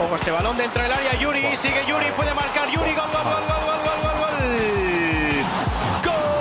[0.00, 3.42] Ojo este balón dentro del área, Yuri, sigue Yuri, puede marcar Yuri, gol, gol, gol,
[3.48, 4.30] gol, gol, gol, gol.
[6.04, 6.38] Gol.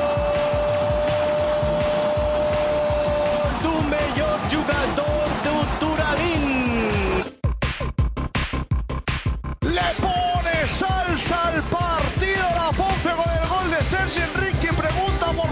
[9.62, 15.50] Le pone salsa al partido la Pompe con el gol de Sergio Enrique, pregunta por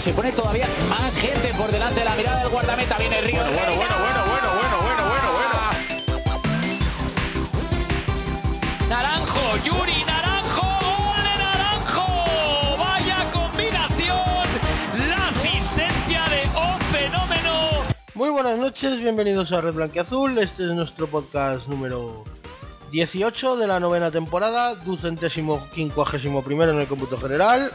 [0.00, 2.96] se pone todavía más gente por delante de la mirada del guardameta.
[2.96, 3.42] Viene Río.
[3.42, 5.50] Bueno, bueno, bueno, bueno, bueno, bueno, bueno, bueno.
[8.88, 12.06] Naranjo, Yuri, Naranjo, gol Naranjo.
[12.78, 14.48] Vaya combinación.
[15.06, 17.52] La asistencia de un fenómeno.
[18.14, 20.38] Muy buenas noches, bienvenidos a Red Blanqueazul.
[20.38, 22.24] Este es nuestro podcast número
[22.90, 27.70] 18 de la novena temporada, ducentésimo quincuagésimo primero en el cómputo general.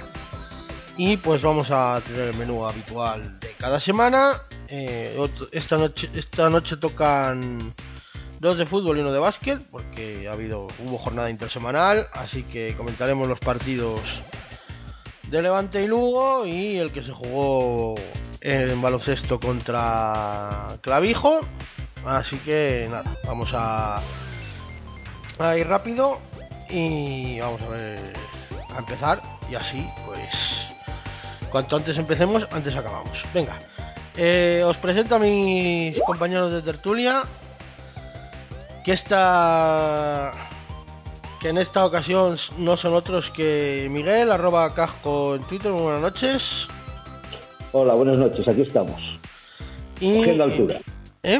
[0.97, 4.31] Y pues vamos a tener el menú habitual de cada semana.
[4.69, 5.17] Eh,
[5.51, 7.73] esta, noche, esta noche tocan
[8.39, 12.75] dos de fútbol y uno de básquet, porque ha habido, hubo jornada intersemanal, así que
[12.75, 14.21] comentaremos los partidos
[15.29, 17.95] de Levante y Lugo y el que se jugó
[18.41, 21.41] en baloncesto contra Clavijo.
[22.05, 24.01] Así que nada, vamos a,
[25.39, 26.19] a ir rápido
[26.69, 28.13] y vamos a ver
[28.73, 30.64] a empezar y así pues
[31.55, 33.23] cuanto antes empecemos, antes acabamos.
[33.33, 33.55] Venga,
[34.17, 37.23] eh, os presento a mis compañeros de tertulia
[38.83, 40.33] que esta
[41.39, 46.01] que en esta ocasión no son otros que Miguel, arroba casco en Twitter, muy buenas
[46.01, 46.67] noches.
[47.71, 49.17] Hola, buenas noches, aquí estamos.
[50.01, 50.81] Y, Cogiendo altura.
[51.23, 51.39] ¿Eh?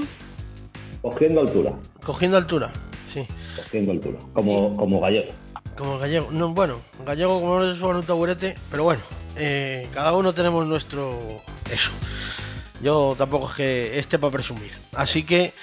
[1.02, 1.74] Cogiendo altura.
[2.06, 2.72] Cogiendo altura,
[3.06, 3.28] sí.
[3.58, 4.20] Cogiendo altura.
[4.32, 5.34] Como, como gallego.
[5.78, 6.32] Como gallego.
[6.32, 9.02] No, bueno, gallego como no se suba un taburete, pero bueno,
[9.36, 11.42] eh, cada uno tenemos nuestro...
[11.70, 11.92] Eso.
[12.82, 14.72] Yo tampoco es que esté para presumir.
[14.94, 15.54] Así que,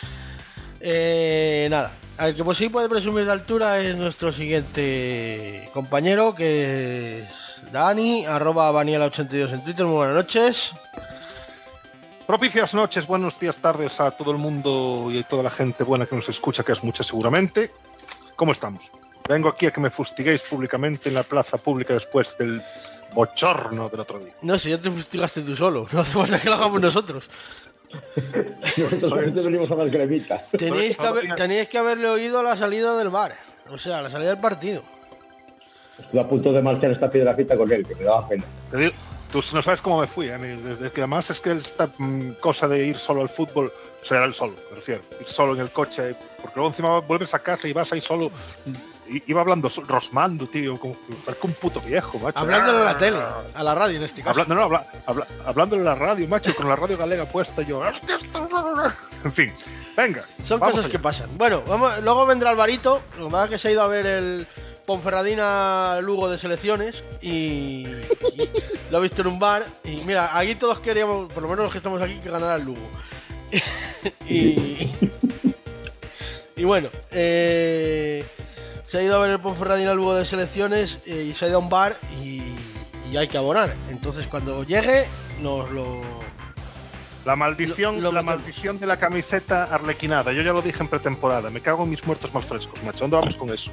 [0.80, 1.96] eh, nada.
[2.18, 8.26] Al que pues sí puede presumir de altura es nuestro siguiente compañero, que es Dani,
[8.26, 9.86] arroba Vaniela82 en Twitter.
[9.86, 10.72] Muy buenas noches.
[12.26, 16.06] Propicias noches, buenos días, tardes a todo el mundo y a toda la gente buena
[16.06, 17.72] que nos escucha, que es mucha seguramente.
[18.36, 18.92] ¿Cómo estamos?
[19.28, 22.62] Vengo aquí a que me fustiguéis públicamente en la plaza pública después del
[23.14, 24.32] bochorno del otro día.
[24.42, 25.86] No sé, ya te fustigaste tú solo.
[25.92, 27.28] No hace falta que lo hagamos nosotros.
[28.76, 30.42] Nosotros también venimos a las cremitas.
[30.50, 33.34] Teníais que, haber- teníais que haberle oído a la salida del bar.
[33.70, 34.82] O sea, a la salida del partido.
[35.98, 38.44] Estuve a punto de marchar esta piedracita con él, que me daba pena.
[38.70, 38.92] Te digo,
[39.30, 40.38] tú no sabes cómo me fui, ¿eh?
[40.38, 43.70] desde que además es que esta mm, cosa de ir solo al fútbol,
[44.02, 46.98] o sea, era el solo, me refiero, ir solo en el coche, porque luego encima
[47.00, 48.30] vuelves a casa y vas ahí solo.
[49.26, 52.38] Iba hablando, rosmando, tío, como parezco un puto viejo, macho.
[52.38, 53.18] Hablándole a la tele,
[53.54, 54.40] a la radio en este caso.
[54.40, 57.62] Habla- no, no, habla, habla- hablándole a la radio, macho, con la radio galega puesta
[57.62, 57.86] yo.
[57.86, 58.48] "Es que esto-".
[59.24, 59.52] En fin,
[59.96, 60.24] venga.
[60.44, 60.88] Son cosas allá.
[60.90, 61.30] que pasan.
[61.38, 63.00] Bueno, vamos, luego vendrá Alvarito.
[63.18, 64.46] Lo es que se ha ido a ver el
[64.86, 68.48] Ponferradina Lugo de selecciones y, y
[68.90, 69.62] lo ha visto en un bar.
[69.84, 72.64] Y mira, aquí todos queríamos, por lo menos los que estamos aquí, que ganara el
[72.64, 72.80] Lugo.
[74.28, 74.90] y,
[76.56, 78.24] y bueno, eh,
[78.92, 81.56] se ha ido a ver el Ponferradina Lugo de selecciones eh, y se ha ido
[81.56, 82.42] a un bar y,
[83.10, 83.72] y hay que abonar.
[83.90, 85.06] Entonces cuando llegue
[85.40, 86.02] nos lo...
[87.24, 90.32] La maldición, Lo- lo la maldición de la camiseta arlequinada.
[90.32, 91.48] Yo ya lo dije en pretemporada.
[91.48, 92.98] Me cago en mis muertos más frescos, macho.
[92.98, 93.70] ¿Dónde vamos con eso?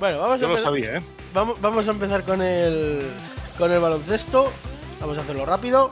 [0.00, 1.02] Bueno, vamos a Yo lo empezar- sabía, ¿eh?
[1.34, 3.10] Vamos, vamos a empezar con el,
[3.58, 4.50] con el baloncesto.
[5.02, 5.90] Vamos a hacerlo rápido.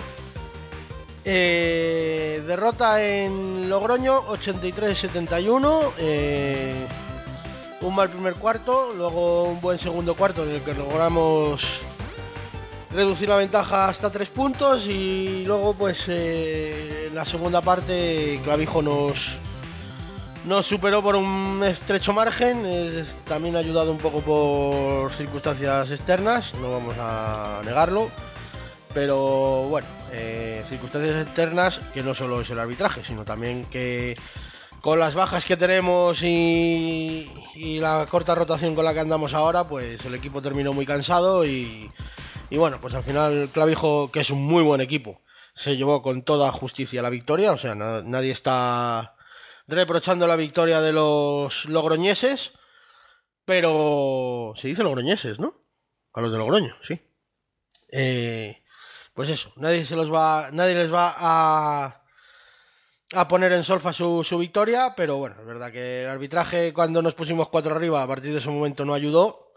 [1.26, 5.90] Eh, derrota en Logroño 83-71.
[5.98, 6.86] eh,
[7.80, 11.62] un mal primer cuarto, luego un buen segundo cuarto en el que logramos
[12.90, 18.80] reducir la ventaja hasta tres puntos y luego pues eh, en la segunda parte Clavijo
[18.80, 19.36] nos,
[20.46, 26.70] nos superó por un estrecho margen, es también ayudado un poco por circunstancias externas, no
[26.72, 28.08] vamos a negarlo,
[28.94, 34.16] pero bueno, eh, circunstancias externas que no solo es el arbitraje, sino también que
[34.80, 39.64] con las bajas que tenemos y, y la corta rotación con la que andamos ahora,
[39.68, 41.90] pues el equipo terminó muy cansado y,
[42.50, 45.22] bueno, pues al final Clavijo, que es un muy buen equipo,
[45.54, 49.16] se llevó con toda justicia la victoria, o sea, na- nadie está
[49.66, 52.52] reprochando la victoria de los logroñeses,
[53.44, 55.54] pero se dice logroñeses, ¿no?
[56.12, 57.00] A los de Logroño, sí.
[57.92, 58.62] Eh,
[59.14, 62.02] pues eso, nadie se los va, nadie les va a
[63.12, 67.02] a poner en solfa su, su victoria, pero bueno, es verdad que el arbitraje cuando
[67.02, 69.52] nos pusimos cuatro arriba a partir de ese momento no ayudó.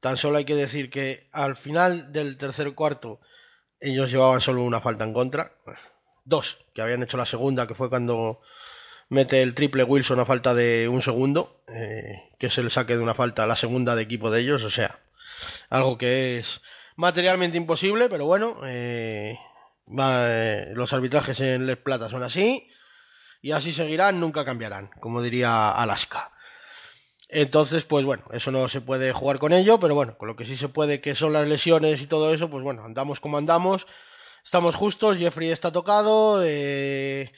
[0.00, 3.20] Tan solo hay que decir que al final del tercer cuarto
[3.80, 5.52] ellos llevaban solo una falta en contra.
[6.24, 8.40] Dos, que habían hecho la segunda, que fue cuando
[9.08, 13.02] mete el triple Wilson a falta de un segundo, eh, que es el saque de
[13.02, 14.98] una falta, la segunda de equipo de ellos, o sea,
[15.70, 16.60] algo que es
[16.96, 19.38] materialmente imposible, pero bueno, eh,
[19.88, 22.68] va, eh, los arbitrajes en Les Plata son así,
[23.44, 26.32] y así seguirán, nunca cambiarán, como diría Alaska.
[27.28, 30.46] Entonces, pues bueno, eso no se puede jugar con ello, pero bueno, con lo que
[30.46, 33.86] sí se puede, que son las lesiones y todo eso, pues bueno, andamos como andamos,
[34.42, 37.32] estamos justos, Jeffrey está tocado, eh,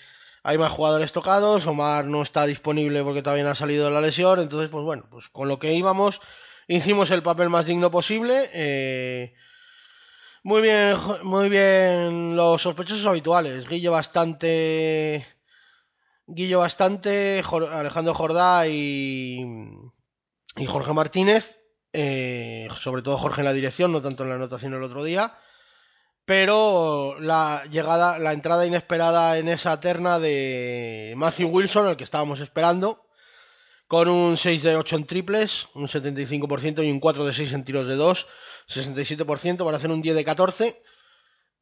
[0.44, 4.70] hay más jugadores tocados, Omar no está disponible porque no ha salido la lesión, entonces
[4.70, 6.20] pues bueno, pues con lo que íbamos
[6.68, 8.48] hicimos el papel más digno posible.
[8.54, 9.34] Eh,
[10.44, 15.35] muy bien, muy bien los sospechosos habituales, Guille bastante...
[16.26, 19.40] Guillo bastante, Alejandro Jordá y,
[20.56, 21.60] y Jorge Martínez,
[21.92, 25.38] eh, sobre todo Jorge en la dirección, no tanto en la anotación el otro día.
[26.24, 32.40] Pero la llegada, la entrada inesperada en esa terna de Matthew Wilson, al que estábamos
[32.40, 33.06] esperando,
[33.86, 37.64] con un 6 de 8 en triples, un 75% y un 4 de 6 en
[37.64, 38.26] tiros de 2,
[38.68, 40.82] 67% para hacer un 10 de 14,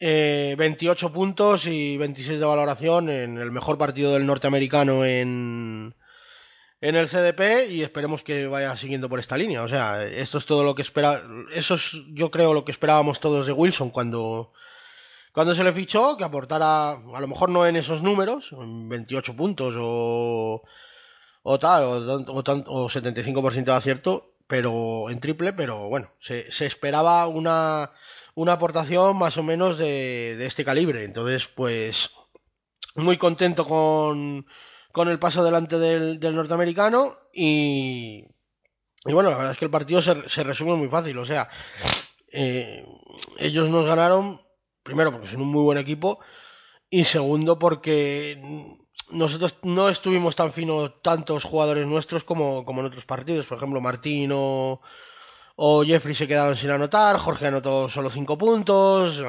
[0.00, 5.94] eh, 28 puntos y 26 de valoración en el mejor partido del norteamericano en,
[6.80, 9.62] en el CDP y esperemos que vaya siguiendo por esta línea.
[9.62, 11.22] O sea, esto es todo lo que espera,
[11.54, 14.52] eso es yo creo lo que esperábamos todos de Wilson cuando
[15.32, 19.74] cuando se le fichó, que aportara a lo mejor no en esos números, 28 puntos
[19.78, 20.62] o
[21.42, 21.96] o tal o,
[22.26, 27.90] o, 75% de acierto, pero en triple, pero bueno, se, se esperaba una
[28.34, 31.04] una aportación más o menos de, de este calibre.
[31.04, 32.10] Entonces, pues
[32.94, 34.46] muy contento con
[34.94, 38.24] con el paso delante del, del norteamericano y,
[39.04, 41.48] y, bueno, la verdad es que el partido se, se resume muy fácil, o sea,
[42.30, 42.86] eh,
[43.38, 44.40] ellos nos ganaron,
[44.84, 46.20] primero porque son un muy buen equipo
[46.88, 48.40] y segundo porque
[49.10, 53.80] nosotros no estuvimos tan finos tantos jugadores nuestros como, como en otros partidos, por ejemplo,
[53.80, 54.30] Martín
[55.56, 59.20] o, Jeffrey se quedaron sin anotar, Jorge anotó solo cinco puntos.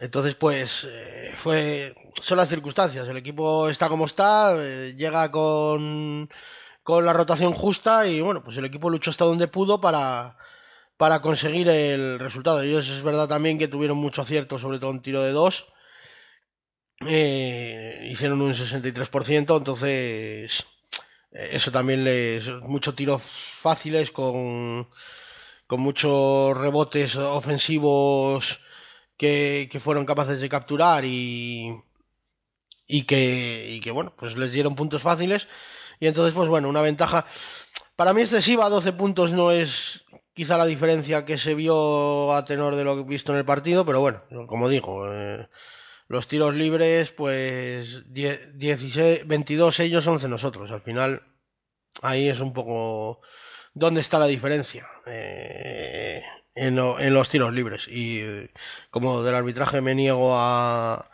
[0.00, 3.08] Entonces, pues, eh, fue, son las circunstancias.
[3.08, 6.28] El equipo está como está, eh, llega con,
[6.82, 10.36] con la rotación justa y bueno, pues el equipo luchó hasta donde pudo para,
[10.96, 12.62] para conseguir el resultado.
[12.62, 15.66] Ellos es verdad también que tuvieron mucho acierto, sobre todo en tiro de dos.
[17.06, 20.66] Eh, hicieron un 63%, entonces
[21.32, 22.48] eso también les...
[22.62, 24.88] muchos tiros fáciles con,
[25.66, 28.60] con muchos rebotes ofensivos
[29.16, 31.74] que, que fueron capaces de capturar y,
[32.86, 35.46] y que, y que, bueno, pues les dieron puntos fáciles.
[36.00, 37.26] Y entonces, pues bueno, una ventaja
[38.00, 42.74] para mí excesiva, 12 puntos no es quizá la diferencia que se vio a tenor
[42.74, 45.46] de lo que he visto en el partido, pero bueno, como digo, eh,
[46.10, 50.72] los tiros libres, pues 10, 16, 22 ellos, 11 nosotros.
[50.72, 51.22] Al final,
[52.02, 53.20] ahí es un poco
[53.74, 54.88] dónde está la diferencia.
[55.06, 56.20] Eh,
[56.56, 57.86] en, lo, en los tiros libres.
[57.86, 58.24] Y
[58.90, 61.12] como del arbitraje me niego a,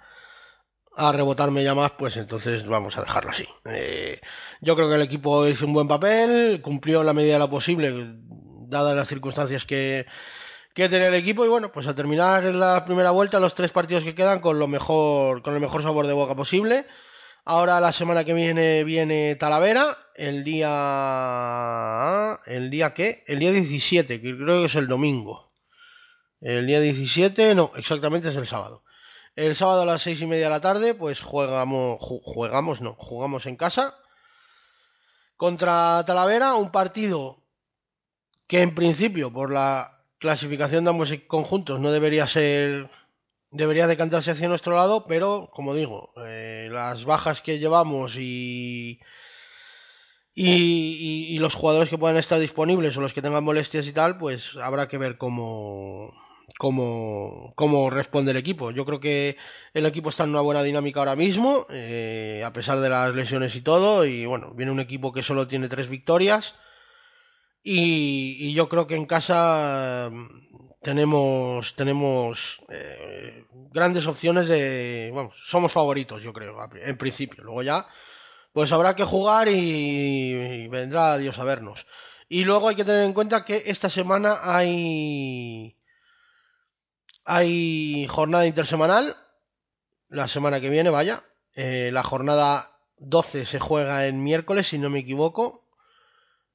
[0.96, 3.46] a rebotarme ya más, pues entonces vamos a dejarlo así.
[3.66, 4.18] Eh,
[4.62, 7.50] yo creo que el equipo hizo un buen papel, cumplió en la medida de lo
[7.50, 7.92] posible,
[8.68, 10.06] dadas las circunstancias que,
[10.76, 14.04] que tiene el equipo, y bueno, pues a terminar la primera vuelta, los tres partidos
[14.04, 16.86] que quedan con lo mejor, con el mejor sabor de boca posible.
[17.46, 22.38] Ahora la semana que viene viene Talavera, el día...
[22.44, 23.24] ¿El día qué?
[23.26, 25.50] El día 17, que creo que es el domingo.
[26.42, 28.84] El día 17, no, exactamente es el sábado.
[29.34, 33.46] El sábado a las seis y media de la tarde, pues jugamos, jugamos, no, jugamos
[33.46, 33.96] en casa
[35.38, 37.42] contra Talavera, un partido
[38.46, 42.90] que en principio, por la clasificación de ambos conjuntos, no debería ser
[43.50, 49.00] debería decantarse hacia nuestro lado, pero como digo, eh, las bajas que llevamos y,
[50.34, 54.56] y, los jugadores que puedan estar disponibles o los que tengan molestias y tal, pues
[54.56, 56.12] habrá que ver cómo,
[56.58, 58.70] cómo, cómo responde el equipo.
[58.70, 59.36] Yo creo que
[59.72, 63.54] el equipo está en una buena dinámica ahora mismo, eh, a pesar de las lesiones
[63.56, 66.54] y todo, y bueno, viene un equipo que solo tiene tres victorias.
[67.68, 70.08] Y, yo creo que en casa
[70.82, 77.42] tenemos tenemos eh, grandes opciones de bueno, somos favoritos yo creo en principio.
[77.42, 77.88] Luego ya
[78.52, 81.86] pues habrá que jugar y, y, vendrá Dios a vernos.
[82.28, 85.76] Y luego hay que tener en cuenta que esta semana hay
[87.24, 89.16] hay jornada intersemanal
[90.08, 91.24] la semana que viene vaya.
[91.54, 95.65] Eh, la jornada 12 se juega en miércoles, si no me equivoco.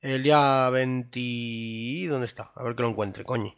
[0.02, 2.08] El día 20...
[2.10, 2.52] ¿Dónde está?
[2.56, 3.56] A ver que lo encuentre, coño.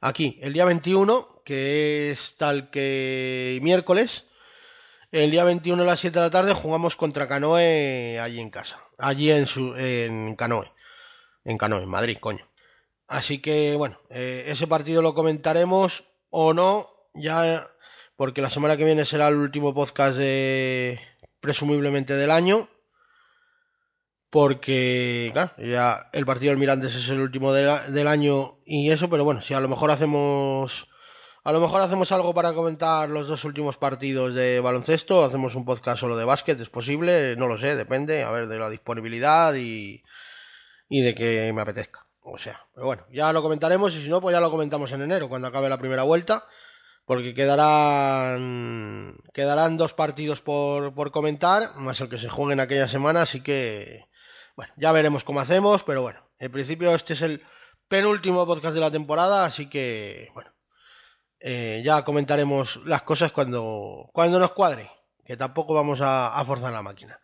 [0.00, 4.24] Aquí, el día 21, que es tal que miércoles.
[5.12, 8.80] El día 21 a las 7 de la tarde jugamos contra Canoe allí en casa.
[8.98, 10.72] Allí en, su, en Canoe.
[11.44, 12.44] En Canoe, en Madrid, coño.
[13.06, 17.64] Así que, bueno, eh, ese partido lo comentaremos o no, ya,
[18.16, 21.00] porque la semana que viene será el último podcast de,
[21.40, 22.68] presumiblemente del año.
[24.34, 28.90] Porque, claro, ya el partido del Mirantes es el último de la- del año y
[28.90, 30.88] eso, pero bueno, si a lo mejor hacemos.
[31.44, 35.64] A lo mejor hacemos algo para comentar los dos últimos partidos de baloncesto, hacemos un
[35.64, 39.54] podcast solo de básquet, es posible, no lo sé, depende, a ver, de la disponibilidad
[39.54, 40.02] y,
[40.88, 42.04] y de que me apetezca.
[42.22, 45.02] O sea, pero bueno, ya lo comentaremos y si no, pues ya lo comentamos en
[45.02, 46.44] enero, cuando acabe la primera vuelta,
[47.04, 52.88] porque quedarán quedarán dos partidos por, por comentar, más el que se juegue en aquella
[52.88, 54.06] semana, así que,
[54.56, 57.42] bueno, ya veremos cómo hacemos, pero bueno, en principio este es el
[57.88, 60.52] penúltimo podcast de la temporada, así que, bueno,
[61.40, 64.90] eh, ya comentaremos las cosas cuando, cuando nos cuadre,
[65.24, 67.20] que tampoco vamos a, forzar la máquina.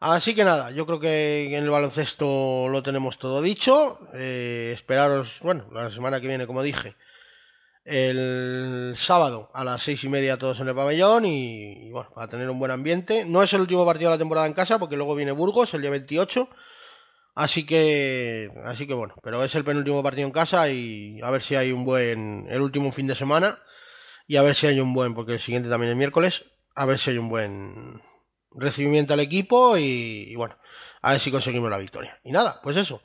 [0.00, 3.98] Así que nada, yo creo que en el baloncesto lo tenemos todo dicho.
[4.14, 6.96] Eh, esperaros, bueno, la semana que viene, como dije,
[7.86, 12.50] el sábado a las seis y media todos en el pabellón y, bueno, para tener
[12.50, 13.24] un buen ambiente.
[13.24, 15.82] No es el último partido de la temporada en casa porque luego viene Burgos el
[15.82, 16.48] día 28.
[17.36, 21.42] Así que, así que bueno, pero es el penúltimo partido en casa y a ver
[21.42, 23.60] si hay un buen, el último fin de semana
[24.26, 26.98] y a ver si hay un buen, porque el siguiente también es miércoles, a ver
[26.98, 28.02] si hay un buen
[28.52, 30.56] recibimiento al equipo y, y bueno,
[31.02, 32.18] a ver si conseguimos la victoria.
[32.24, 33.02] Y nada, pues eso.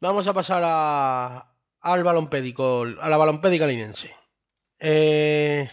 [0.00, 1.55] Vamos a pasar a,
[1.92, 4.14] al balompédico, a la balompédica linense.
[4.78, 5.70] Eh,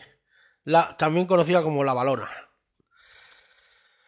[0.63, 2.29] la, también conocida como la balona.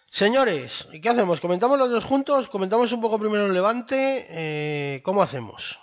[0.09, 1.41] Señores, ¿y qué hacemos?
[1.41, 2.47] ¿Comentamos los dos juntos?
[2.47, 4.25] ¿Comentamos un poco primero el levante?
[4.29, 5.79] Eh, ¿Cómo hacemos?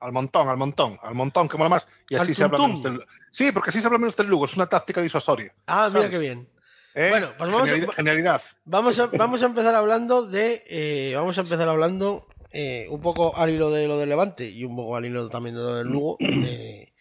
[0.00, 1.86] Al montón, al montón, al montón, que mola más.
[2.08, 3.04] Y así se habla menos del.
[3.30, 5.54] Sí, porque así se habla menos del Lugo, es una táctica disuasoria.
[5.66, 6.48] Ah, mira qué bien.
[6.94, 7.10] ¿eh?
[7.10, 8.42] Bueno, pues vamos a- genialidad.
[8.64, 10.64] Vamos a, vamos a empezar hablando de.
[10.68, 14.64] eh, vamos a empezar hablando eh, un poco al hilo de lo del Levante y
[14.64, 16.18] un poco al hilo también de lo del Lugo.
[16.40, 16.92] De,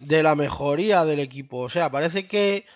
[0.00, 1.58] de la mejoría del equipo.
[1.60, 2.66] O sea, parece que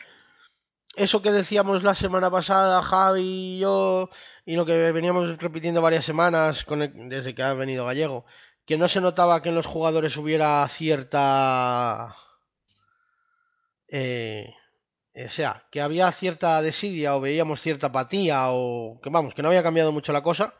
[0.97, 4.11] eso que decíamos la semana pasada, Javi y yo,
[4.47, 8.25] y lo que veníamos repitiendo varias semanas con el- desde que ha venido Gallego,
[8.67, 12.17] que no se notaba que en los jugadores hubiera cierta.
[13.89, 14.55] eh,
[15.15, 19.49] o sea, que había cierta desidia o veíamos cierta apatía o que vamos, que no
[19.49, 20.55] había cambiado mucho la cosa.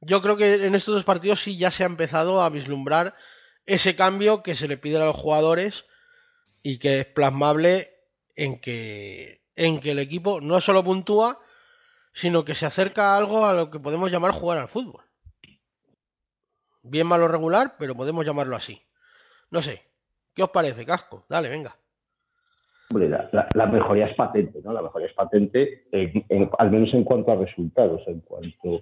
[0.00, 3.14] Yo creo que en estos dos partidos sí ya se ha empezado a vislumbrar
[3.66, 5.84] ese cambio que se le pide a los jugadores
[6.62, 7.88] y que es plasmable
[8.36, 11.40] en que en que el equipo no solo puntúa,
[12.12, 15.02] sino que se acerca a algo a lo que podemos llamar jugar al fútbol.
[16.82, 18.80] Bien malo regular, pero podemos llamarlo así.
[19.50, 19.82] No sé,
[20.32, 21.26] ¿qué os parece, Casco?
[21.28, 21.76] Dale, venga.
[22.90, 24.72] Hombre, la, mejoría es patente, ¿no?
[24.72, 28.80] La mejoría es patente, en- en- al menos en cuanto a resultados, en cuanto,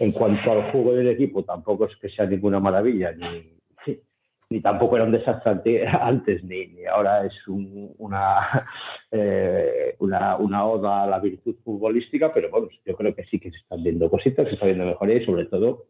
[0.00, 5.04] en cuanto al juego del equipo, tampoco es que sea ninguna maravilla, ni, tampoco era
[5.04, 7.34] un desastre ante- antes, ni, ahora es
[9.12, 13.58] eh, una, oda a la virtud futbolística, pero bueno, yo creo que sí que se
[13.58, 15.84] están viendo cositas, se está viendo mejoría y sobre todo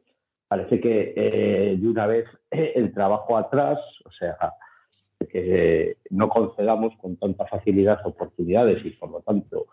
[0.49, 4.37] parece que eh, de una vez el trabajo atrás, o sea,
[5.31, 9.67] que no concedamos con tanta facilidad oportunidades y por lo tanto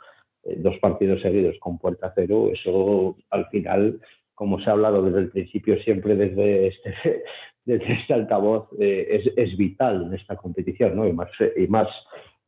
[0.44, 4.00] eh, dos partidos seguidos con puerta cero, eso al final,
[4.38, 6.94] como se ha hablado desde el principio siempre desde este,
[7.66, 11.08] desde este altavoz, eh, es, es vital en esta competición, ¿no?
[11.08, 11.88] Y más, y más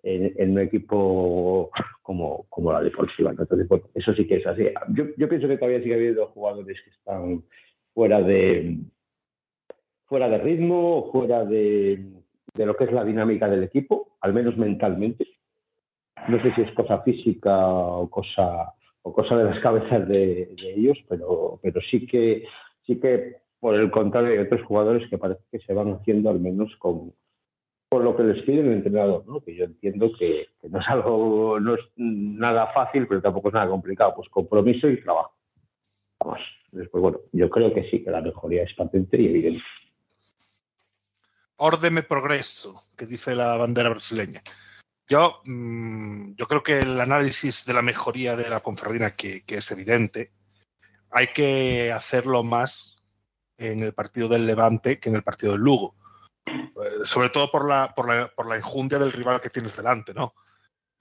[0.04, 1.72] en, un equipo
[2.04, 3.34] como, como la deportiva.
[3.34, 3.42] ¿no?
[3.42, 4.68] Entonces, eso sí que es así.
[4.90, 7.44] Yo, yo pienso que todavía sigue habiendo jugadores que están
[7.96, 8.78] fuera de
[10.06, 12.06] fuera de ritmo, fuera de,
[12.54, 15.26] de lo que es la dinámica del equipo, al menos mentalmente.
[16.28, 20.98] No sé si es cosa física o cosa, o cosa de las cabezas de, ellos,
[21.08, 22.46] pero, pero sí que
[22.86, 26.40] sí que por el contrario hay otros jugadores que parece que se van haciendo al
[26.40, 27.14] menos con,
[27.90, 29.42] con lo que les pide el entrenador, ¿no?
[29.42, 33.54] que yo entiendo que, que no es algo, no es nada fácil, pero tampoco es
[33.56, 35.34] nada complicado, pues compromiso y trabajo.
[36.20, 36.40] Vamos,
[36.72, 39.64] después, bueno, yo creo que sí, que la mejoría es patente y evidente.
[41.58, 44.42] Órdeme progreso, que dice la bandera brasileña.
[45.10, 49.72] Yo, mm, yo creo que el análisis de la mejoría de la Ponferradina, que, es
[49.72, 50.32] evidente,
[51.10, 52.96] hay que hacerlo más
[53.58, 55.96] en el partido del Levante que en el partido del Lugo.
[56.46, 60.36] Eh, sobre todo por la, por, la, por la del rival que tienes delante, ¿no?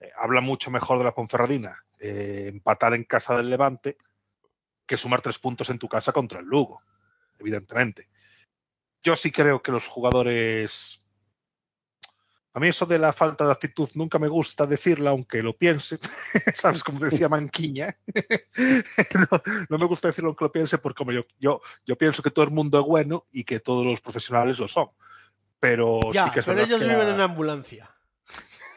[0.00, 3.98] Eh, habla mucho mejor de la Ponferradina eh, empatar en casa del Levante
[4.86, 6.82] que sumar tres puntos en tu casa contra el Lugo,
[7.38, 8.08] evidentemente.
[9.02, 11.04] Yo sí creo que los jugadores
[12.54, 15.98] a mí eso de la falta de actitud nunca me gusta decirla, aunque lo piense.
[16.54, 16.82] ¿Sabes?
[16.82, 17.96] Como decía Manquiña.
[19.68, 22.44] no, me gusta decirlo aunque lo piense, porque como yo, yo, yo pienso que todo
[22.44, 24.88] el mundo es bueno y que todos los profesionales lo son.
[25.60, 27.90] Pero Ya, sí que es pero ellos que viven la- en ambulancia.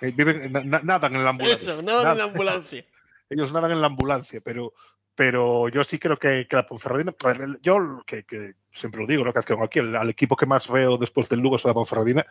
[0.02, 1.74] eh, viven- na- na- nadan en la ambulancia.
[1.74, 2.86] Eso, nada en la ambulancia.
[3.30, 4.74] ellos nadan en la ambulancia, pero,
[5.22, 7.14] pero yo sí creo que, que la Ponferradina,
[7.62, 9.32] yo que, que siempre lo digo, ¿no?
[9.32, 12.26] que aquí, el, al equipo que más veo después del Lugo es la Ponferradina,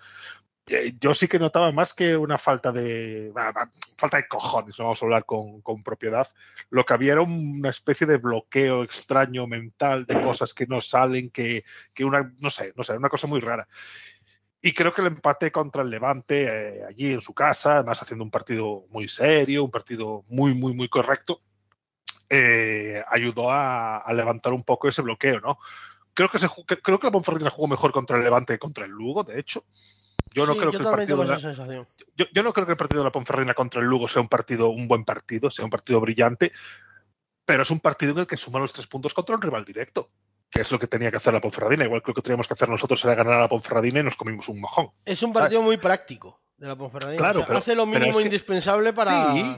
[0.67, 3.33] eh, yo sí que notaba más que una falta de
[3.97, 6.27] falta de cojones, no vamos a hablar con, con propiedad,
[6.71, 11.31] lo que había era una especie de bloqueo extraño mental de cosas que no salen,
[11.31, 11.63] que,
[11.95, 13.69] que una, no sé, no sé, una cosa muy rara.
[14.61, 18.25] Y creo que el empate contra el Levante eh, allí en su casa, además haciendo
[18.25, 21.41] un partido muy serio, un partido muy, muy, muy correcto,
[22.31, 25.59] eh, ayudó a, a levantar un poco ese bloqueo, ¿no?
[26.15, 26.49] Creo que, se,
[26.83, 29.65] creo que la Ponferradina jugó mejor contra el Levante que contra el Lugo, de hecho.
[30.33, 31.39] Yo no Sí, creo yo que el partido la-
[32.17, 34.29] yo, yo no creo que el partido de la Ponferradina contra el Lugo sea un
[34.29, 36.53] partido, un buen partido, sea un partido brillante,
[37.45, 40.11] pero es un partido en el que suman los tres puntos contra un rival directo,
[40.49, 41.85] que es lo que tenía que hacer la Ponferradina.
[41.85, 44.17] Igual que lo que teníamos que hacer nosotros era ganar a la Ponferradina y nos
[44.17, 44.91] comimos un mojón.
[45.05, 47.19] Es un partido muy práctico de la Ponferradina.
[47.19, 49.33] Claro, O sea, pero- hace lo mínimo es que- indispensable para.
[49.33, 49.57] Sí,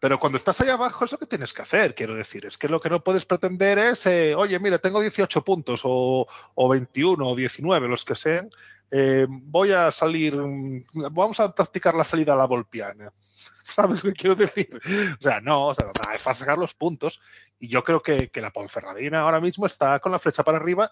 [0.00, 2.46] Pero cuando estás ahí abajo es lo que tienes que hacer, quiero decir.
[2.46, 6.26] Es que lo que no puedes pretender es, eh, oye, mira, tengo 18 puntos o,
[6.54, 8.50] o 21 o 19, los que sean.
[8.90, 13.12] eh, voy a salir, mm, vamos a practicar la salida a la volpiana.
[13.62, 14.80] ¿Sabes lo que quiero decir?
[15.20, 17.20] O sea, no, o sea, nada, es para sacar los puntos.
[17.58, 20.90] Y yo creo que, que la Ponferradina ahora mismo está con la flecha para arriba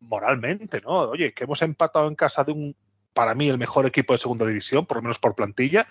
[0.00, 0.90] moralmente, ¿no?
[1.10, 2.76] Oye, que hemos empatado en casa de un,
[3.14, 5.88] para mí, el mejor equipo de segunda división, por lo menos por plantilla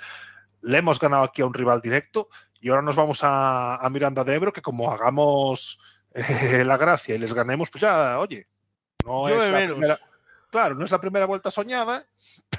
[0.68, 2.28] le hemos ganado aquí a un rival directo
[2.62, 5.80] y ahora nos vamos a, a Miranda de Ebro, que como hagamos
[6.14, 8.48] eh, la gracia y les ganemos, pues ya, oye,
[9.06, 9.72] no es la menos.
[9.78, 10.00] primera,
[10.50, 12.04] claro, no es la primera vuelta soñada,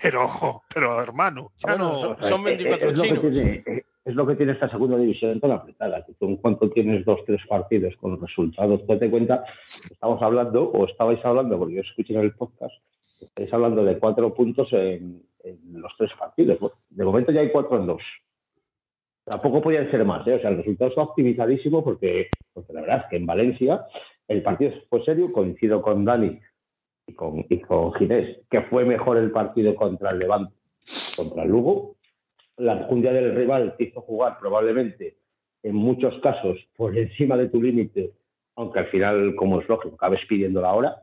[0.03, 3.33] pero, pero hermano, ya Bueno, no, son- son Eh, eh, 24 es lo que chinos.
[3.33, 7.05] tiene- es lo que tiene esta segunda división tan apretada, que tú en cuanto tienes
[7.05, 12.15] dos, tres partidos con resultados, date cuenta, estamos hablando, o estabais hablando, porque yo escuché
[12.15, 12.73] en el podcast,
[13.21, 16.59] estáis hablando de cuatro puntos en, en los tres partidos.
[16.89, 18.03] De momento ya hay cuatro en dos.
[19.25, 20.35] Tampoco podían ser más, ¿eh?
[20.35, 23.87] o sea, el resultado está optimizadísimo porque, porque la verdad es que en Valencia
[24.27, 26.41] el partido fue serio, coincido con Dani
[27.07, 27.63] y con, y
[27.99, 30.55] Ginés, que fue mejor el partido contra el Levante,
[31.17, 31.97] contra el Lugo.
[32.57, 35.17] La enjundia del rival te hizo jugar probablemente
[35.63, 38.13] en muchos casos por encima de tu límite,
[38.57, 41.03] aunque al final, como es lógico, acabes pidiendo la hora.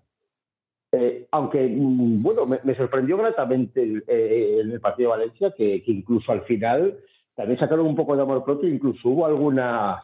[0.97, 5.84] Eh, aunque, mm, bueno, me, me sorprendió gratamente eh, en el partido de Valencia que,
[5.84, 6.97] que incluso al final
[7.36, 10.01] también sacaron un poco de amor propio, incluso hubo alguna,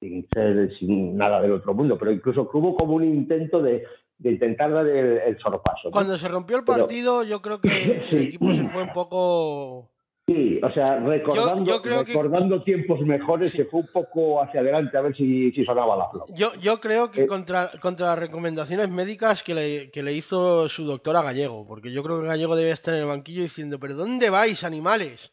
[0.00, 3.84] sin ser sin nada del otro mundo, pero incluso hubo como un intento de,
[4.16, 5.88] de intentar dar el, el sorpaso.
[5.88, 5.90] ¿no?
[5.90, 7.68] Cuando se rompió el Pero- partido, yo creo que
[8.08, 8.16] Sí.
[8.16, 9.90] el equipo se fue un poco.
[10.26, 13.58] Sí, o sea, recordando, yo creo que- recordando tiempos mejores, Sí.
[13.58, 16.32] se fue un poco hacia adelante a ver si, si sonaba la flauta.
[16.36, 17.26] Yo, yo creo que Eh.
[17.26, 21.90] contra, contra las recomendaciones médicas que le, que le hizo su doctor a Gallego, porque
[21.90, 25.32] yo creo que Gallego debe estar en el banquillo diciendo, pero ¿dónde vais, animales?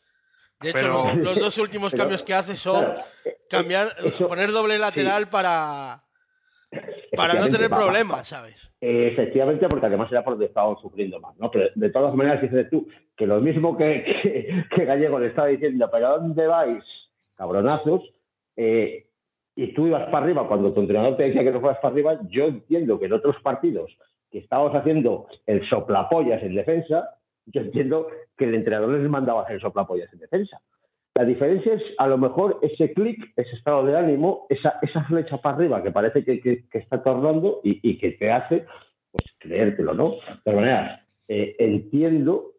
[0.60, 4.28] De hecho, Pero- los, dos últimos Pero- cambios que hace son Claro, eh, cambiar, eso-
[4.28, 6.04] poner doble lateral para,
[7.16, 8.72] para no tener problemas, ¿sabes?
[8.82, 11.50] Eh, Efectivamente, porque además era porque estaban sufriendo más, ¿no?
[11.50, 15.48] Pero de todas maneras, dices tú que lo mismo que, que, que Gallego le estaba
[15.48, 16.84] diciendo, ¿pero dónde vais,
[17.36, 18.04] cabronazos?
[18.56, 19.08] Eh,
[19.56, 22.20] y tú ibas para arriba cuando tu entrenador te decía que no fueras para arriba,
[22.30, 23.98] yo entiendo que en otros partidos
[24.32, 27.10] que estábamos haciendo el soplapollas en defensa,
[27.46, 30.62] yo entiendo que el entrenador les mandaba hacer soplapollas en defensa.
[31.16, 35.38] La diferencia es, a lo mejor, ese clic, ese estado de ánimo, esa, esa flecha
[35.38, 38.66] para arriba que parece que, que- que está tornando y, y que te hace
[39.12, 40.12] pues, creértelo, ¿no?
[40.12, 42.52] De todas maneras, eh, entiendo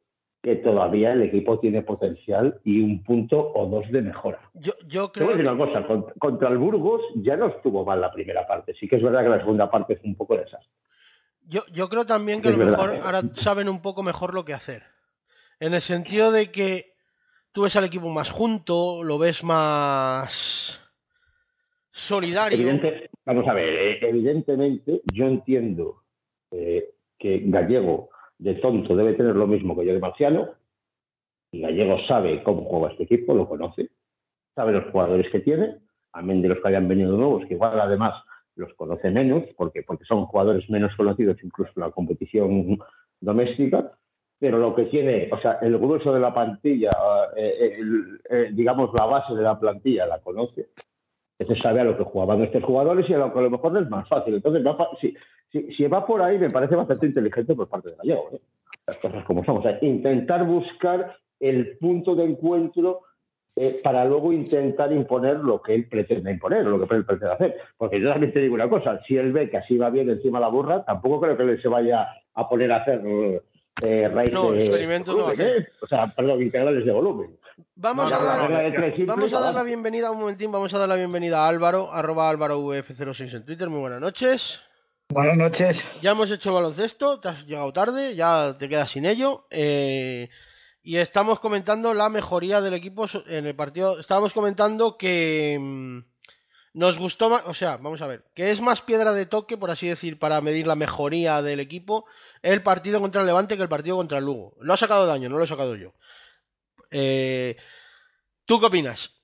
[0.43, 4.41] que todavía el equipo tiene potencial y un punto o dos de mejora.
[4.55, 7.47] Yo, yo Te voy creo a decir una cosa, con- contra el Burgos ya no
[7.49, 8.75] estuvo mal la primera parte.
[8.75, 10.71] Sí que es verdad que la segunda parte fue un poco desastre.
[11.47, 12.73] Yo, yo creo también que a lo verdad.
[12.73, 14.83] mejor ahora saben un poco mejor lo que hacer.
[15.61, 16.90] En el sentido de que
[17.53, 20.81] tú ves al equipo más junto, lo ves más
[21.91, 22.81] solidario.
[23.25, 26.03] Vamos a ver, eh, evidentemente yo entiendo
[26.51, 30.51] eh, que Gallego de tonto debe tener lo mismo que yo de Marciano
[31.53, 33.91] y Gallego sabe cómo juega este equipo, lo conoce,
[34.55, 35.77] sabe los jugadores que tiene,
[36.13, 38.15] amén de los que hayan venido nuevos, que igual además
[38.55, 42.79] los conoce menos, porque, porque son jugadores menos conocidos incluso en la competición
[43.21, 43.93] doméstica,
[44.41, 46.89] pero lo que tiene, o sea, el grueso de la plantilla,
[47.37, 47.79] eh,
[48.31, 50.71] eh, digamos, la base de la plantilla la conoce.
[51.39, 53.77] Este sabe a lo que jugaban estos jugadores y a lo que a lo mejor
[53.77, 54.35] es más fácil.
[54.35, 54.63] Entonces,
[55.01, 55.15] si,
[55.53, 58.31] si, si, va por ahí, me parece bastante inteligente por parte de Gallego.
[58.33, 58.41] ¿eh?
[58.87, 59.59] Las cosas como son.
[59.59, 63.03] O sea, intentar buscar el punto de encuentro
[63.57, 67.57] eh, para luego intentar imponer lo que él pretende imponer, lo que él pretende hacer.
[67.77, 70.41] Porque yo también te digo una cosa, si él ve que así va bien encima
[70.41, 73.03] la burra, tampoco creo que él se vaya a poner a hacer
[73.83, 75.59] eh, raíz No, de, experimentos no hace.
[75.59, 75.69] ¿eh?
[75.81, 77.39] O sea, perdón, integrales de volumen.
[77.75, 80.79] Vamos, No, a la dar, simple, vamos a dar la bienvenida, un momentín, vamos a
[80.79, 83.69] dar la bienvenida a Álvaro, arroba Álvaro VF06 en Twitter.
[83.69, 84.61] Muy buenas noches.
[85.09, 85.85] Buenas noches.
[86.03, 89.47] Ya hemos hecho baloncesto, te has llegado tarde, ya te quedas sin ello.
[89.51, 90.29] eh,
[90.83, 94.01] y estamos comentando la mejoría del equipo en el partido.
[94.01, 95.99] Estábamos comentando que mm,
[96.73, 99.71] nos gustó más, o sea, vamos a ver, que es más piedra de toque, por
[99.71, 102.07] así decir, para medir la mejoría del equipo,
[102.43, 104.55] el partido contra el Levante que el partido contra el Lugo.
[104.61, 105.95] Lo ha sacado daño, no lo he sacado yo.
[106.91, 107.57] Eh,
[108.45, 109.15] ¿Tú qué opinas?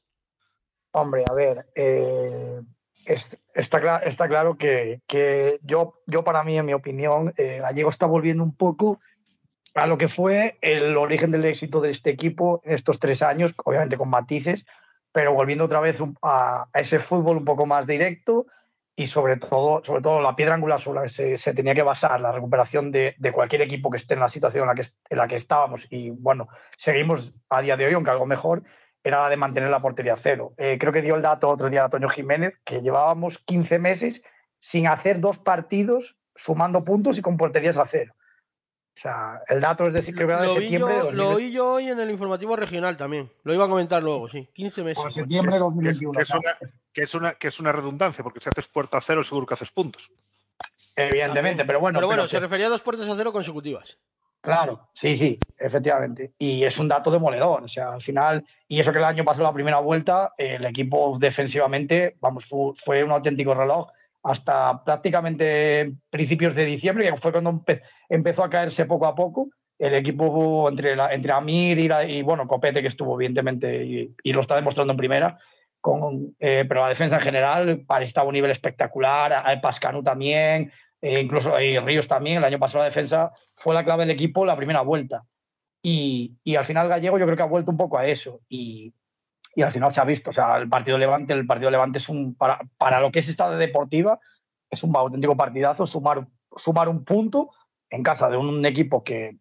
[0.92, 2.60] Hombre, a ver, eh,
[3.04, 7.58] es- está, cla- está claro que, que yo, yo, para mí, en mi opinión, eh,
[7.60, 9.00] Gallego está volviendo un poco
[9.74, 13.52] a lo que fue el origen del éxito de este equipo en estos tres años,
[13.64, 14.64] obviamente con matices,
[15.16, 18.44] pero volviendo otra vez a, a ese fútbol un poco más directo
[18.94, 22.20] y sobre todo, sobre todo la piedra angular sobre la que se, tenía que basar
[22.20, 25.16] la recuperación de, de cualquier equipo que esté en la situación en la que, en
[25.16, 28.62] la que estábamos y bueno, seguimos a día de hoy, aunque algo mejor,
[29.02, 30.52] era la de mantener la portería a cero.
[30.58, 34.22] Eh, creo que dio el dato otro día Antonio Jiménez, que llevábamos 15 meses
[34.58, 38.12] sin hacer dos partidos sumando puntos y con porterías a cero.
[38.96, 41.10] O sea, el dato es de, creo que era de Lo vi, septiembre de yo,
[41.12, 41.34] lo 2020.
[41.36, 43.30] oí yo hoy en el informativo regional también.
[43.44, 44.48] Lo iba a comentar luego, sí.
[44.54, 44.96] 15 meses.
[45.02, 46.12] Por septiembre de Que es- 2021.
[46.16, 46.56] que es una-
[46.94, 49.52] que es una que es una redundancia, porque si haces puerta a cero seguro que
[49.54, 50.10] haces puntos.
[50.98, 51.98] evidentemente, pero bueno.
[51.98, 53.98] Pero bueno, pero se que- refería a dos puertas a cero consecutivas.
[54.40, 56.32] Claro, sí, sí, efectivamente.
[56.38, 57.64] Y es un dato demoledor.
[57.64, 61.18] O sea, al final, y eso que el año pasó la primera vuelta, el equipo
[61.18, 63.88] defensivamente, vamos, fu- fue, un auténtico reloj
[64.26, 69.48] hasta prácticamente principios de diciembre, que fue cuando empe- empezó a caerse poco a poco.
[69.78, 74.32] El equipo entre, la- entre Amir y, la- y, bueno, Copete, que estuvo evidentemente y,
[74.32, 75.38] lo está demostrando en primera,
[75.80, 79.60] con, eh, pero la defensa en general estar a un nivel espectacular.
[79.60, 82.38] Pascanu también, eh, incluso Ríos también.
[82.38, 85.22] El año pasado la defensa fue la clave del equipo la primera vuelta.
[85.82, 88.40] Y, y al final Gallego yo creo que ha vuelto un poco a eso.
[88.48, 88.92] Y,
[89.56, 90.30] y al final se ha visto.
[90.30, 93.28] O sea, el partido Levante, el partido Levante es un, para, para lo que es
[93.28, 94.20] esta deportiva,
[94.70, 95.86] es un auténtico partidazo.
[95.86, 97.50] Sumar, sumar un punto
[97.88, 99.38] en casa de un equipo que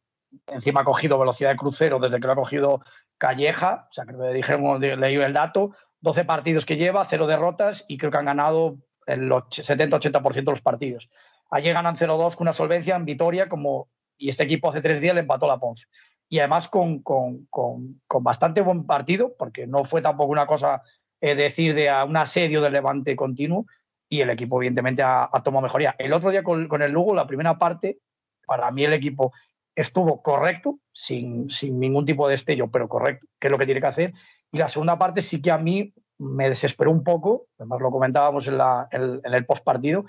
[0.47, 2.81] encima ha cogido velocidad de crucero desde que lo ha cogido
[3.17, 3.87] Calleja.
[3.91, 5.71] O sea, creo que dijimos, leí el dato.
[5.99, 10.61] 12 partidos que lleva, cero derrotas y creo que han ganado el 70-80% de los
[10.61, 11.09] partidos.
[11.51, 15.13] Ayer ganan 0-2 con una solvencia en Vitoria, como, y este equipo hace tres días
[15.13, 15.85] le empató la Ponce.
[16.29, 20.81] Y además con, con, con, con bastante buen partido, porque no fue tampoco una cosa
[21.21, 23.65] eh, decir de un asedio del levante continuo,
[24.09, 25.95] y el equipo evidentemente ha, tomado mejoría.
[25.97, 27.99] El otro día con, el Lugo, la primera parte,
[28.45, 29.33] para mí el equipo
[29.75, 33.81] estuvo correcto, sin, sin ningún tipo de destello, pero correcto, que es lo que tiene
[33.81, 34.13] que hacer.
[34.51, 38.47] Y la segunda parte sí que a mí me desesperó un poco, además lo comentábamos
[38.47, 40.05] en, la, en, en el post partido,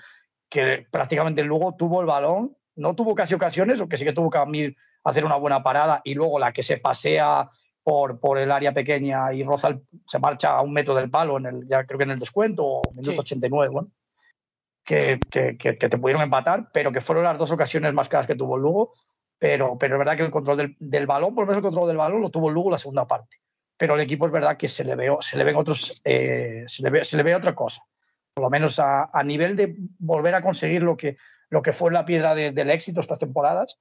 [0.49, 4.29] que prácticamente luego tuvo el balón, no tuvo casi ocasiones, lo que sí que tuvo
[4.45, 4.73] mí
[5.09, 7.49] hacer una buena parada y luego la que se pasea
[7.83, 11.37] por, por el área pequeña y roza el, se marcha a un metro del palo,
[11.37, 13.19] en el, ya creo que en el descuento, o minuto sí.
[13.19, 13.89] 89, bueno,
[14.83, 18.55] que, que, te pudieron empatar, pero que fueron las dos ocasiones más caras que tuvo
[18.55, 18.93] el Lugo.
[19.39, 21.87] Pero, pero es verdad que el control del, del, balón, por lo menos el control
[21.87, 23.37] del balón, lo tuvo el Lugo la segunda parte.
[23.77, 26.81] Pero el equipo es verdad que se le ve, se le ven otros, eh, se,
[26.81, 27.83] le ve, se le ve otra cosa.
[28.33, 31.17] Por lo menos a, a nivel de volver a conseguir lo que,
[31.49, 33.77] lo que fue la piedra de, del éxito estas temporadas.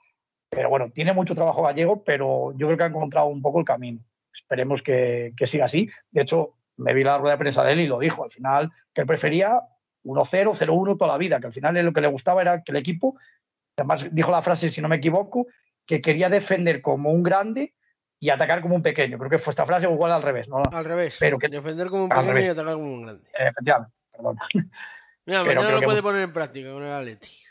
[0.51, 3.65] Pero bueno, tiene mucho trabajo gallego, pero yo creo que ha encontrado un poco el
[3.65, 4.01] camino.
[4.33, 5.89] Esperemos que, que siga así.
[6.11, 8.25] De hecho, me vi la rueda de prensa de él y lo dijo.
[8.25, 9.61] Al final, que él prefería
[10.05, 12.79] 1-0, 0-1 toda la vida, que al final lo que le gustaba era que el
[12.79, 13.19] equipo,
[13.77, 15.47] además dijo la frase, si no me equivoco,
[15.85, 17.75] que quería defender como un grande
[18.19, 19.19] y atacar como un pequeño.
[19.19, 20.49] Creo que fue esta frase igual al revés.
[20.49, 20.63] ¿no?
[20.73, 21.17] Al revés.
[21.19, 23.29] Pero que, defender como un pequeño y atacar como un grande.
[23.33, 24.37] Efectivamente, perdón.
[25.27, 27.46] Mira, Pero mañana lo puede poner en práctica con el Atleti.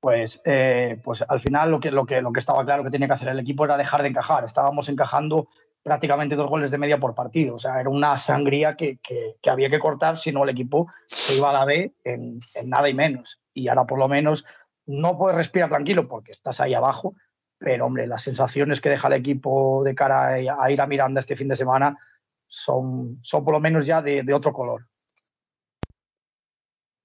[0.00, 3.06] Pues, eh, pues al final lo que, lo, que, lo que estaba claro que tenía
[3.06, 4.44] que hacer el equipo era dejar de encajar.
[4.44, 5.48] Estábamos encajando
[5.82, 7.54] prácticamente dos goles de media por partido.
[7.56, 10.88] O sea, era una sangría que, que, que había que cortar, si no el equipo
[11.06, 13.40] se iba a la B en, en, nada y menos.
[13.52, 14.44] Y ahora por lo menos
[14.86, 17.14] no puedes respirar tranquilo porque estás ahí abajo,
[17.58, 21.36] pero hombre, las sensaciones que deja el equipo de cara a ir a Miranda este
[21.36, 21.98] fin de semana
[22.46, 24.86] son, son por lo menos ya de, de otro color.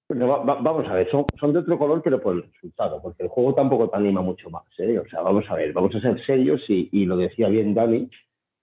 [0.08, 3.54] Vamos a ver, son, son, de otro color, pero por el resultado, porque el juego
[3.54, 4.64] tampoco te anima mucho más.
[4.78, 4.98] ¿eh?
[4.98, 8.08] O sea, vamos a ver, vamos a ser serios y, lo decía bien Dani.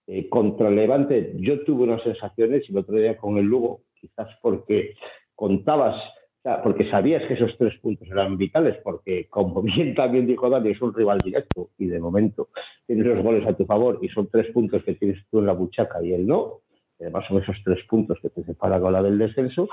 [0.06, 3.80] Eh, contra el Levante, yo tuve unas sensaciones y el otro día con el Lugo,
[3.98, 4.94] quizás porque
[5.34, 10.26] contabas, o sea, porque sabías que esos tres puntos eran vitales, porque como bien también
[10.26, 12.48] dijo Dani, es un rival directo y de momento
[12.86, 15.52] tienes los goles a tu favor y son tres puntos que tienes tú en la
[15.52, 16.60] buchaca y él no.
[17.00, 19.68] Además son esos tres puntos que te separan con la del descenso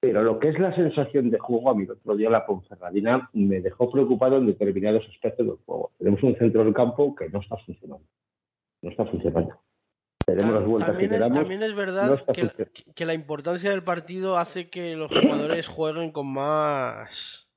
[0.00, 3.30] pero lo que es la sensación de juego, a mí el otro día la Ponferradina
[3.32, 5.92] me dejó preocupado en determinados aspectos del juego.
[5.98, 8.04] Tenemos un centro del campo que no está funcionando.
[8.82, 9.58] No está funcionando.
[10.26, 12.24] Tenemos las vueltas también, que es, también es verdad
[12.94, 17.48] que, la importancia del partido hace que los jugadores jueguen con más.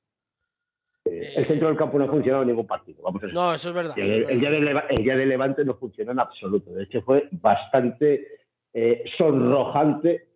[1.05, 3.01] Eh, el centro del campo no ha funcionado en ningún partido.
[3.01, 3.97] Vamos a no, eso es verdad.
[3.97, 6.71] El, día de, Levante no funcionó en absoluto.
[6.71, 8.27] De hecho, fue bastante
[8.71, 10.28] eh, sonrojante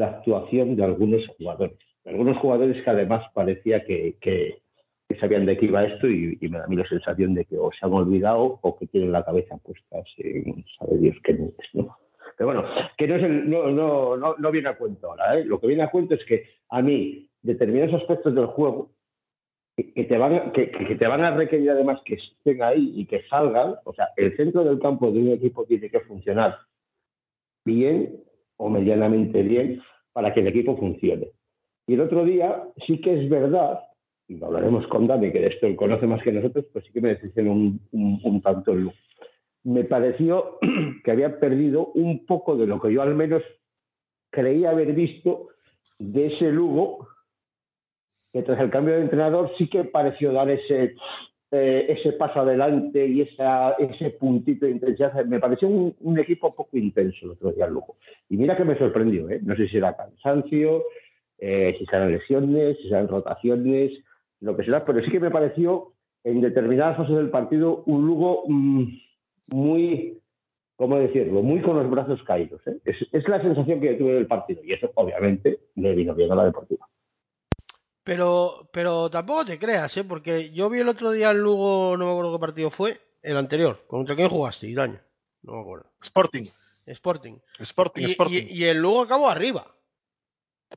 [0.00, 1.78] la actuación de algunos jugadores.
[2.06, 4.58] Algunos jugadores que además parecía que, que,
[5.20, 7.70] sabían de qué iba esto y, me da a mí la sensación de que o
[7.72, 11.96] se han olvidado o que tienen la cabeza puesta en sabe Dios qué nubes, ¿no?
[12.38, 12.64] Pero bueno,
[12.96, 15.38] que no, es el, no, no, no, no, viene a cuento ahora.
[15.38, 15.44] ¿eh?
[15.44, 18.92] Lo que viene a cuento es que a mí determinados aspectos del juego
[19.76, 23.24] que, te van, que, que, te van a requerir además que estén ahí y que
[23.28, 26.56] salgan, o sea, el centro del campo de un equipo tiene que funcionar
[27.66, 28.29] bien
[28.60, 29.80] o medianamente bien
[30.12, 31.30] para que el equipo funcione.
[31.86, 33.80] Y el otro día sí que es verdad,
[34.28, 36.92] y lo hablaremos con Dani, que de esto él conoce más que nosotros, pues sí
[36.92, 37.80] que me decepcionó un,
[38.22, 38.90] un, tanto el
[39.64, 40.58] Me pareció
[41.04, 43.42] que había perdido un poco de lo que yo al menos
[44.30, 45.48] creía haber visto
[45.98, 47.08] de ese Lugo,
[48.32, 50.94] que tras el cambio de entrenador sí que pareció dar ese,
[51.52, 55.24] eh, ese paso adelante y ese puntito de intensidad.
[55.24, 57.96] Me pareció un, equipo poco intenso el otro día Lugo.
[58.28, 59.40] Y mira que me sorprendió, ¿eh?
[59.42, 60.84] no sé si era cansancio,
[61.38, 63.92] eh, si serán lesiones, si serán rotaciones,
[64.40, 68.44] lo que será, pero sí que me pareció en determinadas fases del partido un Lugo
[68.46, 68.84] mm,
[69.48, 70.20] muy,
[70.76, 72.60] ¿cómo decirlo?, muy con los brazos caídos.
[72.84, 76.36] Es, es, la sensación que tuve del partido y eso obviamente le vino bien a
[76.36, 76.86] la deportiva.
[78.02, 80.04] Pero, pero tampoco te creas, ¿eh?
[80.04, 83.36] Porque yo vi el otro día el Lugo, no me acuerdo qué partido fue, el
[83.36, 83.84] anterior.
[83.86, 85.00] ¿Contra quién jugaste, Iraño?
[85.42, 85.86] No me acuerdo.
[86.02, 86.46] Sporting.
[86.86, 87.38] Sporting.
[87.58, 88.46] Sporting, y, Sporting.
[88.48, 89.74] Y, el Lugo acabó arriba.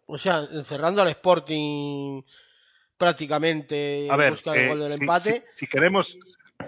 [0.06, 2.22] O sea, encerrando al Sporting
[2.98, 5.46] prácticamente a ver, buscando el gol del eh, empate.
[5.54, 6.18] Si, queremos.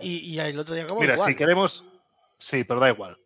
[0.02, 1.86] Y, el otro día acabó Mira, si queremos.
[2.40, 3.18] Sí, pero da igual.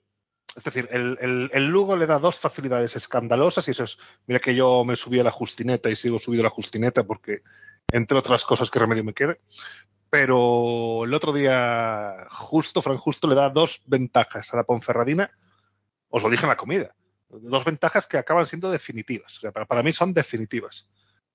[0.55, 4.83] Es decir, el, Lugo le da dos facilidades escandalosas y eso es, mira que yo
[4.83, 7.43] me subí a la justineta y sigo subido a la justineta porque,
[7.91, 9.39] entre otras cosas, que remedio me quede.
[10.09, 15.31] Pero el otro día, justo, Fran Justo le da dos ventajas a la Ponferradina,
[16.09, 16.95] os lo dije en la comida,
[17.29, 19.38] dos ventajas que acaban siendo definitivas.
[19.38, 20.89] O sea, para, para mí son definitivas.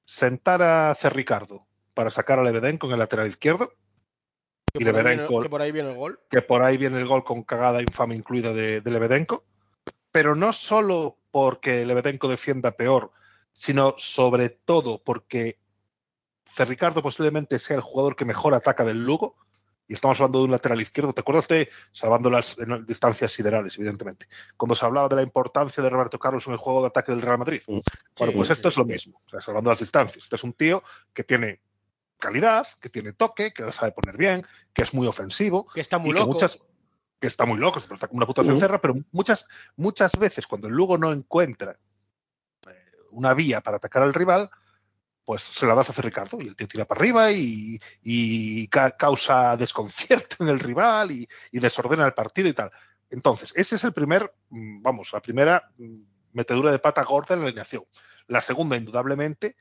[0.05, 3.73] Sentar a Cerricardo para sacar a Lebedenko en el lateral izquierdo
[4.79, 6.21] que, por ahí viene el gol.
[6.31, 9.45] Que por ahí viene el gol con cagada infame incluida de, de Lebedenko.
[10.11, 13.13] Pero no solo porque Lebedenko defienda peor,
[13.53, 15.59] sino sobre todo porque
[16.45, 19.37] Cerricardo posiblemente sea el jugador que mejor ataca del Lugo.
[19.87, 21.13] Y estamos hablando de un lateral izquierdo.
[21.13, 22.57] ¿Te acuerdas de, salvando las
[22.87, 26.81] distancias siderales, evidentemente, cuando se hablaba de la importancia de Roberto Carlos en el juego
[26.81, 27.61] de ataque del Real Madrid?
[27.67, 30.25] Bueno, pues esto es lo mismo, o sea, salvando las distancias.
[30.25, 30.83] Este es un tío
[31.13, 31.61] que tiene
[32.25, 35.67] calidad, que tiene toque, que sabe poner bien, que es muy ofensivo.
[35.67, 36.27] Que está muy loco.
[36.27, 36.67] Que, muchas,
[37.21, 40.75] que está muy loco, está como una puta cencerra, pero muchas, muchas veces cuando el
[40.75, 41.79] Lugo no encuentra
[42.67, 44.49] eh, una vía para atacar al rival,
[45.25, 48.69] pues se la das a hacer Ricardo y el tío tira para arriba y, y
[48.69, 52.71] causa desconcierto en el rival y, y, desordena el partido y tal.
[53.11, 56.01] Entonces, ese es el primer, mm, vamos, la primera mm,
[56.33, 57.85] metedura de pata gorda en la alineación.
[58.27, 59.57] La segunda, indudablemente,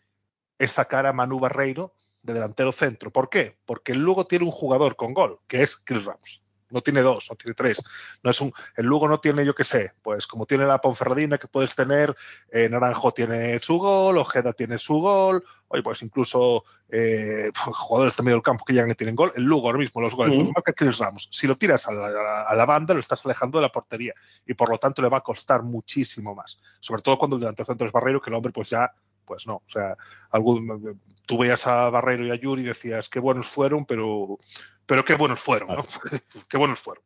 [0.57, 1.93] es sacar a Manu Barreiro
[2.23, 3.11] de delantero centro.
[3.11, 3.57] ¿Por qué?
[3.65, 6.41] Porque el Lugo tiene un jugador con gol, que es Chris Ramos.
[6.69, 7.83] No tiene dos, no tiene tres.
[8.23, 11.37] No es un, el Lugo no tiene, yo qué sé, pues como tiene la Ponferradina
[11.37, 12.15] que puedes tener,
[12.51, 18.23] eh, Naranjo tiene su gol, Ojeda tiene su gol, oye, pues incluso eh, jugadores de
[18.23, 19.31] medio del campo que ya que tienen gol.
[19.35, 21.29] El Lugo ahora mismo los goles los marca Chris Ramos.
[21.31, 24.15] Si lo tiras a la, a la, banda, lo estás alejando de la portería
[24.47, 26.59] y por lo tanto le va a costar muchísimo más.
[26.79, 28.91] Sobre todo cuando el delantero centro es Barreiro, que el hombre pues ya
[29.25, 29.55] pues no.
[29.55, 29.97] O sea,
[30.31, 34.39] algún, tú veías a Barreiro y a Yuri y decías qué buenos fueron, pero,
[34.85, 35.85] pero qué buenos fueron, ¿no?
[36.49, 37.03] qué buenos fueron.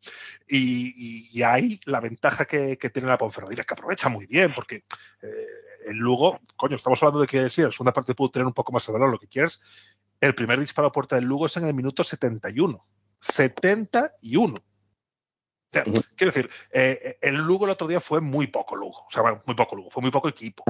[0.48, 4.84] Y, y, ahí la ventaja que, que, tiene la Ponferradina, que aprovecha muy bien, porque
[5.22, 5.48] eh,
[5.88, 8.72] el Lugo, coño, estamos hablando de que sí, la segunda parte pudo tener un poco
[8.72, 9.62] más de valor, lo que quieres.
[10.20, 12.86] El primer disparo a puerta del Lugo es en el minuto 71.
[13.20, 14.56] 71.
[15.72, 19.56] Quiero decir, eh, el Lugo el otro día fue muy poco Lugo, o sea, muy
[19.56, 20.64] poco Lugo, fue muy poco equipo.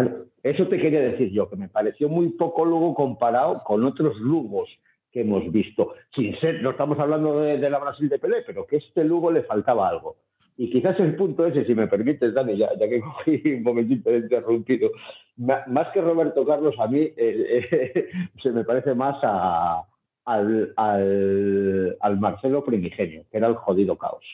[0.44, 4.70] Eso te quería decir yo, que me pareció muy poco Lugo comparado con otros Lugos
[5.12, 5.94] que hemos visto.
[6.10, 9.44] Sin ser, no estamos hablando de, la Brasil de Pelé, pero que este Lugo le
[9.44, 10.18] faltaba algo.
[10.58, 14.18] Y quizás el punto ese, si me permites, Dani, ya, que cogí un momentito de
[14.18, 14.90] interrumpido,
[15.38, 18.10] más que Roberto Carlos, a mí eh,
[18.42, 19.18] se me parece más
[20.26, 24.26] al, al Marcelo Primigenio, que era el jodido caos.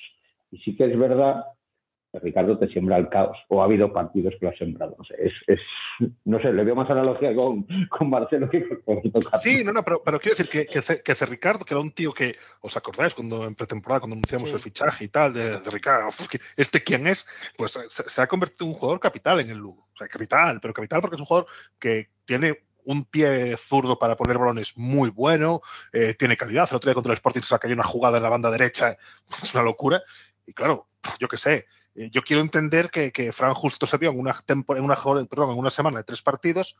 [0.53, 1.45] Y sí que es verdad
[2.11, 4.95] que Ricardo te siembra el caos, o ha habido partidos que lo han sembrado.
[4.99, 5.15] No sé,
[5.47, 5.59] es,
[6.25, 9.41] no sé le veo más analogía con, con Marcelo que con Carlos.
[9.41, 12.13] Sí, no, no, pero, pero quiero decir que, que, que, Ricardo, que era un tío
[12.13, 16.09] que, ¿os acordáis cuando en pretemporada, cuando anunciamos el fichaje y tal de, Ricardo?
[16.55, 17.25] ¿Este quién es?
[17.57, 19.87] Pues se, ha convertido en un jugador capital en el Lugo.
[19.91, 21.47] O sea, capital, pero capital porque es un jugador
[21.79, 25.61] que tiene un pie zurdo para poner balones muy bueno,
[25.91, 26.67] eh, tiene calidad.
[26.69, 28.97] El otro día contra el Sporting se cayó una jugada en la banda derecha,
[29.41, 30.03] es una locura.
[30.45, 30.87] Y claro,
[31.19, 34.35] yo qué sé, eh, yo quiero entender que, que Fran justo se vio en una,
[34.47, 36.77] en, una, perdón, en una semana de tres partidos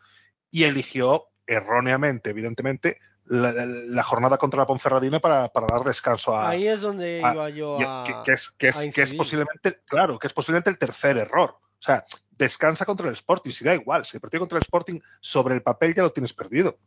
[0.51, 6.49] y eligió erróneamente, evidentemente, la, jornada contra la Ponferradina para, para, dar descanso a.
[6.49, 8.23] Ahí es donde iba yo a.
[8.25, 11.51] Que, es, que, es, que es posiblemente, claro, que es posiblemente el tercer error.
[11.51, 14.99] O sea, descansa contra el Sporting, si da igual, si el partido contra el Sporting
[15.21, 16.77] sobre el papel ya lo tienes perdido.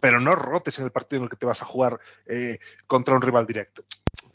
[0.00, 3.14] Pero no rotes en el partido en el que te vas a jugar eh, contra
[3.14, 3.84] un rival directo.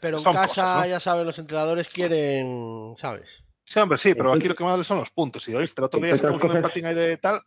[0.00, 3.44] Pero en casa, ya saben, los entrenadores quieren, ¿sabes?
[3.64, 5.42] Sí, hombre, sí, pero aquí lo que más vale son los puntos.
[5.42, 7.40] Si oíste, el otro día sacamos un empatín ahí de tal.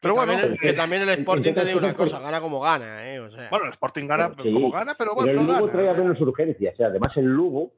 [0.00, 3.18] Pero bueno, que también el Sporting te diga una cosa, gana como gana, ¿eh?
[3.50, 5.30] Bueno, el Sporting gana como gana, pero bueno.
[5.32, 7.72] Pero el Lugo traía menos urgencias, o además el Lugo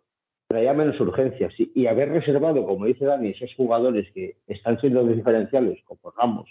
[0.48, 5.78] traía menos urgencias y haber reservado, como dice Dani, esos jugadores que están siendo diferenciales,
[5.84, 6.48] como Ramos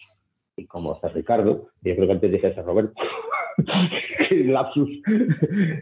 [0.58, 2.94] y como Ricardo, yo creo que antes dije a Roberto,
[4.32, 4.90] un lapsus,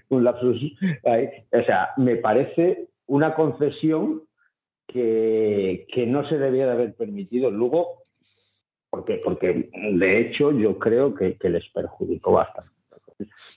[0.09, 0.75] un lapsus
[1.51, 4.23] O sea, me parece una concesión
[4.87, 8.03] que, que no se debía de haber permitido Lugo,
[8.89, 12.71] porque, porque de hecho yo creo que, les perjudicó bastante.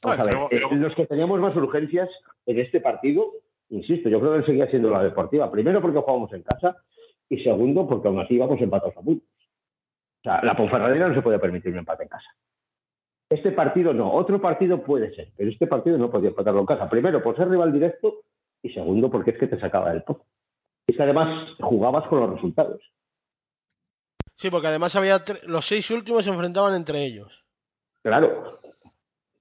[0.03, 2.09] Vamos a ver, eh, los que teníamos más urgencias
[2.47, 3.33] en este partido,
[3.71, 5.51] insisto, yo creo que seguía siendo la deportiva.
[5.51, 6.77] Primero porque jugábamos en casa
[7.29, 9.29] y segundo porque aún así íbamos empatados a puntos.
[10.27, 12.27] O sea, la Ponferradina no se puede permitir un empate en casa.
[13.31, 16.91] Este partido no, otro partido puede ser, pero este partido no podía empatarlo en casa.
[16.91, 18.23] Primero, por ser rival directo
[18.61, 20.25] y segundo, porque es que te sacaba del pozo.
[20.89, 22.83] Y es que además jugabas con los resultados.
[24.35, 27.45] Sí, porque además había los seis últimos se enfrentaban entre ellos.
[28.03, 28.61] Claro.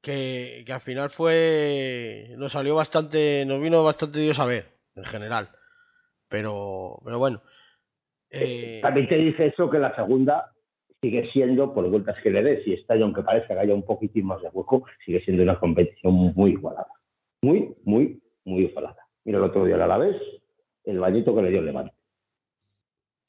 [0.03, 2.35] Que, que, al final fue.
[2.37, 3.43] Nos salió bastante.
[3.47, 5.49] Nos vino bastante Dios a ver, en general.
[6.29, 7.41] Pero, pero bueno.
[8.29, 8.81] Eh...
[8.83, 10.51] También te dice eso que la segunda
[11.05, 14.25] sigue siendo, por vueltas que le des, y está, aunque parezca que haya un poquitín
[14.25, 16.87] más de hueco, sigue siendo una competición muy igualada.
[17.43, 18.97] Muy, muy, muy igualada.
[19.23, 20.19] Mira el otro día el Alavés,
[20.83, 21.93] el bañito que le dio el Levante.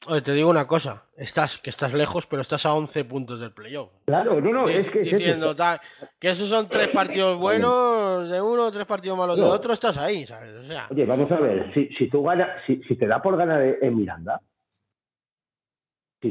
[0.09, 3.53] Oye, te digo una cosa, estás, que estás lejos, pero estás a 11 puntos del
[3.53, 3.91] playoff.
[4.07, 5.01] Claro, no, no, es que...
[5.01, 5.55] Diciendo
[6.19, 10.25] que esos son tres partidos buenos de uno, tres partidos malos de otro, estás ahí,
[10.25, 10.55] ¿sabes?
[10.55, 13.37] O sea, Oye, vamos a ver, si, si tú ganas, si, si te da por
[13.37, 14.41] ganar en Miranda,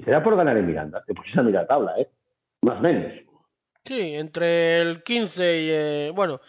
[0.01, 2.09] si da por ganar en Miranda, te pones a mirar tabla, ¿eh?
[2.61, 3.13] Más o menos.
[3.85, 5.69] Sí, entre el 15 y.
[5.69, 6.41] Eh, bueno,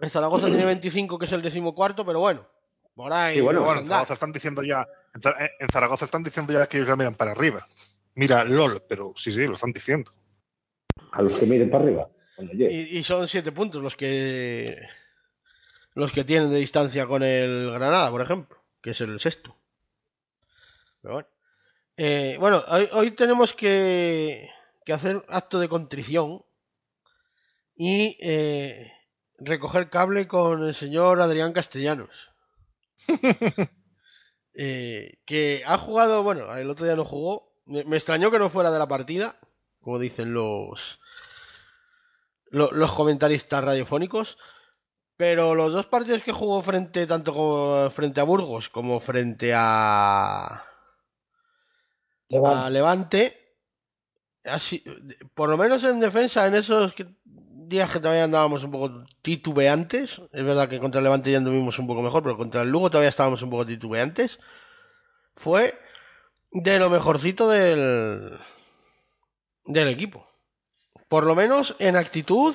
[0.00, 2.46] en Zaragoza tiene 25, que es el decimocuarto, pero bueno,
[2.94, 3.36] por ahí.
[3.36, 4.86] Sí, bueno, en Zaragoza están diciendo ya.
[5.14, 7.66] En Zaragoza están diciendo ya que ellos ya miran para arriba.
[8.14, 10.10] Mira, LOL, pero sí, sí, lo están diciendo.
[11.12, 12.08] A los que miren para arriba.
[12.38, 14.88] Y, y, son siete puntos los que.
[15.94, 19.54] Los que tienen de distancia con el Granada, por ejemplo, que es el sexto.
[21.02, 21.28] Pero bueno.
[21.96, 24.48] Eh, bueno, hoy, tenemos que,
[24.92, 26.44] hacer acto de contrición
[27.76, 28.92] y eh,
[29.38, 32.10] recoger cable con el señor Adrián Castellanos.
[34.54, 37.54] Eh, que ha jugado, bueno, el otro día no jugó.
[37.64, 39.40] Me, extrañó que no fuera de la partida,
[39.80, 41.00] como dicen los,
[42.50, 44.36] los comentaristas radiofónicos.
[45.16, 50.66] Pero los dos partidos que jugó frente, tanto como frente a Burgos como frente a,
[52.32, 53.38] Levante.
[54.44, 54.82] Así,
[55.34, 60.44] por lo menos en defensa, en esos días que todavía andábamos un poco titubeantes, es
[60.44, 63.42] verdad que contra Levante ya anduvimos un poco mejor, pero contra el Lugo todavía estábamos
[63.42, 64.40] un poco titubeantes,
[65.36, 65.78] fue
[66.50, 68.38] de lo mejorcito del,
[69.64, 70.26] del equipo.
[71.08, 72.54] Por lo menos en actitud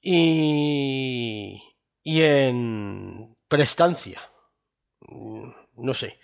[0.00, 1.62] y,
[2.02, 4.20] y en prestancia.
[5.76, 6.18] No sé.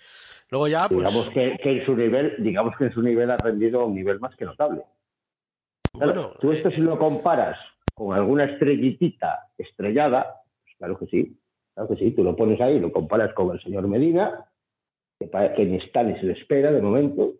[0.51, 0.99] Luego ya, pues...
[0.99, 4.19] Digamos que, en su nivel, digamos que en su nivel ha rendido a un nivel
[4.19, 4.83] más que notable.
[5.93, 7.57] bueno, tú esto eh, si lo comparas
[7.93, 11.37] con alguna estrellitita estrellada, pues claro que sí.
[11.73, 14.45] Claro que sí, tú lo pones ahí, lo comparas con el señor Medina,
[15.17, 17.33] que, que ni está ni se le espera de momento.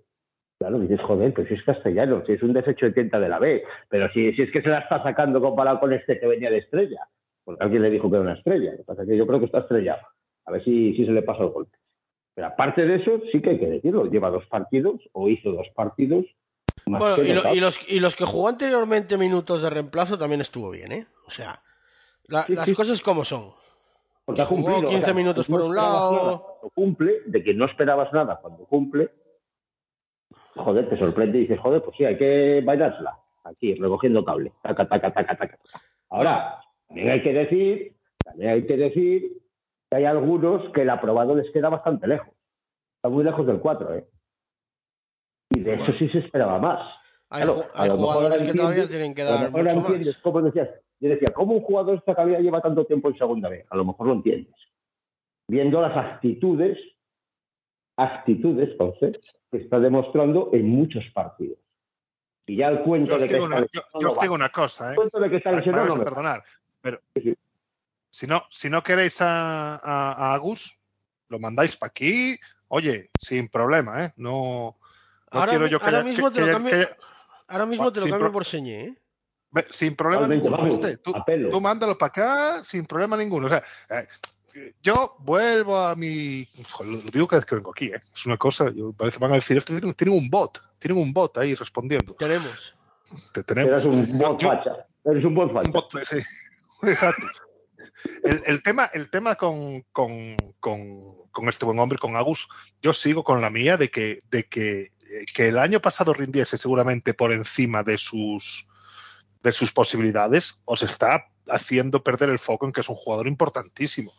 [0.57, 3.39] Claro, dices, joder, pues si es castellano, si es un desecho de tienta de la
[3.39, 6.49] B, pero si, si es que se la está sacando comparado con este que venía
[6.49, 7.09] de estrella,
[7.43, 9.39] porque alguien le dijo que era una estrella, lo que pasa es que yo creo
[9.39, 10.03] que está estrellado,
[10.45, 11.81] a ver si, si se le pasa el golpe.
[12.34, 15.68] Pero aparte de eso, sí que hay que decirlo, lleva dos partidos, o hizo dos
[15.76, 16.26] partidos.
[16.86, 20.42] más Bueno, y, lo- y los, y los que jugó anteriormente minutos de reemplazo también
[20.42, 21.06] estuvo bien, ¿eh?
[21.28, 21.62] O sea,
[22.28, 22.74] la- Sí, las sí.
[22.74, 23.52] cosas como son.
[24.26, 26.60] Porque jugó cumplido, 15 minutos no por un lado.
[26.74, 29.10] cumple, de que no esperabas nada cuando cumple,
[30.56, 33.18] joder, te sorprende y dices, joder, pues sí, hay que bailársela.
[33.44, 34.54] Aquí, recogiendo cable.
[34.62, 35.60] Taca, taca, taca, taca.
[36.10, 39.32] Ahora, también hay que decir, también hay que decir
[39.92, 42.30] hay algunos que el aprobado les queda bastante lejos.
[42.98, 44.08] Está muy lejos del 4, ¿eh?
[45.50, 46.80] Y de eso sí se esperaba más.
[47.30, 49.60] Hay, Claro, hay lo mejor jugadores que todavía entiendes- tienen que a lo dar mejor
[49.60, 50.24] ahora mucho entiendes más.
[50.24, 50.70] cómo decías.
[51.00, 53.66] Yo decía, ¿cómo un jugador esta calidad lleva tanto tiempo en segunda vez?
[53.70, 54.54] A lo mejor lo entiendes.
[55.50, 56.78] Viendo las actitudes,
[57.98, 59.20] actitudes, entonces,
[59.52, 61.58] que está demostrando en muchos partidos.
[62.46, 64.88] Y ya el cuento Yo de que digo una, yo- os no digo una cosa,
[64.88, 64.96] El ¿eh?
[64.96, 66.44] cuento de que está lesionado no perdonar,
[66.82, 67.36] pero Sí.
[68.12, 70.78] Si no, si no queréis a, a- a Agus,
[71.30, 72.38] lo mandáis para aquí,
[72.68, 74.14] oye, sin problema, ¿eh?
[74.18, 74.78] No, no
[75.32, 76.95] Ahora, quiero mi- yo que ahora haya- mismo que- te lo cambio, que-
[77.47, 78.95] ahora mismo te lo cambio pro- por señé, ¿eh?
[79.70, 80.80] Sin problema ninguno, vamos.
[81.03, 81.14] Tú,
[81.51, 83.47] tú mándalo para acá sin problema ninguno.
[83.47, 84.07] O sea, eh,
[84.82, 86.47] yo vuelvo a mi.
[86.72, 88.01] Joder, lo digo cada vez que vengo aquí, ¿eh?
[88.16, 91.01] Es una cosa, yo, parece que van a decir, este tienen, tienen un bot, tienen
[91.01, 92.14] un bot ahí respondiendo.
[92.14, 92.76] Tenemos.
[93.34, 93.72] Te tenemos.
[93.72, 94.86] Eres un Yo- facha.
[95.03, 95.70] Eres un un facha.
[95.70, 96.18] bot, sí.
[96.84, 97.28] Exacto.
[98.24, 102.47] El, el tema, el tema con, con, con- con este buen hombre, con Agus,
[102.82, 106.58] yo sigo con la mía de que, de que, eh, que el año pasado rindiese
[106.58, 108.68] seguramente por encima de sus,
[109.43, 114.14] de sus posibilidades, os está haciendo perder el foco en que es un jugador importantísimo.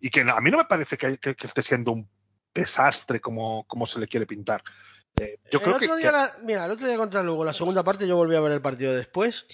[0.00, 2.08] Y que a mí no me parece que, que- que esté siendo un
[2.54, 4.62] desastre como, como se le quiere pintar.
[5.20, 7.44] Eh, yo el creo otro que, día, que- la- mira, el otro día contra Lugo,
[7.44, 9.46] la segunda parte, yo volví a ver el partido después.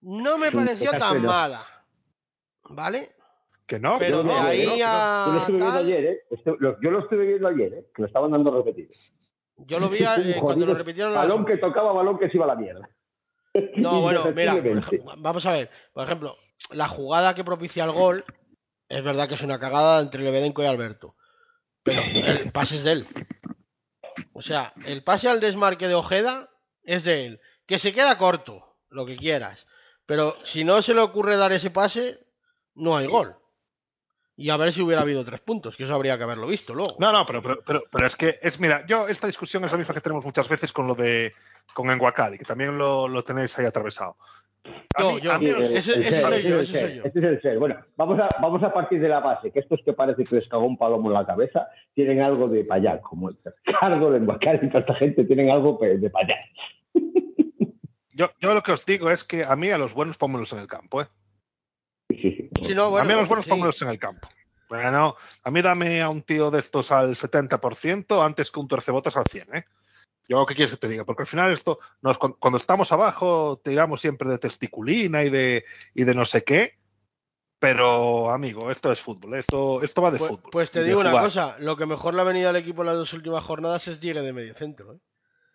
[0.00, 1.66] No me pareció tan mala.
[2.68, 3.10] ¿Vale?
[3.66, 6.04] que no, Pero que de no, ahí no, a- Yo lo estuve viendo tal- ayer,
[6.04, 6.20] ¿eh?
[6.44, 7.86] Yo lo estuve viendo ayer, ¿eh?
[7.94, 8.90] Que lo estaban dando repetido.
[9.56, 11.14] Yo lo vi eh, cuando lo repitieron.
[11.14, 12.88] Balón que tocaba, balón que se iba a la mierda.
[13.76, 15.70] No, bueno, mira, ejemplo, vamos a ver.
[15.92, 16.36] Por ejemplo,
[16.70, 18.24] la jugada que propicia el gol
[18.88, 21.16] es verdad que es una cagada entre Lebedenko y Alberto.
[21.82, 23.06] Pero el pase es de él.
[24.32, 26.48] O sea, el pase al desmarque de Ojeda
[26.82, 27.40] es de él.
[27.66, 29.66] Que se queda corto, lo que quieras.
[30.06, 32.21] Pero si no se le ocurre dar ese pase,
[32.74, 33.34] no hay gol.
[34.34, 36.96] Y a ver si hubiera habido tres puntos, que eso habría que haberlo visto luego.
[36.98, 39.78] No, no, pero, pero, pero, pero es que es, mira, yo esta discusión es la
[39.78, 41.32] misma que tenemos muchas veces con lo de
[41.74, 44.16] con Enguacali, que también lo, lo tenéis ahí atravesado.
[44.98, 45.32] No, yo-
[45.76, 45.92] ese-
[46.58, 47.02] el ser.
[47.04, 47.56] Este.
[47.58, 50.48] Bueno, vamos a, vamos a partir de la base, que estos que parece que les
[50.48, 53.36] cagó un palomo en la cabeza tienen algo de payá, como el
[53.80, 56.36] cargo de Enguacal y toda esta gente tienen algo pe- de payá.
[58.12, 60.60] yo, yo lo que os digo es que a mí a los buenos pónmelos en
[60.60, 61.06] el campo, ¿eh?
[62.64, 63.50] Sí, no, bueno, a mí los buenos sí.
[63.50, 64.28] pónmelos en el campo.
[64.68, 69.16] Bueno, a mí dame a un tío de estos al 70% antes que un torcebotas
[69.16, 69.64] al 100, ¿eh?
[70.28, 71.04] Yo, ¿qué quieres que te diga?
[71.04, 76.04] Porque al final esto, nos, cuando, estamos abajo, tiramos siempre de testiculina y de, y
[76.04, 76.78] de no sé qué.
[77.58, 79.34] Pero, amigo, esto es fútbol.
[79.34, 80.50] Esto, esto va de Pues, fútbol.
[80.50, 81.24] pues te digo una jugar.
[81.26, 84.00] cosa, lo que mejor le ha venido al equipo en las dos últimas jornadas es
[84.00, 84.94] Diego de medio centro.
[84.94, 84.98] ¿eh?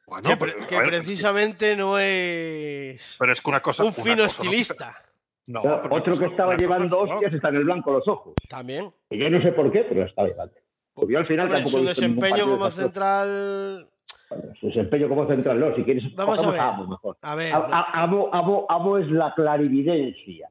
[0.06, 3.84] Bueno, que, pero, pre- que a ver, precisamente no es pero es que una cosa.
[3.84, 5.04] un fino cosa no estilista.
[5.48, 7.14] No, otro que estaba cosa llevando no.
[7.14, 8.34] hostias está en el blanco los ojos.
[8.50, 8.92] También.
[9.10, 10.54] Que yo no sé por qué, pero estaba llevando.
[10.94, 13.88] Porque yo al final Hombre, tampoco su desempeño como de central.
[14.30, 15.76] Bueno, su desempeño como central, no.
[15.76, 16.60] Si quieres, Vamos a ver.
[16.60, 17.18] Amo mejor.
[17.22, 20.50] A ver, A- a- Amo, Amo- Amo es la clarividencia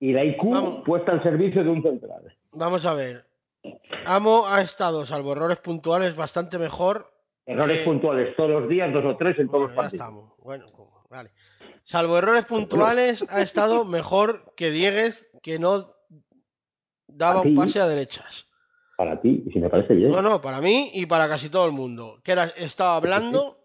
[0.00, 0.82] y la IQ Vamos.
[0.84, 2.34] puesta al servicio de un central.
[2.52, 3.24] vamos a ver.
[4.04, 7.10] Amo ha estado, salvo errores puntuales, bastante mejor.
[7.46, 10.06] Errores Que- puntuales todos los días, dos o tres en todos Bueno, los ya partidos.
[10.06, 10.32] estamos.
[10.42, 10.64] Bueno,
[11.10, 11.30] vale.
[11.84, 15.94] Salvo errores puntuales, ha estado mejor que Dieguez, que no
[17.06, 18.46] daba un pase a derechas.
[18.96, 20.10] Para ti, y si me parece bien.
[20.10, 22.20] No, no, para mí y para casi todo el mundo.
[22.22, 23.58] Que era, estaba blando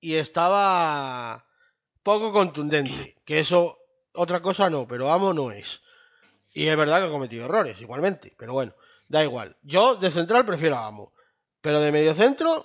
[0.00, 1.44] y estaba
[2.02, 3.16] poco contundente.
[3.24, 3.78] Que eso,
[4.14, 5.82] otra cosa no, pero Amo no es.
[6.52, 8.34] Y es verdad que ha cometido errores, igualmente.
[8.38, 8.72] Pero bueno,
[9.08, 9.56] da igual.
[9.62, 11.12] Yo de central prefiero a Amo.
[11.60, 12.64] Pero de medio centro,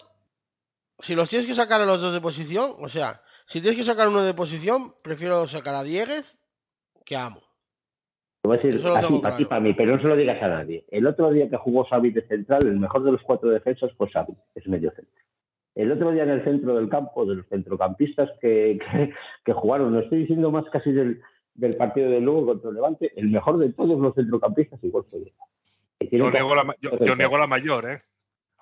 [1.00, 3.86] si los tienes que sacar a los dos de posición, o sea, si tienes que
[3.86, 6.38] sacar uno de posición, prefiero sacar a Dieguez
[7.06, 7.41] que a Amo.
[8.41, 10.41] Te voy a decir lo así, para ti, para mí, pero no se lo digas
[10.41, 10.86] a nadie.
[10.89, 14.10] El otro día que jugó Xavi de central, el mejor de los cuatro defensas fue
[14.10, 15.24] Xavi, es medio centro.
[15.74, 19.93] El otro día en el centro del campo, de los centrocampistas que, que, que jugaron,
[19.93, 21.22] no estoy diciendo más casi del,
[21.56, 25.22] del partido de Lugo contra el Levante, el mejor de todos los centrocampistas igual fue
[26.12, 27.98] yo, niego la, yo, yo niego la mayor, ¿eh?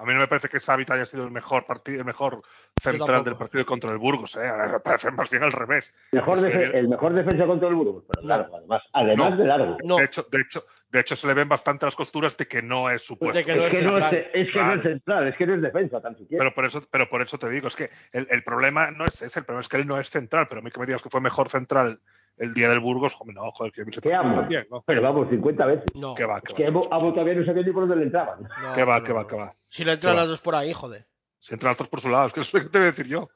[0.03, 2.41] A mí no me parece que Savit haya sido el mejor partido, el mejor
[2.75, 4.51] central del partido contra el Burgos, ¿eh?
[4.73, 5.95] Me parece más bien al revés.
[6.11, 6.77] Mejor que...
[6.77, 8.83] El mejor defensa contra el Burgos, pero largo, además.
[8.91, 9.77] Además no, de largo.
[9.81, 9.95] No.
[9.95, 12.89] De, hecho, de, hecho, de hecho, se le ven bastante las costuras de que no
[12.89, 13.37] es supuesto.
[13.37, 15.47] De que no es, es, que no es, es, que no es central, es que
[15.47, 16.43] no es defensa, tan siquiera.
[16.43, 19.21] Pero por eso, pero por eso te digo, es que el, el problema no es
[19.21, 21.01] ese, el problema es que él no es central, pero a mí que me digas
[21.01, 22.01] que fue mejor central
[22.37, 24.35] el día del Burgos, joder, no, joder, que ¿Qué amo?
[24.35, 24.83] También, ¿no?
[24.85, 25.85] Pero vamos, 50 veces.
[25.95, 26.15] No.
[26.15, 28.43] ¿Qué va, es que Amo, todavía no sabía ni por dónde le entraban.
[28.43, 29.53] No, ¿Qué va, no, qué va, qué va?
[29.73, 31.07] Si le entran las dos por ahí, joder.
[31.39, 32.87] Si entran las dos por su lado, es que eso es lo que te voy
[32.87, 33.27] a decir yo.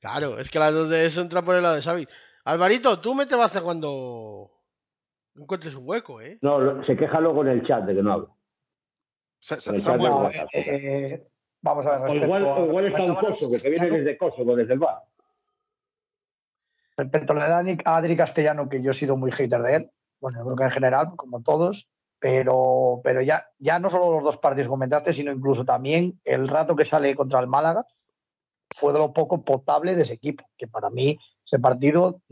[0.00, 2.08] Claro, es que las dos de eso entran por el lado de Xavi.
[2.44, 4.50] Alvarito, tú me te vas a cuando
[5.36, 6.38] encuentres un hueco, ¿eh?
[6.40, 8.36] No, se queja luego en el chat de que no hablo.
[9.38, 11.28] Se, se, se no, eh, eh,
[11.60, 12.10] vamos a ver.
[12.10, 15.02] O igual, o igual está un Kosovo, que viene desde Kosovo, desde el bar.
[16.96, 19.90] Respecto a Adri Castellano, que yo he sido muy hater de él,
[20.20, 21.86] bueno, yo creo que en general, como todos,
[22.22, 26.46] pero, pero ya, ya no solo los dos partidos que comentaste, sino incluso también el
[26.46, 27.84] rato que sale contra el Málaga
[28.70, 32.22] fue de lo poco potable de ese equipo, que para mí ese partido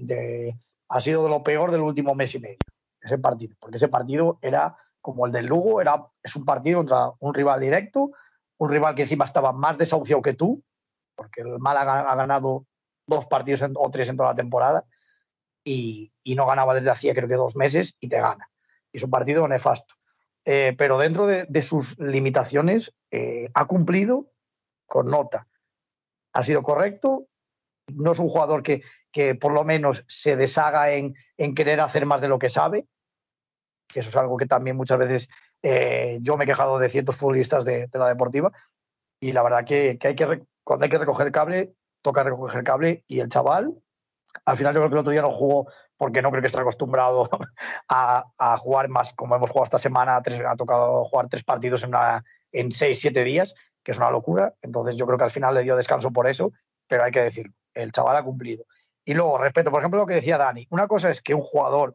[0.88, 2.58] ha sido de lo peor del último mes y medio,
[3.00, 7.10] ese partido, porque ese partido era como el del Lugo, era, es un partido contra
[7.18, 8.12] un rival directo,
[8.58, 10.62] un rival que encima estaba más desahuciado que tú,
[11.16, 12.64] porque el Málaga ha ganado
[13.08, 14.84] dos partidos o tres en toda la temporada
[15.64, 18.48] y, y, no ganaba desde hacía creo que dos meses y te gana.
[18.92, 19.94] Es un partido nefasto.
[20.44, 24.32] Eh, pero dentro de, sus limitaciones eh, ha cumplido
[24.86, 25.46] con nota.
[26.32, 27.26] Ha sido correcto.
[27.94, 28.82] No es un jugador que,
[29.12, 32.86] que por lo menos se deshaga en, en, querer hacer más de lo que sabe,
[33.88, 35.28] que eso es algo que también muchas veces
[35.62, 38.52] eh, yo me he quejado de ciertos futbolistas de, de la deportiva.
[39.20, 43.04] Y la verdad que, que, hay que cuando hay que recoger cable, toca recoger cable
[43.06, 43.74] y el chaval,
[44.44, 45.70] al final yo creo que el otro día no jugó
[46.00, 47.28] porque no creo que esté acostumbrado
[47.90, 51.82] a, a jugar más, como hemos jugado esta semana, tres, ha tocado jugar tres partidos
[51.82, 53.52] en, una, en seis, siete días,
[53.84, 54.54] que es una locura.
[54.62, 56.52] Entonces yo creo que al final le dio descanso por eso,
[56.88, 58.64] pero hay que decirlo, el chaval ha cumplido.
[59.04, 61.42] Y luego, respecto, por ejemplo, a lo que decía Dani, una cosa es que un
[61.42, 61.94] jugador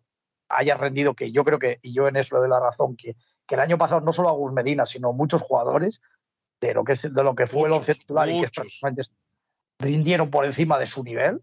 [0.49, 3.15] haya rendido, que yo creo que, y yo en eso le doy la razón, que,
[3.47, 5.99] que el año pasado no solo Agus Medina, sino muchos jugadores
[6.61, 9.01] de lo que, es, de lo que fue muchos, el once titular y que
[9.79, 11.41] rindieron por encima de su nivel.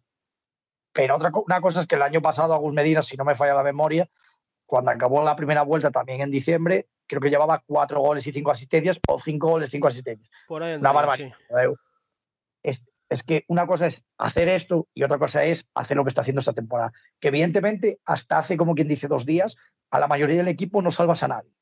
[0.93, 3.55] Pero otra una cosa es que el año pasado Agus Medina, si no me falla
[3.55, 4.09] la memoria,
[4.67, 8.51] cuando acabó la primera vuelta también en diciembre, creo que llevaba cuatro goles y cinco
[8.51, 10.31] asistencias o cinco goles y cinco asistencias.
[10.49, 11.37] Por ahí la barbaridad.
[11.49, 11.57] Sí.
[12.63, 16.09] Es, es, que una cosa es hacer esto y otra cosa es hacer lo que
[16.09, 16.93] está haciendo esta temporada.
[17.21, 19.57] Que evidentemente hasta hace como quien dice dos días
[19.91, 21.53] a la mayoría del equipo no salvas a nadie.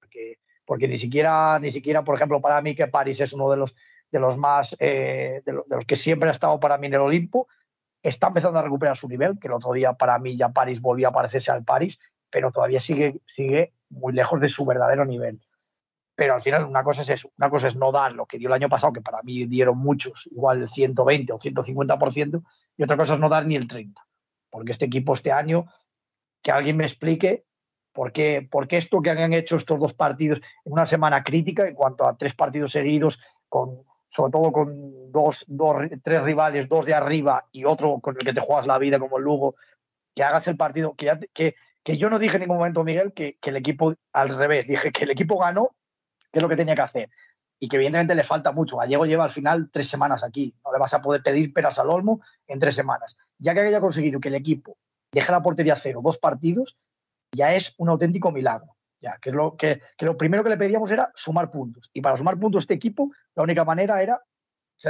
[0.00, 3.56] Porque, porque ni siquiera, ni siquiera, por ejemplo, para mí que París es uno de
[3.58, 3.74] los
[4.10, 6.94] de los más, eh, de, lo, de, los que siempre ha estado para mí en
[6.94, 7.48] el Olimpo,
[8.08, 11.08] está empezando a recuperar su nivel, que el otro día para mí ya París volvía
[11.08, 11.98] a parecerse al París,
[12.30, 15.40] pero todavía sigue, sigue muy lejos de su verdadero nivel.
[16.14, 18.48] Pero al final una cosa es eso, una cosa es no dar lo que dio
[18.48, 22.42] el año pasado, que para mí dieron muchos, igual el 120 o 150%,
[22.76, 23.94] y otra cosa es no dar ni el 30%.
[24.50, 25.66] Porque este equipo este año,
[26.42, 27.44] que alguien me explique
[27.92, 31.66] por qué, por qué esto que han hecho estos dos partidos en una semana crítica
[31.66, 36.86] en cuanto a tres partidos seguidos con sobre todo con dos, dos, tres rivales, dos
[36.86, 39.56] de arriba y otro con el que te juegas la vida como el Lugo,
[40.14, 43.12] que hagas el partido, que, ya, que, que yo no dije en ningún momento, Miguel,
[43.12, 45.76] que, que, el equipo, al revés, dije que el equipo ganó,
[46.32, 47.10] que es lo que tenía que hacer.
[47.58, 48.76] Y que evidentemente le falta mucho.
[48.76, 50.54] Gallego lleva al final tres semanas aquí.
[50.62, 53.16] No le vas a poder pedir peras al olmo en tres semanas.
[53.38, 54.76] Ya que haya conseguido que el equipo
[55.10, 56.76] deje la portería cero dos partidos,
[57.32, 58.75] ya es un auténtico milagro.
[59.00, 61.90] Ya, que, es lo, que, que, lo primero que le pedíamos era sumar puntos.
[61.92, 64.20] Y para sumar puntos este equipo, la única manera era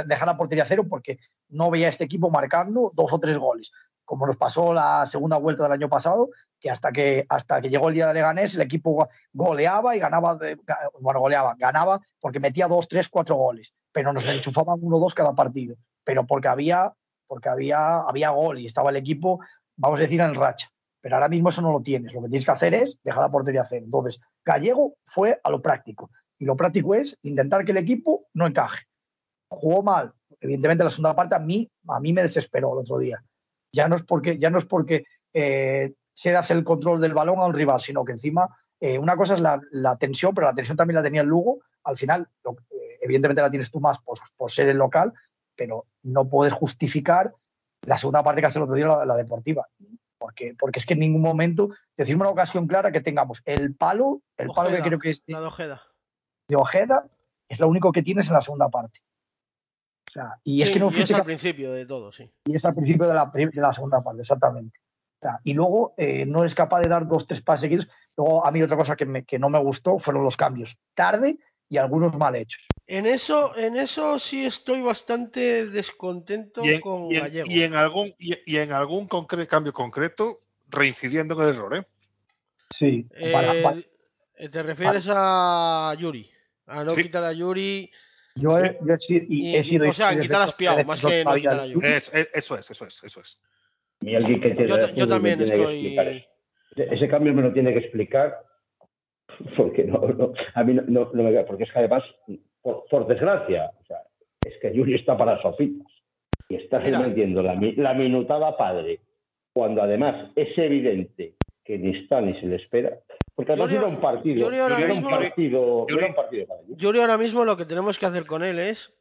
[0.05, 3.71] dejar la portería cero porque no veía a este equipo marcando dos o tres goles.
[4.05, 6.29] Como nos pasó la segunda vuelta del año pasado,
[6.59, 10.35] que hasta que, hasta que llegó el día de Leganés, el equipo goleaba y ganaba,
[10.35, 10.57] de,
[10.99, 15.13] bueno, goleaba, ganaba porque metía dos, tres, cuatro goles, pero nos enchufaban uno o dos
[15.13, 15.75] cada partido.
[16.05, 16.93] Pero porque había,
[17.27, 19.41] porque había, había gol y estaba el equipo,
[19.75, 20.69] vamos a decir, en racha.
[21.07, 22.13] Pero ahora mismo eso no lo tienes.
[22.13, 23.85] Lo que tienes que hacer es dejar la portería cero.
[23.85, 26.11] Entonces, Gallego fue a lo práctico.
[26.37, 28.87] Y lo práctico es intentar que el equipo no encaje.
[29.47, 30.11] Jugó mal.
[30.41, 33.23] Evidentemente, la segunda parte a mí, a mí me desesperó el otro día.
[33.71, 37.45] Ya no es porque, ya no es porque eh, cedas el control del balón a
[37.45, 40.75] un rival, sino que encima eh, una cosa es la, la, tensión, pero la tensión
[40.75, 41.59] también la tenía el Lugo.
[41.85, 45.13] Al final, lo, eh, evidentemente la tienes tú más por, por, ser el local,
[45.55, 47.33] pero no puedes justificar
[47.83, 49.65] la segunda parte que hace el otro día la, la deportiva
[50.17, 54.21] porque, porque es que en ningún momento decimos una ocasión clara que tengamos el palo,
[54.37, 55.81] el Ojeda, palo que creo que es de, la de Ojeda.
[56.47, 57.07] de Ojeda,
[57.49, 58.99] es lo único que tienes en la segunda parte.
[60.09, 62.31] O sea, y sí, es que no y es al principio de todo, sí.
[62.45, 64.79] Y es al principio de la, de la segunda parte, exactamente.
[65.43, 67.87] Y luego eh, no es capaz de dar dos, tres pases seguidos.
[68.15, 70.77] Luego, a mí otra cosa que, me, que no me gustó fueron los cambios.
[70.93, 71.39] Tarde
[71.69, 72.65] y algunos mal hechos.
[72.89, 77.47] En eso, en eso sí estoy bastante descontento Y en, con y en- Gallego.
[77.51, 81.83] y en algún, y, y en algún concre- cambio concreto, reincidiendo en el error, ¿eh?
[82.77, 83.05] Sí.
[83.15, 83.77] Eh, para- para-
[84.51, 86.29] ¿Te refieres a Yuri?
[86.67, 87.03] A no Sí.
[87.03, 87.91] quitar a Yuri.
[88.35, 91.01] yo, he, yo he sido, y Y- he sido o sea, quitar a Espiao, más
[91.01, 91.87] que no quitar a Yuri.
[91.89, 93.39] Es- es- eso es, eso es, eso es.
[93.99, 95.87] Y alguien que tiene Yo, yo me también estoy.
[95.97, 96.01] eso.
[96.03, 98.37] Ese- Ese cambio me lo tiene que explicar
[99.57, 102.03] porque no, no- a mí no, no- no me queda, porque es que además,
[102.67, 103.99] por, por desgracia, o sea,
[104.45, 105.87] es que Yuri está para sofitas
[106.49, 106.99] y estás Mira.
[106.99, 108.99] metiendo la, mi- la minutada padre
[109.53, 112.97] cuando además es evidente que ni está ni se le espera,
[113.35, 116.13] porque además Yuri- era un partido, Yuri ahora era un mismo- partido, Yuri- era un
[116.15, 118.93] partido para ahora mismo lo que tenemos que hacer con él es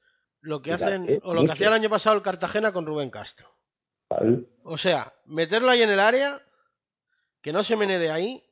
[0.43, 2.87] lo que Mira, hacen eh, o lo que hacía el año pasado el Cartagena con
[2.87, 3.49] Rubén Castro.
[4.09, 4.45] ¿vale?
[4.63, 6.41] O sea, meterlo ahí en el área,
[7.43, 8.45] que no se mene de ahí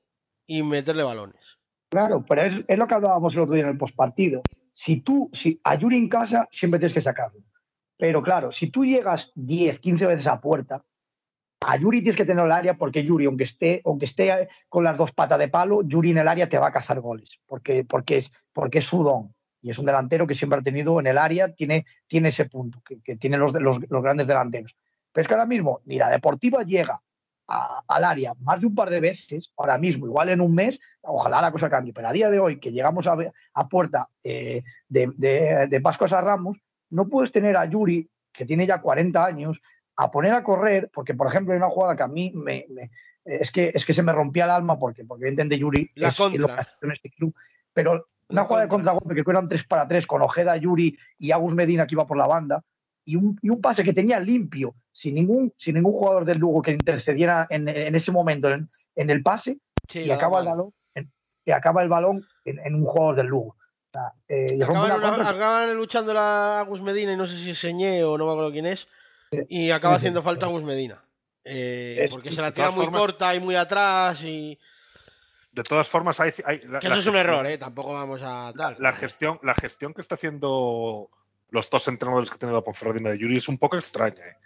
[0.48, 1.58] y meterle balones.
[1.90, 4.42] Claro, pero es, es lo que hablábamos el otro día en el postpartido.
[4.74, 7.40] Si tú, si a Yuri en casa, siempre tienes que sacarlo.
[7.96, 10.84] Pero claro, si tú llegas 10, 15 veces a puerta,
[11.60, 14.98] a Yuri tienes que tener el área porque Yuri, aunque esté, aunque esté con las
[14.98, 18.16] dos patas de palo, Yuri en el área te va a cazar goles, porque, porque,
[18.16, 19.34] es, porque es su don.
[19.62, 22.82] Y es un delantero que siempre ha tenido en el área, tiene, tiene ese punto,
[22.84, 24.76] que, tienen los, los, los grandes delanteros.
[25.12, 27.00] Pero es que ahora mismo ni la deportiva llega
[27.46, 30.80] a- al área más de un par de veces, ahora mismo, igual en un mes,
[31.02, 35.12] ojalá la cosa cambie, pero a día de hoy que llegamos a, puerta eh, de,
[35.16, 36.58] de, de Pascuas a Ramos,
[36.90, 39.60] no puedes tener a Yuri, que tiene ya 40 años,
[39.96, 42.90] a poner a correr, porque por ejemplo hay una jugada que a mí me, me-
[43.24, 46.18] es, que, es que se me rompía el alma, porque, porque evidentemente Yuri La es,
[46.18, 47.34] lo que hace en este club,
[47.72, 48.92] pero una jugada de contra.
[48.92, 52.16] contragolpe que eran 3 para 3 con Ojeda, Yuri y Agus Medina que iba por
[52.16, 52.62] la banda,
[53.04, 56.62] y un, y un pase que tenía limpio, sin ningún, sin ningún jugador del Lugo
[56.62, 60.72] que intercediera en, en ese momento en, en el pase, Sí, y acaba el balón,
[60.94, 61.12] en,
[61.44, 63.50] y acaba el balón en, en un jugador del Lugo.
[63.50, 67.26] O sea, eh, y Acaban, una una- contra- acaban luchando la Agus Medina y no
[67.26, 68.88] sé si es Señé o no me acuerdo quién es.
[69.48, 71.04] Y acaba haciendo falta Agus Medina.
[71.44, 74.58] Eh, porque se la tira muy formas- corta y muy atrás y
[75.52, 77.58] De todas formas, hay, hay- la, que la eso es un error, ¿eh?
[77.58, 78.76] Tampoco vamos a tal.
[78.78, 81.10] La gestión, la gestión que está haciendo
[81.54, 84.36] los dos entrenadores que ha tenido Ponferradina de Yuri es un poco extraña, ¿eh?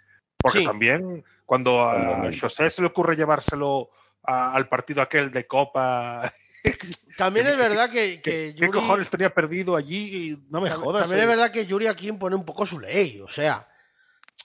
[0.41, 0.63] Porque Sí.
[0.65, 2.29] también cuando a.
[2.39, 3.89] José se le ocurre llevárselo
[4.23, 6.31] a- al partido aquel de Copa,
[7.17, 10.29] También es verdad que, ¿qué, que qué Yuri- cojones tenía perdido allí?
[10.31, 11.03] Y no me jodas.
[11.03, 11.23] También eh.
[11.23, 13.67] es verdad que Yuri aquí impone un poco su ley, o sea,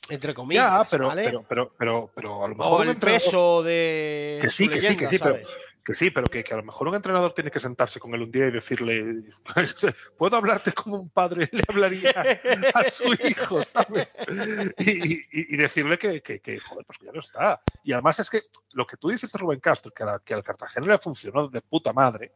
[0.09, 0.65] entre comillas.
[0.71, 1.25] Ya, pero, ¿vale?
[1.27, 4.39] pero, pero, pero, pero a lo mejor o un el entrenador- peso de.
[4.43, 5.39] Que sí, su que sí, que sí, pero-.
[5.85, 8.23] Que sí, pero que, que a lo mejor un entrenador tiene que sentarse con él
[8.23, 9.23] un día y decirle,
[10.19, 12.11] puedo hablarte como un padre le hablaría
[12.75, 14.17] a su hijo, ¿sabes?
[14.79, 17.61] Y, y- decirle que, que, joder, pues ya no está.
[17.83, 18.41] Y además es que
[18.73, 21.93] lo que tú dices Rubén Castro, que, a- que al Cartagena le funcionó de puta
[21.93, 22.33] madre,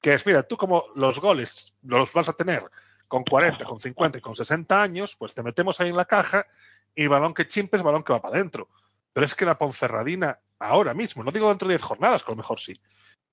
[0.00, 2.62] que es, mira, tú como los goles los vas a tener
[3.08, 6.46] con 40, con 50 y con 60 años, pues te metemos ahí en la caja
[6.94, 8.68] y balón que chimpes, balón que va para adentro.
[9.14, 12.34] Pero es que la Ponferradina, ahora mismo, no digo dentro de 10 jornadas, que a
[12.34, 12.74] lo mejor sí,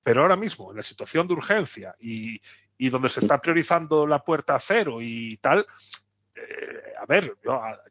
[0.04, 2.42] pero ahora mismo, en la situación de urgencia y,
[2.78, 5.66] y donde se está priorizando la puerta a cero y tal,
[6.36, 7.36] eh, a ver,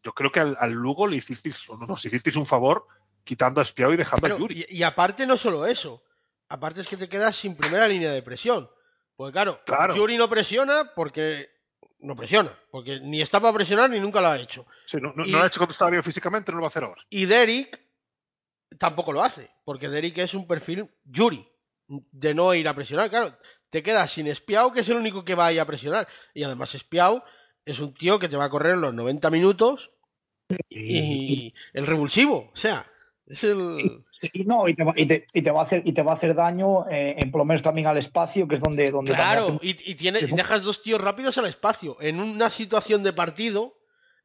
[0.02, 2.86] yo, creo que al, al Lugo le hicisteis, nos hicisteis un favor
[3.24, 4.66] quitando a Espiao y dejando Pero, a Yuri.
[4.68, 6.02] y, y aparte no solo eso,
[6.48, 8.70] aparte es que te quedas sin primera línea de presión.
[9.16, 9.94] Porque claro, Claro.
[9.96, 11.50] Yuri no presiona porque
[12.00, 14.64] no presiona, porque ni está para presionar ni nunca lo ha hecho.
[14.86, 16.68] Sí, no, no- y- no lo ha hecho cuando estaba bien físicamente, no lo va
[16.68, 17.02] a hacer ahora.
[17.10, 17.82] Y Derek
[18.78, 21.46] tampoco lo hace, porque Derek es un perfil Yuri,
[21.88, 23.10] de no ir a presionar.
[23.10, 23.36] Claro,
[23.70, 26.08] te quedas sin Espiao, que es el único que va a ir a presionar.
[26.34, 27.24] Y además Espiao
[27.64, 29.90] es un tío que te va a correr los 90 minutos
[30.68, 32.86] y el revulsivo, o sea,
[33.26, 34.04] es el...
[34.32, 36.10] Y no, y te, va, y, te, y te va a hacer, y te va
[36.10, 38.90] a hacer daño, eh, en, por lo menos también al espacio, que es donde.
[38.90, 43.12] donde Claro, y, y tiene, dejas dos tíos rápidos al espacio, en una situación de
[43.12, 43.77] partido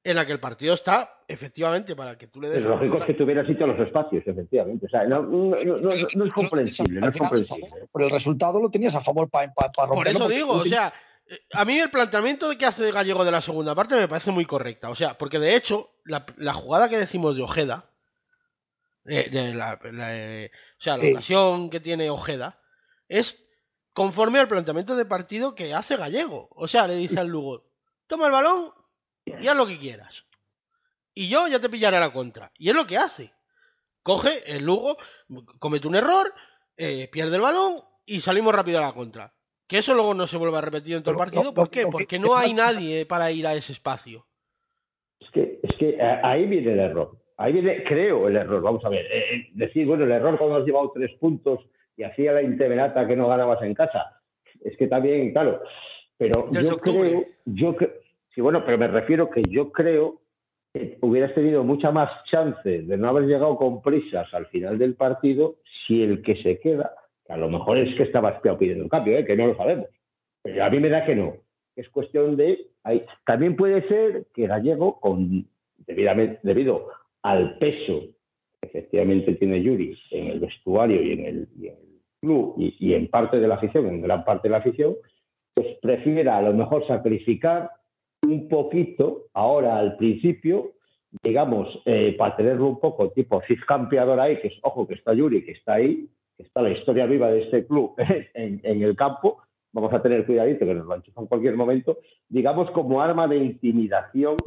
[0.05, 2.59] en la que el partido está efectivamente para que tú le des...
[2.59, 4.85] Es lógico es que tuviera sitio a los espacios, efectivamente.
[4.85, 7.67] O sea, no, no, no- no- no es comprensible, no es comprensible.
[7.91, 9.87] Por el resultado lo tenías a favor para romper.
[9.95, 10.93] Por eso digo, o sea,
[11.25, 14.45] eh, a mí el planteamiento que hace Gallego de la segunda parte me parece muy
[14.45, 14.89] correcta.
[14.89, 17.85] O sea, porque de hecho, la, la jugada que decimos de Ojeda,
[19.05, 21.11] eh, de la- la, eh, o sea, la Sí.
[21.13, 22.59] ocasión que tiene Ojeda,
[23.07, 23.41] es
[23.93, 26.49] conforme al planteamiento de partido que hace Gallego.
[26.51, 27.63] O sea, le dice al Lugo,
[28.07, 28.71] toma el balón
[29.25, 30.25] y haz lo que quieras.
[31.13, 32.51] Y yo ya te pillaré a la contra.
[32.57, 33.31] Y es lo que hace.
[34.01, 34.97] Coge el Lugo,
[35.59, 36.27] comete un error,
[36.75, 39.33] eh, pierde el balón y salimos rápido a la contra.
[39.67, 41.53] Que eso luego no se vuelva a repetir en todo el partido.
[41.53, 41.85] ¿Por qué?
[41.87, 44.27] Porque que- no hay nadie para ir a ese espacio.
[45.19, 47.17] Es que, es que a- ahí viene el error.
[47.37, 48.61] ahí viene, creo, el error.
[48.61, 51.59] Vamos a ver, eh, eh, decir, bueno, el error cuando has llevado tres puntos
[51.97, 54.21] y hacía la intemerata que no ganabas en casa.
[54.63, 55.61] Es que también, claro,
[56.17, 57.09] pero Desde yo octubre.
[57.09, 57.75] creo, yo
[58.33, 60.21] sí, bueno, pero me refiero que yo creo
[60.73, 64.95] que hubieras tenido mucha más chance de no haber llegado con prisas al final del
[64.95, 65.55] partido
[65.85, 66.93] si el que se queda,
[67.25, 69.25] que a lo mejor es que estaba pidiendo un cambio, ¿eh?
[69.25, 69.87] que no lo sabemos.
[70.41, 71.35] Pero a mí me da que no.
[71.75, 72.67] Es cuestión de.
[72.83, 75.45] hay- también puede ser que Gallego, con,
[75.87, 76.89] debido
[77.23, 78.01] al peso
[78.61, 82.75] que efectivamente tiene Yuri en el vestuario y en el, y en el club y,
[82.79, 84.95] y en parte de la afición, en gran parte de la afición,
[85.53, 87.69] pues prefiera a lo mejor sacrificar
[88.33, 90.71] un poquito ahora al principio,
[91.23, 95.13] digamos, eh, para tenerlo un poco tipo Cid campeador ahí, que es, ojo, que está
[95.13, 97.93] Yuri, que está ahí, que está la historia viva de este club
[98.33, 101.97] en, en el campo, vamos a tener cuidadito que nos lo enchufan en cualquier momento,
[102.29, 104.37] digamos como arma de intimidación,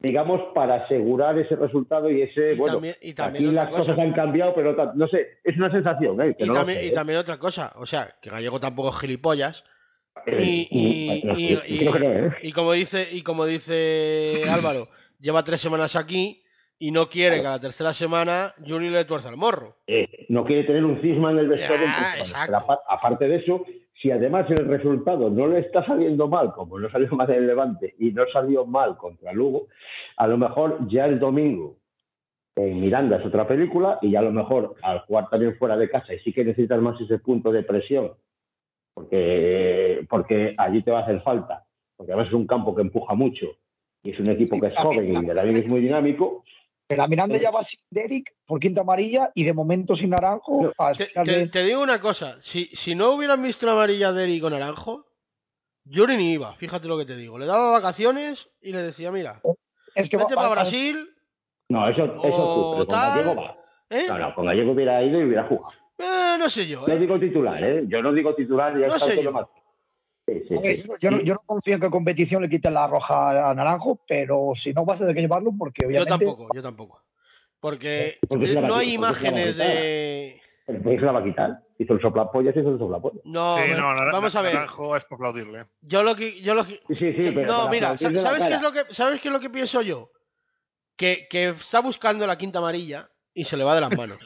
[0.00, 3.80] digamos, para asegurar ese resultado y ese, Y bueno, también- y también aquí las cosa.
[3.80, 6.34] cosas han cambiado, pero no sé, es una sensación, ¿eh?
[6.36, 6.92] que Y, no también, sé, y ¿eh?
[6.92, 9.64] también otra cosa, o sea, que Gallego tampoco es gilipollas.
[10.26, 12.52] Y, no creo, ¿eh?
[12.54, 14.88] como dice, y como dice Álvaro,
[15.20, 16.42] lleva tres semanas aquí
[16.78, 19.76] y no quiere que a la tercera semana Juni le tuerza el morro.
[19.86, 21.86] eh, no quiere tener un cisma en el vestuario.
[22.56, 23.64] Apa- aparte de eso,
[24.00, 27.46] si además el resultado no le está saliendo mal, como no salió mal en el
[27.48, 29.68] Levante y no salió mal contra Lugo,
[30.16, 31.78] a lo mejor ya el domingo
[32.54, 35.88] en Miranda es otra película y ya a lo mejor al jugar también fuera de
[35.90, 38.12] casa y sí que necesitas más ese punto de presión
[38.98, 41.64] porque, porque allí te va a hacer falta,
[41.96, 43.46] porque además es un campo que empuja mucho
[44.02, 46.42] y es un equipo que es joven y de la es muy dinámico,
[46.88, 50.72] La Miranda ya va sin Derek por quinta amarilla y de momento sin Naranjo.
[50.78, 54.52] a Te, digo una cosa, si, si no hubieran visto la amarilla de Eric con
[54.52, 55.06] Naranjo,
[55.88, 57.38] Juri ni iba, fíjate lo que te digo.
[57.38, 59.40] Le daba vacaciones y le decía, mira,
[59.94, 61.08] es que va- vete para va- Brasil,
[61.68, 63.56] No, eso, eso O pero con tal, Gallego va.
[63.90, 64.06] ¿eh?
[64.08, 65.87] No, no, con Gallego hubiera ido y hubiera jugado.
[65.98, 66.98] Eh, no sé yo, No ¿eh?
[66.98, 67.84] digo titular, ¿eh?
[67.88, 69.32] Yo no digo titular, ya No está sé todo yo.
[69.32, 69.46] más.
[70.26, 70.88] Sí, sí, sí.
[70.88, 74.00] yo, yo no, yo no confío en que competición le quiten la roja a Naranjo,
[74.06, 77.02] pero si no vas a tener que llevarlo porque Yo obviamente tampoco, yo tampoco.
[77.60, 80.40] Porque Porque la va no hay porque imágenes de...
[80.66, 81.62] El país la va a quitar.
[81.78, 83.20] Hizo el soplapollas, hizo el soplapollas.
[83.24, 83.82] No, sí, no,
[84.12, 84.54] vamos a ver.
[84.54, 85.66] Naranjo es para aplaudirle.
[85.80, 88.62] Yo lo que, yo lo que, Sí, sí, sí, pero no, mira, ¿sabes qué, es
[88.62, 90.12] lo que, ¿sabes qué es lo que pienso yo?
[90.94, 94.18] Que, que está buscando la quinta amarilla y se le va de las manos.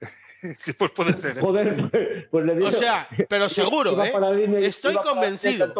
[0.58, 1.38] Sí, pues puede ser.
[1.38, 1.40] ¿eh?
[1.40, 2.68] Joder, pues, pues le digo.
[2.68, 4.12] O sea, pero seguro, ¿eh?
[4.36, 5.72] línea Estoy convencido.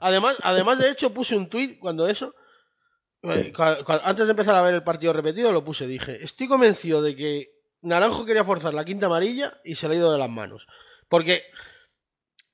[0.00, 2.34] Además, además, de hecho, puse un tuit cuando eso.
[3.22, 3.52] eh,
[4.04, 5.86] antes de empezar a ver el partido repetido, lo puse.
[5.86, 7.50] Dije: Estoy convencido de que
[7.82, 10.66] Naranjo quería forzar la quinta amarilla y se le ha ido de las manos.
[11.08, 11.44] Porque.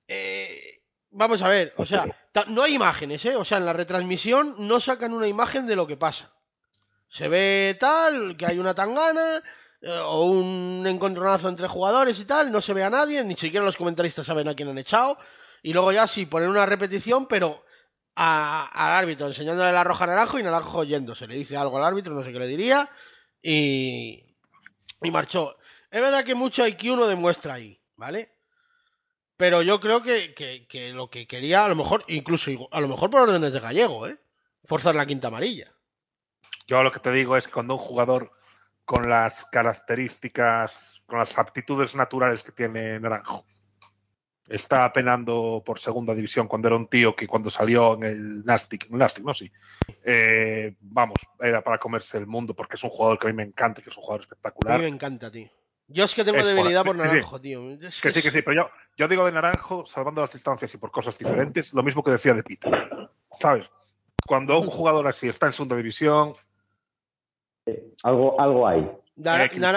[0.09, 2.07] eh, vamos a ver, o sea,
[2.49, 3.37] no hay imágenes, ¿eh?
[3.37, 6.33] O sea, en la retransmisión no sacan una imagen de lo que pasa.
[7.09, 9.43] Se ve tal, que hay una tangana.
[9.85, 13.77] O un encontronazo entre jugadores y tal, no se ve a nadie, ni siquiera los
[13.77, 15.19] comentaristas saben a quién han echado.
[15.63, 17.65] Y luego ya sí, poner una repetición, pero
[18.15, 21.27] a- al árbitro enseñándole la roja naranjo y naranjo yéndose.
[21.27, 22.89] Le dice algo al árbitro, no sé qué le diría,
[23.43, 24.37] y,
[25.03, 25.57] y marchó.
[25.91, 28.33] Es verdad que mucho IQ no demuestra ahí, ¿vale?
[29.37, 32.89] Pero yo creo que, que- que lo que quería, a lo mejor, incluso a lo
[32.89, 34.19] mejor por órdenes de gallego, ¿eh?
[34.65, 35.73] Forzar la quinta amarilla.
[36.69, 38.31] Yo lo que te digo es que cuando un jugador
[38.85, 43.45] con las características, con las aptitudes naturales que tiene Naranjo,
[44.49, 48.87] está penando por segunda división cuando era un tío que cuando salió en el Nastic,
[48.87, 49.51] en el Nastic, no sí,
[50.05, 53.45] eh, vamos, era para comerse el mundo porque es un jugador que a mí me
[53.45, 54.77] encanta, y que es un jugador A espectacular.
[54.79, 55.49] mí me encanta, tío.
[55.89, 57.09] Yo es que tengo Es por- debilidad por sí, sí.
[57.09, 57.71] naranjo, tío.
[57.71, 60.79] Es Que sí, que sí, pero yo, yo digo de Naranjo, salvando las distancias y
[60.79, 62.71] por cosas diferentes, lo mismo que decía de Pita.
[63.39, 63.71] ¿Sabes?
[64.25, 66.35] Cuando un jugador así está en segunda división,
[68.03, 68.91] Algo, algo hay.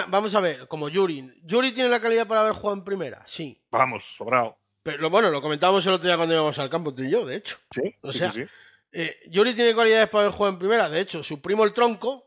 [0.08, 1.32] Vamos a ver, como Yuri.
[1.44, 3.24] ¿Yuri tiene la calidad para haber jugado en primera?
[3.26, 3.60] Sí.
[3.70, 4.56] vamos, sobrado.
[4.82, 7.24] Pero lo- bueno, lo comentábamos el otro día cuando íbamos al campo, tú y yo,
[7.26, 7.58] de hecho.
[7.72, 8.48] Sí, O sí, sea, sí, sí.
[8.92, 10.88] Eh, Yuri tiene cualidades para haber jugado en primera.
[10.88, 12.24] De hecho, su primo el tronco,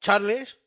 [0.00, 0.58] Charles,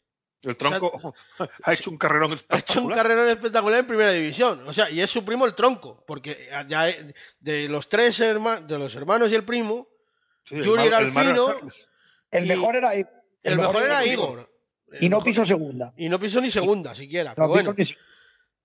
[0.41, 1.13] El tronco
[1.63, 2.97] ha hecho un carrerón ha hecho un espectacular.
[2.97, 4.67] carrerón espectacular en primera división.
[4.67, 6.03] O sea, y es su primo el tronco.
[6.07, 9.87] Porque ya eh, de los tres hermanos, de los hermanos y el primo,
[10.45, 11.55] Sí, el Yuri mal- era el fino.
[12.31, 12.93] El mejor era
[13.53, 14.51] El, mejor era Igor.
[14.99, 15.93] Y no mejor- pisó segunda.
[15.97, 17.31] Y no pisó ni segunda siquiera.
[17.31, 17.73] No pero bueno.
[17.77, 17.83] ni-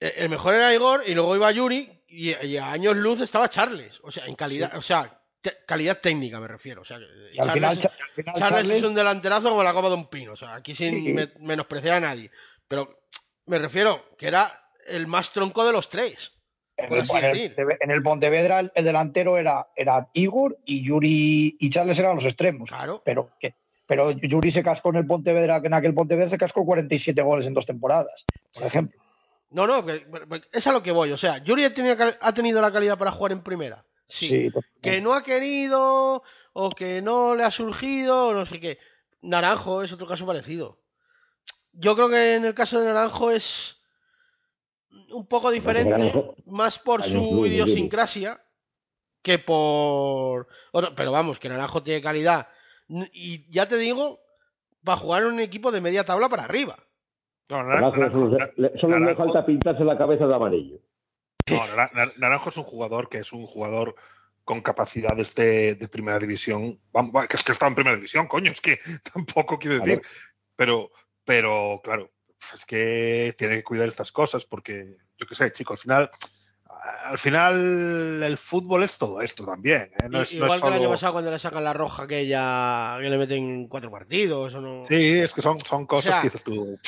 [0.00, 3.48] Eh, El mejor era Igor y luego iba Yuri y, y a años luz estaba
[3.48, 4.00] Charles.
[4.02, 5.20] O sea, en calidad, o sea,
[5.66, 6.82] calidad técnica me refiero.
[6.82, 9.94] O sea, al Charles, al final Charles Charles- es un delanterazo como la copa de
[9.94, 10.32] un pino.
[10.32, 11.12] O sea, aquí sin Sí.
[11.12, 12.30] me- menospreciar a nadie.
[12.68, 13.02] Pero
[13.46, 14.52] me refiero que era
[14.86, 16.32] el más tronco de los tres.
[16.76, 21.70] en, por el, en el Pontevedra el, el delantero era, era Igor y Yuri y
[21.70, 22.70] Charles eran los extremos.
[22.70, 23.02] Claro.
[23.04, 23.54] Pero que,
[23.86, 27.46] pero Yuri se cascó en el Pontevedra, que en aquel Pontevedra se cascó 47 goles
[27.46, 28.24] en dos temporadas,
[28.54, 29.00] por ejemplo.
[29.50, 30.06] No, no, que-
[30.52, 31.12] es a lo que voy.
[31.12, 33.84] O sea, Yuri ha tenido, la calidad para jugar en primera.
[34.08, 34.50] Sí.
[34.80, 36.22] Que no ha querido
[36.54, 38.78] o que no le ha surgido o no sé qué.
[39.20, 40.78] Naranjo es otro caso parecido.
[41.72, 43.76] Yo creo que en el caso de Naranjo es
[45.10, 48.42] un poco diferente, Naranjo- más por su idiosincrasia
[49.22, 50.48] que por...
[50.96, 52.48] Pero vamos, que Naranjo tiene calidad.
[53.12, 54.20] Y ya te digo,
[54.84, 56.78] para jugar en un equipo de media tabla para arriba.
[57.48, 60.78] No, Naranjo Naranjo, solo, le- solo le Naranjo- falta pintarse la cabeza de amarillo.
[61.50, 63.94] no, Nara- Nar- Naranjo es un jugador que es un jugador
[64.44, 66.80] con capacidades de, de primera división.
[66.92, 68.78] Vamos, va, que es que está en primera división, coño, es que
[69.14, 70.02] tampoco quiero decir.
[70.56, 70.90] Pero,
[71.24, 72.10] pero claro,
[72.54, 76.10] es que tiene que cuidar estas cosas porque, yo qué sé, chico, al final,
[77.04, 79.92] al final el fútbol es todo esto también.
[80.02, 80.08] ¿eh?
[80.10, 82.26] No no Igual es que el año solo- pasado cuando le sacan la roja que
[82.26, 84.84] ya que le meten cuatro partidos o no.
[84.86, 86.78] Sí, es que son, son cosas O sea, que dices tú.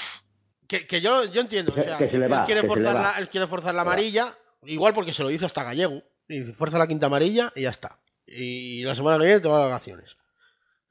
[0.67, 3.29] Que, que yo, yo entiendo, o Que- sea, que él, va, quiere forzar la, él
[3.29, 6.03] quiere forzar la amarilla, igual porque se lo hizo hasta Gallego.
[6.27, 7.99] Y dice, fuerza la quinta amarilla y ya está.
[8.27, 10.17] Y la semana que viene te va de vacaciones.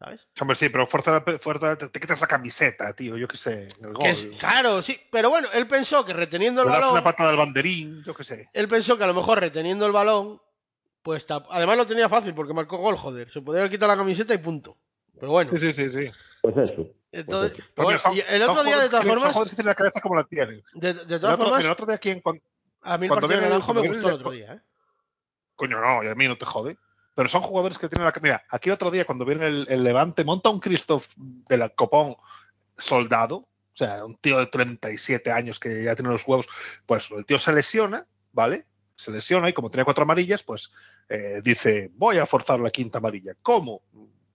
[0.04, 0.22] ¿Sabes?
[0.42, 3.94] Hombre, sí, pero fuerza, la- fuerza te, quitas la camiseta, tío, yo qué sé, el
[3.94, 4.04] gol.
[4.04, 7.04] Que es- claro, sí, pero bueno, él pensó que reteniendo el Le das balón, una
[7.04, 8.50] patada al banderín, yo qué sé.
[8.52, 10.42] él pensó que a lo mejor reteniendo el balón,
[11.04, 13.32] pues además lo tenía fácil porque marcó gol, joder.
[13.32, 14.78] Se podía haber quitado la camiseta y punto.
[15.20, 16.12] Pero bueno, Sí, sí, sí, sí.
[16.42, 16.90] Pues eso.
[17.12, 20.02] entonces, Pues Pero bueno, son- el otro día, de todas formas, que tienen la cabeza
[20.02, 20.62] como la tienen.
[20.74, 22.42] de, de El todas otro, formas, mira, el otro día aquí en cuan-
[22.82, 24.62] a mí el cuando partido de Naranjo me cuando gustó el otro día, ¿eh?
[25.56, 26.78] Coño, no, y a mí no te jode.
[27.16, 30.24] Pero son jugadores que tienen la Mira, aquí otro día, cuando viene el, el Levante,
[30.24, 32.16] monta un Christoph de la Copón
[32.78, 33.36] soldado.
[33.38, 36.48] O sea, un tío de 37 años que ya tiene los huevos.
[36.86, 38.66] Pues el tío se lesiona, ¿vale?
[38.96, 40.72] Se lesiona y como tiene cuatro amarillas, pues
[41.10, 43.34] eh, dice, voy a forzar la quinta amarilla.
[43.42, 43.82] ¿Cómo?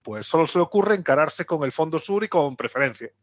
[0.01, 3.09] Pues solo se le ocurre encararse con el fondo sur y con preferencia.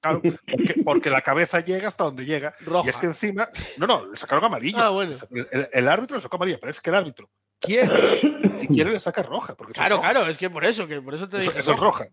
[0.00, 2.52] Claro, porque, porque la cabeza llega hasta donde llega.
[2.60, 2.86] Roja.
[2.86, 4.86] Y es que encima, no, no, le sacaron amarilla.
[4.86, 5.16] Ah, bueno.
[5.30, 7.28] El, el- el árbitro le sacó amarilla, pero es que el árbitro
[7.60, 8.20] quiere,
[8.60, 9.54] si quiere le saca roja.
[9.56, 10.10] Porque Claro, roja.
[10.12, 11.60] claro, es que por eso, que por eso te Eso, dije.
[11.60, 12.08] eso es roja.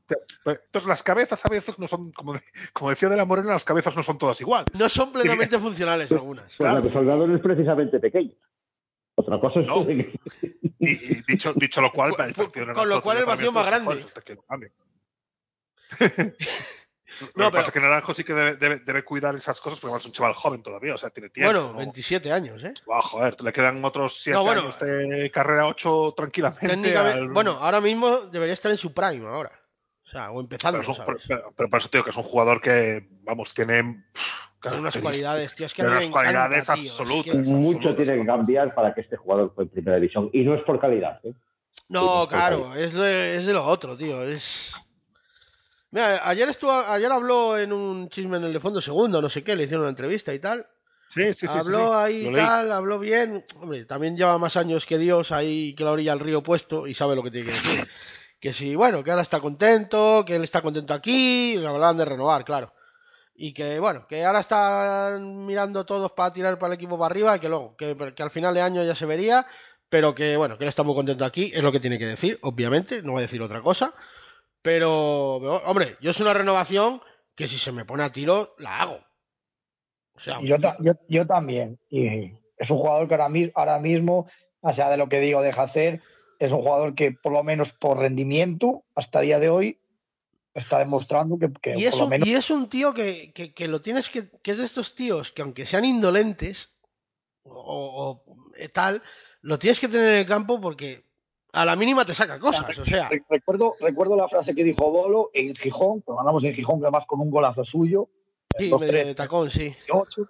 [0.46, 2.42] Entonces las cabezas a veces no son, como, de-
[2.74, 4.68] como decía de la Morena, las cabezas no son todas iguales.
[4.78, 6.46] No son plenamente funcionales algunas.
[6.46, 6.76] Pues Claro.
[6.76, 8.34] la de soldado no es precisamente pequeña.
[9.18, 9.86] Otra cosa es No.
[9.86, 10.20] que-
[10.80, 14.06] Y, y dicho, dicho lo cual, Con- el lo cual el vacío más grande.
[17.22, 19.60] No, Lo que pero- pasa es que Naranjo sí que debe, debe- debe cuidar esas
[19.62, 21.52] cosas porque es un chaval joven todavía, o sea, tiene tiempo.
[21.52, 21.78] Bueno, ¿no?
[21.80, 22.74] 27 años, ¿eh?
[22.94, 26.68] Ah, joder, le quedan otros siete No, bueno, años de carrera 8 tranquilamente.
[26.68, 29.52] Técnicamente, al- bueno, ahora mismo debería estar en su prime ahora.
[30.06, 31.24] O sea, o empezando, pero, un- ¿sabes?
[31.28, 34.04] pero- pero- pero por eso te digo que es un jugador que, vamos, tiene.
[34.62, 37.32] Tiene unas cualidades, tío, es que me unas encanta, cualidades tío, es absolutas.
[37.34, 37.96] que- mucho absolutas.
[38.06, 40.30] tiene que cambiar para que este jugador fue en primera división.
[40.34, 41.20] Y no es por calidad.
[41.24, 41.34] ¿eh?
[41.90, 44.24] No, Sí, claro, es de, es de lo otro, tío.
[44.24, 44.74] Es.
[45.96, 49.46] Mira, ayer estuvo, ayer habló en un chisme en el de fondo segundo, no sé
[49.46, 50.68] qué, le hicieron una entrevista y tal.
[51.08, 51.58] Sí, sí, sí.
[51.58, 51.96] habló sí.
[51.96, 53.46] ahí y tal, habló bien.
[53.62, 56.94] Hombre, también lleva más años que Dios ahí que la orilla del río puesto y
[56.94, 57.90] sabe lo que tiene que decir.
[58.42, 62.44] Que sí, bueno, que ahora está contento, que él está contento aquí, hablaban de renovar,
[62.44, 62.74] claro.
[63.34, 67.38] Y que bueno, que ahora están mirando todos para tirar para el equipo para arriba
[67.38, 69.48] y que luego, que, que al final de año ya se vería,
[69.88, 72.38] pero que bueno, que él está muy contento aquí, es lo que tiene que decir,
[72.42, 73.94] obviamente, no va a decir otra cosa.
[74.66, 75.36] Pero,
[75.68, 77.00] hombre, yo es una renovación
[77.36, 79.00] que si se me pone a tiro, la hago.
[80.16, 81.80] O sea, Y yo, ta- yo, yo también.
[81.88, 84.28] Y es un jugador que ahora, mis- ahora mismo,
[84.62, 86.02] o sea, de lo que digo, deja hacer,
[86.40, 89.80] es un jugador que por lo menos por rendimiento, hasta el día de hoy,
[90.56, 92.28] está demostrando que, que y, por es lo un, menos...
[92.28, 94.32] y es un tío que, que, que lo tienes que.
[94.42, 96.72] que es de estos tíos que, aunque sean indolentes
[97.44, 99.04] o, o, tal,
[99.42, 101.06] lo tienes que tener en el campo porque
[101.56, 102.78] a la mínima te saca cosas.
[102.78, 106.54] O sea, Re- Recuerdo, recuerdo la frase que dijo Bolo en Gijón, que ganamos en
[106.54, 108.10] Gijón, además con un golazo suyo,
[108.58, 109.74] sí, dos, tres, de tacón, sí.
[109.90, 110.30] 8,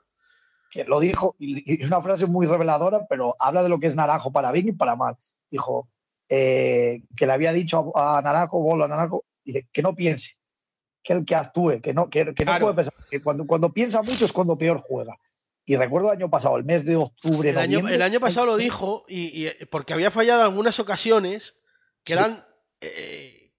[0.69, 3.95] que lo dijo, y es una frase muy reveladora, pero habla de lo que es
[3.95, 5.17] Naranjo para bien y para mal.
[5.49, 5.89] Dijo
[6.29, 10.31] eh, que le había dicho a, a Naranjo, Bolo a Naranjo, que no piense,
[11.03, 12.65] que el que actúe, que no, que, que no Claro.
[12.65, 15.15] puede pensar, que cuando, cuando piensa mucho es cuando peor juega.
[15.65, 18.57] Y recuerdo el año pasado, el mes de octubre, El año, el año pasado lo
[18.57, 21.55] dijo y, y- porque había fallado algunas ocasiones
[22.03, 22.19] que Sí.
[22.19, 22.45] eran
[22.81, 23.51] eh,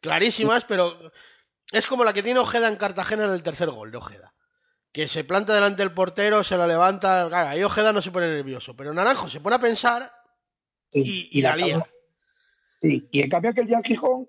[0.00, 0.98] clarísimas, pero
[1.72, 4.32] es como la que tiene Ojeda en Cartagena en el tercer gol de Ojeda.
[4.92, 7.26] Que se planta delante del portero, se la levanta.
[7.28, 10.10] Claro, ahí Ojeda no se pone nervioso, pero Naranjo se pone a pensar
[10.90, 11.86] Sí, y, y la lía.
[12.80, 14.26] Sí, y en cambio aquel día en Gijón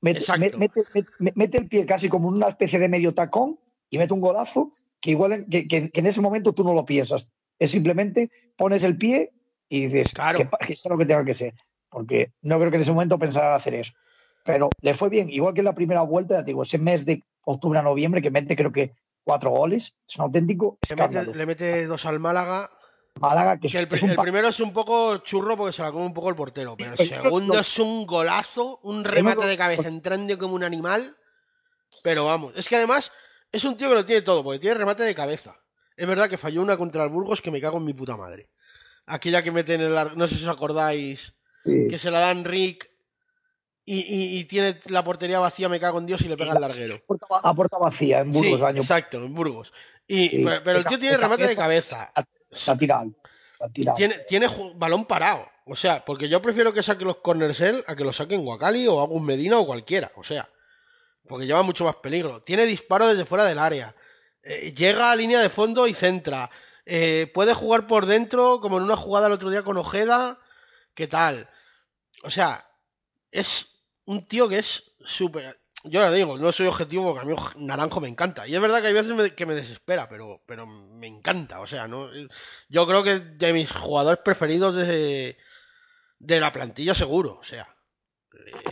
[0.00, 0.56] mete, mete,
[0.92, 3.58] mete- mete el pie casi como en una especie de medio tacón
[3.88, 4.70] y mete un golazo
[5.04, 7.28] que igual en, que, que- que en ese momento tú no lo piensas.
[7.58, 9.32] Es simplemente pones el pie
[9.68, 10.38] y dices Claro.
[10.38, 11.52] que, que sea lo que tenga que ser.
[11.90, 13.92] Porque no creo que en ese momento pensara hacer eso.
[14.46, 17.78] pero le fue bien, igual que en la primera vuelta, digo, ese mes de octubre
[17.78, 18.92] a noviembre que mete creo que
[19.22, 21.36] cuatro goles, es un auténtico Le mete, escándalo.
[21.38, 22.70] le mete dos al Málaga.
[23.20, 25.92] Málaga, que, Que el, es un el primero es un poco churro porque se la
[25.92, 29.86] come un poco el portero, pero el segundo es un golazo, un remate de cabeza
[29.88, 31.14] entrando como un animal.
[32.02, 33.12] Pero vamos, es que además
[33.54, 35.56] es un tío que lo tiene todo, porque tiene remate de cabeza.
[35.96, 38.48] Es verdad que falló una contra el Burgos que me cago en mi puta madre.
[39.06, 39.96] Aquella que mete en el...
[39.96, 41.34] ar- No sé si os acordáis,
[41.64, 41.86] sí.
[41.88, 42.90] que se la dan Rick
[43.84, 46.60] y, y- y tiene la portería vacía, me cago en Dios y le pega el
[46.60, 47.02] larguero.
[47.42, 49.72] a puerta- vacía en Burgos Sí, año exacto, en Burgos.
[50.06, 52.10] Y, Sí, pero, pero el tío tiene remate de cabeza.
[52.14, 52.72] cabeza.
[52.72, 53.18] la tira alto,
[53.60, 53.98] la tira alto.
[53.98, 55.46] Tiene, tiene balón parado.
[55.66, 58.86] O sea, porque yo prefiero que saque los corners él a que los saquen Guacali
[58.86, 60.12] o Agus Medina o cualquiera.
[60.16, 60.46] O sea,
[61.26, 62.42] porque lleva mucho más peligro.
[62.42, 63.94] Tiene disparo desde fuera del área.
[64.42, 66.50] Eh, llega a línea de fondo y centra.
[66.86, 70.38] Eh, puede jugar por dentro, como en una jugada el otro día con Ojeda.
[70.94, 71.48] ¿Qué tal?
[72.22, 72.66] O sea,
[73.30, 73.66] es
[74.04, 75.58] un tío que es súper.
[75.84, 78.46] Yo ya digo, no soy objetivo porque a mí Naranjo me encanta.
[78.46, 81.60] Y es verdad que hay veces que me desespera, pero, pero me encanta.
[81.60, 82.08] O sea, no.
[82.68, 85.36] Yo creo que de mis jugadores preferidos de,
[86.18, 87.38] de la plantilla, seguro.
[87.38, 87.68] O sea,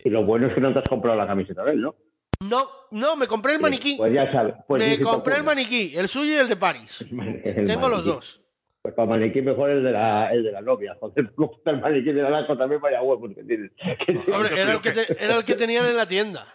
[0.04, 1.96] Y lo bueno es que no te has comprado la camiseta de él, ¿no?
[2.42, 3.96] No, no, me compré el maniquí.
[3.96, 4.54] Pues ya sabes.
[4.66, 7.04] Pues me compré el maniquí, el suyo y el de París.
[7.44, 8.38] El Tengo los dos.
[8.82, 10.96] Pues para maniquí mejor el de la, el de la novia.
[10.98, 13.70] Joder, me gusta el maniquí de Naranjo también vaya huevos que tiene.
[13.76, 14.32] que tiene.
[14.34, 16.52] Hombre, era el que, te- era el que tenían en la tienda.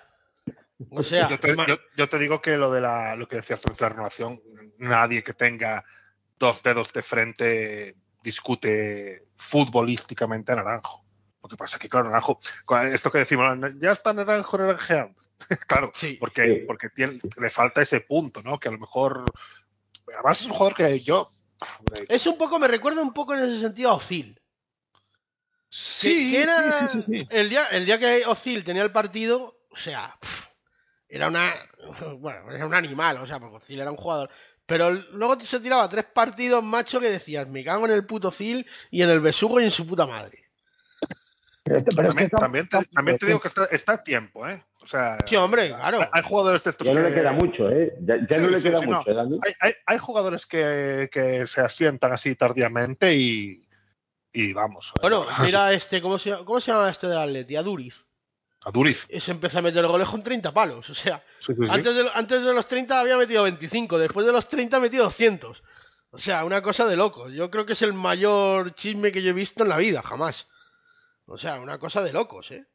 [0.92, 3.38] O sea, Yo te, ma- yo- yo te digo que lo de la, lo que
[3.38, 4.42] decías antes de la renovación,
[4.78, 5.84] nadie que tenga
[6.38, 11.04] dos dedos de frente discute futbolísticamente a Naranjo.
[11.48, 12.40] Lo que pasa es que, claro, Naranjo,
[12.92, 15.16] esto que decimos, ya está Naranjo naranjeando.
[15.68, 16.18] claro, Sí.
[16.20, 18.60] porque, porque tiene- le falta ese punto, ¿no?
[18.60, 19.24] Que a lo mejor.
[20.14, 21.32] Además, es un jugador que yo.
[22.10, 24.42] es un poco, me recuerda un poco en ese sentido a Ozil.
[25.70, 27.28] Sí, que era sí, sí, sí, sí.
[27.32, 30.18] El, día, el día que Ozil tenía el partido, o sea,
[31.08, 31.54] era una.
[32.20, 34.30] Bueno, era un animal, o sea, porque Ozil era un jugador.
[34.66, 38.68] Pero luego se tiraba tres partidos, macho, que decías, me cago en el puto Ozil
[38.92, 40.47] y en el besugo y en su puta madre.
[41.68, 44.04] Pero este- pero es que También, también te, también te digo que está, está a
[44.04, 44.64] tiempo, ¿eh?
[44.82, 46.00] O sea, Sí, hombre, claro.
[46.02, 47.94] hay- hay jugadores de estos Ya no que- le queda mucho, ¿eh?
[48.02, 48.98] Ya, ya Sí, no le sí, queda sí, no.
[49.00, 49.40] mucho, ¿eh, Dani?
[49.44, 53.68] hay, hay, hay jugadores que, que se asientan así tardíamente y,
[54.32, 54.94] y vamos.
[55.02, 55.26] Bueno,
[55.62, 57.56] mira este, ¿cómo se, ¿cómo se llama este del Atleti?
[57.58, 58.06] A Duriz.
[58.66, 59.06] A Duriz.
[59.10, 60.90] Ese empezó a meter goles con 30 palos.
[60.90, 61.68] O sea, Sí, sí, sí.
[61.70, 65.04] antes, de, antes de los 30 había metido 25, después de los 30 ha metido
[65.06, 65.64] 200.
[66.12, 67.30] O sea, una cosa de loco.
[67.30, 70.48] Yo creo que es el mayor chisme que yo he visto en la vida, jamás.
[71.28, 72.66] O sea, una cosa de locos, ¿eh?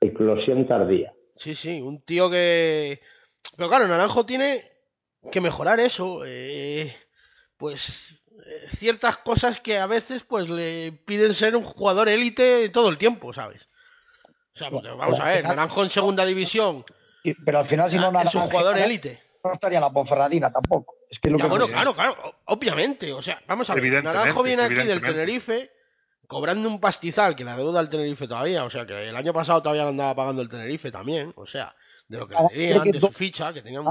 [0.00, 1.12] Eclosión tardía.
[1.36, 3.00] Sí, sí, un tío que...
[3.56, 4.60] Pero claro, Naranjo tiene
[5.30, 6.22] que mejorar eso.
[6.24, 6.94] eh,
[7.56, 12.88] pues eh, ciertas cosas que a veces pues le piden ser un jugador élite todo
[12.88, 13.68] el tiempo, ¿sabes?
[14.54, 16.84] O sea, porque vamos a ver, Naranjo en segunda división
[17.22, 19.22] Sí, pero al final, si no, ah, es un jugador élite.
[19.42, 20.96] no estaría la Ponferradina tampoco.
[21.08, 23.12] Es que es lo Ya, que bueno, claro, claro, obviamente.
[23.12, 25.02] O sea, vamos a ver, Naranjo viene aquí del.
[25.02, 25.70] Tenerife
[26.26, 28.64] cobrando un pastizal que la deuda al Tenerife todavía.
[28.64, 31.32] O sea, que el año pasado todavía lo andaba pagando el Tenerife también.
[31.36, 31.74] O sea,
[32.08, 33.84] de lo que le debían, de su ficha, que tenían...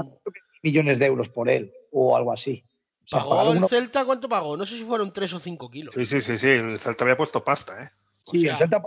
[0.62, 2.64] Millones de euros por él o algo así.
[3.04, 4.04] O sea, ¿Pagó el uno- Celta?
[4.06, 4.56] ¿Cuánto pagó?
[4.56, 5.94] No sé si fueron 3 o 5 kilos.
[5.94, 6.48] Sí, sí, sí, sí.
[6.48, 7.90] El Celta había puesto pasta, ¿eh?
[8.22, 8.82] Sí, o sea- el Celta.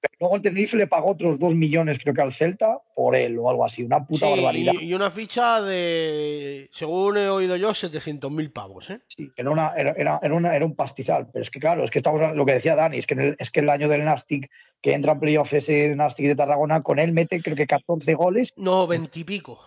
[0.00, 3.38] Pero Luego el Tenerife le pagó otros dos millones, creo que al Celta, por él
[3.38, 3.82] o algo así.
[3.82, 4.72] Una puta Sí, barbaridad.
[4.80, 9.00] y, y una ficha de, según he oído yo, 700.000 pavos, ¿eh?
[9.08, 11.28] Sí, era, una, era, era, era una- era un pastizal.
[11.32, 13.36] Pero es que, claro, es que estamos lo que decía Dani, es que, en el,
[13.38, 16.98] es que el año del Nastic, que entra en playoff ese Nastic de Tarragona, con
[16.98, 18.52] él mete creo que 14 goles.
[18.56, 19.60] No, 20 y pico.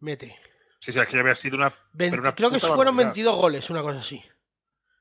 [0.00, 0.34] Mete.
[0.80, 1.72] Sí, sí, aquí había sido una.
[1.92, 3.14] 20 pero una creo que fueron barbaridad.
[3.14, 4.20] 22 goles, una cosa así.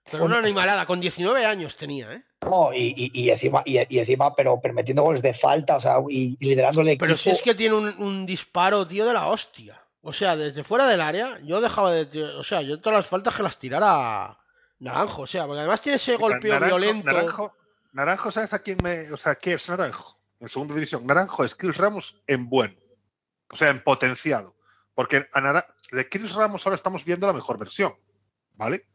[0.09, 2.23] Pero una animalada, con 19 años tenía, ¿eh?
[2.41, 5.97] No, y, y, y encima, y, y encima, pero permitiendo goles de falta, o sea,
[6.09, 7.05] y, y liderando el equipo.
[7.05, 9.79] Pero si es que tiene un, un disparo, tío, de la hostia.
[10.01, 12.23] O sea, desde fuera del área, yo dejaba de.
[12.23, 14.35] O sea, yo todas las faltas que las tirara
[14.79, 15.21] Naranjo.
[15.21, 17.05] O sea, porque además tiene ese golpeo Naranjo- violento.
[17.05, 17.55] Naranjo,
[17.91, 19.11] Naranjo, ¿sabes a quién me.
[19.11, 20.17] O sea, ¿qué es Naranjo?
[20.39, 21.05] En segunda división.
[21.05, 22.73] Naranjo es Chris Ramos en bueno.
[23.51, 24.55] O sea, en potenciado.
[24.95, 27.93] Porque a de Chris Ramos ahora estamos viendo la mejor versión.
[28.55, 28.87] ¿Vale?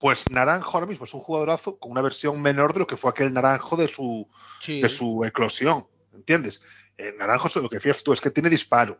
[0.00, 3.10] Pues Naranjo ahora mismo es un jugadorazo con una versión menor de lo que fue
[3.10, 4.26] aquel Naranjo de su,
[4.60, 4.80] Sí.
[4.80, 5.86] de su eclosión.
[6.14, 6.62] ¿Entiendes?
[6.96, 8.98] Eh, Naranjo, lo que decías tú, es que tiene disparo,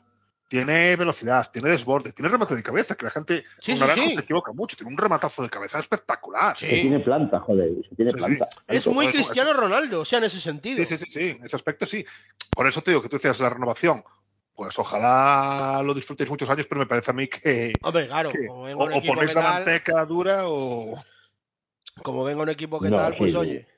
[0.49, 4.03] tiene velocidad, tiene desborde, tiene remate de cabeza, que la gente Sí, con sí, Naranjo
[4.09, 4.15] sí.
[4.15, 6.59] se equivoca mucho, tiene un rematazo de cabeza espectacular.
[6.59, 6.67] Sí.
[6.69, 7.71] Que tiene planta, joder.
[7.89, 8.25] que tiene Sí, sí.
[8.25, 8.49] planta.
[8.69, 10.77] Es muy Cristiano Ronaldo, o sea, en ese sentido.
[10.85, 12.05] Sí, sí, sí, sí, en ese aspecto sí.
[12.55, 14.05] Por eso te digo que tú decías la renovación.
[14.55, 18.47] Pues ojalá lo disfrutéis muchos años, pero me parece a mí que, Hombre, claro, que
[18.47, 21.03] como venga o, un o ponéis la tal, manteca dura o.
[22.03, 23.69] como venga un equipo que No, tal, pues sí, oye.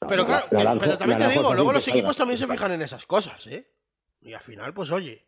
[0.00, 3.06] No, Pero claro, pero también te digo, luego los equipos también se fijan en esas
[3.06, 3.70] cosas, ¿eh?
[4.22, 5.26] Y al final, pues oye,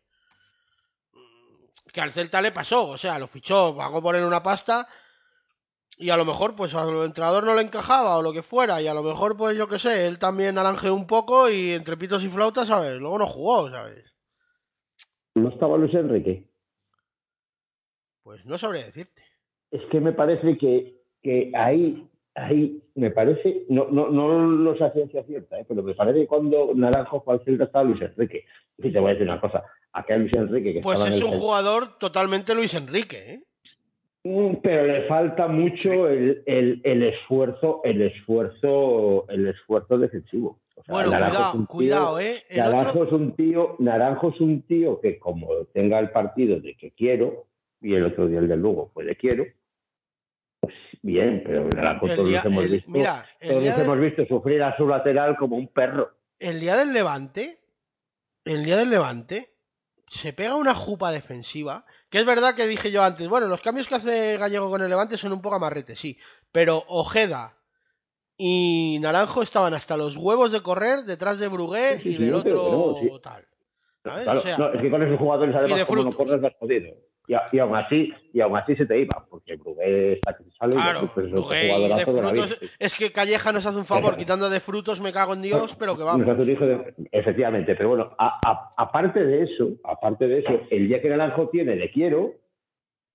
[1.91, 4.87] que al Celta le pasó, o sea, lo fichó, pagó por él una pasta
[5.97, 8.87] y a lo mejor pues al entrenador no le encajaba o lo que fuera y
[8.87, 12.23] a lo mejor pues yo qué sé, él también naranjeó un poco y entre pitos
[12.23, 12.97] y flautas, ¿sabes?
[12.97, 14.14] Luego no jugó, ¿sabes?
[15.35, 16.43] ¿No estaba Luis Enrique?
[18.23, 19.21] Pues no sabría decirte.
[19.69, 24.85] Es que me parece que, que ahí, ahí, me parece, no, no, no lo sé
[24.85, 25.65] a ciencia cierta, ¿eh?
[25.67, 28.45] pero me parece que cuando Naranjo fue al Celta estaba Luis Enrique.
[28.77, 31.25] Y te voy a decir una cosa, aquel Luis Enrique que Pues en es el
[31.25, 33.43] un jugador totalmente Luis Enrique, ¿eh?
[34.23, 40.59] Mm, Pero le falta mucho el, el, el esfuerzo, el esfuerzo, el esfuerzo defensivo.
[40.85, 42.43] Sea, Bueno, cuidado, tío- cuidado, ¿eh?
[42.49, 43.05] El Naranjo otro...
[43.05, 47.47] es un tío, Naranjo es un tío que como tenga el partido de que quiero,
[47.81, 49.45] y el otro día el del Lugo fue de quiero,
[50.59, 54.61] pues bien, pero Naranjo todos día, hemos el- visto, mira, todos hemos de- visto sufrir
[54.63, 56.11] a su lateral como un perro.
[56.39, 57.59] el día del Levante,
[58.43, 59.49] el día del Levante,
[60.07, 63.87] se pega una jupa defensiva, que es verdad que dije yo antes, bueno, los cambios
[63.87, 66.17] que hace Gallego con el Levante son un poco amarrete, sí,
[66.51, 67.57] pero Ojeda
[68.37, 72.95] y Naranjo estaban hasta los huevos de correr detrás de Brugué Sí, y del otro
[73.21, 73.45] tal.
[74.03, 74.23] ¿sabes?
[74.23, 76.27] Claro, O sea, no, es que con esos jugadores además de como no frutos.
[76.27, 76.89] corres vas jodido.
[77.27, 80.75] Y, y aún así, y aún así se te iba, porque Brugué está que sale
[80.75, 83.77] Claro, y después es y de jugadorazo de la frutos, es que Calleja nos hace
[83.79, 86.29] un favor quitando de frutos, me cago en Dios, pero que Nos vamos.
[86.29, 90.59] hace un hijo de- Efectivamente, pero bueno, a- a- aparte de eso, aparte de eso,
[90.69, 92.35] el día que Naranjo tiene de quiero,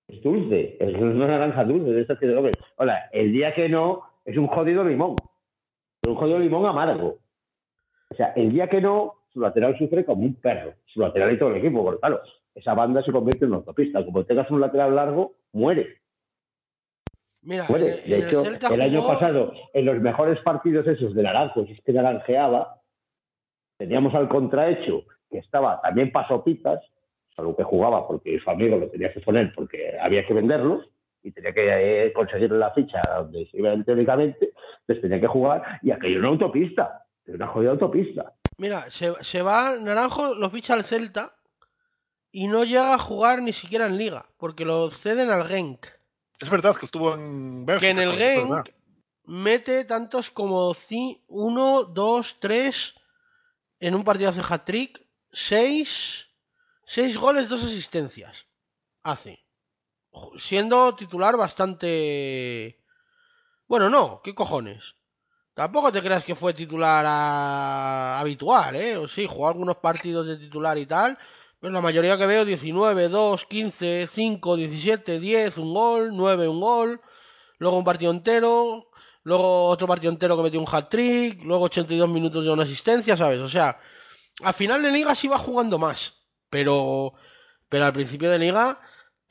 [0.09, 2.51] es dulce, es una naranja dulce, de esas que.
[2.75, 4.01] Hola, el día que no,
[4.31, 5.15] es un jodido limón,
[6.07, 7.19] un jodido limón amargo.
[8.09, 11.39] O sea, el día que no, su lateral sufre como un perro, su lateral y
[11.39, 12.21] todo el equipo, porque claro,
[12.55, 14.03] esa banda se convierte en una autopista.
[14.03, 16.01] Como tengas un lateral largo, muere.
[17.43, 18.01] Mira, Muere.
[18.03, 21.71] en, De en hecho, el año pasado, en los mejores partidos esos de Naranjo, si
[21.71, 22.81] es que naranjeaba,
[23.77, 26.81] teníamos al contrahecho, que estaba también pasopitas,
[27.35, 30.87] salvo que jugaba porque su amigo lo tenía que poner porque había que venderlos
[31.23, 35.79] y tenía que eh, conseguir la ficha donde se iba teóricamente, entonces tenía que jugar
[35.81, 38.33] y aquello era una autopista, era una jodida autopista.
[38.57, 41.35] Mira, se, se va, Naranjo lo ficha al Celta
[42.31, 45.85] y no llega a jugar ni siquiera en Liga, porque lo ceden al Genk.
[46.39, 47.87] Es verdad que estuvo en Bélgica.
[47.87, 48.15] Que en el.
[48.15, 48.69] Genk
[49.25, 50.73] mete tantos como
[51.27, 52.95] 1, 2, 3
[53.79, 56.31] en un partido hace hat-trick, 6
[56.91, 58.47] seis goles, dos asistencias.
[59.03, 59.40] Hace.
[60.37, 62.79] Siendo titular bastante...
[63.67, 64.95] Bueno, no, ¿qué cojones?
[65.53, 68.97] Tampoco te creas que fue titular a- habitual, ¿eh?
[68.97, 71.17] O sí, jugó algunos partidos de titular y tal,
[71.59, 76.61] pero la mayoría que veo 19, 2, 15, 5, 17, 10, un gol, 9, un
[76.61, 77.01] gol,
[77.59, 78.89] luego un partido entero,
[79.23, 83.39] luego otro partido entero que metió un hat-trick, luego 82 minutos de una asistencia, ¿sabes?
[83.39, 83.79] O sea,
[84.43, 86.13] al final de liga sí va jugando más,
[86.49, 87.13] pero,
[87.69, 88.79] pero al principio de liga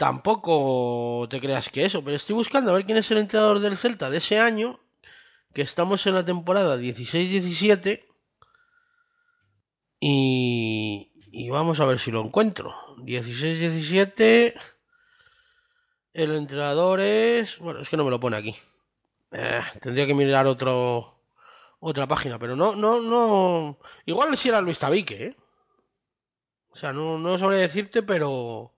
[0.01, 3.77] tampoco te creas que eso, pero estoy buscando a ver quién es el entrenador del
[3.77, 4.81] Celta de ese año,
[5.53, 8.03] que estamos en la temporada 16-17,
[10.01, 12.75] y, y vamos a ver si lo encuentro.
[13.05, 14.59] 16-17,
[16.15, 17.59] el entrenador es...
[17.59, 18.57] Bueno, es que no me lo pone aquí.
[19.33, 21.21] Eh, tendría que mirar otro
[21.79, 23.79] otra página, pero no, no, no.
[24.07, 25.37] Igual si era Luis Tabique, ¿eh?
[26.71, 28.73] O sea, no, no sabría decirte, pero.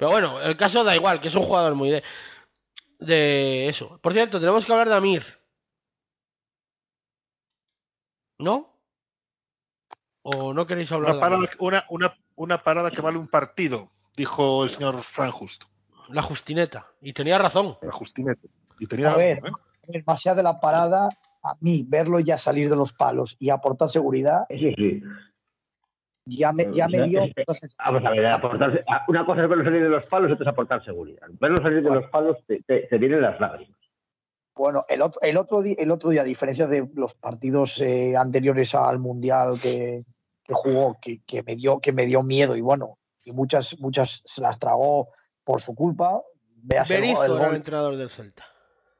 [0.00, 2.02] Pero bueno, el caso da igual, que es un jugador muy de.
[2.98, 3.98] De eso.
[4.00, 5.26] Por cierto, tenemos que hablar de Amir.
[8.38, 8.74] ¿No?
[10.22, 13.90] ¿O no queréis hablar Una de parada, una, una, una parada que vale un partido,
[14.16, 15.64] dijo el señor Fran Just,
[16.08, 16.86] La Justineta.
[17.02, 17.76] Y tenía razón.
[17.82, 18.48] la Justinete.
[18.78, 19.42] Y tenía A ver.
[19.42, 19.50] razón,
[19.82, 19.92] ¿eh?
[19.92, 21.10] ver, más allá de la parada,
[21.42, 25.02] a mí verlo ya salir de los palos y aportar seguridad, Eso sí.
[26.38, 27.22] Ya me, ya me dio.
[27.36, 30.44] entonces, Vamos a ver, aportar- una cosa es verlo salir de los palos y otra
[30.44, 31.26] es aportar seguridad.
[31.40, 33.78] Verlo salir de los palos te, te, te vienen las lágrimas.
[34.54, 38.14] Bueno, el otro, el otro, día, el otro día, a diferencia de los partidos eh,
[38.16, 40.04] anteriores al Mundial que,
[40.44, 44.22] que jugó, que, que me dio, que me dio miedo y bueno, y muchas, muchas
[44.26, 45.08] se las tragó
[45.44, 46.20] por su culpa.
[46.68, 48.44] El, Berizzo el era el gol, entrenador del Celta.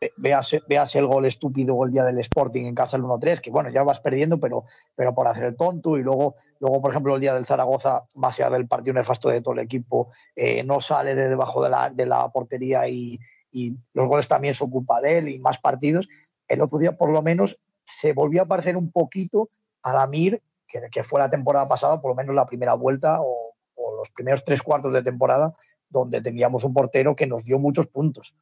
[0.00, 3.50] Ve- véase, véase el gol estúpido el día del Sporting en casa el 1-3, que
[3.50, 4.64] bueno, ya vas perdiendo, pero,
[4.94, 5.96] pero por hacer el tonto.
[5.98, 9.40] Y luego, luego, por ejemplo, el día del Zaragoza, más allá del partido nefasto de
[9.42, 13.18] todo el equipo, eh, no sale de debajo de la, de la portería y,
[13.50, 16.08] y los goles también son culpa de él y más partidos.
[16.48, 19.50] El otro día, por lo menos, se volvió a parecer un poquito
[19.82, 23.20] a la Mir, que, que fue la temporada pasada, por lo menos la primera vuelta
[23.20, 25.52] o, o los primeros tres cuartos de temporada,
[25.88, 28.34] donde teníamos un portero que nos dio muchos puntos.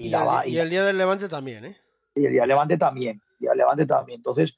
[0.00, 1.76] Y, daba- el, y el día del Levante también, ¿eh?
[2.14, 4.18] y el día Levante también, y el Levante también.
[4.18, 4.56] Entonces,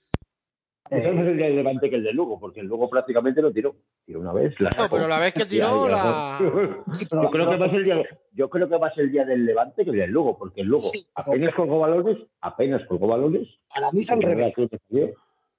[0.91, 3.53] Quizás más el día del Levante que el de Lugo, porque el Lugo prácticamente lo
[3.53, 3.77] tiró.
[4.05, 4.59] Tiró una vez.
[4.59, 6.37] La No, pero la vez que tiró, la...
[6.41, 8.03] Yo creo que va a ser el día,
[8.33, 10.83] yo creo que ser el día del Levante que el del Lugo, porque el Lugo
[10.83, 13.47] Sí, apenas colgó balones, apenas colgó balones.
[13.73, 14.53] Para mí es al revés.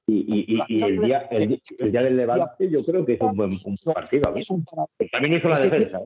[0.08, 3.22] Y, y, y, y el, día, el, el día del Levante yo creo que es
[3.22, 4.34] un buen un partido.
[4.34, 4.42] ver.
[4.42, 4.66] Es un
[5.12, 6.02] También hizo la defensa.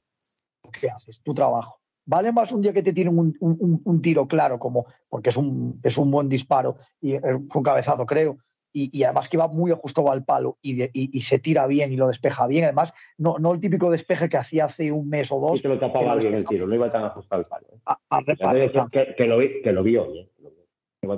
[0.80, 1.20] ¿qué haces?
[1.24, 1.80] Tu trabajo.
[2.06, 5.30] Vale más un día que te tienen un, un- un- un tiro claro, como porque
[5.30, 8.38] es un, es un buen disparo y eh, fue un cabezazo, creo.
[8.72, 11.66] Y, y además que va muy ajustado al palo y, de- y- y se tira
[11.66, 12.66] bien y lo despeja bien.
[12.66, 15.70] Además, no, no el típico despeje que hacía hace un mes o dos Sí que
[15.70, 17.68] lo tapaba lo bien el tiro, no iba tan ajustado al palo.
[17.74, 17.80] ¿eh?
[17.86, 20.28] a, a Que, reparo, que- que lo, vi- que lo vio bien.
[20.36, 20.66] que lo vio.
[21.02, 21.14] No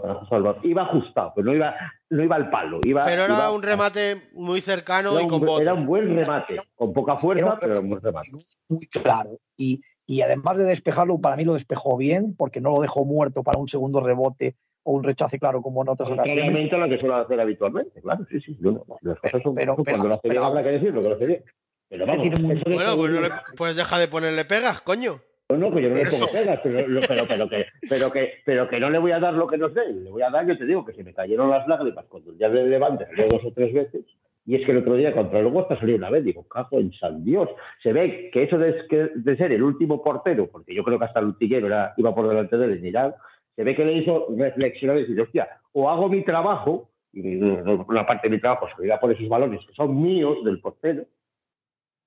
[0.63, 1.31] iba ajustado.
[1.31, 1.75] Iba pero no iba,
[2.11, 2.79] no iba al palo.
[2.85, 5.63] Iba, Pero era iba- un remate muy cercano era y un, con bu- bote.
[5.63, 8.31] era un buen remate, con poca Era fuerza, un pero era un buen remate.
[8.69, 9.31] muy claro.
[9.57, 13.43] Y, y además de despejarlo, para mí lo despejó bien, porque no lo dejó muerto
[13.43, 16.71] para un segundo rebote o un rechace, claro, como en otras ocasiones.
[16.73, 18.57] A lo que suele hacer habitualmente, claro, sí, sí.
[18.61, 21.01] yo no- las cosas son, Pero- pero- cuando lo hace bien pero- habrá que decirlo,
[21.01, 21.43] que lo hace bien.
[21.89, 22.61] Pero vamos, Bueno,
[22.97, 25.19] pues, no le- pues deja de ponerle pegas, coño.
[25.49, 28.29] No, no, que yo no le pongo pegas, pero, lo- pero, pero, que, pero, que,
[28.45, 29.93] pero que no le voy a dar lo que nos dé.
[29.93, 32.69] Le voy a dar, yo te digo, que se me cayeron las lágrimas cuando del
[32.69, 34.01] Levante salió dos o tres veces.
[34.47, 36.23] Y es que el otro día contra el Huesca salió una vez.
[36.23, 37.49] Digo, cago en San Dios.
[37.83, 38.73] Se ve que eso de,
[39.13, 42.27] de ser el último portero, porque yo creo que hasta el Utillero era, iba por
[42.29, 43.13] delante de él en Irán,
[43.57, 48.05] se ve que le hizo reflexionar y decir, hostia, o hago mi trabajo, y una
[48.07, 51.03] parte de mi trabajo se irá por esos balones que son míos del portero,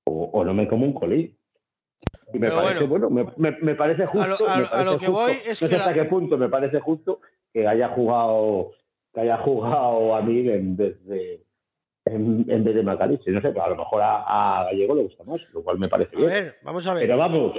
[0.05, 1.37] o, o no me como un colín.
[2.33, 4.23] Y me Pero parece, bueno, me, me- me parece justo.
[4.23, 5.13] A lo- a- me a lo parece que justo.
[5.13, 7.21] voy es no que sé hasta la- qué punto me parece justo
[7.53, 8.71] que haya jugado
[9.13, 11.43] que haya jugado a mí en vez de
[12.11, 13.31] en, en vez de Macalice.
[13.31, 16.17] No sé, a lo mejor a, a Gallego le gusta más, lo cual me parece
[16.17, 16.31] A bien.
[16.31, 17.03] ver, vamos a ver.
[17.05, 17.53] Pero vamos,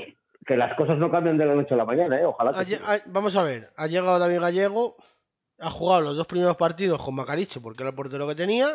[0.45, 2.25] que las cosas no cambian de la noche a la mañana, ¿eh?
[2.25, 4.95] Ojalá que vamos a ver, ha llegado David Gallego,
[5.59, 8.67] ha jugado los dos primeros partidos con Macariche porque era el portero que tenía,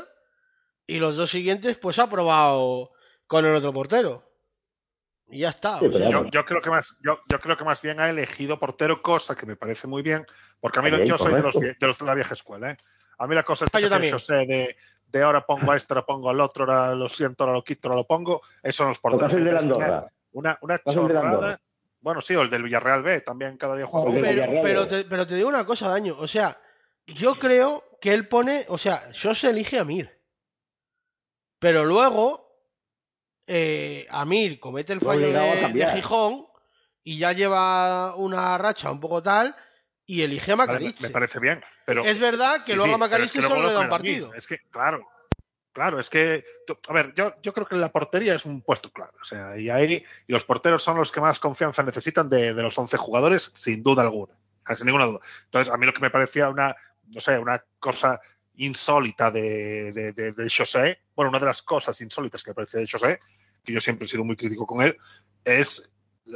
[0.86, 2.92] y los dos siguientes pues ha probado
[3.26, 4.22] con el otro portero.
[5.28, 5.80] Y ya está.
[5.80, 7.98] Sí, o pero sea, Yo, yo creo que más, yo, yo creo que más bien
[7.98, 10.24] ha elegido portero, cosa que me parece muy bien,
[10.60, 12.70] porque a mí bien, yo soy de los, de los de la vieja escuela.
[12.70, 12.76] ¿eh?
[13.18, 14.12] A mí la cosa es Ah, yo que también.
[14.12, 14.76] yo sé de,
[15.06, 17.88] de ahora pongo a este, ahora pongo al otro, ahora lo siento, ahora lo quito,
[17.88, 18.42] ahora lo pongo.
[18.62, 19.24] Eso no es O porteros.
[19.26, 20.12] caso el de la Es una- Andorra.
[20.60, 21.28] Una, chorrada.
[21.28, 21.60] Andorra.
[22.00, 24.06] Bueno, sí, o el del Villarreal B, también cada día juega.
[24.10, 24.60] O el de uno.
[24.62, 26.16] pero, te, pero te digo una cosa, Daño.
[26.18, 26.60] O sea,
[27.06, 28.64] yo creo que él pone.
[28.68, 30.10] O sea, yo se elige a Mir.
[31.58, 32.44] Pero luego.
[33.48, 36.46] Eh, Amir comete el Lo fallo de, de Gijón.
[37.04, 39.54] Y ya lleva una racha un poco tal.
[40.06, 41.62] Y elige a Vale, me, parece bien.
[41.84, 43.88] Pero, es verdad que Sí, luego a Macariche pero es que solo le da un
[43.88, 44.34] partido.
[44.34, 45.06] Es que, claro,
[45.72, 46.44] claro, es que,
[46.88, 49.12] a ver, yo, yo creo que la portería es un puesto claro.
[49.20, 52.62] O sea, y ahí y los porteros son los que más confianza necesitan de, de
[52.62, 54.34] los 11 jugadores, sin duda alguna.
[54.74, 55.20] Sin ninguna duda.
[55.44, 56.74] Entonces, a mí lo que me parecía una,
[57.08, 58.20] no sé, una cosa
[58.54, 62.80] insólita de, de, de, de José, bueno, una de las cosas insólitas que me parecía
[62.80, 63.20] de José,
[63.64, 64.96] que yo siempre he sido muy crítico con él,
[65.44, 65.92] es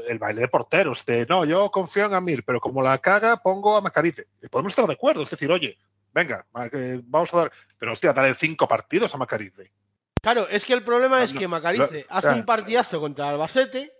[0.08, 1.04] el baile de porteros.
[1.04, 4.26] De, no, yo confío en Amir, pero como la caga, pongo a Macarice.
[4.42, 5.78] Y podemos estar de acuerdo, es decir, oye,
[6.12, 6.46] venga,
[7.04, 7.52] vamos a dar.
[7.78, 9.72] Pero hostia, dale cinco partidos a Macarice.
[10.22, 12.34] Claro, es que el problema es No, que Macarice hace ah.
[12.34, 13.92] un partidazo contra Albacete.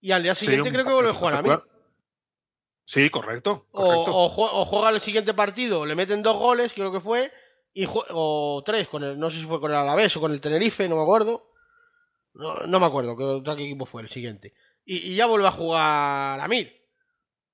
[0.00, 1.50] Y al día siguiente creo que vuelve a jugar a mí.
[2.84, 3.66] Sí, correcto.
[3.72, 4.12] O, correcto.
[4.16, 7.30] o jue- o juega el siguiente partido, le meten dos goles, creo que fue,
[7.74, 10.40] y o tres, con el, no sé si fue con el Alavés o con el
[10.40, 11.50] Tenerife, no me acuerdo.
[12.34, 14.54] No, no me acuerdo qué qué equipo fue el siguiente.
[14.90, 16.48] Y, y ya vuelve a jugar a.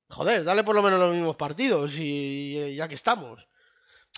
[0.09, 3.45] Joder, dale por lo menos los mismos partidos y y ya que estamos.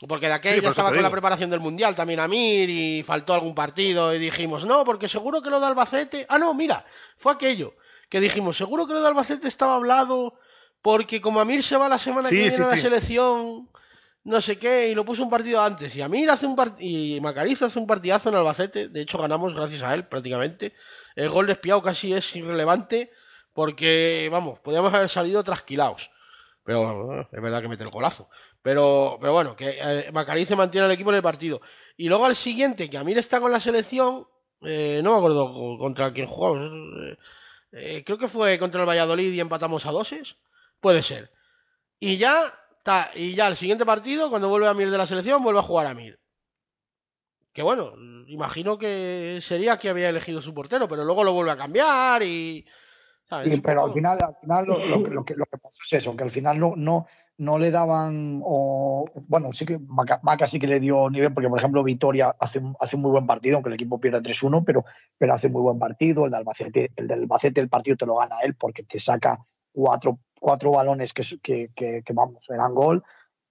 [0.07, 2.29] Porque de aquel Sí, por ya eso estaba con la preparación del Mundial también a
[2.29, 6.27] Mir y faltó algún partido y dijimos, no, porque seguro que lo de Albacete...
[6.29, 6.85] Ah, no, mira,
[7.17, 7.75] fue aquello,
[8.11, 10.39] que dijimos, seguro que lo de Albacete estaba hablado
[10.83, 13.71] porque como Amir se va la semana Sí, que viene sí, a la selección,
[14.25, 17.19] no sé qué, y lo puso un partido antes, y Amir hace un partido, y
[17.23, 20.75] Macariz hace un partidazo en Albacete, de hecho ganamos gracias a él prácticamente,
[21.17, 23.11] el gol de Espiao casi es irrelevante,
[23.53, 26.11] porque, vamos, podíamos haber salido trasquilados.
[26.63, 28.29] Pero bueno, es verdad que mete el golazo.
[28.61, 31.61] Pero, pero bueno, que eh, se mantiene el equipo en el partido.
[31.97, 34.27] Y luego al siguiente, que Amir está con la selección,
[34.63, 36.59] eh, no me acuerdo contra quién jugamos.
[37.09, 37.17] eh,
[37.73, 40.37] eh, creo que fue contra el Valladolid y empatamos a doses.
[40.81, 41.33] Puede ser.
[42.01, 42.37] Y ya,
[42.83, 45.63] ta, y ya el siguiente partido, cuando vuelve a Mir de la selección, vuelve a
[45.63, 46.19] jugar a Mir.
[47.57, 47.95] Que bueno,
[48.27, 52.67] imagino que sería que había elegido su portero, pero luego lo vuelve a cambiar y.
[53.25, 53.49] ¿sabes?
[53.49, 55.79] Sí, Un pero al final, al final lo, lo que- lo que, lo que pasó
[55.87, 57.07] es eso, que al final no, no,
[57.39, 61.49] no le daban, o, bueno, sí que Maca, Maca sí que le dio nivel, porque
[61.49, 64.63] por ejemplo Vitoria hace, un- hace un muy buen partido, aunque el equipo pierde 3-1,
[64.63, 64.85] pero,
[65.17, 68.17] pero hace muy buen partido, el de Albacete, el del Albacete el partido te lo
[68.17, 69.39] gana él porque te saca
[69.73, 73.03] cuatro, cuatro balones que, que, que, que, vamos, eran gol.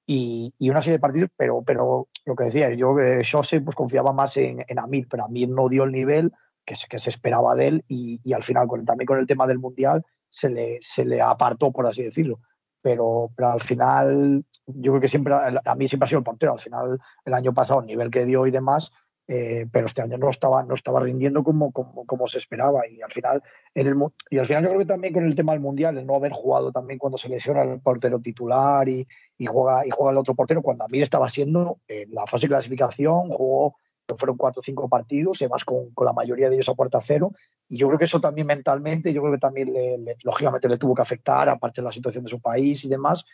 [0.06, 4.14] Y, una serie de partidos, pero, pero lo que decía, yo eh, Jose pues confiaba
[4.14, 6.32] más en, en, Amir, pero Amir no dio el nivel
[6.64, 9.28] que se, que se esperaba de él y, y al final con, también con el
[9.28, 12.40] tema del Mundial se le, se le apartó, por así decirlo.
[12.82, 16.54] Pero, pero al final, yo creo que siempre, a mí siempre ha sido el portero.
[16.54, 18.92] Al final, el año pasado, el nivel que dio y demás,
[19.28, 22.88] eh, pero este año no estaba, no estaba rindiendo como, como, como, se esperaba.
[22.88, 23.42] Y al final,
[23.74, 23.96] en el,
[24.30, 26.32] y al final yo creo que también con el tema del mundial, el no haber
[26.32, 29.08] jugado también cuando se lesiona el portero titular y,
[29.38, 32.46] y juega, y juega el otro portero, cuando a mí estaba siendo en la fase
[32.46, 33.76] de clasificación, jugó,
[34.18, 37.32] fueron cuatro o cinco partidos, además con, con la mayoría de ellos a puerta cero.
[37.68, 40.78] Y yo creo que eso también mentalmente, yo creo que también le, le, lógicamente le
[40.78, 43.26] tuvo que afectar, aparte de la situación de su país y demás.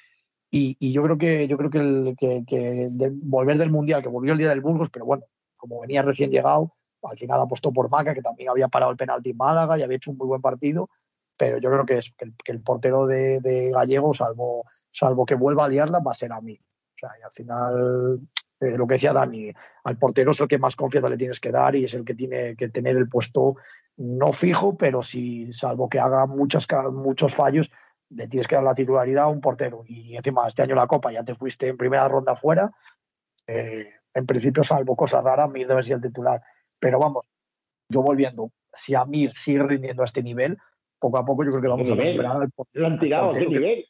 [0.49, 4.01] Y, y yo creo que yo creo que, el, que, que de volver del mundial,
[4.01, 5.23] que volvió el día del Burgos, pero bueno,
[5.61, 6.71] como venía recién llegado,
[7.03, 9.97] al final apostó por Maca, que también había parado el penalti en Málaga y había
[9.97, 10.89] hecho un muy buen partido,
[11.37, 15.69] pero yo creo que, es, que, el, portero de, Gallego, salvo, salvo que vuelva a
[15.69, 16.59] liarla, va a ser a mí.
[16.59, 18.19] O sea, y al final,
[18.59, 19.51] eh, lo que decía Dani,
[19.83, 22.13] al portero es el que más confianza le tienes que dar y es el que
[22.13, 23.55] tiene que tener el puesto
[23.97, 27.71] no fijo, pero si, salvo que haga muchos, muchos fallos,
[28.09, 29.83] le tienes que dar la titularidad a un portero.
[29.87, 32.71] Y encima, este año la Copa ya te fuiste en primera ronda fuera.
[33.47, 36.41] Eh, en principio, salvo cosas raras, Mir debe ser el titular.
[36.79, 37.25] Pero vamos,
[37.89, 40.57] yo volviendo, si Amir sigue rindiendo a este nivel,
[40.99, 42.81] poco a poco yo creo que vamos a recuperar portero.
[42.81, 43.85] Lo han tirado, ¿qué nivel?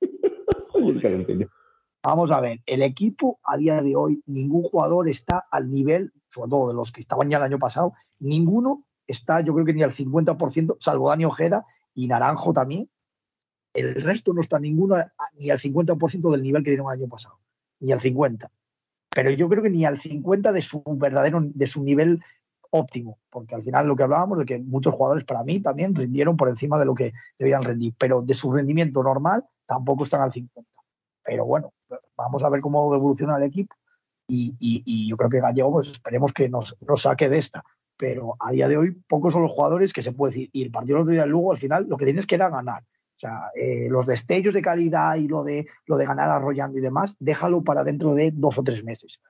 [2.02, 6.50] Vamos a ver, el equipo a día de hoy, ningún jugador está al nivel, sobre
[6.50, 9.82] todo de los que estaban ya el año pasado, ninguno está, yo creo que ni
[9.82, 11.64] al 50%, salvo Dani Ojeda
[11.94, 12.90] y Naranjo también.
[13.72, 14.96] El resto no está ninguno
[15.38, 17.38] ni al 50% del nivel que dieron el año pasado,
[17.80, 18.50] ni al 50%
[19.14, 22.20] pero yo creo que ni al 50 de su verdadero, de su nivel
[22.70, 26.36] óptimo, porque al final lo que hablábamos de que muchos jugadores para mí también rindieron
[26.36, 30.32] por encima de lo que deberían rendir, pero de su rendimiento normal tampoco están al
[30.32, 30.68] 50.
[31.24, 31.72] Pero bueno,
[32.16, 33.76] vamos a ver cómo evoluciona el equipo
[34.26, 37.62] y, y, yo creo que Gallego, pues esperemos que nos, nos, saque de esta.
[37.96, 40.50] Pero a día de hoy, pocos son los jugadores que se puede decir.
[40.52, 42.48] Y el partido del otro día del Lugo, al final, lo que tienes que era
[42.48, 42.82] ganar.
[43.16, 46.82] O sea, eh, los destellos de calidad y lo de, lo de ganar arrollando y
[46.82, 49.20] demás, déjalo para dentro de dos o tres meses.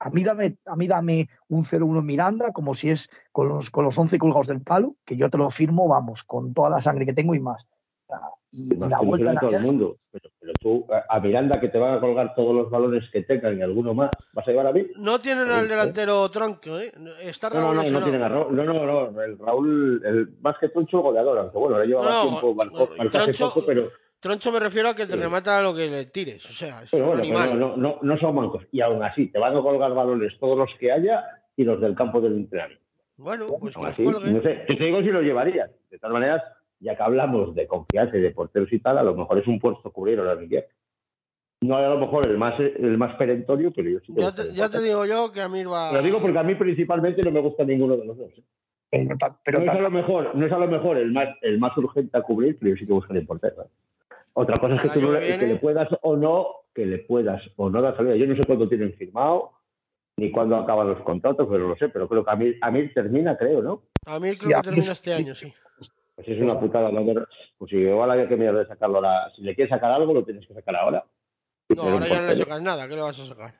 [0.00, 3.84] A mí dame, a mí dame un 0-1 Miranda, como si es con los, con
[3.84, 7.06] los 11 colgados del palo, que yo te lo firmo, vamos, con toda la sangre
[7.06, 7.66] que tengo y más.
[8.50, 9.96] Y, y la vuelta todo el mundo.
[10.10, 13.58] Pero, pero, tú, a Miranda, que te van a colgar todos los balones que tengan
[13.58, 14.86] y alguno más, ¿vas a llevar a mí?
[14.96, 16.92] No tienen al delantero tronco, ¿eh?
[17.20, 18.56] Está Raúl no, no, no, no tienen a Raúl.
[18.56, 19.22] No, no, no.
[19.22, 21.38] El Raúl, el, más que Troncho, goleador.
[21.38, 23.90] Aunque bueno, le lleva no, tiempo, marcó, marcó Troncho, poco, pero.
[24.20, 25.18] Troncho me refiero a que te sí.
[25.18, 26.44] remata lo que le tires.
[26.44, 27.50] O sea, es pero un bueno, animal.
[27.52, 28.64] Pero no, no, no son mancos.
[28.72, 31.24] Y aún así, te van a colgar balones todos los que haya
[31.56, 32.82] y los del campo del entrenamiento.
[33.16, 35.70] Bueno, pues que así, los no sé, te digo si lo llevarías.
[35.90, 36.42] De todas maneras,
[36.80, 39.58] ya que hablamos de confianza y de porteros y tal, a lo mejor es un
[39.58, 40.64] puesto cubrir ahora Miguel.
[41.60, 44.52] No a lo mejor el más el más perentorio, pero yo sí que Ya te,
[44.52, 45.92] ya te digo yo que Amir va.
[45.92, 48.30] Lo digo porque a mí principalmente no me gusta ninguno de los dos.
[48.38, 48.44] ¿eh?
[48.90, 51.58] Pero, pero no, es a lo mejor, no es a lo mejor el más, el
[51.58, 53.62] más urgente a cubrir, pero yo sí que buscaría el portero.
[53.64, 54.14] ¿eh?
[54.34, 56.98] Otra cosa es que, tú que le, que viene- le puedas o no, que le
[56.98, 58.14] puedas o no dar salida.
[58.14, 59.50] Yo no sé cuándo tienen firmado,
[60.16, 62.88] ni cuándo acaban los contratos, pero lo sé, pero creo que a mí, a mí
[62.94, 63.82] termina, creo, ¿no?
[64.06, 65.52] Amir creo Sí, que a mí termina es- este año, sí.
[66.32, 66.90] Es una putada.
[66.90, 67.04] ¿no?
[67.58, 69.30] Pues si igual había que mirar de sacarlo ahora.
[69.34, 71.04] Si le quieres sacar algo, lo tienes que sacar ahora.
[71.74, 72.88] No, ahora ya no le sacas nada.
[72.88, 73.54] ¿Qué le vas a sacar?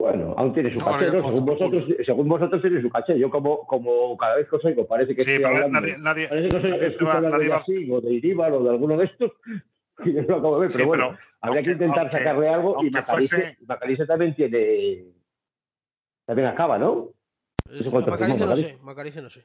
[0.00, 1.18] Bueno, aún tiene su No, caché, ¿no?
[1.28, 3.18] Según vosotros, según vosotros tiene su caché.
[3.18, 6.28] Yo como, como cada vez que os oigo parece que Sí, estoy hablando, nadie, nadie,
[6.28, 8.52] parece que os oigo nadie estoy va- hablando nadie de va- Asig o de Iríbar
[8.52, 9.32] o de alguno de estos.
[10.04, 12.18] Y yo no lo acabo de ver, Sí, pero bueno, pero habría que intentar aunque-
[12.18, 15.04] sacarle algo y Macalice, fuese- Macalice también tiene...
[16.24, 17.10] También acaba, ¿no?
[17.66, 18.64] Macalice no Macalice?
[18.70, 19.44] sé, Macalice no sé.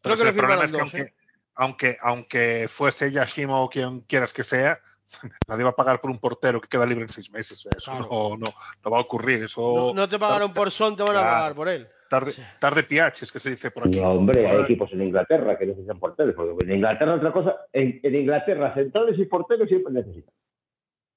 [0.00, 1.14] Pero Creo que el problema es que dos, aunque, ¿eh?
[1.60, 4.80] Aunque, aunque fuese Yashimo o quien quieras que sea,
[5.46, 7.64] nadie va a pagar por un portero que queda libre en seis meses.
[7.66, 8.08] Eso Claro.
[8.10, 8.46] no, no,
[8.82, 9.44] no va a ocurrir.
[9.44, 11.86] Eso No, no te pagaron por Son, te van a pagar por él.
[12.08, 14.00] tarde, tarde piaches, que se dice por aquí.
[14.00, 16.34] No, hombre, hay equipos en Inglaterra que necesitan porteros.
[16.34, 20.32] Porque en Inglaterra otra cosa, en, en Inglaterra centrales y porteros siempre necesitan.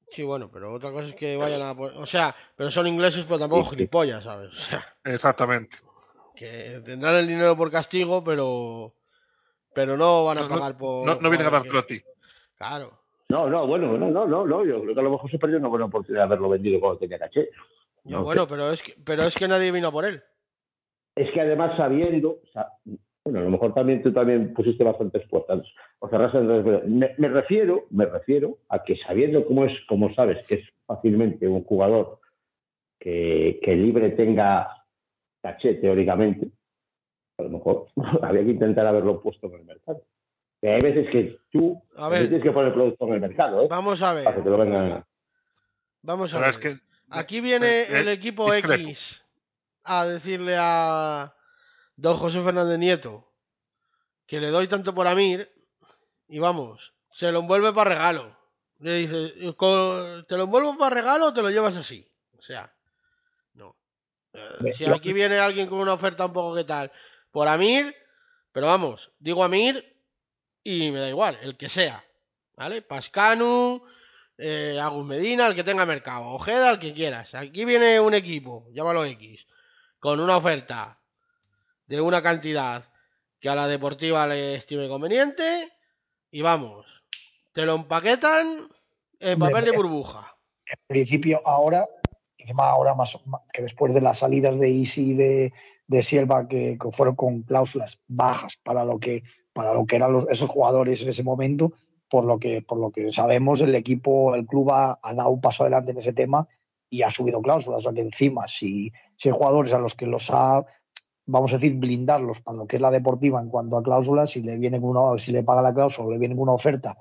[0.09, 1.73] Sí, bueno, pero otra cosa es que vayan a.
[1.73, 3.75] por- O sea, pero son ingleses, pero tampoco Sí, sí.
[3.77, 4.51] gilipollas, ¿sabes?
[4.53, 5.77] O sea, Exactamente.
[6.35, 8.93] que tendrán el dinero por castigo, pero.
[9.75, 11.05] Pero no van a pagar por.
[11.05, 12.03] No, no vienen a jugadores dártelo a que- ti.
[12.57, 12.91] Claro.
[13.29, 14.65] No, no, bueno, no, no, no, no.
[14.65, 16.99] Yo creo que a lo mejor se perdió una buena oportunidad de haberlo vendido cuando
[16.99, 17.49] tenía caché.
[18.03, 18.47] No bueno, sé.
[18.49, 20.21] pero es que, pero es que nadie vino por él.
[21.15, 22.73] Es que además sabiendo, sa-
[23.23, 25.61] bueno, a lo mejor también tú también pusiste bastantes puertas
[25.99, 30.45] o cerraste entonces, me, me refiero, me refiero a que sabiendo cómo es, como sabes,
[30.47, 32.19] que es fácilmente un jugador
[32.99, 34.67] que, que libre tenga
[35.41, 36.47] caché teóricamente,
[37.43, 37.87] a lo mejor
[38.23, 40.01] había que intentar haberlo puesto en el mercado.
[40.61, 42.21] Que hay veces que tú A ver.
[42.29, 43.67] tienes que poner el producto en el mercado, ¿eh?
[43.69, 44.23] Vamos a ver.
[44.23, 45.05] Para que te lo vengan
[46.01, 46.49] Vamos a Pero ver.
[46.51, 46.79] es que
[47.09, 48.81] Aquí viene eh, el equipo discrepo.
[48.89, 49.25] X
[49.83, 51.35] a decirle a
[51.97, 53.29] don José Fernández Nieto
[54.25, 55.51] que le doy tanto por Amir
[56.29, 58.35] y vamos, se lo envuelve para regalo.
[58.79, 62.07] Le dice, "Co- ¿te lo envuelvo para regalo o te lo llevas así?
[62.37, 62.73] O sea,
[63.53, 63.75] no.
[64.33, 66.91] Eh, si aquí viene alguien con una oferta un poco que tal,
[67.33, 67.93] por Amir,
[68.51, 69.97] pero vamos, digo Amir
[70.63, 72.05] y me da igual, el que sea.
[72.55, 72.83] ¿Vale?
[72.83, 73.83] Pascanu,
[74.37, 77.33] eh, Agus Medina, el que tenga mercado, Ojeda, el que quieras.
[77.33, 79.47] Aquí viene un equipo, llámalo X,
[79.99, 80.99] con una oferta
[81.87, 82.85] de una cantidad
[83.39, 85.73] que a la deportiva le estime conveniente
[86.29, 86.85] y vamos,
[87.51, 88.69] te lo empaquetan
[89.19, 90.37] en papel de burbuja.
[90.67, 91.87] En principio, ahora,
[92.37, 93.17] encima ahora más,
[93.51, 95.53] que después de las salidas de Easy y de,
[95.87, 99.23] de Silva, que, que fueron con cláusulas bajas para lo que,
[99.53, 101.73] para lo que eran los- esos jugadores en ese momento,
[102.09, 105.41] por lo que, por lo que sabemos, el equipo, el club ha, ha dado un
[105.41, 106.47] paso adelante en ese tema
[106.89, 107.79] y ha subido cláusulas.
[107.79, 110.63] O sea que encima, si, si hay jugadores a los que los ha,
[111.25, 114.41] vamos a decir, blindarlos para lo que es la deportiva en cuanto a cláusulas, si
[114.43, 116.95] le viene una, si le paga la cláusula o le viene una oferta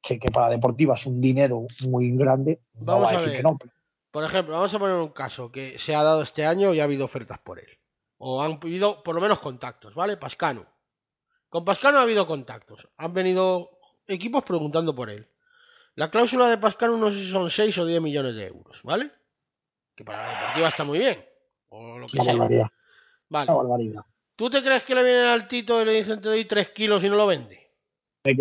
[0.00, 3.28] que, que para deportiva es un dinero muy grande, no Vamos va a a decir
[3.32, 3.36] ver.
[3.38, 3.58] que no.
[4.12, 6.84] Por ejemplo, vamos a poner un caso que se ha dado este año y ha
[6.84, 7.66] habido ofertas por él.
[8.26, 10.16] O han habido por lo menos contactos, ¿vale?
[10.16, 10.64] Pascano.
[11.50, 12.88] Con Pascano ha habido contactos.
[12.96, 13.78] Han venido
[14.08, 15.28] equipos preguntando por él.
[15.94, 19.10] La cláusula de Pascano no sé si son 6 o 10 millones de euros, ¿vale?
[19.94, 21.22] Que para la deportiva está muy bien.
[21.68, 22.32] O lo que Una sea.
[22.32, 22.66] barbaridad,
[23.28, 23.52] Vale.
[23.52, 24.02] barbaridad.
[24.36, 27.04] ¿Tú te crees que le viene al Tito y le dicen te doy 3 kilos
[27.04, 27.70] y no lo vende?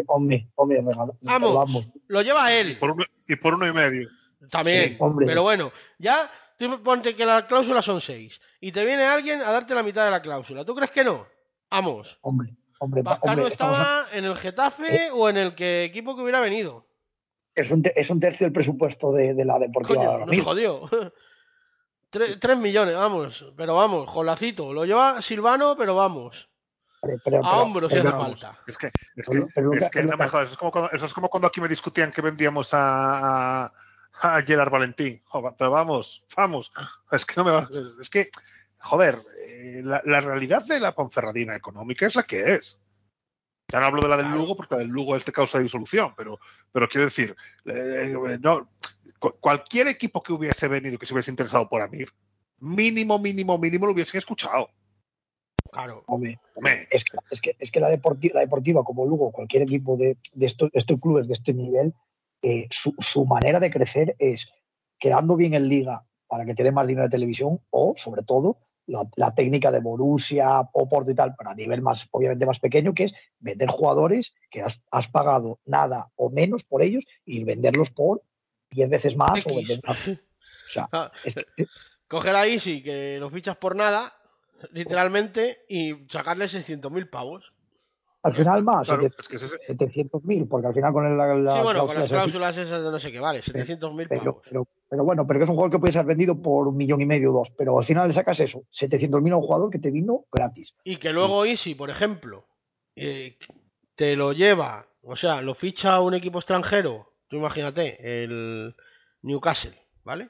[0.08, 1.88] Hombre, hombre, regalo- Vamos, vamos.
[2.08, 2.80] lo lleva y él.
[2.80, 4.08] por, uno, y por uno y medio.
[4.50, 4.92] También.
[4.92, 5.26] Sí, hombre.
[5.26, 9.52] pero bueno, ya tú ponte que la cláusula son 6 y te viene alguien a
[9.52, 10.64] darte la mitad de la cláusula.
[10.64, 11.28] ¿Tú crees que no?
[11.70, 12.18] Vamos.
[12.22, 12.50] Hombre,
[12.80, 16.86] hombre, hombre, estamos estaba en el Getafe o en el que equipo que hubiera venido.
[17.56, 20.30] es, un te- es un tercio del presupuesto de, de la deportiva Coño, ahora nos
[20.30, 20.46] mismo.
[20.46, 20.90] jodió.
[22.12, 23.46] Tre- Tres millones, vamos.
[23.58, 24.72] Pero vamos, jolacito.
[24.72, 26.50] Lo lleva Silvano, pero vamos.
[27.02, 28.60] Pero- pero- A pero- hombro si hace vamos, falta.
[28.68, 28.88] Es que,
[29.18, 31.30] es que, pero es lo que no me jodas, es como cuando, eso es como
[31.30, 33.74] cuando aquí me discutían que vendíamos a, a,
[34.22, 35.22] a Gerard Valentín.
[35.26, 36.72] Joder, pero vamos, vamos.
[37.12, 37.68] Es que no me va.
[38.00, 38.30] Es que,
[38.84, 42.82] joder, eh, la, la realidad de la Ponferradina económica es la que es.
[43.72, 45.64] Ya no hablo de la del Lugo porque la del Lugo es de causa de
[45.64, 46.40] disolución, pero,
[46.72, 47.36] pero quiero decir,
[47.66, 48.70] eh, no,
[49.40, 52.10] cualquier equipo que hubiese venido, que se hubiese interesado por Amir,
[52.60, 54.70] mínimo, mínimo, mínimo lo hubiesen escuchado.
[55.72, 56.04] Claro.
[56.06, 59.64] hombre, Hombre, es que, es que, es que la, deportiva, la deportiva, como Lugo, cualquier
[59.64, 61.96] equipo de, de estos, estos clubes de este nivel,
[62.44, 64.52] eh, su, su manera de crecer es
[65.00, 68.60] quedando bien en liga para que te dé más dinero de televisión o, sobre todo,
[68.88, 72.94] la, la técnica de Borussia, Oporto y tal, pero a nivel más, obviamente más pequeño,
[72.94, 77.90] que es vender jugadores que has, has pagado nada o menos por ellos y venderlos
[77.92, 78.24] por
[78.72, 80.08] 10 veces más o vender más.
[80.08, 81.46] O sea, Ah, es que,
[82.08, 84.14] Coge la Easy, que lo fichas por nada,
[84.72, 87.53] literalmente, y sacarle 600.000 pavos.
[88.24, 91.36] Al final más, claro, sete- es que ese- 700.000, porque al final con el- la,
[91.36, 94.42] la sí, bueno, con cláusula las cláusulas esas de no sé qué, vale, 700.000 pero,
[94.50, 97.02] pero, pero bueno, pero que es un jugador que puede ser vendido por un millón
[97.02, 99.80] y medio o dos, pero al final le sacas eso, 700.000 a un jugador que
[99.80, 100.76] te vino gratis.
[100.84, 102.48] Y que luego Easy, por ejemplo,
[102.96, 103.38] eh,
[103.96, 108.76] te lo lleva, o sea, lo ficha un equipo extranjero, tú imagínate, el
[109.22, 110.30] Newcastle, ¿vale?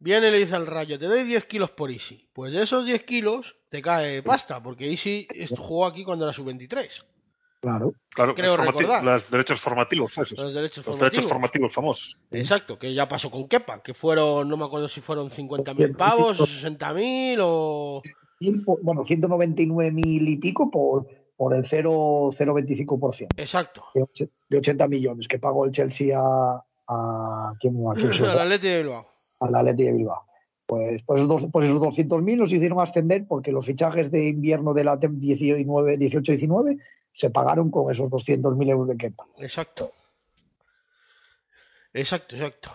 [0.00, 2.28] Viene y le dice al Rayo, te doy 10 kilos por Easy.
[2.32, 7.04] Pues de esos 10 kilos te cae pasta, porque Easy jugó aquí cuando era sub-23.
[7.60, 7.92] Claro.
[8.14, 9.04] Claro, Creo los formati- recordar.
[9.04, 10.38] los derechos formativos, esos.
[10.38, 11.12] Los derechos Los formativos.
[11.12, 12.18] derechos formativos famosos.
[12.30, 16.40] Exacto, que ya pasó con Kepa, que fueron, no me acuerdo si fueron 50.000 pavos
[16.40, 18.02] o 60.000 o...
[18.82, 23.84] Bueno, 199.000 y pico por, por el 0 0,25% Exacto.
[23.94, 28.24] de, och- de 80 millones que pagó el Chelsea a, a, ¿quién, a, quién se
[28.26, 28.38] Al?
[28.38, 29.06] Atleti de Bilbao.
[29.40, 30.22] al Atleti de Bilbao.
[30.66, 34.74] Pues, pues, esos, dos- pues esos 200.000 nos hicieron ascender porque los fichajes de invierno
[34.74, 36.78] de la 18-19
[37.18, 39.26] se pagaron con esos 200.000 euros de Kepa.
[39.38, 39.90] Exacto.
[41.92, 42.70] Exacto, exacto.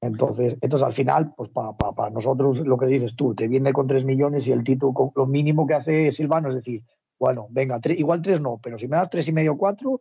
[0.00, 3.72] Entonces, entonces al final, pues para, para, para nosotros lo que dices tú, te viene
[3.74, 6.82] con 3 millones y el Tito, con- lo mínimo que hace Silvano es decir,
[7.18, 10.00] bueno, venga, tre- igual 3 no, pero si me das tres y medio, 4,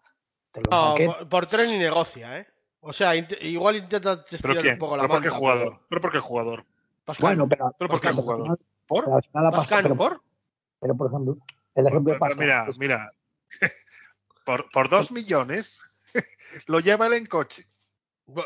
[0.52, 2.48] te lo No, por, por tres ni negocia, ¿eh?
[2.80, 4.73] O sea, int- igual intenta ¿Pero estirar quién?
[4.76, 5.80] un poco la ¿Pero por qué jugador?
[5.89, 6.65] ¿Pero por qué jugador?
[7.03, 8.44] Pascal, Bueno, pero, ¿Pero por qué pero jugador?
[8.44, 9.03] final- ¿Por?
[9.03, 10.22] pero al final la Pascano, pero, ¿Por?
[10.80, 11.38] pero, por ejemplo,
[11.76, 13.11] el ejemplo de Pero Pascal, mira, pues, mira.
[14.45, 15.81] Por, por dos millones
[16.67, 17.65] lo lleva él en coche.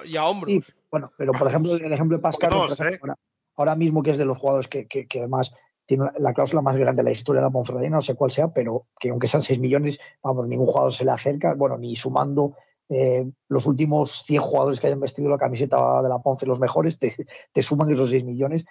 [0.06, 0.52] y a hombros.
[0.52, 3.00] Sí, bueno, pero por ejemplo, el ejemplo de Pascal, dos, ejemplo, ¿eh?
[3.02, 3.18] ahora,
[3.56, 5.52] ahora mismo que es de los jugadores que, que- que además
[5.86, 8.32] tiene la- la cláusula más grande de la historia de la Ponferradina, no sé cuál
[8.32, 11.96] sea, pero que aunque sean 6 millones, vamos, ningún jugador se le acerca, bueno, ni
[11.96, 12.56] sumando
[12.90, 17.00] eh, los últimos 100 jugadores que hayan vestido la camiseta de la Ponce, los mejores,
[17.00, 17.16] te,
[17.52, 18.66] te suman esos 6 millones.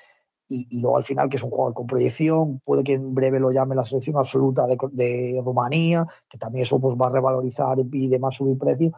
[0.52, 3.38] Y, y, luego al final, que es un jugador con proyección, puede que en breve
[3.38, 7.78] lo llame la selección absoluta de, de Rumanía, que también eso pues, va a revalorizar
[7.92, 8.90] y demás subir precio.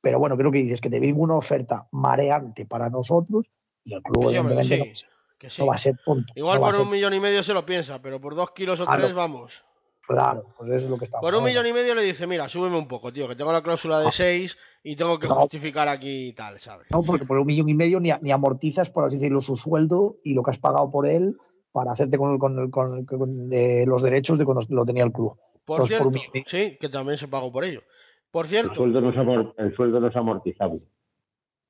[0.00, 3.46] Pero bueno, creo que dices que te viene una oferta mareante para nosotros
[3.84, 5.62] y el club, evidentemente, sí, no, que sí.
[5.62, 6.32] no va a ser tonto.
[6.34, 8.80] Igual no por un ser- millón y medio se lo piensa, pero por dos kilos
[8.80, 9.02] o Claro.
[9.02, 9.64] tres, vamos.
[10.08, 12.48] Claro, pues eso es lo que está Por un millón y medio le dice, mira,
[12.48, 15.34] súbeme un poco, tío, que tengo la cláusula de seis y tengo que No.
[15.34, 16.86] justificar aquí y tal, ¿sabes?
[16.90, 20.16] No, porque por un millón y medio ni, ni amortizas, por así decirlo, su sueldo
[20.24, 21.36] y lo que has pagado por él
[21.72, 25.04] para hacerte con, el- con, el- con con- de los derechos de cuando lo tenía
[25.04, 25.36] el club.
[25.66, 27.82] Por Entonces, por cierto, un sí, que también se pagó por ello.
[28.30, 30.80] Por El cierto, sueldo no es, amor- el sueldo no es amortizable.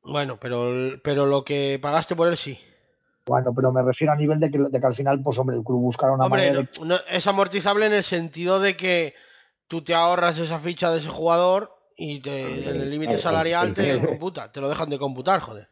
[0.02, 0.70] bueno, pero,
[1.02, 2.56] pero lo que pagaste por él sí.
[3.28, 5.62] Bueno, pero me refiero a nivel de que, de que al final, pues hombre, el
[5.62, 9.14] club buscará una Hombre, manera no- es amortizable en el sentido de que
[9.66, 14.00] tú te ahorras esa ficha de ese jugador y te, en el límite salarial te
[14.00, 15.68] computa, te lo dejan de computar, joder.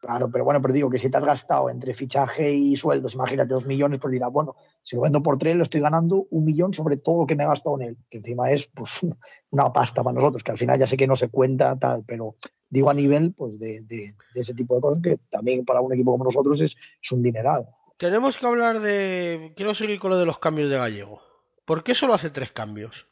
[0.00, 3.54] Claro, pero bueno, pero digo que si te has gastado entre fichaje y sueldos, imagínate
[3.54, 6.72] dos millones, pues dirás, bueno, si lo vendo por tres, lo estoy ganando un millón
[6.72, 9.00] sobre todo lo que me he gastado en él, que encima es pues
[9.50, 12.36] una pasta para nosotros, que al final ya sé que no se cuenta tal, pero
[12.68, 15.92] digo a nivel pues de, de- de ese tipo de cosas que también para un
[15.92, 17.66] equipo como nosotros es, es un dineral.
[17.96, 19.52] Tenemos que hablar de.
[19.56, 21.22] Quiero seguir con lo de los cambios de gallego.
[21.64, 23.06] ¿Por qué solo hace tres cambios?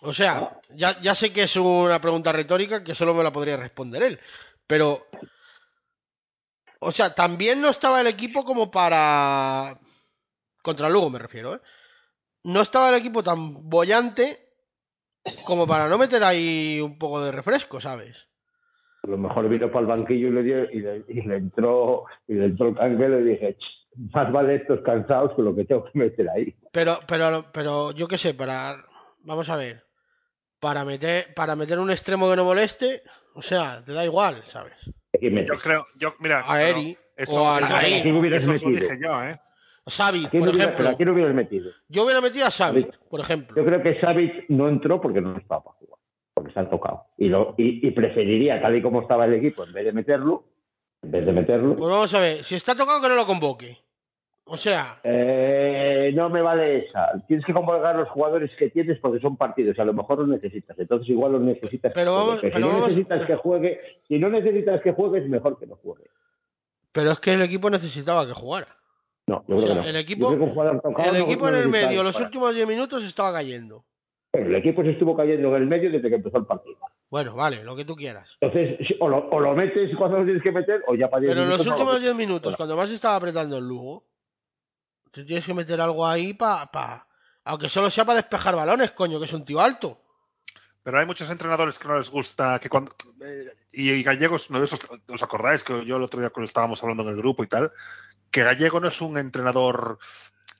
[0.00, 3.56] O sea, ya, ya sé que es una pregunta retórica que solo me la podría
[3.56, 4.20] responder él.
[4.66, 5.06] Pero.
[6.80, 9.80] O sea, también no estaba el equipo como para.
[10.62, 11.60] Contra Lugo me refiero, ¿eh?
[12.44, 14.43] No estaba el equipo tan bollante
[15.44, 18.26] como para no meter ahí un poco de refresco, ¿sabes?
[19.02, 22.04] A lo mejor vino para el banquillo y le, dio, y le, y le entró
[22.26, 23.64] y le entró el canguelo y dije, "Ch,
[24.14, 26.54] más vale estos cansados que lo que tengo que meter ahí.
[26.72, 28.76] Pero, pero, pero yo qué sé, para.
[29.22, 29.84] Vamos a ver.
[30.58, 33.02] Para meter, para meter un extremo que no moleste,
[33.34, 34.72] o sea, te da igual, ¿sabes?
[35.20, 38.80] Yo creo, yo, mira, A Eri eso, o al eso- eso lo metido.
[38.80, 39.38] dije yo, ¿eh?
[39.86, 40.74] Aquí por hubiera- ejemplo.
[40.76, 41.70] pero aquí no hubieras metido.
[41.88, 43.56] Yo hubiera metido a Savic, por ejemplo.
[43.56, 45.98] Yo creo que Savic no entró porque no estaba para jugar,
[46.32, 47.04] porque se han tocado.
[47.18, 50.44] Y, lo, y, y preferiría, tal y como estaba el equipo, en vez de meterlo,
[51.02, 53.78] en vez de meterlo, Pues vamos a ver, si está tocado que no lo convoque.
[54.46, 57.12] O sea, eh, no me vale esa.
[57.26, 60.78] Tienes que convocar los jugadores que tienes porque son partidos, a lo mejor los necesitas.
[60.78, 61.92] Entonces igual los necesitas.
[61.94, 65.28] Pero vamos- pero si no vamos- necesitas que juegue, si no necesitas que juegue, es
[65.30, 66.04] mejor que no juegue.
[66.92, 68.68] pero es que el equipo necesitaba que jugara.
[69.26, 69.88] No, yo O creo sea, que no.
[69.88, 70.46] el equipo, el no-
[71.24, 73.84] equipo no en el medio, los últimos 10 minutos estaba cayendo.
[74.30, 76.76] Pero el equipo se estuvo cayendo en el medio desde que empezó el partido.
[77.08, 78.36] Bueno, vale, lo que tú quieras.
[78.40, 81.32] Entonces, o lo, o lo metes cuando lo tienes que meter, o ya para 10
[81.32, 82.02] Pero en los últimos metes.
[82.02, 84.04] 10 minutos, cuando más estaba apretando el Lugo,
[85.12, 86.66] tú tienes que meter algo ahí para.
[86.66, 87.06] Pa,
[87.44, 90.00] aunque solo sea para despejar balones, coño, que es un tío alto.
[90.82, 92.90] Pero hay muchos entrenadores que no les gusta que cuando
[93.24, 95.62] eh, y, y Gallegos, uno de esos, ¿os acordáis?
[95.64, 97.70] Que yo el otro día cuando estábamos hablando en el grupo y tal,
[98.34, 99.96] que Gallego no es un entrenador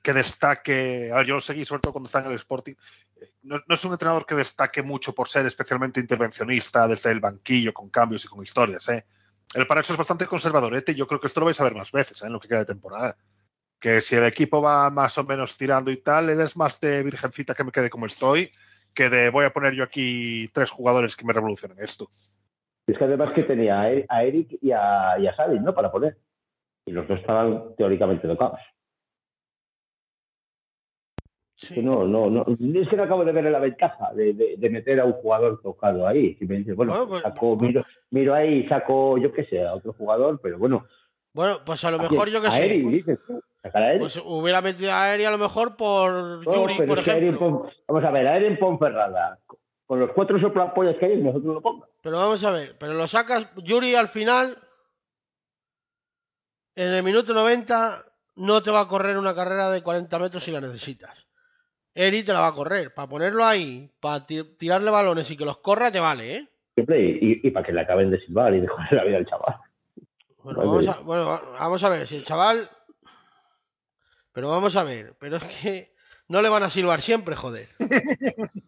[0.01, 2.73] que destaque, yo lo seguí sobre todo cuando está en el Sporting,
[3.19, 7.73] eh, no, es un entrenador que destaque mucho por ser especialmente intervencionista desde el banquillo,
[7.73, 9.05] con cambios y con historias, ¿eh?
[9.53, 11.75] Él para eso es bastante conservadorete y yo creo que esto lo vais a ver
[11.75, 12.27] más veces ¿eh?
[12.27, 13.17] en lo que queda de temporada.
[13.77, 17.03] Que si el equipo va más o menos tirando y tal, él es más de
[17.03, 18.51] virgencita que me quede como estoy
[18.93, 22.09] que de voy a poner yo aquí tres jugadores que me revolucionen esto.
[22.87, 25.75] Es que además que tenía a E- Eric y a, y a Savic, ¿no?
[25.75, 26.17] Para poner.
[26.85, 28.59] Y los dos estaban teóricamente tocados.
[31.57, 31.81] Sí.
[31.81, 32.45] No, no, no.
[32.47, 35.61] Es que no acabo de ver la ventaja de, de- de meter a un jugador
[35.63, 36.35] tocado ahí.
[36.35, 39.45] Si me dices, bueno, Bueno, pues pues- saco, miro, miro ahí y saco, yo qué
[39.45, 40.85] sé, a otro jugador, pero bueno.
[41.33, 42.65] Bueno, pues a lo ¿a mejor yo que a sé.
[42.65, 43.41] Eric, dices tú.
[43.63, 44.01] Sacar a Eric.
[44.01, 47.39] Pues hubiera metido a Eri a lo mejor por No, Yuri, por ejemplo.
[47.39, 49.39] Pon- vamos a ver, a Eric Ponferrada,
[49.87, 51.87] con los cuatro soplapollas que hay, nosotros lo ponga.
[52.01, 54.57] Pero vamos a ver, pero lo sacas, Yuri al final,
[56.75, 58.03] en el minuto 90,
[58.35, 61.17] no te va a correr una carrera de 40 metros si la necesitas.
[61.93, 62.93] Eri te la va a correr.
[62.93, 66.49] Para ponerlo ahí, para ti- tirarle balones y que los corra, te vale, ¿eh?
[66.73, 69.55] Siempre, y, para que le acaben de silbar y dejarle la vida al chaval.
[70.43, 70.69] Bueno, Vale.
[70.69, 72.69] vamos a, bueno, va- vamos a ver, si el chaval...
[74.33, 75.95] Pero vamos a ver, pero es que
[76.27, 77.67] no le van a silbar siempre, joder.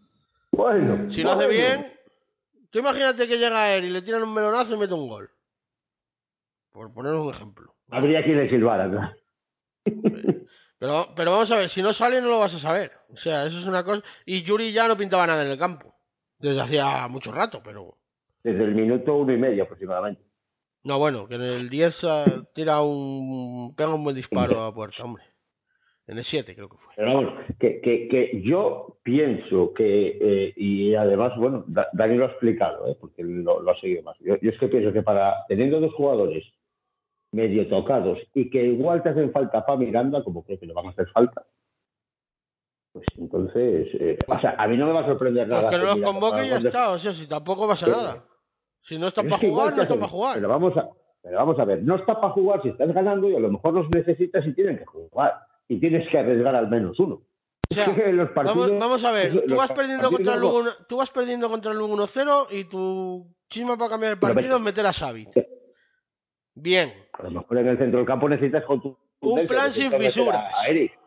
[0.52, 1.94] Bueno, Si lo hace bien,
[2.72, 5.30] tú imagínate que llega él y le tiran un melonazo y mete un gol.
[6.72, 7.67] Por poner un ejemplo.
[7.90, 9.12] Habría quien le silbara, ¿no?
[10.80, 12.92] Pero, pero vamos a ver, si no sale no lo vas a saber.
[13.12, 14.04] O sea, eso es una cosa.
[14.26, 15.96] Y Yuri ya no pintaba nada en el campo.
[16.40, 17.98] Desde hacía mucho rato, pero.
[18.44, 20.22] Desde el minuto uno y medio aproximadamente.
[20.84, 23.74] No, bueno, que en el 10 ah, tira un.
[23.76, 25.24] pega un buen disparo a puerta, hombre.
[26.06, 26.94] En el 7 creo que fue.
[26.96, 32.30] Pero vamos, que, que, que yo pienso que, eh, y además, bueno, Dani lo ha
[32.30, 32.96] explicado, ¿eh?
[32.98, 34.16] porque lo, lo, ha seguido más.
[34.20, 36.46] Yo, yo, es que pienso que para, teniendo dos jugadores
[37.38, 40.88] medio tocados y que igual te hacen falta para Miranda, como creo que le van
[40.88, 41.46] a hacer falta,
[42.92, 45.62] pues entonces, eh, o sea, a mí no me va a sorprender nada.
[45.62, 48.26] Porque no los convoque y ya está, o sea, si tampoco pasa nada.
[48.82, 50.36] Si no están para jugar, no están para jugar.
[50.38, 50.90] Pero vamos, a,
[51.22, 53.76] pero vamos a ver, no está para jugar si estás ganando y a lo mejor
[53.76, 55.36] los necesitas y tienen que jugar.
[55.68, 57.22] Y tienes que arriesgar al menos uno.
[57.70, 61.12] O sea, partidos, vamos, vamos, a ver, tú vas, perdiendo contra el Lugo, tú vas
[61.12, 64.94] perdiendo contra el Lugo 1-0 y tu chisma para cambiar el partido es meter a
[64.94, 65.28] Xavi.
[66.60, 66.92] Bien.
[67.14, 68.98] A lo mejor en el centro del campo necesitas con tu...
[69.20, 70.52] Un plan sin fisuras.
[70.58, 70.98] A Eric.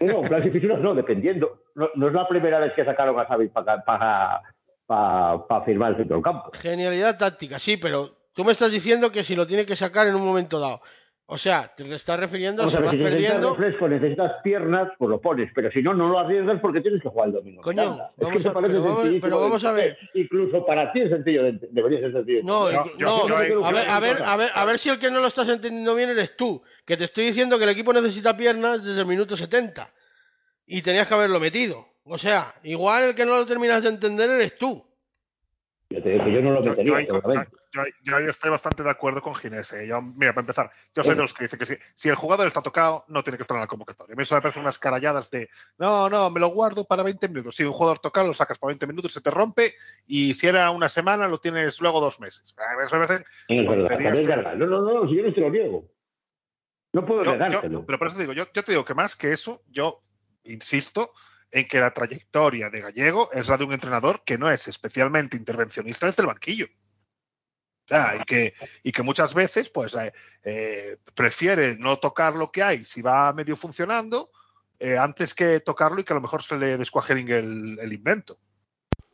[0.00, 1.62] No, un plan sin fisuras no, dependiendo.
[1.74, 4.42] No, no, es la primera vez que sacaron a Xavi para, para,
[4.86, 6.50] para firmar el centro del campo.
[6.54, 10.16] Genialidad táctica, sí, pero tú me estás diciendo que si lo tiene que sacar en
[10.16, 10.80] un momento dado.
[11.28, 13.50] O sea, te le estás refiriendo a si vas si perdiendo.
[13.50, 17.02] Necesitas refresco, necesitas piernas, pues lo pones, pero si no, no lo arriesgas porque tienes
[17.02, 17.62] que jugar el domingo.
[17.62, 19.98] Coño, vamos, a, pero, vamos, pero vamos a ver.
[20.14, 22.42] Incluso para ti es sencillo, debería ser sencillo.
[22.44, 23.36] No, no, no, no
[23.66, 25.96] a, ver, a, ver, a, ver, a ver si el que no lo estás entendiendo
[25.96, 26.62] bien eres tú.
[26.84, 29.92] Que te estoy diciendo que el equipo necesita piernas desde el minuto 70.
[30.66, 31.88] Y tenías que haberlo metido.
[32.04, 34.86] O sea, igual el que no lo terminas de entender eres tú.
[35.90, 37.00] Yo te digo que yo no lo metería.
[37.00, 37.20] Yo,
[38.02, 39.72] yo, yo, estoy bastante de acuerdo con Ginés.
[39.72, 39.86] ¿eh?
[39.86, 42.46] Yo, mira, para empezar, yo soy de los que dicen que si, si, el jugador
[42.46, 44.14] está tocado, no tiene que estar en la convocatoria.
[44.14, 45.48] A mí eso me parece unas caralladas de
[45.78, 47.56] no, no, me lo guardo para 20 minutos.
[47.56, 49.74] Si un jugador tocado, lo sacas para 20 minutos, se te rompe,
[50.06, 52.54] y si era una semana, lo tienes luego dos meses.
[52.84, 53.24] Eso me parece.
[53.48, 54.54] Es verdad.
[54.54, 55.90] No, no, no, si yo no te lo niego.
[56.92, 57.84] No puedo negártelo.
[57.84, 60.02] Pero por eso digo, yo, yo te digo que más que eso, yo
[60.44, 61.12] insisto
[61.50, 65.36] en que la trayectoria de Gallego es la de un entrenador que no es especialmente
[65.36, 66.66] intervencionista desde el banquillo.
[67.88, 72.84] Y, que, y que muchas veces pues, eh, eh, prefiere no tocar lo que hay
[72.84, 74.30] si va medio funcionando
[74.78, 78.38] eh, antes que tocarlo y que a lo mejor se le descuajeringue el, el invento.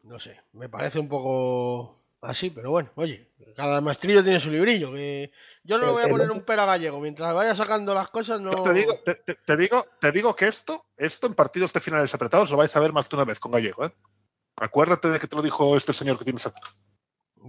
[0.04, 4.92] No sé, me parece un poco así, pero bueno, oye, cada maestrillo tiene su librillo.
[4.92, 5.30] Que
[5.62, 7.00] yo no le voy a poner un pera gallego.
[7.00, 8.62] Mientras vaya sacando las cosas, no.
[8.62, 12.50] Te digo, te, te, digo, te digo que esto, esto en partidos de finales apretados
[12.50, 13.92] lo vais a ver más de una vez con gallego, ¿eh?
[14.56, 16.60] Acuérdate de que te lo dijo este señor que tienes aquí.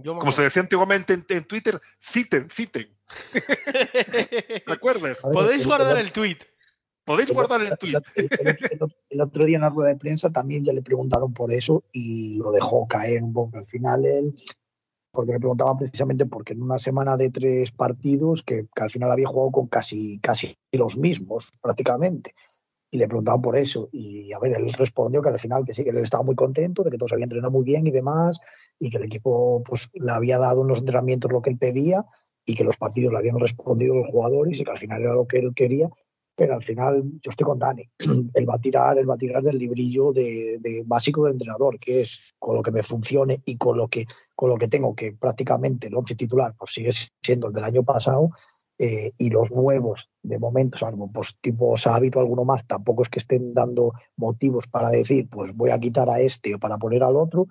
[0.02, 2.88] Como se decía antiguamente en, en Twitter, citen, citen.
[4.66, 5.18] ¿Te acuerdas?
[5.20, 6.38] Podéis guardar el tweet.
[7.04, 7.94] Podéis guardar el tweet.
[8.14, 8.78] El, el, el,
[9.10, 12.34] el, otro día en la rueda de prensa también ya le preguntaron por eso y
[12.34, 13.58] lo dejó caer un poco.
[13.58, 14.34] Al final él
[15.14, 19.10] porque me preguntaban precisamente porque en una semana de tres partidos, que, que, al final
[19.10, 22.34] había jugado con casi, casi los mismos prácticamente,
[22.94, 25.82] y le preguntaban por eso, y a ver, él respondió que al final que sí,
[25.82, 28.38] que él estaba muy contento, de que todos habían entrenado muy bien y demás,
[28.78, 32.04] y que el equipo pues le había dado en los entrenamientos lo que él pedía,
[32.46, 35.26] y que los partidos le habían respondido los jugadores, y que al final era lo
[35.26, 35.90] que él quería,
[36.36, 37.82] pero al final yo estoy con Dani.
[38.34, 41.78] Él va a tirar, él va a tirar del librillo de, de, básico del entrenador,
[41.80, 44.06] que es con lo que me funcione y con lo que,
[44.36, 46.90] con lo que tengo, que prácticamente el once titular pues sigue
[47.22, 48.30] siendo el del año pasado,
[48.78, 53.20] eh, y los nuevos, de momento, salvo pues tipo hábito alguno más, tampoco es que
[53.20, 57.16] estén dando motivos para decir, pues voy a quitar a este o para poner al
[57.16, 57.46] otro,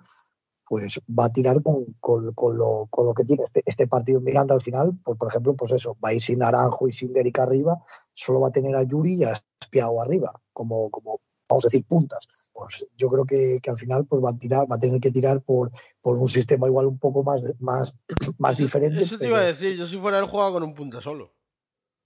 [0.66, 4.24] pues va a tirar con, con, lo, con lo, que tiene este, este, partido en
[4.24, 7.12] Miranda al final, pues por ejemplo, pues eso, va a ir sin Naranjo y sin
[7.12, 7.78] Derek arriba,
[8.12, 11.86] solo va a tener a Yuri y a Espiao arriba, como, como vamos a decir,
[11.86, 12.26] puntas.
[12.54, 15.10] Pues yo creo que, que, al final pues va a tirar, va a tener que
[15.10, 17.98] tirar por, por un sistema igual un poco más, más,
[18.38, 19.02] más diferente.
[19.02, 19.30] Eso te pero...
[19.30, 21.34] iba a decir, yo si fuera el juego con un punta solo.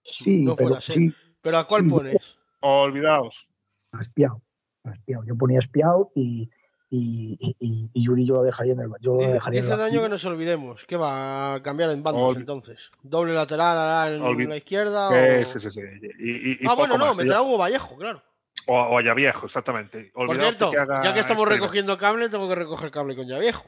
[0.02, 2.38] Sí, no pero, sí, pero ¿a cuál sí, pones?
[2.62, 3.46] Olvidaos.
[3.92, 4.42] A Espiao.
[4.84, 5.22] A Espiao.
[5.24, 6.48] Yo ponía Espiao y,
[6.90, 10.08] y, y, y, Yuri yo lo dejaría en el yo lo dejaría dice daño que
[10.08, 14.56] nos olvidemos que va a cambiar en bandos Olvi entonces doble lateral en Olvi la
[14.56, 15.44] izquierda o...
[15.44, 15.80] sí, sí, sí.
[16.18, 18.22] Y, ah bueno no meterá Hugo Vallejo claro
[18.68, 21.62] o, o a Yaviejo exactamente Por cierto, que haga ya que estamos experiment.
[21.62, 23.66] recogiendo cable tengo que recoger cable con Yaviejo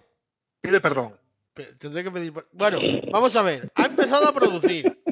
[0.61, 1.19] pide perdón
[1.79, 2.79] tendré que pedir bueno
[3.11, 5.03] vamos a ver ha empezado a producir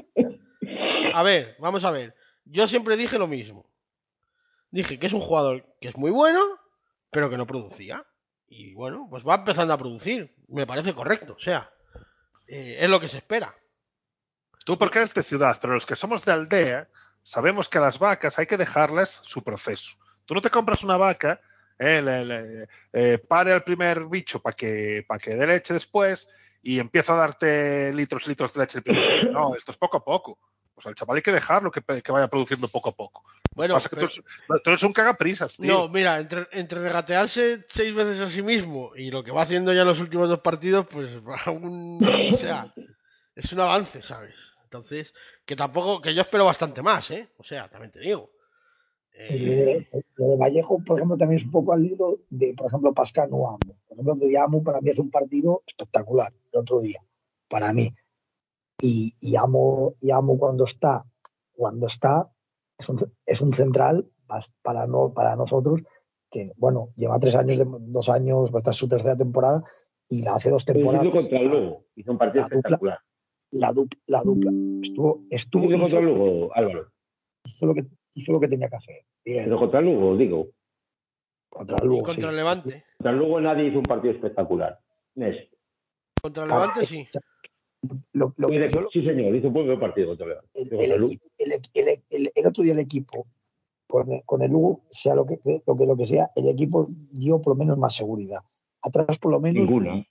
[1.13, 3.67] a ver vamos a ver yo siempre dije lo mismo
[4.71, 6.41] dije que es un jugador que es muy bueno
[7.11, 8.05] pero que no producía
[8.51, 10.35] y bueno, pues va empezando a producir.
[10.49, 11.71] Me parece correcto, o sea,
[12.47, 13.55] eh, es lo que se espera.
[14.65, 16.89] Tú porque eres de ciudad, pero los que somos de aldea
[17.23, 19.97] sabemos que a las vacas hay que dejarles su proceso.
[20.25, 21.41] Tú no te compras una vaca,
[21.79, 26.29] eh, le, le, eh, pare al primer bicho para que, pa que dé leche después
[26.63, 29.99] y empieza a darte litros y litros de leche el primer No, esto es poco
[29.99, 30.39] a poco.
[30.75, 33.25] Pues al chaval hay que dejarlo que, que vaya produciendo poco a poco.
[33.55, 34.09] Bueno, Pasa que pero...
[34.09, 35.73] tú, eres, tú, eres, un cagaprisas, tío.
[35.73, 39.73] No, mira, entre, entre, regatearse seis veces a sí mismo y lo que va haciendo
[39.73, 42.31] ya en los últimos dos partidos, pues va un.
[42.33, 42.73] O sea,
[43.35, 44.37] es un avance, ¿sabes?
[44.69, 45.15] Entonces,
[45.47, 47.31] que tampoco, que yo espero bastante más, ¿eh?
[47.39, 48.31] O sea, también te digo.
[49.15, 52.93] Eh, lo de Vallejo, por ejemplo, también es un poco al hilo de, por ejemplo,
[52.93, 53.59] Pascal no Amo.
[53.89, 57.01] Por ejemplo, el de Amo para mí es un partido espectacular, el otro día,
[57.49, 57.95] para mí.
[58.83, 61.03] Y, y Amo, y Amo cuando está,
[61.53, 62.31] cuando está,
[62.77, 64.07] es un, es un central
[64.61, 65.81] para, no, para nosotros
[66.31, 69.65] que, bueno, lleva tres años, dos años, esta es su tercera temporada
[70.11, 71.07] y la hace dos temporadas.
[71.07, 72.99] Hizo contra el Lugo, hizo un partido espectacular.
[73.51, 74.51] La, dupla, la dupla.
[74.83, 76.93] Estuvo, estuvo hizo contra Lugo, Álvaro.
[77.45, 79.05] Hizo lo que, hizo lo que tenía que hacer.
[79.25, 80.49] Pero contra el Lugo, digo.
[81.49, 82.01] Contra el Lugo.
[82.01, 82.85] Y contra el Levante.
[82.99, 84.79] Contra Lugo nadie hizo un partido espectacular.
[85.15, 85.49] Nes.
[86.21, 87.07] Contra el Levante sí.
[88.13, 90.51] Lo, lo, yo, sí, señor, hizo un buen partido contra el Levante.
[90.55, 90.93] El,
[91.39, 93.27] el, el, el, otro día el equipo
[93.87, 97.41] con, con el Lugo, sea lo que, lo que lo que sea, el equipo dio
[97.41, 98.41] por lo menos más seguridad.
[98.83, 99.69] Atrás por lo menos.
[99.69, 100.05] Ninguna.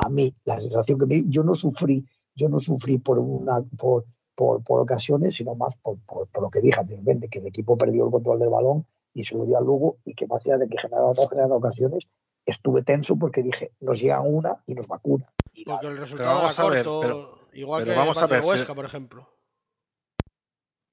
[0.00, 4.04] A mí, la sensación que me yo no sufrí, yo no sufrí por una por,
[4.34, 8.04] por, por ocasiones, sino más por, por, lo que dije anteriormente, que el equipo perdió
[8.04, 10.68] el control del balón y se lo dio al Lugo y que más allá de
[10.68, 12.04] que generaba o generaba ocasiones,
[12.46, 15.26] estuve tenso porque dije, nos llega una y nos vacuna.
[15.52, 18.74] Y porque el resultado era corto, ver, pero, igual pero que vamos a ver, Huesca,
[18.74, 19.28] por ejemplo.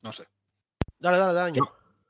[0.04, 0.24] No sé.
[1.00, 1.60] Dale, dale, dale.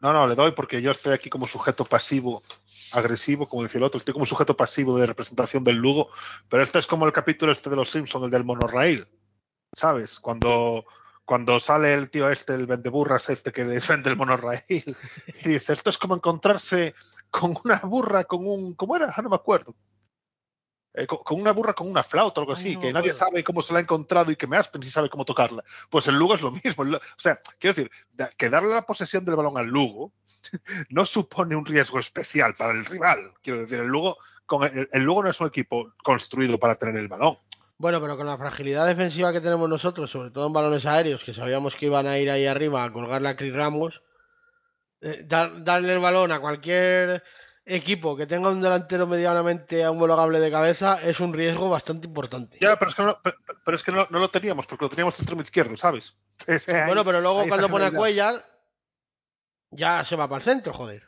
[0.01, 2.43] No, no, le doy porque yo estoy aquí como sujeto pasivo,
[2.91, 6.09] agresivo, como decía el otro, estoy como sujeto pasivo de representación del Lugo,
[6.49, 9.07] pero este es como el capítulo este de los Simpsons, el del monorail,
[9.73, 10.19] ¿sabes?
[10.19, 10.85] Cuando,
[11.23, 14.63] cuando sale el tío este, el vendeburras este que les vende el monorail,
[15.43, 16.93] y dice, esto es como encontrarse
[17.31, 19.13] con una burra, con un, ¿cómo era?
[19.15, 19.75] Ah, no me acuerdo.
[20.97, 23.73] Eh, con, una burra con una flauta o algo así, que nadie sabe cómo se
[23.73, 25.61] la ha encontrado y que me Aspen sí sabe cómo tocarla.
[25.89, 26.83] Pues el Lugo es lo mismo.
[26.83, 27.91] O sea, quiero decir,
[28.37, 30.13] que darle la posesión del balón al Lugo
[30.89, 33.33] no supone un riesgo especial para el rival.
[33.41, 37.09] Quiero decir, el Lugo, con el, Lugo no es un equipo construido para tener el
[37.09, 37.37] balón.
[37.77, 41.33] Bueno, pero con la fragilidad defensiva que tenemos nosotros, sobre todo en balones aéreos, que
[41.33, 44.01] sabíamos que iban a ir ahí arriba a colgarle a Chris Ramos,
[45.01, 47.21] eh, darle el balón a cualquier
[47.65, 52.57] equipo que tenga un delantero medianamente homologable de cabeza es un riesgo bastante importante.
[52.61, 53.17] Ya, pero es que no,
[53.65, 56.15] pero, es que no, lo teníamos, porque lo teníamos extremo izquierdo, ¿sabes?
[56.85, 58.45] bueno, pero luego cuando pone a Cuellar,
[59.71, 61.03] ya se va para el centro, joder.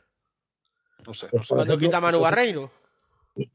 [1.06, 1.28] No sé.
[1.48, 2.72] cuando quita Manu Barreiro.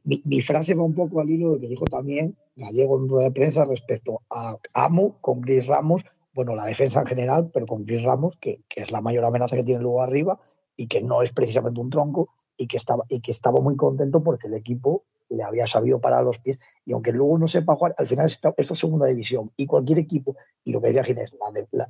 [0.05, 3.25] Mi, mi, frase va un poco al hilo de que dijo también Gallego en rueda
[3.25, 6.05] de prensa respecto a Amo con Gris Ramos,
[6.35, 9.57] bueno, la defensa en general, pero con Gris Ramos, que, que es la mayor amenaza
[9.57, 10.39] que tiene luego arriba
[10.77, 14.23] y que no es precisamente un tronco, y que estaba, y que estaba muy contento
[14.23, 17.95] porque el equipo le había sabido parar los pies y aunque luego no sepa jugar,
[17.99, 21.35] al final esto, es segunda división y cualquier equipo, y lo que decía Ginés,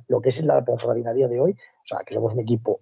[0.07, 2.81] lo que es la Ponferradina día de hoy, o sea, que somos un equipo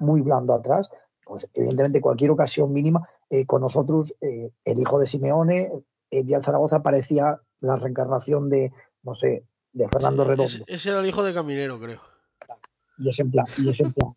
[0.00, 0.90] muy blando atrás,
[1.24, 5.72] pues evidentemente cualquier ocasión mínima, eh, con nosotros eh, el hijo de Simeone,
[6.10, 8.72] el día Zaragoza parecía la reencarnación de,
[9.02, 10.64] no sé, de Fernando Redondo.
[10.66, 12.00] Ese era el hijo de Caminero, creo.
[12.98, 14.10] Y es en plan, y es en plan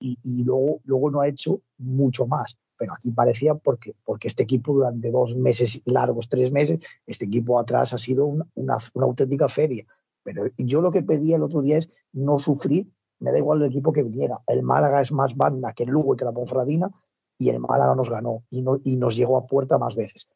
[0.00, 2.56] y, luego, luego no ha hecho mucho más.
[2.76, 7.58] Pero aquí parecía porque, porque este equipo durante dos meses largos, tres meses, este equipo
[7.58, 9.84] atrás ha sido una, una, auténtica feria.
[10.22, 13.68] Pero yo lo que pedía el otro día es no sufrir, me da igual el
[13.68, 14.38] equipo que viniera.
[14.46, 16.90] El Málaga es más banda que el Lugo y que la Ponfradina
[17.38, 20.30] y el Málaga nos ganó y, no, y nos llegó a puerta más veces,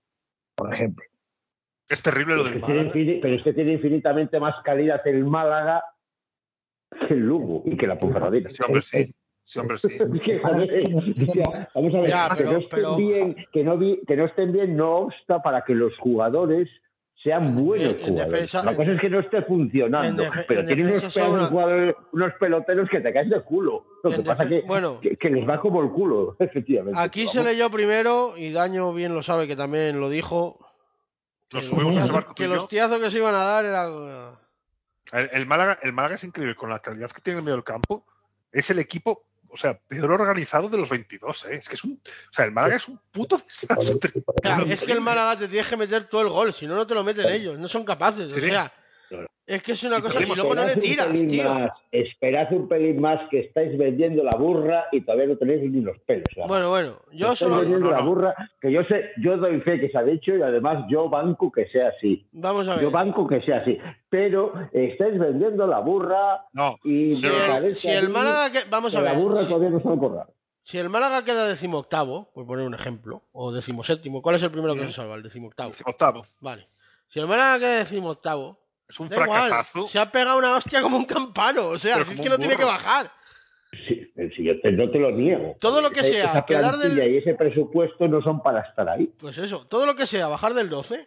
[0.55, 1.05] por ejemplo.
[1.89, 2.91] Es terrible lo del Málaga.
[2.93, 5.83] pero es que tiene infinitamente más calidad el Málaga
[7.09, 8.51] que el Lugo y que la Ponferradina.
[8.51, 9.15] Sí, hombre, sí.
[9.45, 9.99] Sí, hombre, sí.
[11.75, 15.43] Vamos a ver, que, no estén bien, que, no que no estén bien no obsta
[15.43, 16.69] para que los jugadores
[17.23, 18.53] sean buenos jugadores.
[18.53, 21.53] la cosa es que no esté funcionando, pero tienen unos,
[22.13, 23.87] unos, peloteros que te caes de culo.
[24.03, 24.51] Lo que pasa es
[25.01, 26.99] que, que, les va como el culo, efectivamente.
[26.99, 30.59] Aquí se leyó primero, y Daño bien lo sabe que también lo dijo,
[32.35, 34.39] que, los tiazos que se iban a dar era...
[35.13, 37.65] El, el, Málaga, el Málaga es increíble, con la calidad que tiene en medio del
[37.65, 38.05] campo,
[38.53, 39.23] es el equipo
[39.55, 41.55] o sea, peor organizado de los 22, ¿eh?
[41.55, 41.93] Es que es un.
[41.93, 44.13] O sea, el Málaga es un puto desastre.
[44.43, 46.85] Claro, es que el Málaga te tienes que meter todo el gol, si no, no
[46.85, 48.33] te lo meten ellos, no son capaces.
[48.33, 48.73] O sea,
[49.47, 51.71] es que es una cosa y luego no le tiras, tío.
[51.93, 55.99] esperad un pelín más que estáis vendiendo la burra y todavía no tenéis ni los
[56.01, 56.25] pelos.
[56.49, 57.59] Bueno, bueno, yo solo.
[57.59, 60.87] vendiendo la burra, que yo sé, yo doy fe que se ha dicho y además
[60.89, 62.27] yo banco que sea así.
[62.33, 62.85] Vamos a ver.
[62.85, 63.79] Yo banco que sea así.
[64.09, 66.79] Pero estáis vendiendo la burra no.
[66.83, 68.51] y si, el, si el Málaga.
[68.51, 69.13] Que, vamos a ver.
[69.13, 70.27] La burra si, todavía no está por
[70.63, 74.75] Si el Málaga queda decimoctavo, por poner un ejemplo, o decimoséptimo, ¿cuál es el primero
[74.75, 75.17] que se salva?
[75.17, 75.71] El decimoctavo.
[75.73, 76.25] Decimoctavo.
[76.41, 76.67] Vale.
[77.09, 79.87] Si el Málaga queda decimoctavo es un fracasazo.
[79.89, 81.69] Se ha pegado una hostia como un campano.
[81.69, 83.11] O sea, es que no tiene que bajar.
[83.89, 85.57] Sí, sí, yo no te lo niego.
[85.61, 86.97] Todo lo que sea, esa quedar del.
[87.13, 89.07] Y ese presupuesto no son para estar ahí.
[89.19, 91.07] Pues eso, todo lo que sea bajar del 12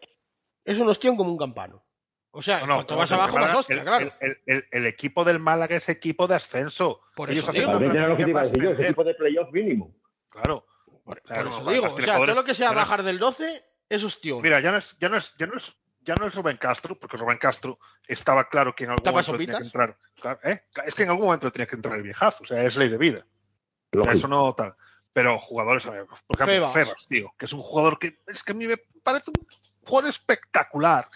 [0.65, 1.83] es un ostión como un campano.
[2.31, 4.11] O sea, No, cuanto no, el abajo, más hostia, el, claro.
[4.19, 7.01] el- el- el equipo del Málaga es equipo de ascenso.
[7.15, 7.71] Por Ellos eso digo.
[7.79, 9.95] era lo que te iba a decir yo, plantilla ese para tipo de playoff mínimo.
[10.29, 10.65] Claro.
[11.05, 11.85] Por, Claro, por eso digo.
[11.87, 14.41] O sea, todo lo que sea bajar del 12 es hostión.
[14.41, 15.73] Mira, ya no es, ya no es, ya no es,
[16.07, 17.77] ya no es Rubén Castro, porque Rubén Castro
[18.07, 19.65] estaba claro que en algún ¿Tapa momento tenía que sopitas?
[19.67, 19.97] entrar.
[20.19, 20.63] Claro, ¿eh?
[20.85, 22.97] Es que en algún momento tenía que entrar el viejazo, o sea, es ley de
[22.97, 23.19] vida.
[23.19, 24.15] O sea, Lógico.
[24.15, 24.75] eso no tal.
[25.13, 26.73] Pero jugadores, por ejemplo, Febas.
[26.73, 27.07] Febas.
[27.07, 29.45] tío, que es un jugador que es que a mí me parece un
[29.83, 31.09] jugador espectacular.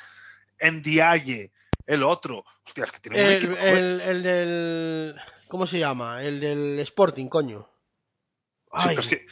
[0.59, 1.51] En Diaye,
[1.87, 2.43] el otro.
[2.65, 5.21] Hostia, es que tiene un El, equipo, el, el del.
[5.47, 6.21] ¿Cómo se llama?
[6.23, 7.67] El del Sporting, coño.
[8.65, 9.25] Sí, Ay, pero, es que-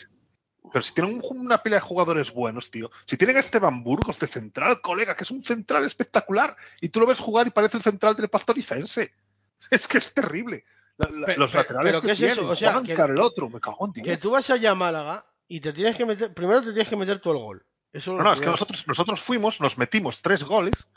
[0.71, 2.89] pero si tienen un- una pila de jugadores buenos, tío.
[3.05, 6.99] Si tienen a Esteban Burgos de central, colega, que es un central espectacular, y tú
[6.99, 9.11] lo ves jugar y parece el central del Pastoricense.
[9.71, 10.63] Es que es terrible.
[10.97, 12.49] La- la- Pe- los laterales pero que ¿qué es tienen, eso?
[12.49, 15.59] O sea, que- el otro, me cago en que tú vas allá a Málaga y
[15.59, 16.33] te tienes que meter.
[16.33, 17.65] Primero te tienes que meter tú el gol.
[17.91, 20.89] Eso No, no, es que nosotros, nosotros fuimos, nos metimos tres goles,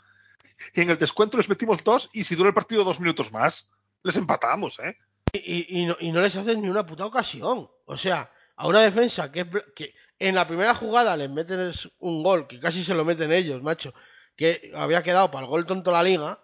[0.73, 3.69] y en el descuento les metimos dos, y si dura el partido dos minutos más,
[4.03, 4.95] les empatamos, ¿eh?
[5.33, 7.69] Y, y no, y no les haces ni una puta ocasión.
[7.85, 12.23] O sea, a una defensa que, es que en la primera jugada les meten un
[12.23, 13.93] gol, que casi se lo meten ellos, macho,
[14.35, 16.39] que había quedado para el gol tonto la liga.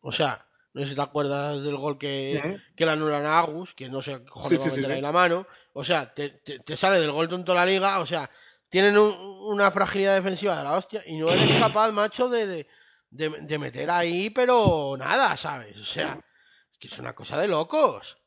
[0.00, 2.40] O sea, no sé si te acuerdas del gol que,
[2.76, 4.86] que le anulan a Agus, que no sé qué cojones Sí, va sí, a meter
[4.86, 5.02] sí, ahí sí.
[5.02, 5.46] la mano.
[5.74, 8.30] O sea, te, te- te sale del gol tonto la liga, o sea,
[8.68, 9.14] tienen un-
[9.52, 12.68] una fragilidad defensiva de la hostia y no eres capaz, macho, de, de,
[13.10, 15.76] de- de meter ahí, pero nada, ¿sabes?
[15.78, 16.20] O sea,
[16.72, 18.18] es que es una cosa de locos.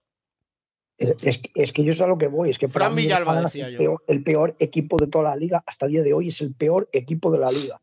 [1.04, 2.50] Es, es que- es que yo sé a lo que voy.
[2.50, 3.78] Es que Fran Villalba es decía el yo.
[3.80, 5.64] peor, el peor equipo de toda la liga.
[5.66, 7.80] Hasta el día de hoy es el peor equipo de la liga.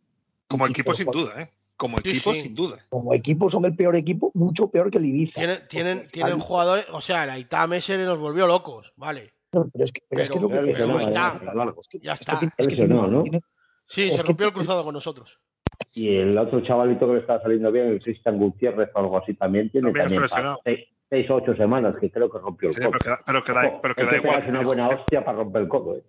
[0.48, 1.50] Como equipo sin duda, ¿eh?
[1.76, 2.40] Como equipo sí.
[2.42, 2.84] sin duda.
[2.90, 5.34] Como equipo son el peor equipo, mucho peor que el Ibiza.
[5.40, 9.32] Tienen, tienen, tienen jugadores, o sea, la Itame se nos volvió locos, vale.
[9.50, 11.40] Pero es que, pero es que pero- lo que- Pero no, ya, está.
[11.80, 12.38] es que- Ya es está.
[12.56, 13.22] es ¿no?
[13.22, 13.40] tiene-
[13.86, 15.38] Sí, Es se que- rompió el cruzado con nosotros.
[15.94, 19.34] Y el otro chavalito que le estaba saliendo bien, el Cristian Gutiérrez o algo así,
[19.34, 20.84] también tiene También también.
[21.10, 22.90] Seis, o ocho semanas que creo que rompió el Sí, codo.
[22.92, 24.42] pero que da, pero que da- Ojo, pero que hay da igual.
[24.42, 25.96] que una buena hostia para romper el codo.
[25.96, 26.04] ¿eh?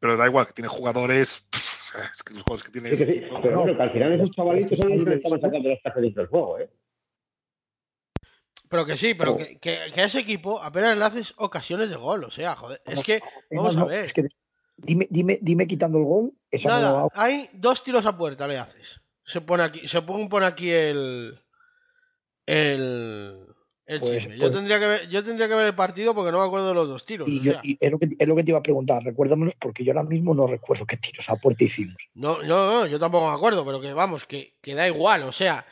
[0.00, 1.46] pero da igual, que tiene jugadores.
[1.52, 3.92] es que los jugadores que tiene Sí, ese que sí, equipo- pero bueno, que al
[3.92, 6.58] final esos chavalitos son los que estaban sacando los cajeritos del juego.
[6.58, 6.70] ¿eh?
[8.70, 11.96] Pero que sí, pero que, que, que a ese equipo apenas le haces ocasiones de
[11.96, 13.20] gol, o sea, joder, es que,
[13.50, 14.28] vamos no, a ver, es que
[14.76, 16.32] dime, dime, dime quitando el gol.
[16.50, 19.00] Esa nada, hay dos tiros a puerta le haces.
[19.24, 21.38] Se pone aquí, se pone, pone aquí el,
[22.46, 23.46] el,
[23.88, 24.34] el Pues- chisme.
[24.36, 26.68] Yo pues- tendría que ver, yo tendría que ver el partido porque no me acuerdo
[26.68, 27.28] de los dos tiros.
[27.28, 27.60] y o yo- sea.
[27.64, 29.02] y es, lo que, es lo que te iba a preguntar.
[29.02, 31.96] Recuérdamelos porque yo ahora mismo no recuerdo qué tiros a puerta hicimos.
[32.14, 35.32] No, no, no, yo tampoco me acuerdo, pero que vamos, que, que da igual, o
[35.32, 35.66] sea,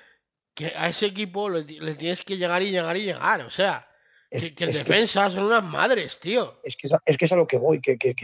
[0.55, 3.87] que a ese equipo le, le tienes que llegar y llegar y llegar, o sea,
[4.31, 6.59] Es, que, que es defensa son unas madres, tío.
[6.65, 8.15] es que, es, es que es a lo que voy, que, que,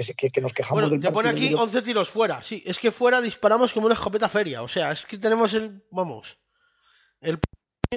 [0.41, 3.21] nos quejamos Bueno, del te pone aquí de- 11 tiros fuera, sí, es que fuera
[3.21, 6.39] disparamos como una escopeta feria, o sea, es que tenemos el, vamos,
[7.21, 7.39] el,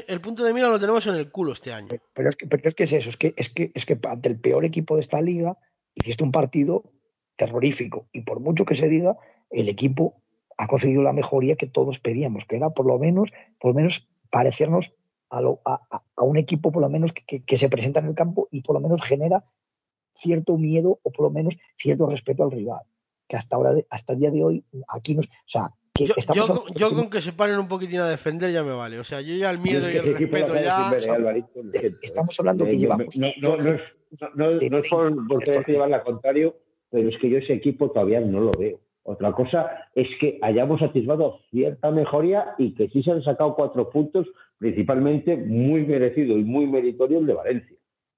[0.08, 1.88] el punto de mira lo tenemos en el culo este año.
[2.14, 4.30] Pero es que, pero es que es eso, es que, es que es que ante
[4.30, 5.58] el peor equipo de esta liga
[5.94, 6.84] hiciste un partido
[7.36, 8.08] terrorífico.
[8.14, 9.18] Y por mucho que se diga,
[9.50, 10.22] el equipo
[10.58, 14.08] ha conseguido la mejoría que todos pedíamos, que era por lo menos, por lo menos
[14.30, 14.90] parecernos
[15.30, 15.82] a, lo- a-
[16.18, 19.02] un equipo por lo menos que, se presenta en el campo y por lo menos
[19.02, 19.44] genera
[20.14, 22.84] cierto miedo o por lo menos cierto respeto al rival.
[23.28, 25.26] Que hasta ahora, hasta el día de hoy, aquí nos.
[25.26, 28.52] O sea, Yo, estamos yo, hablando- yo con que se paren un poquitín a defender
[28.52, 30.92] ya me vale, o sea, yo ya el miedo y el respeto ya...
[31.74, 31.96] ¿eh.
[32.02, 33.82] Estamos hablando que llevamos No, no, no, es,
[34.22, 36.56] no, no- de no es por, 30 por tener que llevarla al contrario,
[36.92, 38.80] pero es que yo ese equipo todavía no lo veo.
[39.04, 43.90] Otra cosa es que hayamos atisbado cierta mejoría y que sí se han sacado cuatro
[43.90, 44.28] puntos,
[44.58, 47.78] principalmente muy merecido y muy meritorio el de Valencia.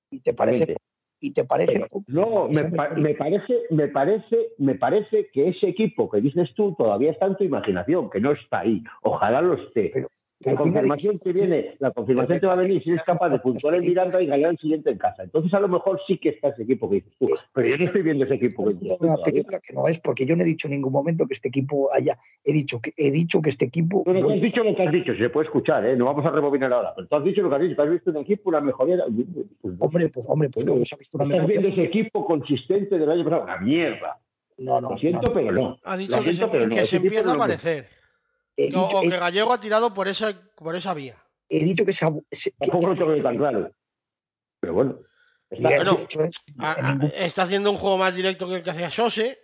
[0.10, 0.78] y te parece.
[1.20, 3.04] Y te parece Pero, no, me, pa- mejoría.
[3.04, 7.36] me parece, me parece, me parece que ese equipo que dices tú todavía está en
[7.38, 8.84] tu imaginación, que no está ahí.
[9.02, 9.92] Ojalá lo esté.
[9.94, 13.30] Pero- la pero confirmación que viene, la confirmación te va a venir si eres capaz
[13.30, 15.24] de puntuar en Miranda y ganar el siguiente en casa.
[15.24, 17.28] Entonces a lo mejor sí que está ese equipo que dices tú.
[17.54, 19.98] Pero yo no estoy viendo ese equipo que dices tú una película que no es
[19.98, 22.94] porque yo no he dicho en ningún momento que este equipo haya he dicho que
[22.98, 25.30] he dicho que este equipo Tú no te has dicho lo que has dicho, se
[25.30, 25.96] puede escuchar, ¿eh?
[25.98, 27.90] no vamos a rebobinar ahora, pero tú has dicho lo que has dicho, que has
[27.90, 28.98] visto un equipo, una mejoría.
[29.62, 32.24] Pues, hombre pues hombre pues luego se ha visto una estás mejoría viendo ese equipo
[32.26, 34.20] consistente del año pasado, una mierda.
[34.60, 35.78] no no, Lo siento, no, pero no.
[35.84, 36.76] Ha dicho Lo que, siento, se, pero no.
[36.76, 37.97] que se empieza a no lo- aparecer.
[38.58, 41.16] He, No, dicho, o he- que Gallego ha tirado por esa, por esa vía.
[41.50, 43.72] he dicho que se, ha- se- Tampoco lo que- tengo tan claro.
[44.60, 45.00] Pero bueno.
[45.50, 46.30] está- y he Bueno, dicho, eh,
[46.60, 49.38] A- en a- ningún- está haciendo un juego más directo que el que hacía Sose.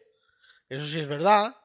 [0.68, 1.56] Eso sí es verdad.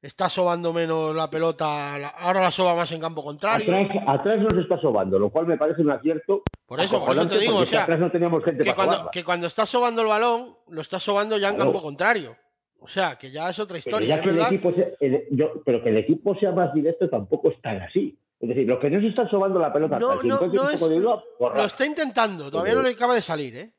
[0.00, 1.96] Está sobando menos la pelota.
[1.98, 3.72] la- ahora la soba más en campo contrario.
[3.72, 6.42] Atrás, atrás nos está sobando, lo cual me parece un acierto.
[6.66, 9.10] Por eso, por eso te digo, o sea, atrás no teníamos gente que para cuando,
[9.10, 11.70] que cuando está sobando el balón, lo está sobando ya en Claro.
[11.70, 12.36] campo contrario.
[12.82, 14.08] O sea, que ya es otra Pero historia.
[14.08, 17.50] ya Es que el sea, el- yo- pero que el equipo sea más directo tampoco
[17.50, 18.18] es tan así.
[18.40, 20.54] Es decir, los que no se están sobando la pelota No, hasta el no, 50
[20.54, 21.22] y no un es- poco de Bilbao,
[21.54, 23.72] Lo está intentando, todavía no le acaba de salir, ¿eh?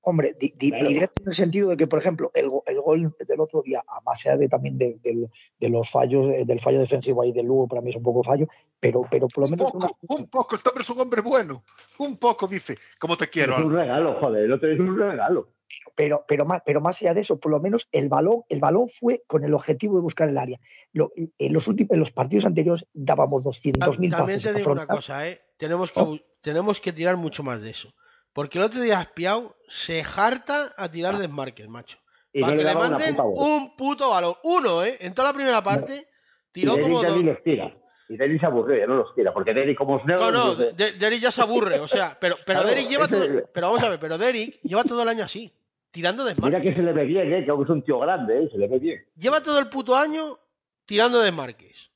[0.00, 0.88] Hombre, di- di- Claro.
[0.88, 3.82] directo en el sentido de que, por ejemplo, el, go- el gol del otro día,
[3.86, 5.28] a más allá de también de,
[5.68, 8.46] los fallos, eh, del fallo defensivo ahí del Lugo, para mí es un poco fallo,
[8.80, 10.54] pero, pero por lo Un menos una- poco, un poco.
[10.54, 11.62] Este hombre es un hombre bueno.
[11.98, 12.78] Un poco, dice.
[12.98, 13.58] Como te quiero.
[13.58, 15.48] Es un regalo, joder, el otro es un regalo.
[15.94, 18.88] Pero, pero, más, pero más allá de eso, por lo menos el balón, el balón
[18.88, 20.58] fue con el objetivo de buscar el área.
[20.92, 25.28] Lo- en, los últimos, en los partidos anteriores dábamos 200.000 También te digo una cosa,
[25.28, 25.40] ¿eh?
[25.56, 26.18] Tenemos que, Oh.
[26.40, 27.92] tenemos que tirar mucho más de eso.
[28.32, 31.98] Porque el otro día Aspiao se harta a tirar desmarques, macho.
[32.32, 34.34] Y para no que le manden un puto balón.
[34.44, 34.96] Uno, ¿eh?
[35.00, 36.06] En toda la primera parte
[36.52, 37.20] tiró como dos.
[37.42, 37.74] tira.
[38.08, 39.32] Y Derek se aburrió, ya no los tira.
[39.34, 42.16] Porque Derek, como es negro, No, no, dice, De- Derek ya se aburre, o sea,
[42.20, 43.26] pero, pero Claro, lleva todo.
[43.52, 45.52] Pero vamos a ver, pero Derek lleva todo el año así,
[45.90, 46.62] tirando mira desmarques.
[46.70, 47.44] que se le ve bien, ¿eh?
[47.44, 48.48] que es un tío grande, ¿eh?
[48.50, 49.04] se le ve bien.
[49.16, 50.38] Lleva todo el puto año
[50.86, 51.90] tirando desmarques.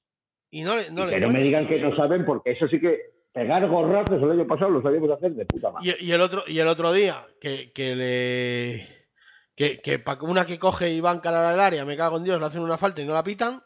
[0.50, 2.68] Y no le, no Y le que no me digan que no saben, porque eso
[2.68, 5.96] sí que pegar gorrazos el año pasado lo sabíamos hacer de puta madre.
[5.98, 9.06] Y, y el otro y el otro día que, que le
[9.56, 12.38] que, que una que coge y va a encarar al área, me cago en Dios,
[12.38, 13.62] le hacen una falta y no la pitan.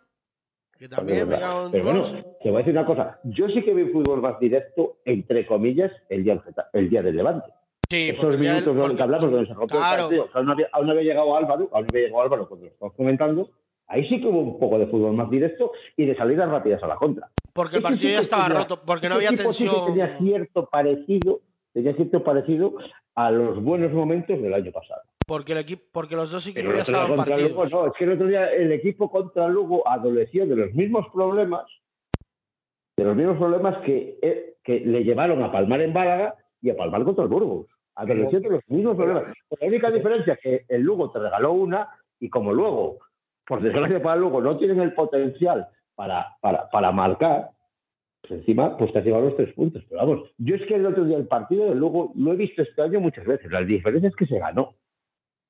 [0.78, 2.02] Que también me cago en Pero bueno,
[2.42, 3.18] te voy a decir una cosa.
[3.24, 6.42] Yo sí que vi fútbol más directo, entre comillas, el día,
[6.72, 7.50] el día del Levante.
[7.88, 9.94] Sí, Esos minutos porque- que hablamos, donde se rompió Claro.
[9.94, 12.72] el partido, aún no, había, aún había llegado Álvaro, aún había llegado Álvaro cuando lo
[12.72, 13.50] estamos comentando,
[13.86, 16.88] ahí sí que hubo un poco de fútbol más directo y de salidas rápidas a
[16.88, 17.28] la contra.
[17.52, 19.86] porque el partido sí ya estaba tenía- roto, porque no había equipo sí que tensión.
[19.94, 21.40] tenía cierto parecido,
[21.72, 22.74] tenía cierto parecido
[23.14, 25.00] a los buenos momentos del año pasado.
[25.26, 27.50] Porque el equipo, porque los dos equipos ya estaban partidos.
[27.50, 31.06] Lugo, no, es que el otro día el equipo contra Lugo adoleció de los mismos
[31.12, 31.64] problemas,
[32.96, 36.76] de los mismos problemas que, eh, que le llevaron a palmar en Málaga y a
[36.76, 37.66] palmar contra el Burgos.
[37.96, 39.24] Adoleció de los mismos problemas.
[39.58, 41.88] La única diferencia es que el Lugo te regaló una
[42.20, 42.98] y como luego,
[43.46, 45.66] por desgracia para el Lugo, no tienen el potencial
[45.96, 47.50] para, para, para marcar,
[48.20, 49.82] pues encima pues te has llevado los tres puntos.
[49.88, 52.62] Pero vamos, yo es que el otro día el partido del Lugo lo he visto
[52.62, 53.50] este año muchas veces.
[53.50, 54.74] La diferencia es que se ganó.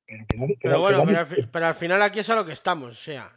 [0.07, 2.03] Pero, que nadie- que Pero nadie- bueno, que pero nadie- al, fi- pero al final
[2.03, 3.31] aquí es a lo que estamos, o sea.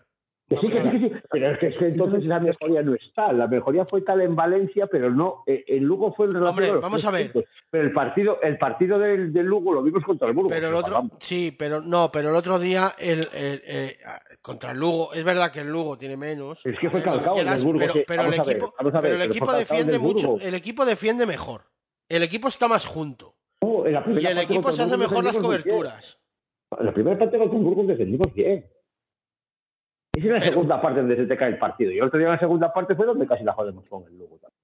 [0.48, 1.12] Que sí, que sí.
[1.30, 3.32] Pero es que, es que entonces la mejoría no está.
[3.34, 5.44] La mejoría fue tal en Valencia, pero no.
[5.46, 7.32] eh, El Lugo fue el relación Hombre, los vamos a ver.
[7.32, 7.52] puntos.
[7.70, 10.52] Pero el partido, el partido del, del Lugo lo vimos contra el Burgos.
[10.52, 13.98] Pero el otro, sí, pero no, pero el otro día el, el- eh,
[14.42, 16.66] contra el Lugo, es verdad que el Lugo tiene menos.
[16.66, 19.22] Es que fue calcado en quieras, el Burgos, pero, el ver, equipo, ver, pero el
[19.22, 21.62] equipo en defiende mucho, el equipo defiende mejor.
[22.08, 23.36] El equipo está más junto.
[23.62, 26.18] En la Y el equipo se hace mejor las coberturas.
[26.78, 28.66] La primera parte el Burgos defendimos bien.
[30.14, 31.92] Es en la Pero- segunda parte donde se te cae el partido.
[31.92, 34.18] Y el otro día en la segunda parte fue donde casi la jodemos con el
[34.18, 34.38] Lugo.
[34.38, 34.60] también.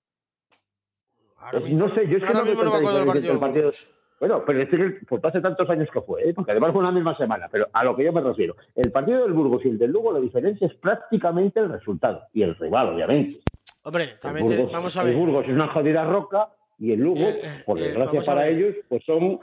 [1.38, 3.70] Ahora Pues mismo, no sé, yo es que no me no me acuerdo del partido.
[3.70, 3.76] el
[4.20, 6.34] Bueno, pero es que pues hace tantos años que fue, ¿eh?
[6.34, 9.24] porque además fue la misma semana, pero a lo que yo me refiero, el partido
[9.24, 12.94] del Burgos y el del Lugo, la diferencia es prácticamente el resultado y el rival,
[12.96, 13.42] obviamente.
[13.84, 15.18] Hombre, El también te- vamos a el ver.
[15.18, 16.50] Burgos es una jodida roca
[16.80, 19.40] y el Lugo, Eh, eh, por eh, desgracia para ellos, pues son,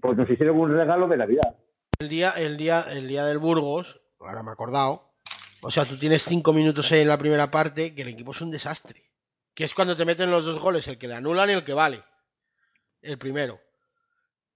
[0.00, 1.56] pues nos hicieron un regalo de Navidad.
[2.00, 5.12] El día, el día, el día del Burgos, ahora me he acordado.
[5.60, 8.50] O sea, tú tienes cinco minutos en la primera parte que el equipo es un
[8.50, 9.04] desastre.
[9.52, 11.74] Que es cuando te meten los dos goles, el que le anulan y el que
[11.74, 12.02] vale.
[13.02, 13.60] El primero.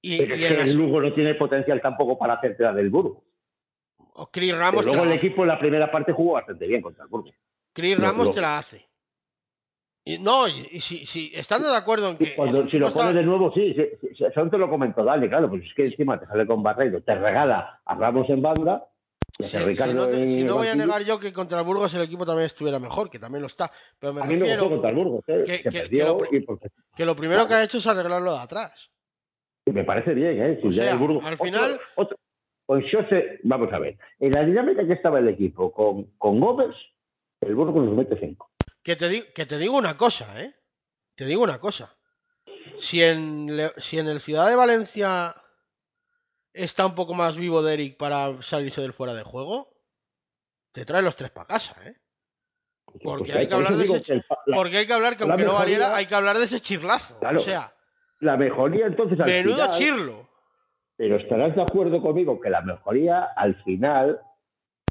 [0.01, 3.23] Y, Pero y que el Lugo no tiene potencial tampoco para hacerte la del Burgos.
[3.99, 7.11] o Chris Ramos, luego el equipo en la primera parte jugó bastante bien contra el
[7.11, 7.35] Burgos.
[7.75, 8.89] Chris Ramos te la hace.
[10.07, 12.35] Y, no, y, y si, si estando de acuerdo en que.
[12.35, 15.29] Cuando, si lo está- pones de nuevo, sí, sí, sí, eso te lo comentó Dani,
[15.29, 18.87] claro, pues es que encima te sale con Barreiro, te regala a Ramos en banda
[19.39, 21.65] y si- Ricardo no, te- en si no voy a negar yo que contra el
[21.65, 23.71] Burgos el equipo también estuviera mejor, que también lo está.
[23.99, 26.19] Pero me A mí me refiero gustó contra el Burgos, eh, que- que, que- perdió
[26.19, 26.61] que lo pues,
[26.95, 28.91] que primero que ha hecho es arreglarlo de atrás.
[29.67, 30.59] y me parece bien, ¿eh?
[30.61, 32.19] Si O ya sea, el Burgos- al otro- final- otro-
[32.67, 36.39] pues yo sé, vamos a ver, en la dinámica que estaba el equipo con, con
[36.41, 36.77] Gómez,
[37.41, 38.51] el Burgos nos mete cinco.
[38.85, 40.55] Que te, que te digo una cosa, ¿eh?
[41.17, 41.97] Te digo una cosa.
[42.79, 43.49] Si en,
[43.79, 45.35] si en el Ciudad de Valencia
[46.53, 49.75] está un poco más vivo Derek para salirse del fuera de juego,
[50.73, 51.97] te trae los tres para casa, ¿eh?
[53.03, 55.17] Porque Pues hay que hablar de ese- que el pa- la, Porque hay que hablar
[55.17, 57.19] que aunque no valiera, hay que hablar de ese chirlazo.
[57.19, 57.39] Claro.
[57.41, 57.75] O sea,
[58.21, 60.29] la mejoría entonces al menudo final, chirlo.
[60.97, 64.21] pero estarás de acuerdo conmigo que la mejoría al final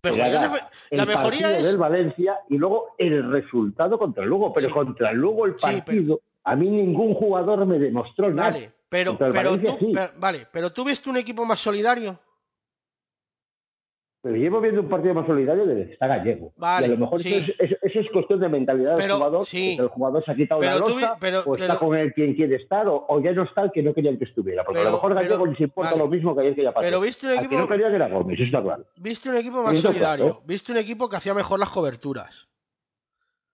[0.03, 4.51] Mejoría de- la mejoría partido es del Valencia y luego el resultado contra el Lugo.
[4.53, 4.73] Pero Sí.
[4.73, 8.51] contra el Lugo el Sí, pero- partido, a mí ningún jugador me demostró nada.
[8.51, 9.91] Vale, pero, pero Valencia, tú, sí.
[9.95, 12.19] pero- vale, pero tú viste un equipo más solidario.
[14.23, 16.53] Pero llevo viendo un partido más solidario desde que está gallego.
[16.55, 17.33] Vale, y a lo mejor sí.
[17.35, 19.45] eso, es, eso- eso es cuestión de mentalidad Pero, del jugador.
[19.45, 19.75] sí.
[19.77, 22.33] El jugador se ha quitado Pero la vi- losa pero- o está con el quien
[22.33, 24.63] quiere estar o, o ya no está el que no querían que estuviera.
[24.63, 26.03] Porque a lo mejor gallego les importa vale.
[26.03, 26.85] lo mismo que ayer que ya pasó.
[26.85, 28.85] Pero viste un equipo, no querían era Gómez, eso está claro.
[28.95, 30.25] viste un equipo más solidario.
[30.25, 30.41] claro.
[30.45, 32.47] Viste un equipo que hacía mejor las coberturas.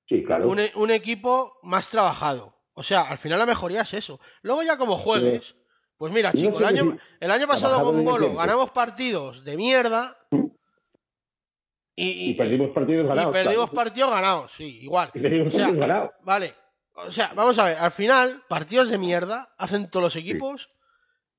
[0.08, 0.50] Sí, claro.
[0.50, 2.54] un, un equipo más trabajado.
[2.74, 4.20] O sea, al final la mejoría es eso.
[4.44, 5.56] Luego ya como juegues,
[5.98, 8.36] pues mira, No chico, el año, si- el año pasado con tiempo.
[8.38, 10.16] ganamos partidos de mierda
[12.02, 13.34] y, Y perdimos partidos y ganados.
[13.34, 13.74] perdimos claro.
[13.86, 15.10] partidos ganados, sí, igual.
[15.14, 16.12] Y perdimos O sea, partidos ganados.
[16.24, 16.54] Vale,
[16.94, 20.70] o sea, vamos a ver, al final, partidos de mierda hacen todos los equipos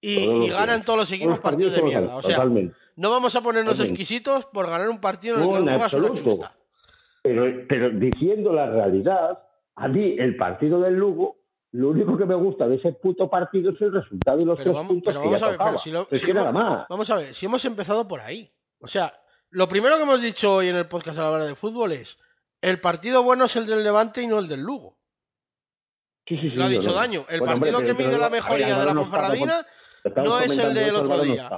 [0.00, 0.84] y, Todos y ganan días.
[0.84, 2.16] todos los equipos Todos partidos de mierda.
[2.16, 2.74] O sea, totalmente.
[2.96, 4.02] no vamos a ponernos Totalmente.
[4.02, 6.56] exquisitos por ganar un partido en el No, que no juegas una chusta.
[7.22, 9.38] Pero, pero diciendo la realidad,
[9.76, 11.36] a mí el partido del Lugo,
[11.72, 14.64] lo único que me gusta de ese puto partido es el resultado y los Pero
[14.64, 15.78] tres vamos, puntos pero que ya a ver, pero tocaba.
[15.78, 16.86] si lo- es si que hemos- nada más.
[16.88, 18.50] Vamos a ver, si hemos empezado por ahí.
[18.80, 19.12] O sea,
[19.50, 22.18] lo primero que hemos dicho hoy en el podcast a la hora de fútbol es
[22.60, 24.98] el partido bueno es el del Levante y no el del Lugo.
[26.26, 26.94] Sí, sí, sí, Lo ha dicho no.
[26.94, 27.26] Daño.
[27.28, 30.58] El Bueno, hombre, partido que mide la ver, mejoría de la Álvaro no con- es
[30.58, 31.50] el del otro no día.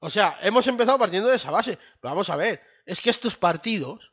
[0.00, 1.76] O sea, hemos empezado partiendo de esa base.
[2.00, 4.10] Pero vamos a ver, es que estos partidos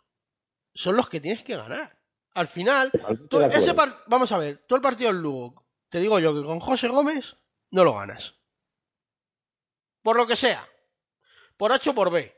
[0.73, 1.97] son los que tienes que ganar.
[2.33, 2.91] Al final,
[3.29, 6.33] tú- de ese par- vamos a ver, todo el partido del Lugo, te digo yo
[6.33, 7.35] que con José Gómez
[7.71, 8.35] no lo ganas.
[10.01, 10.67] Por lo que sea.
[11.57, 12.35] Por H o por B.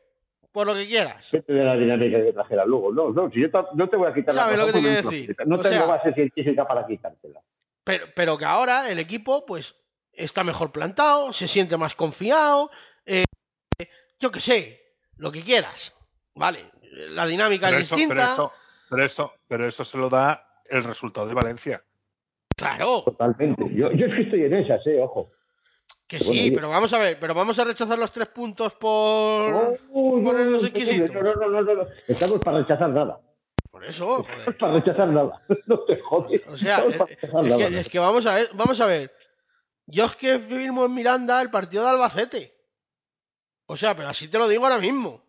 [0.53, 1.30] Por lo que quieras.
[1.31, 2.93] Vete de la dinámica que trajera luego.
[2.93, 5.09] No, no, si yo no te voy a quitar ¿Sabes la lo que te quiero
[5.09, 5.35] decir?
[5.47, 7.41] No O tengo sea- base científica para quitártela.
[7.84, 9.75] Pero, pero que ahora el equipo, pues,
[10.13, 12.69] está mejor plantado, se siente más confiado.
[13.05, 13.25] eh,
[14.19, 14.80] yo qué sé,
[15.17, 15.93] lo que quieras.
[16.35, 16.69] Vale,
[17.09, 18.15] la dinámica Pero es eso, distinta.
[18.15, 18.53] pero, eso,
[18.89, 21.84] pero, eso, pero eso se lo da el resultado de Valencia.
[22.55, 23.63] Claro, Totalmente.
[23.73, 25.31] Yo, yo es que estoy en esas, eh, ojo.
[26.07, 29.49] Que sí, pero vamos a ver, pero vamos a rechazar los tres puntos por.
[29.49, 29.77] No, no,
[30.23, 31.11] ponernos no, exquisitos.
[31.13, 31.88] No, no, no, no, no.
[32.07, 33.19] Estamos para rechazar nada.
[33.71, 34.57] Por eso, Estamos joder.
[34.57, 35.41] para rechazar nada.
[35.65, 36.41] No te jodes.
[36.47, 39.11] O sea, Estamos es, que, es que vamos a ver, vamos a ver.
[39.88, 42.53] Yo es que firmo en Miranda el partido de Albacete.
[43.65, 45.23] O sea, pero así te lo digo ahora mismo.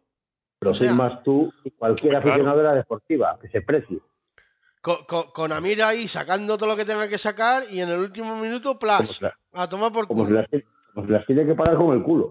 [0.58, 2.28] Pero o sea- firmas tú y cualquier Claro.
[2.28, 3.98] aficionado de la deportiva, que se precie.
[4.84, 8.00] Con, con, con Amir ahí sacando todo lo que tenga que sacar y en el
[8.00, 10.26] último minuto, la- a tomar por culo.
[10.94, 12.26] como se las tiene que pagar con el culo.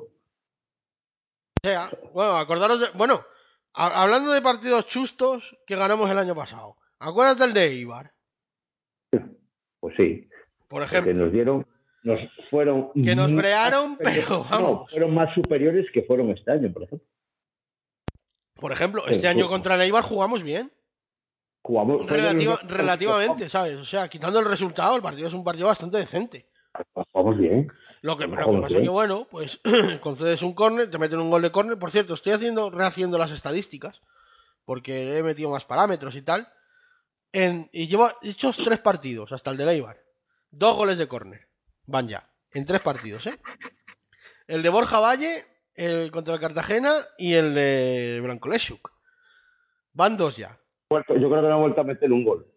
[1.63, 2.87] O sea, bueno, acordaros de.
[2.95, 3.25] Bueno,
[3.73, 6.75] a- hablando de partidos chustos que ganamos el año pasado.
[6.99, 8.13] Acuérdate el de Ibar,
[9.79, 10.29] Pues sí.
[10.67, 11.13] por Que ejemplo.
[11.25, 11.65] nos dieron,
[12.03, 12.19] nos
[12.51, 12.91] fueron.
[12.93, 14.91] Que nos brearon, pero No, vamos.
[14.91, 17.07] fueron más superiores que fueron este año, por ejemplo.
[18.55, 20.71] Por ejemplo, este año contra el Ibar jugamos bien.
[21.63, 23.77] Jugamos, relativamente, ¿sabes?
[23.77, 26.45] O sea, quitando el resultado, el partido es un partido bastante decente.
[26.93, 27.71] Jugamos bien.
[28.01, 29.61] Lo que, lo pasa es que, bueno, pues
[30.01, 31.79] concedes un córner, te meten un gol de córner.
[31.79, 34.01] Por cierto, estoy haciendo, rehaciendo las estadísticas,
[34.65, 36.51] porque he metido más parámetros y tal.
[37.31, 40.03] En, y llevo hechos tres partidos hasta el de Leibar.
[40.51, 41.47] Dos goles de córner.
[41.85, 42.29] Van ya.
[42.51, 43.39] En tres partidos, ¿eh?
[44.47, 45.45] El de Borja Valle,
[45.75, 48.91] el contra el Cartagena y el de Blanco Leshuk.
[49.93, 50.59] Van dos ya.
[50.93, 52.47] Vuelto- Yo creo que no ha vuelto a meter un gol.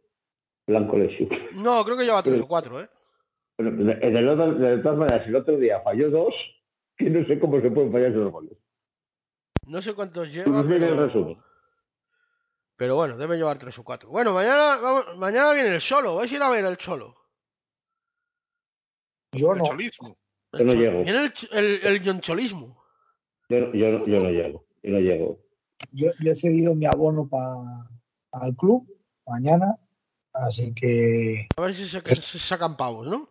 [0.67, 1.29] Blanco Lesiu.
[1.55, 2.89] No, creo que lleva tres o cuatro, ¿eh?
[3.57, 6.35] Pero en el otro- de todas maneras, el otro día falló dos,
[6.97, 8.59] que no sé cómo se pueden fallar esos goles.
[9.67, 10.61] No sé cuántos lleva.
[10.61, 11.07] El Pero...
[11.07, 11.39] resumen.
[12.77, 14.11] pero bueno, debe llevar tres o cuatro.
[14.11, 16.15] Bueno, mañana, vamos- mañana viene el solo.
[16.17, 17.15] ¿Vais a ir a ver el cholo?
[19.33, 19.65] Yo El no.
[19.65, 20.19] cholismo.
[20.53, 21.03] Yo no llego.
[21.03, 22.83] Viene el, el, el yoncholismo.
[23.49, 24.67] Yo, yo, yo no llego.
[24.83, 25.39] Yo no llego.
[25.93, 27.89] Yo, yo he cedido mi abono para
[28.41, 28.87] al club
[29.27, 29.77] mañana,
[30.33, 33.29] así que A ver si se, se sacan pavos, ¿no?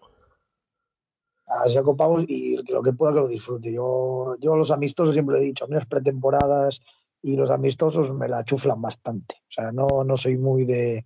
[1.48, 3.72] así ocupamos y lo que pueda que lo disfrute.
[3.72, 6.82] Yo, yo los amistosos siempre he dicho, a mí las pretemporadas
[7.22, 9.36] y los amistosos me la chuflan bastante.
[9.41, 11.06] O sea, no, no soy muy de...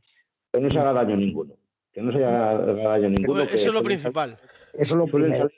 [0.52, 1.56] Que no se haga daño ninguno.
[1.92, 2.58] Que no se haga
[2.90, 3.42] daño ninguno.
[3.42, 4.38] Eso que es lo principal.
[4.74, 5.50] Eso es lo primero.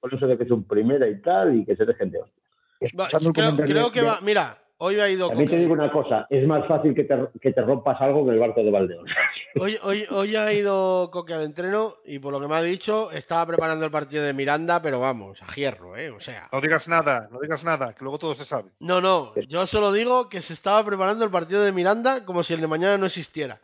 [0.00, 3.12] por eso de que son primera y tal y que se dejen de hostias.
[3.32, 4.20] Creo, creo que va.
[4.20, 5.28] Mira, hoy ha ido.
[5.28, 8.32] También te digo una cosa, es más fácil que te, que te rompas algo que
[8.32, 9.06] el barco de Valdeón.
[9.60, 13.10] Hoy, hoy, hoy ha ido Coque al entreno y por lo que me ha dicho,
[13.10, 16.10] estaba preparando el partido de Miranda, pero vamos, a hierro, ¿eh?
[16.10, 16.48] O sea.
[16.52, 18.70] No digas nada, no digas nada, que luego todo se sabe.
[18.78, 22.54] No, no, yo solo digo que se estaba preparando el partido de Miranda como si
[22.54, 23.58] el de mañana no existiera.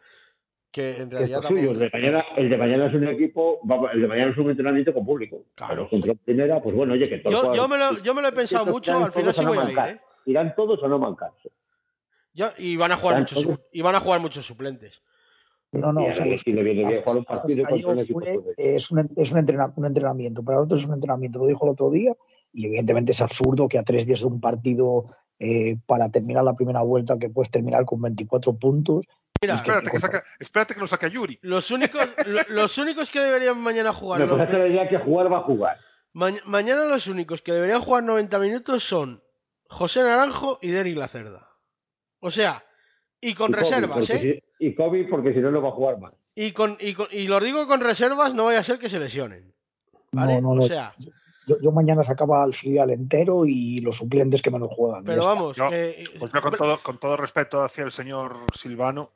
[0.73, 1.70] Que en Es realidad lo suyo.
[1.70, 3.61] El de, mañana, el de mañana es un equipo,
[3.93, 5.45] el de mañana es un entrenamiento con público.
[5.55, 5.89] Claro.
[6.24, 8.66] Primera, pues bueno, oye, que todos Yo, yo, me lo, yo me lo he pensado
[8.66, 9.78] mucho, al final sí voy a ir.
[9.78, 10.01] ¿eh?
[10.27, 11.51] Irán todos o no mancarse.
[12.33, 15.01] Yo- y van a jugar muchos y van a jugar muchos suplentes.
[15.73, 16.17] No, no, es,
[18.91, 18.99] un,
[19.39, 22.15] entrenamiento, para nosotros es un entrenamiento, lo dijo el otro día,
[22.53, 25.07] y evidentemente es absurdo que a tres días de un partido
[25.41, 29.05] eh, para terminar la primera vuelta, que puedes terminar con 24 puntos,
[29.43, 31.39] Mira, Espérate que, saca, espérate que lo saque Yuri.
[31.43, 34.21] los únicos, lo- los únicos que deberían mañana jugar.
[34.21, 35.77] Los- que jugar va a jugar.
[36.13, 39.24] ma- mañana los únicos que deberían jugar 90 minutos son
[39.69, 41.49] José Naranjo y Derry Lacerda.
[42.20, 42.65] O sea,
[43.20, 44.43] Y con Y Kobe, reservas, ¿eh?
[44.59, 46.12] si- y Kobe porque si no, no va a jugar más.
[46.35, 48.99] Y, con, y, con- y lo digo con reservas, no vaya a ser que se
[49.01, 49.55] lesionen.
[50.12, 50.35] ¿Vale?
[50.43, 50.62] No, no, no.
[50.65, 50.95] O sea,
[51.47, 55.05] Yo, yo mañana sacaba al filial entero y los suplentes que menos juegan.
[55.05, 59.11] pero vamos, que- Pues yo con todo, con todo respeto hacia el señor Silvano,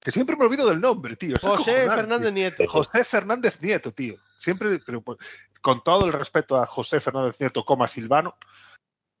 [0.00, 1.36] que siempre me olvido del nombre, tío.
[1.36, 1.86] es José.
[1.86, 2.64] Fernández Nieto.
[2.68, 4.16] José Fernández Nieto, tío.
[4.38, 5.18] Siempre, pero pues,
[5.60, 8.36] con todo el respeto a José Fernández Nieto, coma Silvano,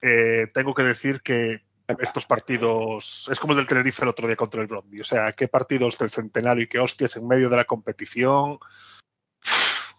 [0.02, 1.62] eh, tengo que decir que
[1.98, 5.00] estos partidos es como el del Tenerife el otro día contra el Bromby.
[5.00, 8.58] O sea, qué partidos del centenario y qué hostias en medio de la competición.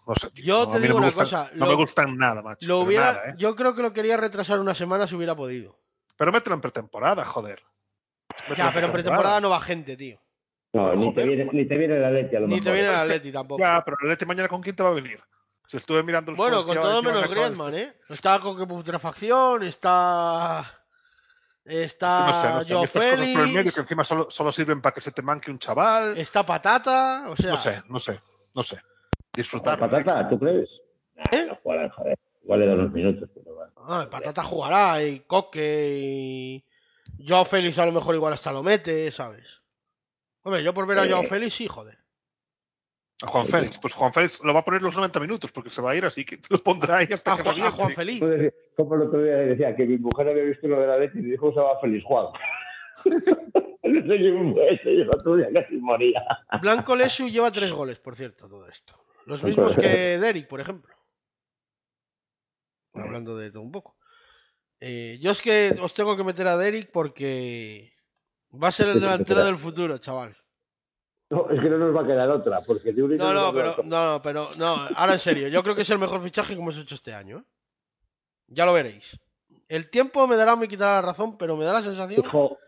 [0.06, 0.44] No sé, tío.
[0.44, 2.66] Yo No, te digo no una gustan- cosa, No lo- me gustan nada, macho.
[2.66, 3.34] lo pero hubiera, nada, ¿eh?
[3.38, 5.78] yo creo que lo quería retrasar una semana si hubiera podido.
[6.16, 7.62] Pero mételo en pretemporada, joder.
[8.48, 10.18] Mételo Ya, pero en pretemporada no va gente, tío.
[10.72, 12.64] No, ni te viene, ni te viene el Atleti a lo Ni mejor.
[12.64, 13.60] te viene que- Atleti tampoco.
[13.60, 15.20] Ya, pero el Atleti mañana con quién te va a venir.
[15.66, 17.94] Si estuve mirando los Bueno, con que todo menos Griezmann, ¿eh?
[18.08, 20.78] Está con putrefacción, está.
[21.64, 22.74] Está no sé, no sé.
[22.74, 25.22] Joe cosas por el medio Félix, que encima solo, solo sirven para que se te
[25.22, 26.18] manque un chaval.
[26.18, 27.52] está Patata, o sea.
[27.52, 28.20] No sé, no sé,
[28.54, 28.76] no sé.
[28.76, 28.82] La
[29.34, 29.78] Disfrutar.
[29.78, 30.68] patata, ¿tú crees?
[31.30, 31.46] ¿Eh?
[31.48, 32.18] no jugará, joder.
[32.42, 33.70] Igual le da unos minutos, pero va.
[33.76, 36.64] Ah, Patata jugará, y Coque, y.
[37.26, 39.46] Joao Félix a lo mejor igual hasta lo mete, ¿sabes?
[40.42, 41.26] Hombre, yo por ver a Joao Eh.
[41.28, 41.98] Félix, sí, joder.
[43.22, 43.78] A Juan Félix.
[43.78, 46.04] Pues Juan Félix lo va a poner los 90 minutos porque se va a ir,
[46.04, 47.70] así que lo pondrá ahí hasta A, que Juan- a.
[47.70, 48.20] Juan Félix.
[48.76, 51.22] Como el otro día decía que mi mujer había visto lo de la leche y
[51.22, 52.26] dijo que se llama Feliz Juan.
[53.04, 56.22] No sé quién fue ese, yo el otro día casi moría.
[56.60, 58.94] Blanco Lesu lleva tres goles, por cierto, todo esto.
[59.26, 60.94] Los mismos que Derek, por ejemplo.
[62.94, 63.96] Hablando de todo un poco.
[64.80, 67.92] Eh, yo es que os tengo que meter a Derek porque
[68.52, 70.36] va a ser el delantero del futuro, chaval.
[71.32, 73.74] No, es que no nos va a quedar otra, porque de un No, no, pero,
[73.84, 76.60] no, no, pero, no, ahora en serio, yo creo que es el mejor fichaje que
[76.60, 77.38] hemos hecho este año.
[77.38, 77.42] ¿eh?
[78.48, 79.18] Ya lo veréis.
[79.66, 82.20] El tiempo me dará o me quitará la razón, pero me da la sensación.
[82.20, 82.58] Dijo,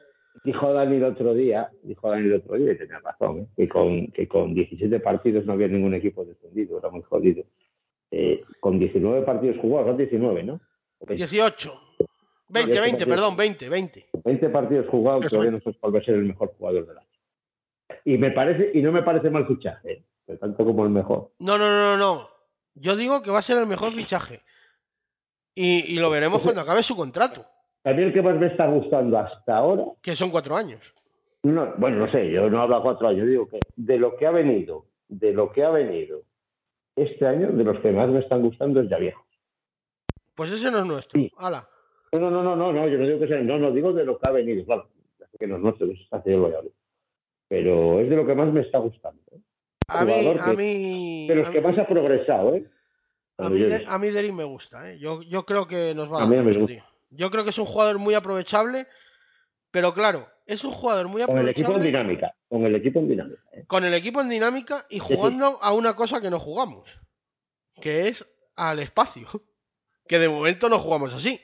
[0.44, 3.46] dijo Dani el otro día, dijo Dani el otro día, y tenía razón, ¿eh?
[3.54, 7.44] que, con, que con 17 partidos no había ningún equipo descendido, era muy jodido.
[8.12, 10.54] Eh, con 19 partidos jugados, son 19, ¿no?
[11.00, 11.80] O 20, 18.
[12.48, 13.08] 20, Diez 20, partidos.
[13.14, 14.06] perdón, 20, 20.
[14.24, 17.13] 20 partidos jugados, todavía no sabes cuál va a ser el mejor jugador del año.
[18.04, 20.36] Y me parece, y no me parece mal fichaje, ¿eh?
[20.38, 21.32] Tanto como el mejor.
[21.38, 22.28] No, no, no, no.
[22.74, 24.42] Yo digo que va a ser el mejor fichaje.
[25.54, 27.44] Y, y lo veremos cuando acabe su contrato,
[27.84, 30.80] A mí el que más me está gustando hasta ahora, que son cuatro años.
[31.44, 34.26] no, bueno, no sé, yo no hablo a cuatro años, digo que de lo que
[34.26, 36.22] ha venido, de lo que ha venido
[36.96, 39.24] este año, de los que más me están gustando es ya viejo.
[40.34, 41.20] Pues ese no es nuestro.
[41.20, 41.30] Sí.
[41.38, 41.68] Hala.
[42.12, 44.18] No, no, no, no, no, yo no digo que sea, no, no, digo de lo
[44.18, 44.88] que ha venido, claro,
[45.38, 46.70] que no es nuestro, que está yo lo hablo.
[47.48, 49.22] Pero es de lo que más me está gustando.
[49.32, 49.38] ¿eh?
[49.88, 52.66] A mí, a mí, De los a que mí- más ha progresado, ¿eh?
[53.38, 54.98] a mí, de- a mí Derek me gusta, ¿eh?
[54.98, 56.74] Yo, yo creo que nos va a A dar mí me mucho, gusta.
[56.74, 56.84] tío.
[57.10, 58.86] Yo creo que es un jugador muy aprovechable,
[59.70, 62.98] pero claro, es un jugador muy Con el equipo en aprovechable dinámica, con el equipo
[63.00, 63.42] en dinámica.
[63.52, 63.64] ¿eh?
[63.66, 66.98] con el equipo en dinámica y jugando a una cosa que no jugamos,
[67.80, 68.26] que es
[68.56, 69.28] al espacio,
[70.08, 71.40] que de momento no jugamos así.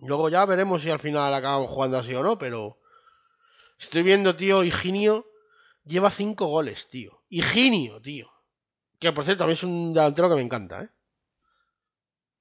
[0.00, 2.78] Luego ya veremos si al final acabamos jugando así o no, pero
[3.80, 5.26] estoy viendo, tío, Higinio
[5.84, 7.22] lleva cinco goles, tío.
[7.28, 8.30] Higinio, tío.
[8.98, 10.88] Que por cierto, a mí es un delantero que me encanta, ¿eh?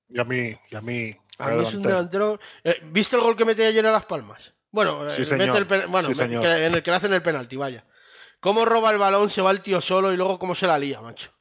[0.10, 1.16] Y a mí, y a mí.
[1.38, 2.40] A mí es un delantero.
[2.64, 4.54] eh, ¿Viste el gol que mete ayer a Las Palmas?
[4.72, 6.42] Bueno, eh, mete el pen- bueno Sí, me- señor.
[6.44, 7.86] que- en el que le hacen el penalti, vaya.
[8.40, 11.02] ¿Cómo roba el balón, se va el tío solo y luego cómo se la lía,
[11.02, 11.32] macho?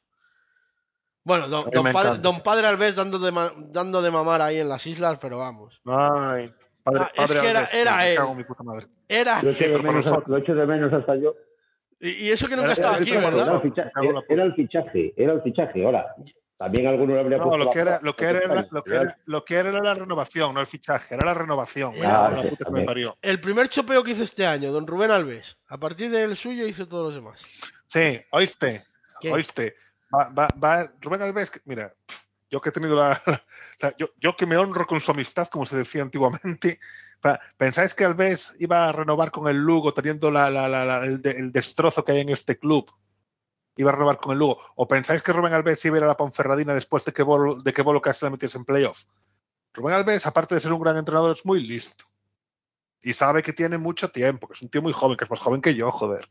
[1.23, 4.69] Bueno, don, don padre, don Padre Alves dando de, ma- dando de mamar ahí en
[4.69, 5.81] las islas, pero vamos.
[5.85, 6.51] Ay,
[6.91, 8.17] padre, Ah, es que era- Alves, era me él.
[8.17, 8.85] cago en mi puta madre.
[9.07, 9.43] Era.
[9.43, 10.27] Lo echo, de pero con menos, nosotros.
[10.29, 11.35] lo echo de menos hasta yo.
[11.99, 13.61] Y, y eso que nunca Era- estaba era- aquí, ¿verdad?
[14.01, 15.85] era- era el fichaje, era el fichaje.
[15.85, 16.15] Ahora,
[16.57, 18.39] también alguno le habría No, puesto lo que era, lo que era,
[18.71, 21.93] lo que era, lo que era era la renovación, no el fichaje, era la renovación.
[21.95, 22.85] Era- Era Ah, la sí, puta que me también.
[22.85, 23.17] parió.
[23.21, 25.57] El primer chopeo que hizo este año, don Rubén Alves.
[25.67, 27.41] A partir del suyo hizo todos los demás.
[27.87, 28.85] Sí, oíste,
[29.19, 29.31] ¿Qué?
[29.31, 29.75] oíste.
[30.13, 31.93] Va, va, va, Rubén Alves, mira,
[32.49, 33.21] yo que he tenido la,
[33.81, 36.79] la- yo, yo que me honro con su amistad, como se decía antiguamente,
[37.57, 40.47] ¿pensáis que Alves iba a renovar con el Lugo teniendo la,
[41.03, 42.91] el, de- el destrozo que hay en este club?
[43.75, 44.59] Iba a renovar con el Lugo.
[44.75, 47.55] ¿O pensáis que Rubén Alves iba a ir a la Ponferradina después de que Bolo,
[47.55, 49.03] de que Bolo casi la metiese en playoff?
[49.73, 52.03] Rubén Alves, aparte de ser un gran entrenador, es muy listo.
[53.01, 55.39] Y sabe que tiene mucho tiempo, que es un tío muy joven, que es más
[55.39, 56.27] joven que yo, joder.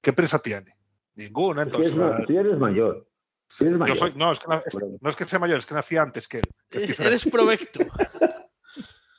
[0.00, 0.76] ¿Qué prisa tiene?
[1.16, 2.26] Ninguna, Si entonces.
[2.28, 3.07] si eres mayor.
[3.50, 3.96] Si eres yo mayor.
[3.96, 4.98] soy, no, es que, na- es- Bueno.
[5.00, 6.44] no es que sea mayor, es que nací antes que él.
[6.70, 7.16] que es diferente.
[7.16, 7.80] Eres provecto.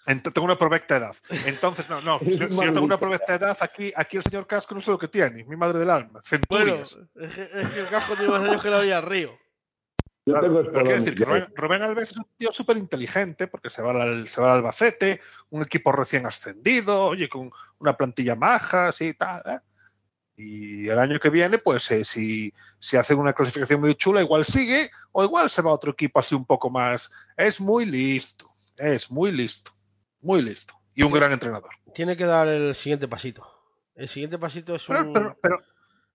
[0.05, 1.15] Ent- tengo una provecta edad.
[1.45, 2.17] Entonces, no, no.
[2.19, 4.97] Si, si yo tengo una provecta edad, aquí, aquí el señor Casco no sé lo
[4.97, 5.43] que tiene.
[5.45, 6.21] Mi madre del alma.
[6.49, 6.99] Bueno, Centurias.
[7.15, 9.37] es que, es que el cajo tiene más años que la orilla del río.
[10.25, 11.25] Yo Claro, tengo pero quiero decir que
[11.55, 15.21] Rubén Alves es un tío súper inteligente porque se va, al, se va al Albacete,
[15.49, 19.41] un equipo recién ascendido, oye, con una plantilla maja, así tal.
[19.45, 19.59] ¿eh?
[20.41, 24.45] Y el año que viene, pues eh, si, si hace una clasificación muy chula, igual
[24.45, 27.11] sigue o igual se va a otro equipo así un poco más.
[27.35, 29.71] Es muy listo, es muy listo,
[30.21, 30.73] muy listo.
[30.95, 31.71] Y un gran entrenador.
[31.93, 33.45] Tiene que dar el siguiente pasito.
[33.95, 35.59] El siguiente pasito es Pero, un, pero, pero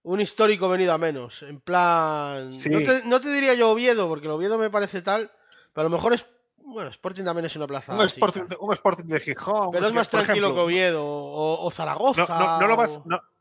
[0.04, 1.42] un histórico venido a menos.
[1.42, 2.50] En plan.
[2.50, 2.70] Sí.
[2.70, 5.30] No, te, no te diría yo Oviedo, porque el Oviedo me parece tal.
[5.74, 6.24] Pero a lo mejor es.
[6.56, 7.94] Bueno, Sporting también es una plaza.
[7.94, 9.70] un, así, Sporting, un Sporting de Gijón.
[9.70, 11.04] Pero es más tranquilo ejemplo, que Oviedo.
[11.04, 12.26] O, o Zaragoza.
[12.26, 13.33] No, no, no lo vas, o-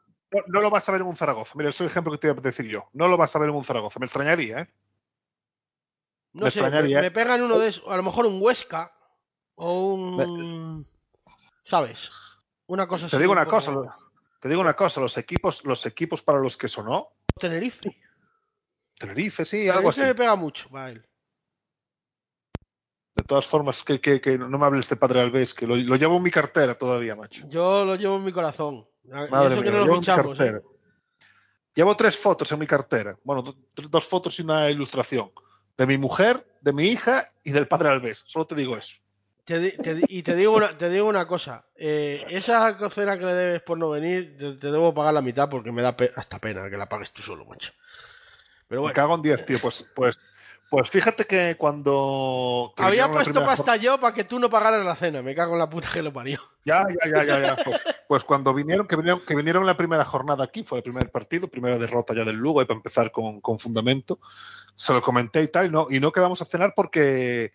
[0.47, 1.53] no, lo vas a ver en un Zaragoza.
[1.55, 2.89] Mira, este es el ejemplo que te iba a decir yo.
[2.93, 3.99] No lo vas a ver en un Zaragoza.
[3.99, 4.73] Me extrañaría, ¿eh?
[6.33, 7.01] No me sé, me, extrañaría.
[7.01, 7.83] me pegan uno de esos.
[7.87, 8.95] A lo mejor un Huesca.
[9.55, 10.87] O un.
[11.63, 12.09] ¿Sabes?
[12.65, 13.15] Una cosa así.
[13.15, 13.71] Te digo un una cosa.
[14.39, 14.99] Te digo una cosa.
[14.99, 17.95] Los equipos, los equipos para los que sonó, Tenerife.
[18.95, 20.07] Tenerife, sí, algo Tenerife así.
[20.07, 21.05] me pega mucho, va él.
[23.15, 25.95] De todas formas, que, que, que no me hables de Padre Alves, que lo, lo
[25.95, 27.47] llevo en mi cartera todavía, macho.
[27.47, 28.87] Yo lo llevo en mi corazón.
[29.29, 30.37] Madre mía, no llevo mi fichamos.
[30.37, 30.57] cartera.
[30.59, 30.61] ¿eh?
[31.75, 33.17] Llevo tres fotos en mi cartera.
[33.23, 33.55] Bueno, do-
[33.89, 35.31] dos fotos y una ilustración.
[35.77, 38.23] De mi mujer, de mi hija y del Padre Alves.
[38.27, 38.97] Solo te digo eso.
[39.43, 39.75] Te
[40.07, 41.65] y te digo una, te digo una cosa.
[41.75, 45.49] eh, esa cocina que le debes por no venir, te, te debo pagar la mitad
[45.49, 47.73] porque me da pe- hasta pena que la pagues tú solo, macho.
[48.69, 49.59] Pero Me bueno, cago en 10, tío.
[49.59, 50.17] Pues, pues,
[50.69, 52.73] pues fíjate que cuando.
[52.75, 55.21] que había puesto pasta yo para que tú no pagaras la cena.
[55.21, 56.41] Me cago en la puta que lo parió.
[56.65, 57.55] Ya, ya, ya, ya, ya.
[57.63, 61.11] Pues, pues cuando vinieron, que vinieron, que vinieron la primera jornada aquí, fue el primer
[61.11, 64.19] partido, primera derrota ya del Lugo, y para empezar con, con fundamento,
[64.75, 67.53] se lo comenté y tal, y no, y no quedamos a cenar porque,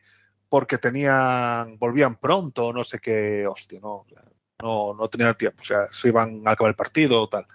[0.49, 4.07] porque tenían, volvían pronto, no sé qué, hostia, no,
[4.63, 7.47] no, no tenían tiempo, o sea, se iban a acabar el partido o tal.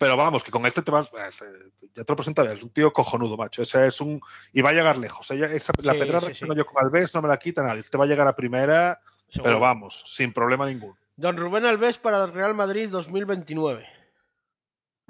[0.00, 2.90] Pero vamos, que con este te vas, eh, ya te lo presentaré, es un tío
[2.90, 3.60] cojonudo, macho.
[3.62, 4.18] Ese es un.
[4.50, 5.30] Y va a llegar lejos.
[5.30, 7.62] Ella, esa, la Sí, pedrada sí, que tengo yo con Alves no me la quita
[7.62, 7.82] nadie.
[7.82, 8.98] Te va a llegar a primera,
[9.28, 9.44] Seguro.
[9.50, 10.96] pero vamos, sin problema ninguno.
[11.16, 13.86] Don Rubén Alves para el Real Madrid 2029.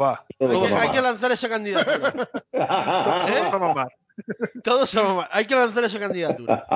[0.01, 0.27] Va.
[0.41, 2.13] Hay Todo que, va hay que lanzar esa candidatura.
[2.51, 3.89] Todos a mamar.
[4.65, 5.29] Todos a mamar.
[5.31, 6.67] Hay que lanzar esa candidatura.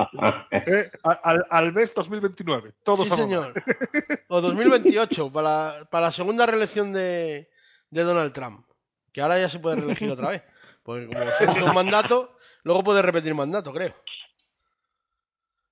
[0.52, 2.70] Eh, al, al- Alves 2029.
[2.84, 3.26] Todos Sí, a mamar.
[3.26, 3.52] señor.
[4.28, 7.48] O 2028, para, para la segunda reelección de,
[7.94, 8.66] de Donald Trump.
[9.12, 10.42] Que ahora ya se puede reelegir otra vez.
[10.82, 13.94] Porque como se hizo un mandato, luego puede repetir mandato, creo.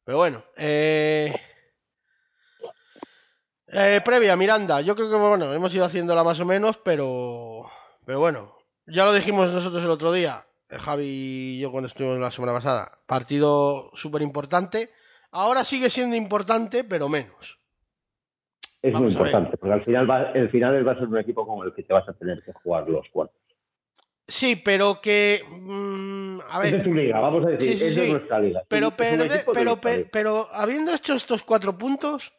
[0.05, 0.45] Pero bueno.
[0.57, 1.35] Eh...
[3.67, 4.81] eh, previa, Miranda.
[4.81, 7.71] Yo creo que, bueno, hemos ido haciéndola más o menos, pero...
[8.07, 8.57] Pero bueno.
[8.87, 10.47] Ya lo dijimos nosotros el otro día.
[10.69, 12.99] eh, Javi y yo cuando estuvimos la semana pasada.
[13.07, 14.91] Partido súper importante.
[15.31, 17.62] Ahora sigue siendo importante, pero menos.
[18.83, 21.47] Es muy Vamos importante, porque al final, va, el final va a ser un equipo
[21.47, 23.37] con el que te vas a tener que jugar los cuartos.
[24.27, 25.41] Sí, pero que.
[25.49, 26.85] mm, a Es de ver.
[26.85, 28.11] tu liga, vamos a decir, Sí, sí, es de sí.
[28.11, 28.63] nuestra liga.
[28.69, 30.09] Pero, Es perde- pero, nuestra pe- liga.
[30.13, 32.33] pero habiendo hecho estos cuatro puntos,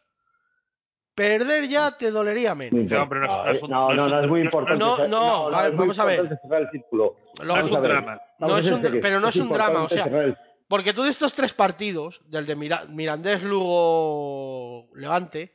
[1.15, 2.89] perder ya te dolería menos.
[2.89, 4.79] Sí, hombre, no es- no es no, no no, es es muy importante.
[4.83, 6.23] no, no, a ver, es muy vamos a ver.
[6.23, 8.21] No Vamos es un drama.
[8.39, 10.35] No es un- pero no es un drama, o sea,
[10.67, 15.53] Porque tú de estos tres partidos, del de Mira- Mirandés, Lugo, Levante,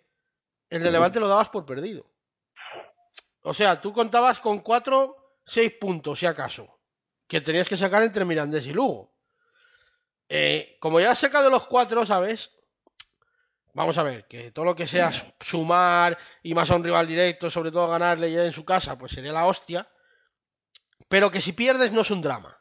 [0.71, 0.93] el de Sí.
[0.93, 2.07] Levante lo dabas por perdido.
[3.43, 6.79] O sea, tú contabas con cuatro, seis puntos, si acaso,
[7.27, 9.15] que tenías que sacar entre Mirandés y Lugo.
[10.29, 12.51] Eh, como ya has sacado los cuatro, ¿sabes?
[13.73, 17.51] Vamos a ver, que todo lo que sea sumar y más a un rival directo,
[17.51, 19.89] sobre todo ganarle ya en su casa, pues sería la hostia.
[21.09, 22.61] Pero que si pierdes no es un drama.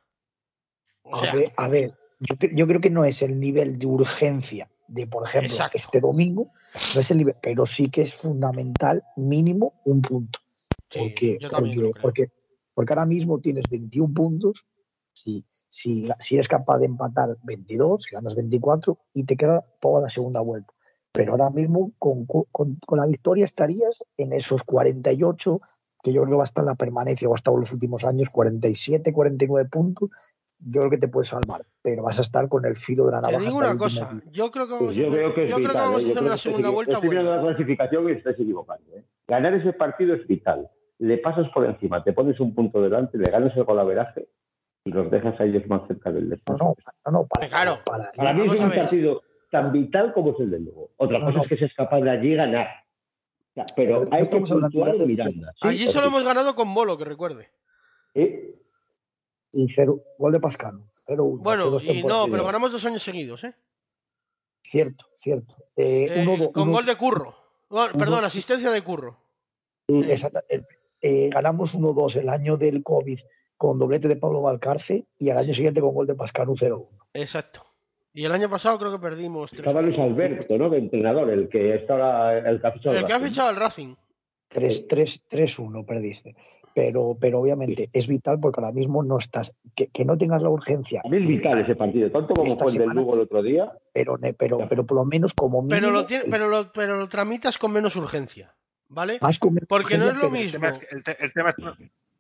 [1.02, 3.80] O sea, a ver, a ver, yo, cre- yo creo que no es el nivel
[3.80, 5.78] de urgencia de, por ejemplo, Exacto.
[5.78, 6.52] este domingo,
[6.94, 10.40] no es el nivel, pero sí que es fundamental mínimo un punto.
[10.90, 11.92] sí, Porque, yo porque, creo.
[12.02, 12.32] porque,
[12.74, 14.66] porque ahora mismo tienes 21 puntos,
[15.14, 20.02] si, si, si eres capaz de empatar 22, si ganas 24 y te queda toda
[20.02, 20.74] la segunda vuelta.
[21.12, 25.60] Pero ahora mismo con, con, con la victoria estarías en esos 48,
[26.04, 27.74] que yo creo que va a estar en la permanencia, o ha estado en los
[27.74, 30.10] últimos años, 47, 49 puntos.
[30.60, 33.18] Yo creo que te puedes salvar, pero vas a estar con el filo de la
[33.22, 33.40] Te navaja.
[33.46, 35.44] digo hasta el una cosa, yo creo que vamos Pues a yo hacer, creo que
[35.44, 35.86] es yo creo que vital.
[35.88, 36.04] vamos ¿eh?
[36.04, 37.42] a Yo hacer creo una que segunda vuelta Estoy viendo buena.
[37.44, 38.96] la clasificación y estáis equivocando.
[38.96, 39.04] ¿eh?
[39.28, 40.70] Ganar ese partido es vital.
[41.00, 44.28] Le pasas por encima, te pones un punto delante, le ganas el golaveraje
[44.84, 46.58] y los dejas a ellos más cerca del No, descenso.
[46.58, 46.76] no,
[47.06, 47.80] no, no, para, Claro.
[47.86, 49.22] para- Para mí es un partido
[49.52, 50.90] tan vital como es el de Lugo.
[50.98, 51.44] Otra No, cosa no.
[51.44, 52.68] es que seas capaz de allí ganar.
[53.52, 55.54] O sea, pero hay que puntuar de- Miranda.
[55.62, 56.08] ¿sí Allí solo sí?
[56.10, 57.50] hemos ganado con Bolo, que recuerde.
[58.16, 58.56] ¿Eh?
[59.58, 61.40] Y cero, gol de Pascano, 0-1.
[61.40, 63.54] hace Bueno, y no, pero ganamos dos años seguidos, ¿eh?
[64.70, 65.56] Cierto, cierto.
[65.76, 67.36] Eh, Eh, uno, con uno- gol de Curro.
[67.70, 69.18] No, uno- perdón, asistencia de Curro.
[69.88, 70.62] exacta- eh,
[71.02, 73.20] eh, ganamos 1-2 el año del COVID
[73.56, 76.90] con doblete de Pablo Valcarce y al año siguiente con gol de Pascal 0-1.
[77.14, 77.64] Exacto.
[78.14, 79.50] Y el año pasado creo que perdimos.
[79.52, 80.70] tres- Estaba Luis Alberto, ¿no?
[80.70, 83.30] De entrenador, el que está ahora, el que ha fichado El que ha Racing.
[83.32, 83.96] fichado el Racing.
[84.50, 86.36] 3-1 perdiste.
[86.78, 90.50] Pero, pero obviamente es vital porque ahora mismo no estás, que, que no tengas la
[90.50, 91.02] urgencia.
[91.04, 93.72] A mí es vital ese partido, tanto como fue el del Lugo el otro día.
[93.94, 95.76] Pero, ne- pero, pero por lo menos como mínimo.
[95.76, 98.54] Pero lo, tiene, pero, lo, pero lo tramitas con menos urgencia.
[98.90, 99.18] ¿Vale?
[99.24, 100.52] más con- Porque no es lo El mismo.
[100.52, 101.56] tema es que, el te- el tema es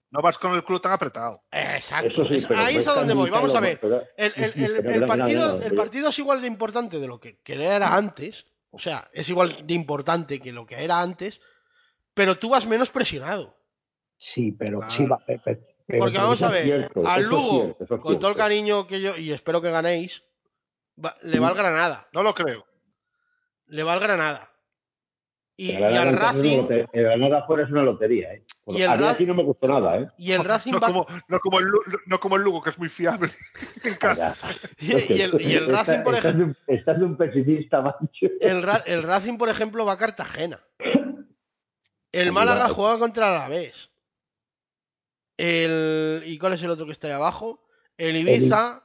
[0.09, 1.43] no, vas con el club tan apretado.
[1.51, 2.27] Exacto.
[2.27, 3.29] Sí, Es- pero ahí es a donde voy.
[3.29, 3.79] Vamos a ver.
[4.17, 8.47] El, partido, el partido es igual de importante de lo que, que era antes.
[8.71, 11.41] O sea, es igual de importante que lo que era antes.
[12.15, 13.55] Pero tú vas menos presionado.
[14.17, 14.93] Sí, pero Claro.
[14.93, 15.17] sí va.
[15.19, 18.19] pe- pe- pero- Porque vamos a ver, cierto, al es Lugo, cierto, eso es con
[18.19, 20.23] todo el cariño que yo, y espero que ganéis,
[21.03, 22.07] va- le va al Granada.
[22.13, 22.65] No lo creo.
[23.67, 24.49] Le va al Granada.
[25.59, 28.43] Y, El y al Racing, el Granada fuera es una lotería, ¿eh?
[28.67, 30.07] Y el a mí Ra- aquí no me gustó nada, ¿eh?
[30.17, 30.87] y el Racing No va.
[30.87, 33.29] como, no, como el, Lu- no como el Lugo, que es muy fiable
[33.83, 34.35] en casa.
[34.79, 36.37] Y, y el, y el Racing, por Estás ejemplo.
[36.37, 38.27] de un- Estás de un pesimista, macho.
[38.39, 40.59] El, Ra- el Racing, por ejemplo, va a Cartagena.
[42.11, 43.89] El Málaga juega contra el Alavés.
[45.37, 47.63] El, ¿Y cuál es el otro que está ahí abajo?
[47.97, 48.83] El Ibiza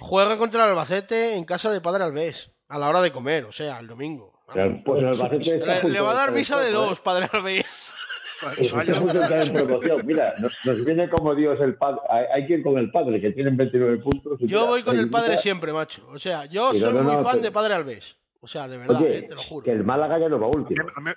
[0.00, 2.50] juega contra el Albacete en casa de Padre Alves.
[2.68, 4.42] A la hora de comer, o sea, el domingo.
[4.84, 6.88] Pues el Albacete está Le, va a dar visa de Copa, ¿eh?
[6.88, 7.92] dos, Padre Alves.
[8.40, 10.02] En promoción.
[10.06, 12.00] Mira, nos, nos viene como Dios el padre.
[12.08, 14.38] Hay, hay quien con el padre, que tienen 29 puntos.
[14.40, 16.06] Yo mira, voy con el Ibiza, padre siempre, macho.
[16.12, 18.16] O sea, yo no, soy no, muy no, fan pero- de Padre Alves.
[18.40, 19.64] O sea, de verdad, Oye, eh, te lo juro.
[19.64, 20.86] que el Málaga ya no va a, mí, último.
[20.94, 21.10] a mí-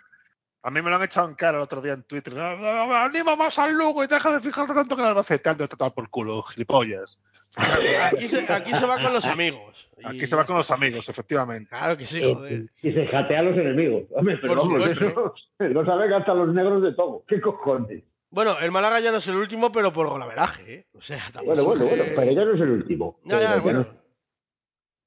[0.64, 2.34] a mí me lo han echado en cara el otro día en Twitter.
[2.38, 5.50] Anima más al Lugo y deja de fijarte tanto que el Albacete.
[5.50, 7.20] Anda, total por culo, gilipollas.
[7.58, 9.90] Aquí se, aquí se va con los amigos.
[9.98, 11.70] Y Aquí se va con los amigos, efectivamente.
[11.76, 12.66] Claro que sí, Eh, joder.
[12.82, 14.04] Y se jatea a los enemigos.
[14.12, 17.24] Hombre, pero Por vamos, eso, no saben hasta los negros de todo.
[17.28, 18.04] ¿Qué cojones?
[18.30, 20.86] Bueno, el Málaga ya no es el último, pero por golaveraje, ¿eh?
[20.94, 23.20] O sea, Bueno, bueno, bueno, pero ya no es el último.
[23.26, 23.86] Ya, ya, bueno.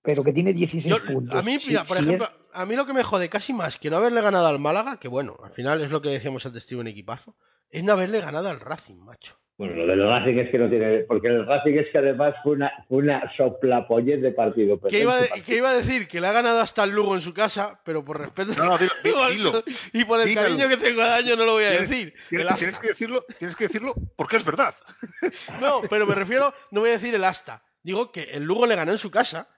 [0.05, 1.35] Pero que tiene 16 Yo- puntos.
[1.39, 3.53] a mí, Si- mira, por si es- ejemplo, a mí lo que me jode casi
[3.53, 6.45] más que no haberle ganado al Málaga, que bueno, al final es lo que decíamos
[6.47, 7.35] antes, Steven Equipazo,
[7.71, 9.37] es no haberle ganado al Racing, macho.
[9.57, 11.05] Bueno, lo del Racing es que no tiene.
[11.05, 14.81] Porque el Racing es que además fue una, fue una soplapollez de partido.
[14.81, 17.21] Que iba, de- que iba a decir que le ha ganado hasta el Lugo en
[17.21, 18.93] su casa, pero por respeto No, no, dilo,
[19.31, 19.65] di- dilo.
[19.93, 22.15] y por el cariño que tengo a año no lo voy a Tienes- decir.
[22.29, 24.75] Tienes, que decirlo, tienes que decirlo porque es verdad.
[25.61, 27.63] No, pero me refiero, no voy a decir el asta.
[27.85, 29.49] Digo que el Lugo le ganó en su casa.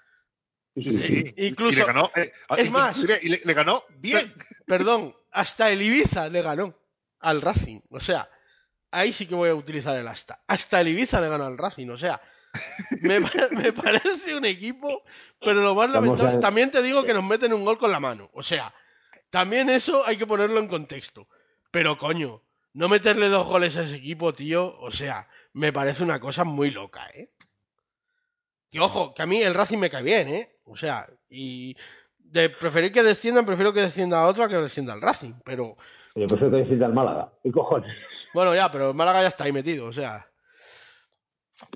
[0.77, 1.35] Sí, sí.
[1.39, 4.35] Incluso- Y le ganó, eh, es incluso más- y le, le ganó bien.
[4.67, 6.75] Perdón, hasta el Ibiza le ganó
[7.21, 7.81] al Racing.
[7.91, 8.29] O sea,
[8.91, 10.43] ahí sí que voy a utilizar el asta.
[10.47, 11.89] Hasta el Ibiza le ganó al Racing.
[11.89, 12.21] O sea,
[13.03, 15.03] me, pa- me parece un equipo,
[15.41, 16.37] pero lo más Vamos lamentable.
[16.37, 18.29] a- También te digo que nos meten un gol con la mano.
[18.35, 18.75] O sea,
[19.31, 21.29] también eso hay que ponerlo en contexto.
[21.71, 22.43] Pero coño,
[22.75, 24.79] no meterle dos goles a ese equipo, tío.
[24.81, 27.31] O sea, me parece una cosa muy loca, ¿eh?
[28.71, 30.56] Que ojo, que a mí el Racing me cae bien, ¿eh?
[30.67, 31.77] O sea, y
[32.19, 35.35] de preferir que desciendan, prefiero que descienda a otro a que descienda al Racing.
[35.45, 35.77] Pero,
[36.13, 37.33] por eso te decís al Málaga.
[37.43, 37.95] ¿Qué cojones?
[38.35, 40.27] bueno, ya, pero el Málaga ya está ahí metido, o sea.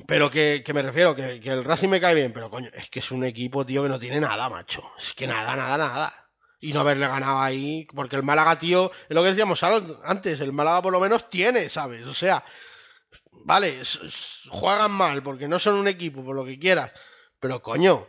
[0.07, 2.91] Pero que, que me refiero, que, que el Racing me cae bien, pero coño, es
[2.91, 4.83] que es un equipo, tío, que no tiene nada, macho.
[4.99, 6.15] Es que nada, nada, nada.
[6.61, 10.53] Y no haberle ganado ahí, porque el Málaga, tío, es lo que decíamos antes, el
[10.53, 12.07] Málaga por lo menos tiene, ¿sabes?
[12.07, 12.45] O sea,
[13.45, 13.81] vale,
[14.51, 16.93] juegan mal porque no son un equipo, por lo que quieras,
[17.39, 18.07] pero coño,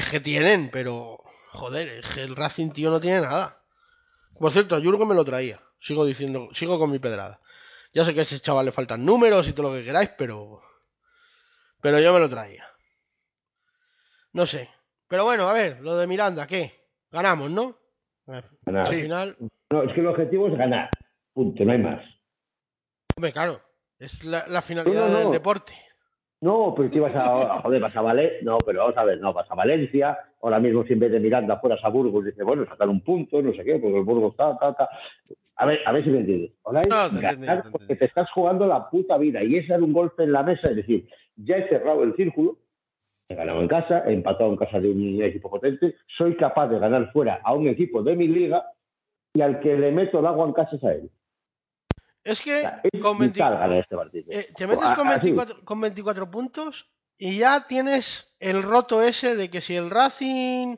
[0.00, 1.18] es que tienen, pero
[1.52, 3.62] joder, es que el Racing, tío, no tiene nada.
[4.38, 7.40] Por cierto, a Jurgo me lo traía, sigo diciendo, sigo con mi pedrada.
[7.92, 10.62] Ya sé que a ese chaval le faltan números y todo lo que queráis, pero.
[11.80, 12.66] Pero yo me lo traía.
[14.32, 14.70] No sé.
[15.08, 16.86] Pero bueno, a ver, lo de Miranda, ¿qué?
[17.10, 17.76] Ganamos, ¿no?
[18.28, 18.86] Al Ganar.
[18.88, 19.36] final.
[19.72, 20.88] No, es que el objetivo es ganar.
[21.32, 22.04] Punto, no hay más.
[23.16, 23.60] Hombre, claro.
[23.98, 25.18] Es la, la finalidad No, no, no.
[25.24, 25.74] del deporte.
[26.40, 29.32] No, pero que vas a, joder, vas a Valencia, no, pero vamos a ver, no,
[29.32, 32.64] vas a Valencia, ahora mismo si en vez de Miranda fueras a Burgos, dice, bueno,
[32.66, 34.88] sacar un punto, no sé qué, porque el Burgos está, está, está.
[35.56, 36.52] A ver, a ver si me entiendes.
[36.64, 39.68] Ahora No, te entendí, ganar te porque te estás jugando la puta vida y es
[39.68, 41.06] dar un golpe en la mesa, es decir,
[41.36, 42.56] ya he cerrado el círculo,
[43.28, 46.78] he ganado en casa, he empatado en casa de un equipo potente, soy capaz de
[46.78, 48.64] ganar fuera a un equipo de mi liga
[49.34, 51.10] y al que le meto el agua en casa es a él.
[52.24, 54.24] Es que sea, es con 20 vital ganar este partido.
[54.30, 55.32] eh, te metes A- con así.
[55.32, 60.76] 24, con 24 puntos y ya tienes el roto ese de que si el Racing.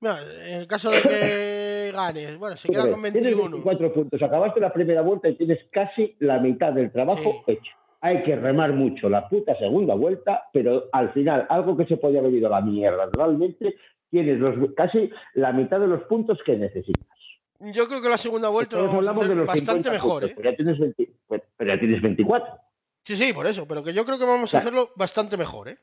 [0.00, 3.50] En el caso de que ganes, bueno, se queda con Tienes 21.
[3.50, 7.52] 24 puntos, acabaste la primera vuelta y tienes casi la mitad del trabajo Sí.
[7.54, 7.72] hecho.
[8.00, 12.20] Hay que remar mucho la puta segunda vuelta, pero al final, algo que se podía
[12.20, 13.74] haber ido a la mierda, realmente
[14.08, 17.17] tienes los, casi la mitad de los puntos que necesitas.
[17.60, 20.22] Yo creo que la segunda vuelta lo vamos a hacer de los bastante 50 mejor,
[20.22, 20.34] puntos, ¿eh?
[20.36, 22.58] pero, ya tienes 20 pues, pero ya tienes 24.
[23.04, 25.78] Sí, sí, por eso, pero que yo creo que vamos a hacerlo bastante mejor, ¿eh?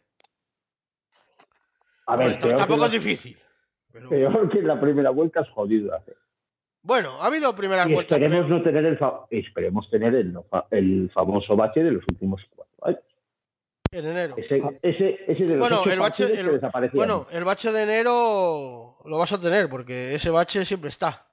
[2.08, 3.38] A ver, Bueno, peor, tampoco es difícil.
[3.92, 6.16] pero- peor que la primera vuelta es jodido hacer.
[6.84, 8.18] Bueno, ha habido primeras Y vueltas.
[8.22, 10.38] esperemos no tener el fa- esperemos tener el,
[10.70, 13.00] el famoso bache de los últimos cuatro años.
[13.92, 14.36] En enero.
[14.38, 16.62] Ese, ese, ese de los Bueno, el bache, el-
[16.94, 21.26] bueno, el bache de enero lo vas a tener, porque ese bache siempre está.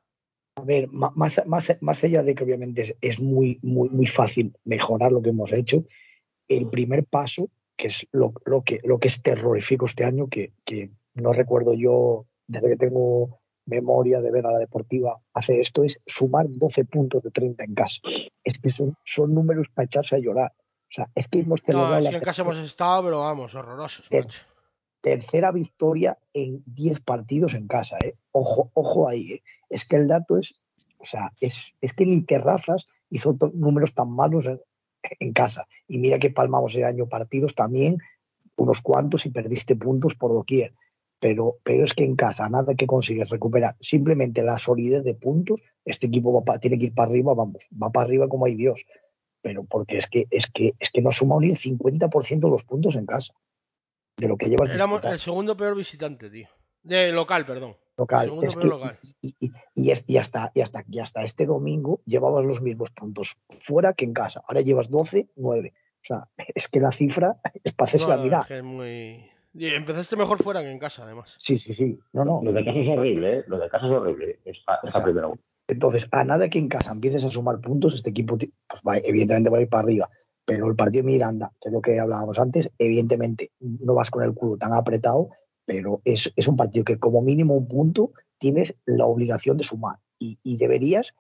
[0.57, 1.15] A ver, más,
[1.47, 5.31] más, más allá de que obviamente es, es muy, muy, muy fácil mejorar lo que
[5.31, 5.85] hemos hecho,
[6.49, 10.53] el primer paso, que es lo, lo que, lo que es terrorífico este año, que,
[10.65, 15.85] que no recuerdo yo desde que tengo memoria de ver a la deportiva hacer esto,
[15.85, 18.01] es sumar 12 puntos de 30 en casa.
[18.45, 20.53] Es que son, son números para echarse a llorar.
[20.57, 23.21] O sea, es que hemos No, celebrado es la que en casa hemos estado, pero
[23.21, 24.05] vamos, horrorosos.
[24.11, 24.23] Eh.
[25.03, 28.15] Tercera victoria en 10 partidos en casa, ¿eh?
[28.31, 29.43] Ojo, ojo ahí, ¿eh?
[29.69, 30.55] Es que el dato es,
[30.99, 35.67] o sea, es, es que ni Terrazas hizo números tan malos en, casa.
[35.89, 37.99] Y mira que palmamos el año partidos también,
[38.57, 40.73] unos cuantos, y perdiste puntos por doquier.
[41.19, 43.77] Pero, pero es que en casa nada que consigues recuperar.
[43.81, 48.07] Simplemente la solidez de puntos, este equipo tiene que ir para arriba, vamos, va para
[48.07, 48.85] arriba como hay Dios.
[49.41, 52.51] Pero porque es que, es que, es que no ha sumado ni el 50% de
[52.51, 53.35] los puntos en casa.
[54.17, 56.49] De lo que llevas Éramos disputado el segundo peor visitante, tío.
[56.83, 57.77] De local, perdón.
[57.97, 58.27] local.
[58.27, 58.99] segundo Es peor que- local.
[59.21, 62.91] y, y- y es- y hasta, y, hasta, y hasta este domingo llevabas los mismos
[62.91, 64.43] puntos fuera que en casa.
[64.49, 65.73] Ahora llevas 12, 9.
[65.77, 68.41] O sea, es que la cifra es para hacerse No, la mirar.
[68.43, 69.29] es que es muy...
[69.55, 71.35] Y empezaste mejor fuera que en casa, además.
[71.37, 71.99] Sí, sí, sí.
[72.15, 72.41] No, no.
[72.43, 73.45] Lo de casa es horrible, ¿eh?
[73.49, 74.41] Lo de casa es horrible.
[74.47, 75.05] Esta, esta Ajá.
[75.05, 75.45] primera vuelta.
[75.69, 79.51] Entonces, a nada que en casa empieces a sumar puntos, este equipo pues va- evidentemente
[79.51, 80.09] va a ir para arriba.
[80.45, 84.23] Pero el partido de Miranda, que es lo que hablábamos antes, evidentemente no vas con
[84.25, 85.29] el culo tan apretado,
[85.65, 89.99] pero es, es un partido que como mínimo un punto tienes la obligación de sumar.
[90.19, 91.15] Y, y deberías,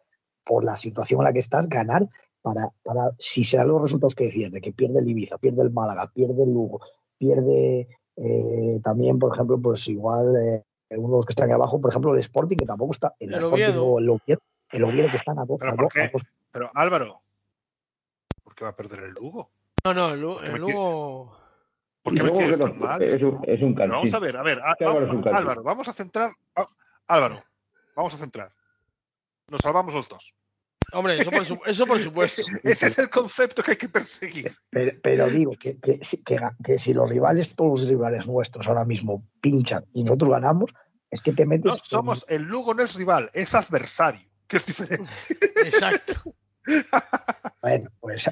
[0.44, 2.06] por la situación en la que estás, ganar
[2.42, 5.62] para, para si se dan los resultados que decías, de que pierde el Ibiza, pierde
[5.62, 6.80] el Málaga, pierde el Lugo,
[7.18, 10.64] pierde eh, también, por ejemplo, pues igual eh,
[10.98, 13.14] uno de los que están ahí abajo, por ejemplo, el Sporting, que tampoco está.
[13.20, 13.86] El, El Sporting Oviedo.
[13.86, 14.40] o el Oviedo,
[14.72, 15.58] el Oviedo que están a dos.
[15.60, 17.20] ¿Pero a dos- a dos- Pero Álvaro,
[18.52, 19.50] ¿por qué va a perder el Lugo?
[19.84, 20.20] No, no, el,
[20.60, 21.38] Lugo...
[22.02, 23.02] ¿Por qué me quieres tan mal?
[23.02, 25.92] Es un, es un vamos a ver, a ver, a- Que Álvaro a- vamos a
[25.94, 26.32] centrar.
[26.54, 26.68] a-
[27.06, 27.42] Álvaro,
[27.96, 28.52] vamos a centrar.
[29.48, 30.34] Nos salvamos los dos.
[30.92, 32.42] Hombre, eso por, su- eso por supuesto.
[32.62, 34.52] Ese es el concepto que hay que perseguir.
[34.68, 36.00] Pero, pero digo que, que,
[36.62, 40.74] que si los rivales, todos los rivales nuestros ahora mismo pinchan y nosotros ganamos,
[41.10, 41.72] es que te metes.
[41.72, 45.08] No, somos, el Lugo no es rival, es adversario, que es diferente.
[45.64, 46.34] Exacto.
[47.60, 48.28] Bueno, pues.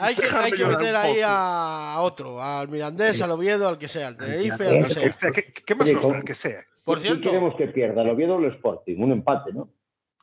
[0.00, 3.22] Hay que, hay meter ahí a otro, al Mirandés, Sí.
[3.22, 5.02] al Oviedo, al que sea, al Tenerife, al que sea.
[5.06, 6.60] Este, ¿qué, qué más nos da que sea?
[6.84, 8.02] Por ¿Qué cierto, queremos que pierda?
[8.02, 8.96] ¿El Oviedo o el Sporting?
[9.02, 9.68] Un empate, ¿no?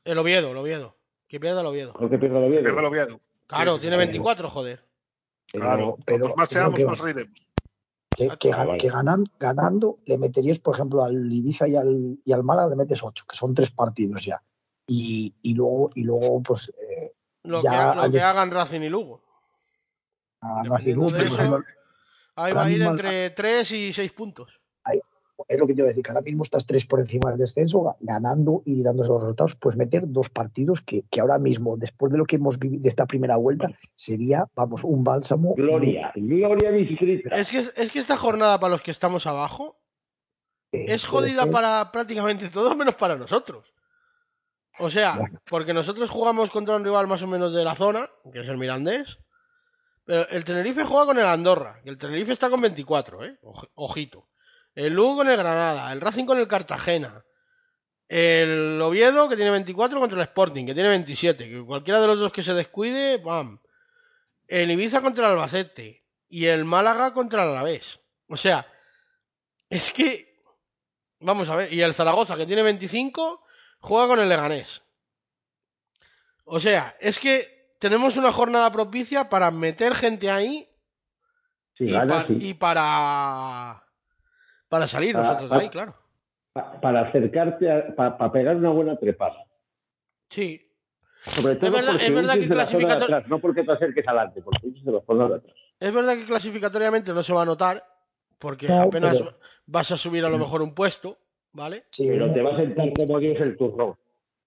[0.06, 0.98] el Oviedo, el Oviedo.
[1.28, 1.94] Que pierda el Oviedo.
[1.94, 2.64] Que pierda el Oviedo.
[2.64, 3.22] Pierda el Oviedo.
[3.48, 4.00] Claro, Sí, tiene sí.
[4.00, 4.86] 24, joder.
[5.48, 7.46] Claro, pero cuantos más seamos, que- más reiremos.
[8.16, 8.78] que, que, Ah, vale.
[8.80, 12.76] que ganan- ganando le meterías, por ejemplo, al Ibiza y al, y al Málaga le
[12.76, 14.42] metes ocho, que son tres partidos ya.
[14.88, 16.72] Y, y luego, y luego pues,
[17.44, 19.22] Lo Ya, que, ha- lo al que des- hagan Racing y Lugo.
[20.42, 21.66] a Dependiendo Racing, de por eso, ejemplo,
[22.36, 24.60] Ahí va a ir entre 3 y 6 puntos.
[25.48, 27.40] es lo que te iba a decir, que ahora mismo estás tres por encima del
[27.40, 31.76] descenso, ga- ganando y dándose los resultados, pues meter dos partidos que, que ahora mismo,
[31.76, 35.56] después de lo que hemos vivido de esta primera vuelta, sería, vamos, un bálsamo.
[35.56, 37.36] Gloria, gloria distrita.
[37.36, 39.76] Es que, es que esta jornada para los que estamos abajo
[40.72, 43.73] Eh, es jodida para prácticamente todos menos para nosotros.
[44.80, 45.20] O sea,
[45.50, 48.58] porque nosotros jugamos contra un rival más o menos de la zona, que es el
[48.58, 49.20] Mirandés,
[50.06, 53.38] pero el Tenerife juega con el Andorra, y el Tenerife está con 24, ¿eh?
[53.44, 54.28] Oj- Ojito.
[54.76, 57.24] El Lugo con el Granada, el Racing con el Cartagena,
[58.08, 62.20] el Oviedo que tiene 24 contra el Sporting, que tiene 27, que cualquiera de los
[62.20, 63.60] dos que se descuide, ¡bam!
[64.48, 68.00] El Ibiza contra el Albacete y el Málaga contra el Alavés.
[68.28, 68.68] O sea,
[69.70, 70.34] es que
[71.26, 73.43] Vamos a ver, y el Zaragoza, que tiene 25,
[73.84, 74.82] juega con el Leganés.
[76.46, 80.68] O sea, es que tenemos una jornada propicia para meter gente ahí
[81.78, 82.38] y, gana, pa- sí.
[82.40, 83.84] y para
[84.70, 85.96] para salir Para- nosotros de ahí, claro.
[86.54, 89.46] Pa- para acercarte, para pegar una buena trepada.
[90.30, 90.70] Sí.
[91.26, 94.84] Sobre todo verdad- es verdad que clasificator- atrás, no porque te acerques adelante, porque huyes
[94.84, 95.56] de la zona de atrás.
[95.80, 97.84] Es verdad que clasificatoriamente no se va a notar,
[98.40, 101.18] porque No, apenas pero- vas a subir a lo mejor un puesto,
[101.54, 101.84] ¿vale?
[101.92, 103.98] Sí, Pero no, te va a sentar como Dios el turno.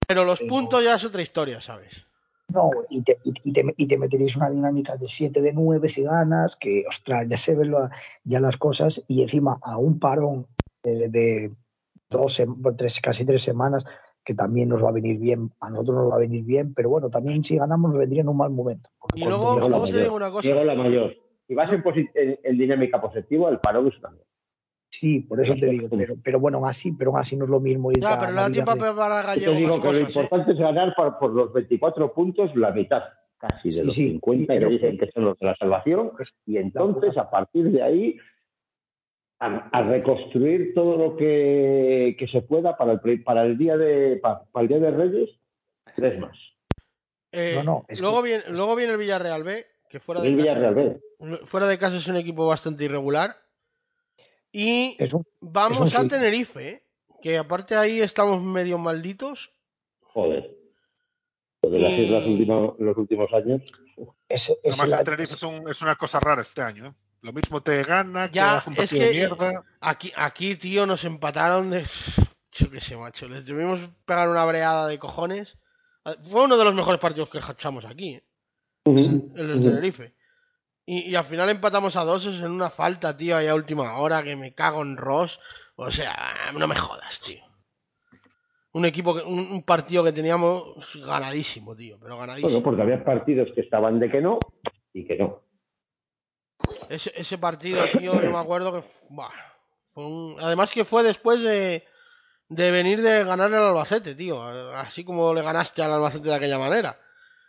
[0.07, 2.07] Pero los Pero- puntos ya es otra historia, ¿sabes?
[2.49, 5.89] No, y te, y, y te, y te meterías una dinámica de 7 de 9
[5.89, 7.91] si ganas, que, ostras, ya se ven la-
[8.23, 10.47] ya las cosas, y encima a un parón
[10.85, 11.51] eh, de
[12.09, 12.41] dos,
[12.77, 13.85] tres, casi tres semanas,
[14.25, 16.89] que también nos va a venir bien, a nosotros nos va a venir bien, pero
[16.89, 20.15] bueno, también si ganamos nos vendría en un mal momento, Y luego, luego te digo
[20.15, 20.43] una cosa.
[20.43, 21.15] Diego la mayor.
[21.49, 24.27] Si vas en, posi- en- en dinámica positiva, el paro es una mierda.
[24.99, 27.51] Sí, por eso te digo, pero, pero bueno, aún así, pero aún así no es
[27.51, 27.91] lo mismo.
[27.91, 29.93] ir Ya, pero le da tiempo de- preparar a Yo Gallego te digo que lo
[29.93, 30.21] cosas, ¿eh?
[30.21, 33.03] importante es ganar por, por los 24 puntos la mitad
[33.39, 36.13] casi de Sí, los sí, 50 y- que dicen que son los de la salvación.
[36.19, 38.17] Es- Y entonces, a partir de ahí,
[39.39, 43.77] a, a reconstruir todo lo que, que se pueda para el, pre- para el día
[43.77, 45.31] de pa- para, el día de Reyes,
[45.95, 46.39] tres más.
[47.33, 50.29] Eh, No, no, es luego, que- viene, luego viene el Villarreal B, que fuera de,
[50.29, 51.01] El casa, Villarreal B.
[51.45, 53.35] fuera de casa es un equipo bastante irregular.
[54.53, 56.07] Y es un- vamos a.
[56.09, 56.83] Tenerife, ¿eh?
[57.23, 59.53] que aparte ahí estamos medio malditos.
[60.03, 60.55] Joder.
[61.63, 62.25] De las Y- islas
[62.79, 63.63] los últimos años.
[64.29, 66.87] es- es Además, la- el Tenerife es, un- es una cosa rara este año.
[66.89, 66.93] ¿eh?
[67.23, 69.65] Lo mismo te gana, que Ya, hace un es que- de mierda.
[69.81, 71.83] Aquí, aquí, tío, nos empataron de.
[72.53, 73.29] Yo qué sé, macho.
[73.29, 75.59] Les debimos pegar una breada de cojones.
[76.31, 78.25] Fue uno de los mejores partidos que echamos aquí, ¿eh?
[78.85, 80.15] el del Tenerife.
[80.89, 84.23] Y, y al final empatamos a dos en una falta, tío, ahí a última hora,
[84.23, 85.41] que me cago en Ross.
[85.75, 87.43] O sea, no me jodas, tío.
[88.73, 92.51] Un equipo, que, un, un partido que teníamos ganadísimo, tío, pero ganadísimo.
[92.51, 94.39] Bueno, porque había partidos que estaban de que no
[94.93, 95.43] y que no.
[96.89, 98.83] Ese, ese partido, tío, yo me acuerdo que.
[99.93, 101.85] fue un- Además que fue después de,
[102.49, 104.43] de venir de ganar al Albacete, tío.
[104.43, 107.01] Así como le ganaste al Albacete de aquella manera.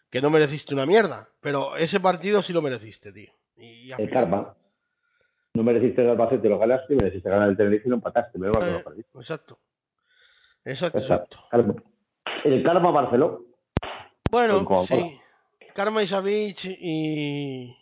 [0.09, 1.29] Que no mereciste una mierda.
[1.41, 3.31] Pero ese partido sí lo mereciste, tío.
[3.57, 4.55] Y El karma.
[5.53, 8.37] No mereciste el Albacete, lo ganaste, mereciste ganar el Tenerife y lo empataste.
[8.37, 9.17] Me que lo perdiste.
[9.17, 9.59] Exacto.
[10.63, 11.39] Exacto, Exacto.
[12.43, 13.45] El karma Barceló.
[14.29, 15.19] Bueno, sí.
[15.73, 17.75] Karma Isavich y.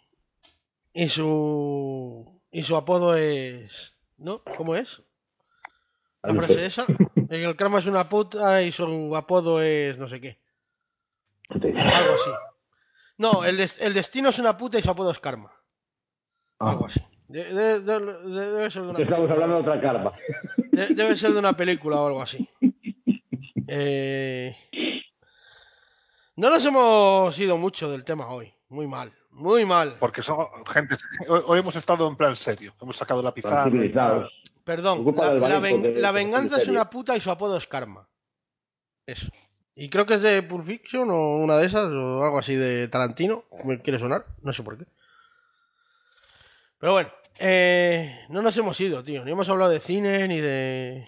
[0.93, 2.41] Y su.
[2.52, 3.95] Y su apodo es.
[4.18, 4.41] ¿No?
[4.57, 5.02] ¿Cómo es?
[6.23, 6.85] La frase esa.
[7.30, 10.39] El karma es una puta y su apodo es no sé qué.
[11.49, 12.30] Algo así.
[13.17, 15.51] No, el, des- el destino es una puta y su apodo es karma.
[16.59, 16.72] Ah.
[16.72, 16.99] Algo así.
[17.27, 19.34] De- de- de- de- debe ser de una Estamos película.
[19.34, 20.13] hablando de otra karma.
[20.72, 22.47] De- debe ser de una película o algo así.
[23.67, 24.55] Eh,
[26.35, 28.53] No nos hemos ido mucho del tema hoy.
[28.69, 29.13] Muy mal.
[29.31, 29.97] Muy mal.
[29.99, 30.95] Porque son gente.
[31.30, 32.73] Hoy, hemos estado en plan serio.
[32.81, 33.69] Hemos sacado la pizarra.
[33.69, 33.93] y.
[34.63, 35.05] Perdón.
[35.15, 38.07] La, la ven- venganza es una puta y su apodo es karma.
[39.05, 39.30] Eso.
[39.76, 42.88] Y creo que es de Pulp Fiction o una de esas o algo así de
[42.88, 43.43] Tarantino.
[43.65, 44.26] Me quiere sonar.
[44.41, 44.85] No sé por qué.
[46.80, 47.10] Pero bueno.
[47.39, 49.26] eh, no nos hemos ido, tío.
[49.26, 51.07] Ni hemos hablado de cine ni de.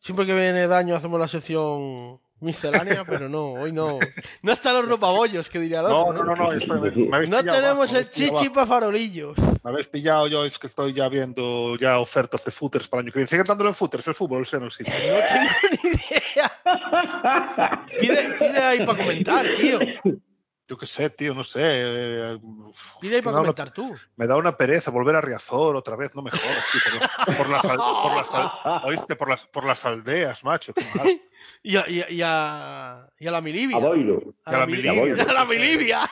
[0.00, 3.98] Siempre que viene daño hacemos la sección miscelánea, pero no, hoy no.
[4.42, 6.24] No están los ropabollos, que diría el No, otro.
[6.24, 6.52] no, no, no.
[6.52, 9.38] esto me, me habéis No pillado tenemos abajo, el chichi para farolillos.
[9.38, 13.06] Me habéis pillado yo, es que estoy ya viendo ya ofertas de footers para el
[13.06, 13.28] año que viene.
[13.28, 14.42] ¿Siguen dándolo en footers el fútbol?
[14.42, 14.92] O sea, no existe.
[14.92, 15.50] No tengo
[15.82, 16.05] ni idea.
[18.00, 19.78] Pide, pide ahí para comentar, tío.
[20.68, 21.60] Yo qué sé, tío, no sé.
[21.62, 22.38] eh,
[23.00, 23.94] Pide ahí para me da una- comentar tú.
[24.16, 26.80] Me da una pereza volver a Riazor otra vez, no me jodas, tío,
[27.24, 30.72] por, por las, por las oíste, por las, por las aldeas, macho.
[30.74, 31.20] qué mal.
[31.62, 33.76] Y a, y a, y a, y a la Milivia.
[33.76, 34.20] A Boiro.
[34.44, 34.92] A la Milivia.
[34.92, 35.22] Milivia.
[35.28, 36.10] A la Milivia.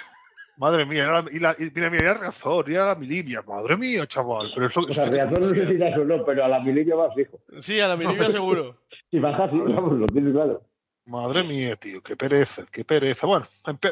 [0.57, 3.43] Madre mía, era la- y, la, y mira, mira, era Riazor, y era la Milivia,
[3.43, 4.53] madre mía, chaval.
[4.55, 6.95] Pero eso, O sea, Riazor no sé si das o no, pero a la Milivia
[6.95, 7.41] vas fijo.
[7.61, 8.81] Sí, a la Milivia seguro.
[9.11, 10.63] Si bajas, vamos, lo tienes claro.
[11.07, 13.27] Madre mía, tío, qué pereza, qué pereza.
[13.27, 13.47] Bueno,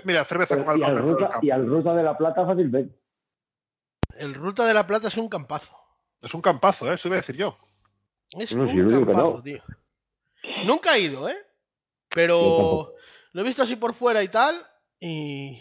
[0.05, 2.97] mira, cerveza con Y al, ruta, y al Ruta de la Plata fácilmente.
[4.17, 5.77] El Ruta de la Plata es un campazo.
[6.21, 6.95] Es un campazo, ¿eh?
[6.95, 7.57] Eso iba a decir yo.
[8.37, 9.43] Es No, un si campazo, no.
[9.43, 9.63] tío.
[10.65, 11.37] Nunca he ido, ¿eh?
[12.09, 12.95] Pero
[13.33, 14.57] lo he visto así por fuera y tal.
[14.99, 15.61] Y.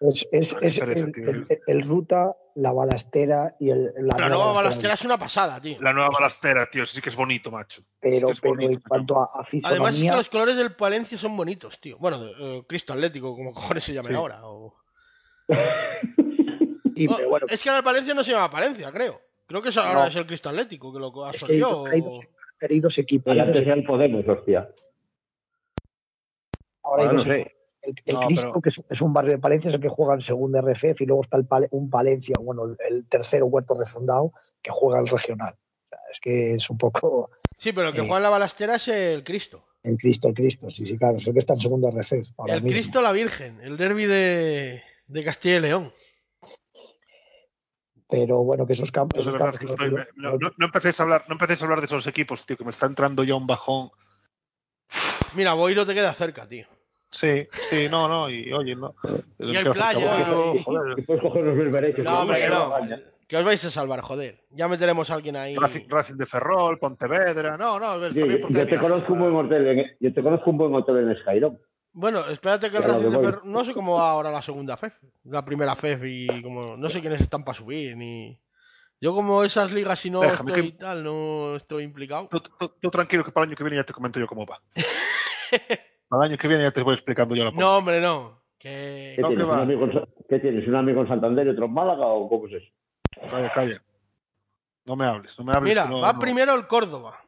[0.00, 1.28] Es, es, el, tío.
[1.28, 5.78] el- el ruta, la balastera y el, la, La nueva balastera es una pasada, tío.
[5.82, 7.82] La nueva balastera, tío, sí que es bonito, macho.
[8.00, 10.72] Pero, Sí, es pero bonito, en cuanto a, a Además es que los colores del
[10.74, 11.98] Palencia son bonitos, tío.
[11.98, 14.14] Bueno, eh, Cristo Atlético, como cojones se llame Sí.
[14.14, 14.40] ahora.
[14.46, 14.74] o-
[15.48, 19.20] pero bueno, Es que ahora el Palencia no se llama Palencia, creo.
[19.46, 20.06] Creo que ahora No.
[20.06, 21.28] es el Cristo Atlético, que lo es que hay,
[21.60, 21.86] absorbió.
[21.86, 22.24] hay dos,
[22.70, 23.38] hay dos equipos.
[23.38, 24.70] Antes era el Podemos, hostia.
[26.82, 27.56] Ahora hay Ahora dos no sé.
[27.82, 30.14] El, el No, pero- que es, es un barrio de Palencia, es el que juega
[30.14, 33.74] en segunda RFF, y luego está el un Palencia, bueno, el, el tercero o cuarto
[33.74, 35.54] refundado, que juega el regional.
[35.54, 38.06] O sea, es que es un poco Sí, pero el que Sí.
[38.06, 39.64] juega en la balastera es el Cristo.
[39.82, 40.70] el Cristo, el Cristo.
[40.70, 42.32] Sí, sí, claro, es el que está en segunda RFF.
[42.38, 42.74] ahora el mismo.
[42.78, 45.90] Cristo la Virgen, el derby de, de Castilla y León.
[48.08, 49.20] Pero bueno, que esos campos.
[49.20, 49.90] Esos verdad que campos estoy.
[49.90, 52.56] los- No, no, no empecéis a hablar, no empecéis a hablar de esos equipos, tío,
[52.56, 53.90] que me está entrando ya un bajón.
[55.36, 56.66] Mira, Boiro te queda cerca, tío.
[57.10, 58.94] Sí, sí, no, no, y oye, no.
[59.38, 60.26] Y hay playa,
[61.06, 62.04] puedes coger los berbereches.
[62.04, 62.72] No, hombre, que no.
[63.26, 64.44] Que os vais a salvar, joder.
[64.50, 65.54] Ya meteremos a alguien ahí.
[65.54, 69.18] Racing, Racing de Ferrol, Pontevedra, no, no, está Sí, bien porque yo te conozco un
[69.20, 71.60] buen hotel en, yo te conozco un buen hotel en Skyrock.
[71.92, 73.18] Bueno, espérate que el Racing de.
[73.18, 73.40] Ferrol.
[73.44, 74.94] No sé cómo va ahora la segunda FEF.
[75.24, 76.76] La primera FEF y como.
[76.76, 78.38] No sé quiénes están para subir ni.
[79.00, 82.28] Yo, como esas ligas, si no Déjame estoy que- tal, no estoy implicado.
[82.30, 84.44] Tú, tú- tú tranquilo que para el año que viene ya te comento yo cómo
[84.46, 84.60] va.
[86.10, 88.42] para el año que viene ya te voy explicando yo la No, hombre, no.
[88.58, 89.14] Que.
[89.16, 90.68] ¿Qué, No, tienes, que un amigo en Sa- ¿Qué tienes?
[90.68, 92.66] ¿Un amigo en Santander y otro en Málaga o cómo es eso?
[93.30, 93.82] Calla, calla.
[94.84, 95.70] No me hables, no me hables.
[95.70, 96.18] Mira, no- va no.
[96.18, 97.18] primero el Córdoba.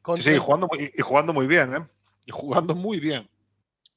[0.00, 1.86] Con Sí, sí, jugando, muy- y jugando muy bien, ¿eh?
[2.26, 3.28] Y jugando muy bien.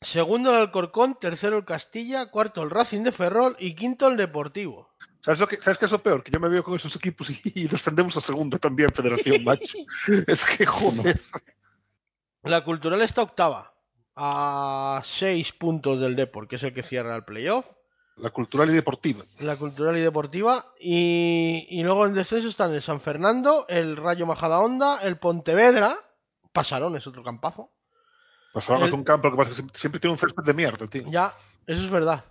[0.02, 4.90] Segundo el Alcorcón, tercero el Castilla, cuarto el Racing de Ferrol y quinto el Deportivo.
[5.22, 6.22] ¿Sabes, lo que, ¿Sabes qué es lo peor?
[6.24, 9.78] Que yo me veo con esos equipos y, y descendemos a segunda también, Federación, macho.
[10.28, 11.20] es que, joder.
[12.44, 13.74] La Cultural está octava,
[14.16, 17.66] a seis puntos del Deport, que es el que cierra el playoff.
[18.18, 19.26] La cultural y deportiva.
[19.40, 20.66] La Cultural y Deportiva.
[20.80, 25.98] Y, y luego en descenso están el San Fernando, el Rayo Majadahonda, el Pontevedra.
[26.54, 27.74] Pasaron, es otro campazo.
[28.54, 30.44] Pasaron El- a un campo, lo que pasa es que siempre, siempre tiene un césped
[30.44, 31.04] de mierda, tío.
[31.10, 31.36] Ya,
[31.68, 32.24] eso es verdad.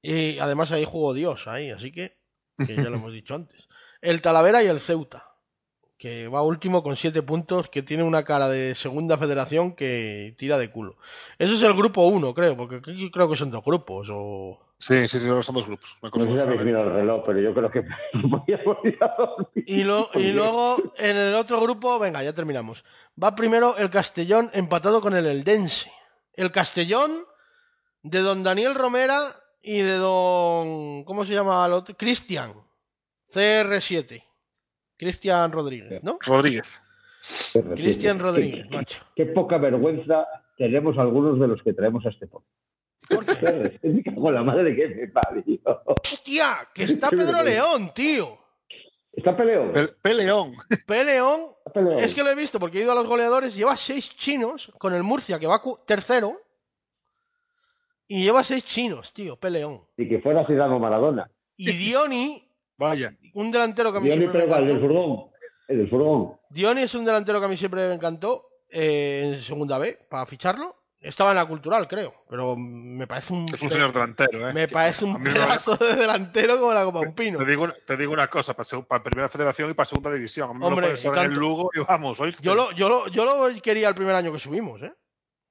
[0.00, 2.18] Y además ahí jugó Dios, ahí, así que,
[2.66, 3.60] que ya lo hemos dicho antes.
[4.00, 5.33] El Talavera y el Ceuta,
[5.98, 10.58] que va último con siete puntos, que tiene una cara de segunda federación que tira
[10.58, 10.96] de culo.
[11.38, 14.08] Eso es el grupo 1, creo, porque creo que son dos grupos.
[14.10, 14.60] O...
[14.78, 15.96] Sí, sí, sí, son dos grupos.
[16.02, 17.80] Me No sé si mirado el reloj, pero yo creo que
[18.24, 19.14] voy a ir a.
[19.66, 22.84] Y, lo- y luego en el otro grupo, venga, ya terminamos.
[23.22, 25.90] Va primero el Castellón empatado con el Eldense.
[26.34, 27.24] El Castellón
[28.02, 29.20] de don Daniel Romera
[29.62, 31.04] y de don.
[31.04, 31.96] ¿Cómo se llama el otro?
[31.96, 32.52] Cristian.
[33.32, 34.22] CR7.
[34.96, 36.18] Cristian Rodríguez, ¿no?
[36.24, 36.80] Rodríguez.
[37.74, 39.02] Cristian Rodríguez, Qué, macho.
[39.16, 40.26] qué poca vergüenza
[40.58, 42.52] tenemos algunos de los que traemos a este podcast.
[43.08, 43.78] ¿Por qué?
[43.88, 45.42] Me cago en la madre que me parió.
[45.86, 46.68] ¡Hostia!
[46.74, 48.38] ¡Que está Pedro León, tío!
[49.12, 49.72] ¿Está peleón?
[49.72, 50.54] Pe- Peleón.
[50.86, 51.04] P.
[51.04, 51.98] León ¿Está peleón?
[52.00, 53.54] Es que lo he visto porque he ido a los goleadores.
[53.54, 56.40] Lleva seis chinos con el Murcia, que va tercero.
[58.08, 59.82] Y lleva seis chinos, tío, peleón.
[59.96, 61.30] Y que fuera Zidane o Maradona.
[61.56, 62.43] Y Dioni,
[62.76, 63.14] Vaya.
[63.34, 64.60] un delantero que a mí siempre me pero ¿cuál?
[64.62, 64.94] ¿El del encantó.
[64.94, 65.30] furgón?
[65.68, 66.36] El del furgón.
[66.50, 70.26] Dioni es un delantero que a mí siempre me encantó eh, en segunda B para
[70.26, 70.76] ficharlo.
[71.00, 74.54] Estaba en la cultural, creo, pero me parece un, Es un señor delantero, ¿eh?
[74.54, 77.38] me parece un pedazo de delantero como la copa un pino.
[77.38, 80.48] Te digo, te digo una cosa, para, Primera Federación y para Segunda División.
[80.48, 81.34] A mí me Hombre, lo en el.
[81.34, 82.42] Lugo y vamos, ¿oíste?
[82.42, 84.94] Yo lo, yo lo, yo lo quería el primer año que subimos, ¿eh?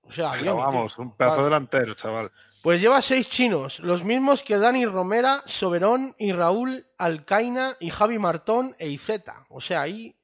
[0.02, 0.58] O sea, tío.
[0.58, 1.50] vamos, un pedazo Vale.
[1.50, 2.32] delantero, chaval.
[2.64, 8.18] Pues lleva seis chinos, los mismos que Dani Romera, Soberón y Raúl Alcaina y Javi
[8.20, 9.46] Martón e Izeta.
[9.50, 10.16] O sea, ahí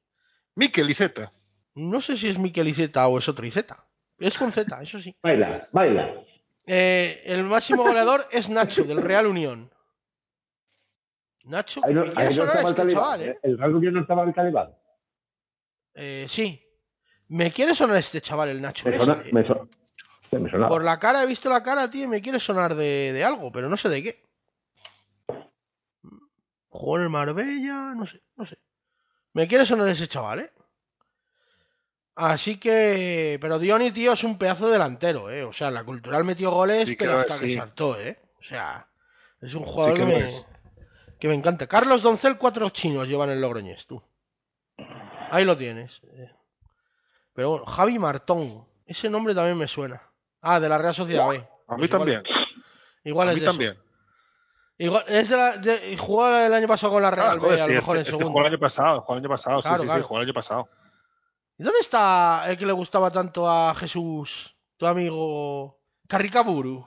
[0.56, 1.34] Miquel Iceta.
[1.76, 3.86] no sé si es Miquel Izeta o es otro Izeta.
[4.18, 5.16] Es con Z, eso sí.
[5.22, 6.14] Baila, baila.
[6.66, 9.70] Eh, el máximo goleador es Nacho, del Real Unión.
[11.44, 13.40] Nacho, Ahí no, me quiere ahí no sonar estaba el este chaval, ¿eh?
[13.44, 14.76] El Real Unión no estaba el Calibán.
[15.94, 16.64] Eh, Sí.
[17.28, 18.88] Me quiere sonar este chaval, el Nacho.
[18.90, 19.32] Me, sona, este.
[19.34, 19.70] me, so-
[20.38, 20.50] me.
[20.68, 23.52] Por la cara, he visto la cara, tío, y me quiere sonar de, de algo,
[23.52, 24.24] pero no sé de qué.
[26.70, 28.58] Jugó en el Marbella, no sé, no sé.
[29.34, 30.52] Me quiere sonar ese chaval, ¿eh?
[32.16, 33.38] Así que.
[33.42, 35.44] Pero Dioni, tío, es un pedazo de delantero, ¿eh?
[35.44, 38.20] O sea, la cultural metió goles, Sí, pero hasta que saltó, ¿eh?
[38.40, 38.88] O sea,
[39.42, 40.28] es un jugador que me,
[41.20, 41.68] que me encanta.
[41.68, 44.02] Carlos Doncel, cuatro chinos llevan el Logroñés, tú.
[45.32, 46.02] Ahí lo tienes.
[46.14, 46.32] eh.
[47.34, 48.68] Pero bueno, Javi Martón.
[48.86, 50.02] Ese nombre también me suena.
[50.42, 51.38] Ah, de la Real Sociedad B.
[51.38, 52.24] A mí Pues igual- también.
[53.04, 53.52] Igual A es mí de eso.
[53.52, 53.78] también.
[54.78, 57.60] Igual, es de la, de- jugó el año pasado con la Real Ah, B, joder,
[57.62, 58.28] a sí, lo mejor en este, este segundo.
[58.32, 60.02] jugó el año pasado, jugó el año pasado, Claro, sí, sí, claro.
[60.02, 60.70] sí, jugó el año pasado.
[61.58, 65.78] ¿Y dónde está el que le gustaba tanto a Jesús, tu amigo
[66.08, 66.86] Carricaburu?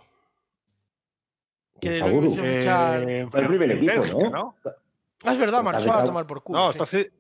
[1.81, 4.57] Que lo quiso fichar- Eh, el primer en equipo, ¿no?
[5.25, 6.59] Ah, es verdad, marchó a tomar por culo.
[6.59, 6.79] No, sí.
[6.83, 7.13] está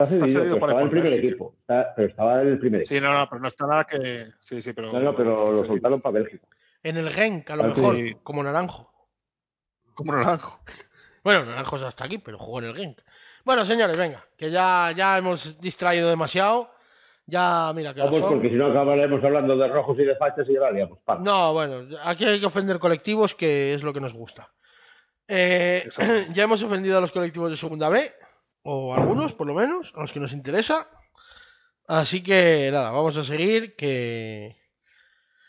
[0.00, 1.54] Está cedido, cedido pero para estaba en el primer equipo.
[1.60, 2.94] Está- pero estaba en el primer equipo.
[2.94, 4.26] Sí, no, no, pero no está nada que.
[4.40, 4.92] Sí, sí, pero.
[4.92, 6.46] No, no, pero lo soltaron para Bélgica.
[6.84, 8.16] En el Genk, a lo Ah, mejor, sí.
[8.22, 8.92] como Naranjo.
[9.94, 10.60] Como naranjo.
[11.24, 13.00] Bueno, Naranjo es hasta aquí, pero jugó en el Genk.
[13.44, 16.70] Bueno, señores, venga, que ya, ya hemos distraído demasiado.
[17.26, 20.54] Ya, mira, que Vamos, porque si no acabaremos hablando de rojos y de fachas y
[20.54, 21.00] ya la liamos.
[21.04, 21.22] parda.
[21.22, 24.48] No, bueno, aquí hay que ofender colectivos, que es lo que nos gusta.
[25.26, 25.86] Eh,
[26.32, 28.10] ya hemos ofendido a los colectivos de segunda B,
[28.70, 30.86] o algunos, por lo menos, a los que nos interesa.
[31.86, 34.54] Así que nada, vamos a seguir, que...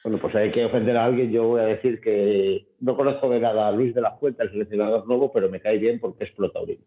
[0.06, 1.30] Bueno, pues hay que ofender a alguien.
[1.30, 4.51] Yo voy a decir que no conozco de nada a Luis de la Fuente, el
[4.51, 6.85] seleccionador nuevo, pero me cae bien porque es protaurino.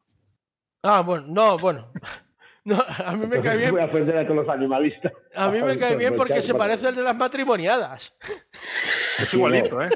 [0.82, 1.90] Ah, bueno, no, bueno.
[2.64, 5.12] No, a mí me cae Voy a bien, ofender a todos los animalistas.
[5.34, 8.14] a mí me cae bien porque se parece al de las matrimoniadas.
[9.18, 9.82] Es igualito.
[9.82, 9.88] ¿eh?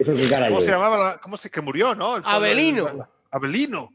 [0.00, 0.98] Eso es mi cara ¿Cómo se llamaba?
[0.98, 1.20] La...
[1.20, 2.16] ¿Cómo se que murió, no?
[2.16, 3.08] El Abelino.
[3.30, 3.92] Abelino.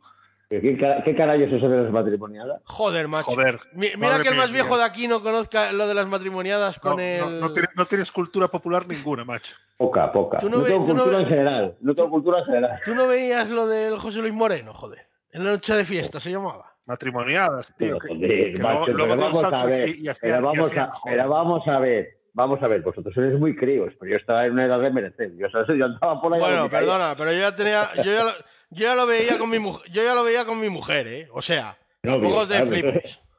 [0.62, 2.62] ¿Qué, qué carajo es eso de las matrimoniadas?
[2.66, 3.32] Joder, macho.
[3.32, 3.60] Joder.
[3.74, 4.62] Mi- mira que el más mía.
[4.62, 7.40] viejo de aquí no conozca lo de las matrimoniadas con no, el.
[7.42, 9.56] no tienes, no tienes cultura popular ninguna, macho.
[9.78, 10.38] Poca, poca.
[10.40, 11.76] Tú no no, ve- tengo tú cultura ve- en general.
[11.82, 12.80] No tengo cultura en general.
[12.86, 15.08] ¿Tú no veías lo del José Luis Moreno, joder?
[15.32, 16.76] En la noche de fiesta se llamaba.
[16.86, 17.98] Matrimoniadas, tío.
[18.02, 20.38] Pero, joder, que macho, luego, pero luego dan vamos a ver, y, y hacían- pero
[20.54, 21.18] y vamos a, joder.
[21.18, 24.52] pero vamos a ver, vamos a ver, vosotros sois muy críos, pero yo estaba en
[24.54, 25.32] una edad de merecer.
[25.38, 25.68] Yo, ¿sabes?
[25.78, 26.40] yo andaba por ahí.
[26.40, 27.84] Bueno, perdona, pero yo ya tenía.
[27.98, 28.32] Yo ya lo,
[28.74, 29.92] yo ya lo veía con mi mujer.
[29.92, 31.28] Yo ya lo veía con mi mujer, ¿eh?
[31.34, 33.20] O sea, No, tampoco te claro, flipes.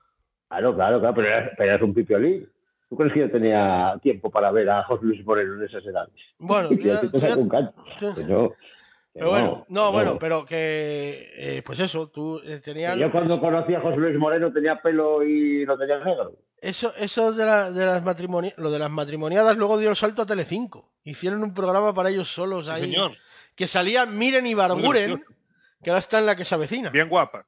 [0.48, 2.48] Claro, claro, claro, pero eras, pero eras un pipiolín.
[2.88, 6.14] ¿Tú crees que yo tenía tiempo para ver a José Luis Moreno en esas edades?
[6.38, 11.30] Bueno, ya- te Que no, bueno, no, bueno, pero que.
[11.36, 12.96] eh, pues eso, tú eh, tenías.
[12.96, 16.36] Yo cuando conocí a José Luis Moreno tenía pelo y lo tenía negro.
[16.60, 20.22] Eso, eso de, la- de las matrimoniadas, lo de las matrimoniadas luego dio el salto
[20.22, 20.92] a Telecinco.
[21.04, 22.80] Hicieron un programa para ellos solos Sí, ahí.
[22.80, 23.12] señor.
[23.54, 25.24] Que salía Miren y Barguren,
[25.82, 26.90] que ahora está en la que se avecina.
[26.90, 27.04] Bien.
[27.04, 27.46] Bien guapa.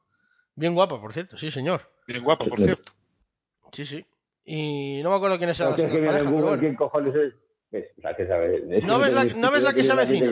[0.75, 1.91] guapa, por cierto, sí, señor.
[2.07, 2.93] Bien guapa, por cierto.
[3.73, 4.07] Sí, sí.
[4.45, 6.61] Y no me acuerdo ¿No las quieres que pero Google bueno.
[6.61, 7.35] quién cojones es?
[7.73, 10.31] Es ¿No ves la- que- no ves la que se avecina?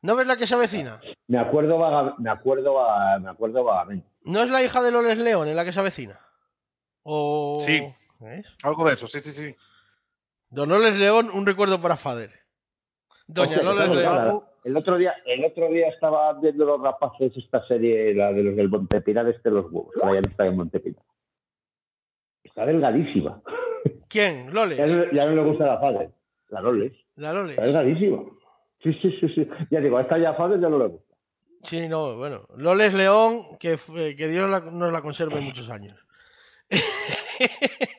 [0.00, 1.00] ¿No ves la que se avecina?
[1.26, 4.08] Me acuerdo, vaga- me acuerdo, vaga- me acuerdo vagamente.
[4.22, 6.18] ¿No es la hija de Loles León en la que se avecina?
[7.02, 7.62] O...
[7.64, 7.92] Sí.
[8.20, 8.46] ¿Ves?
[8.62, 9.54] Algo de eso, sí, sí, sí.
[10.50, 12.32] Don Loles León, un recuerdo para Fader.
[13.28, 13.90] Doña Hostia, León.
[14.00, 14.44] claro.
[14.64, 18.56] El otro día, el otro día estaba viendo los rapaces esta serie, la de los
[18.56, 19.94] del Montepinar, este los huevos.
[20.02, 21.02] Ahora ya no está en Montepinar.
[22.42, 23.40] Está delgadísima.
[24.08, 24.46] ¿Quién?
[24.46, 24.78] Ya Loles.
[24.90, 26.10] no, ya no le gusta la Fader.
[26.48, 26.92] La Loles.
[27.16, 27.50] La Loles.
[27.50, 28.22] Está delgadísima.
[28.82, 29.48] Sí, sí, sí, sí.
[29.70, 31.14] Ya digo, a esta ya Fader ya no le gusta.
[31.62, 32.46] Sí, no, bueno.
[32.56, 35.96] Loles León, que, fue- que Dios la- nos la conserve muchos años.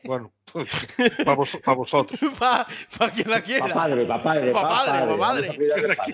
[0.04, 0.32] Bueno,
[1.24, 2.20] para, vosotros.
[2.38, 3.68] Para quien la quiera.
[3.68, 5.48] Pa' padre, pa' padre, Pa' pa' padre, padre.
[5.56, 6.04] pa'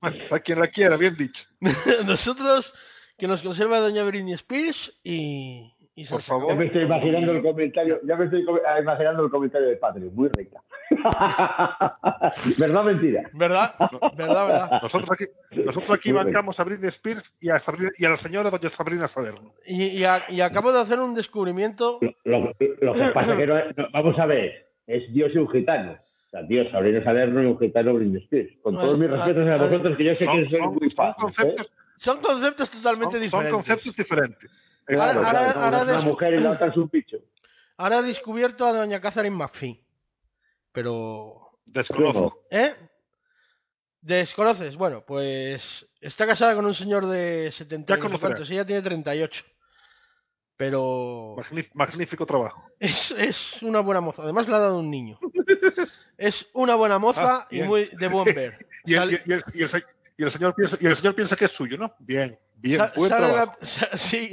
[0.00, 0.26] padre.
[0.28, 1.44] Para quien la quiera, bien dicho.
[2.06, 2.72] Nosotros,
[3.16, 5.73] que nos conserva Doña Britney Spears y.
[5.96, 6.48] y Por se favor.
[6.48, 10.10] Ya me estoy imaginando el comentario, ya me estoy ah, imaginando el comentario de padre,
[10.12, 10.60] muy rica.
[12.58, 13.30] ¿Verdad o mentira?
[13.32, 13.74] ¿Verdad?
[14.16, 14.82] ¿Verdad, verdad?
[14.82, 15.24] Nosotros aquí,
[15.64, 19.08] nosotros aquí bancamos a Britney Spears y a, Sabrina- y a la señora doña Sabrina
[19.08, 19.54] Salerno.
[19.66, 21.98] Y, y a- y acabo de hacer un descubrimiento.
[22.24, 25.48] Lo, lo- lo que pasa que no, no- vamos a ver, es Dios y un
[25.48, 25.92] gitano.
[25.92, 28.50] O sea, Dios, Sabrina Salerno y un gitano Britney Spears.
[28.62, 31.14] Con todos mis respetos a vosotros, que yo sé que Son, sois son- muy son
[31.30, 31.38] fans.
[31.40, 31.56] ¿eh?
[31.96, 33.52] Son conceptos totalmente son- son diferentes.
[33.54, 34.50] conceptos diferentes.
[34.88, 36.88] Ahora- Claro, ahora- claro, ahora una es una des- mujer y la otra es un
[36.92, 37.16] bicho.
[37.76, 39.84] Ahora he descubierto a Doña Catherine McPhee.
[40.72, 41.58] Pero.
[41.66, 42.44] Desconozco.
[42.50, 42.72] ¿Eh?
[44.00, 44.76] ¿Desconoces?
[44.76, 48.30] Bueno, pues está casada con un señor de 70 Ya y no sé conoceré.
[48.34, 49.44] cuántos, ella tiene 38.
[50.56, 52.62] Pero Magnif- magnífico trabajo.
[52.78, 54.22] es, es una buena moza.
[54.22, 55.18] Además le ha dado un niño.
[56.16, 57.68] Es una buena moza Ah, y bien.
[57.68, 58.56] muy de buen ver.
[58.84, 59.84] Y el, Sale- y el- y el se-
[60.16, 61.92] y el señor piensa, y el señor piensa que es suyo, ¿no?
[61.98, 62.38] Bien,
[62.68, 63.56] bien, buen trabajo.
[63.60, 64.30] la- sí.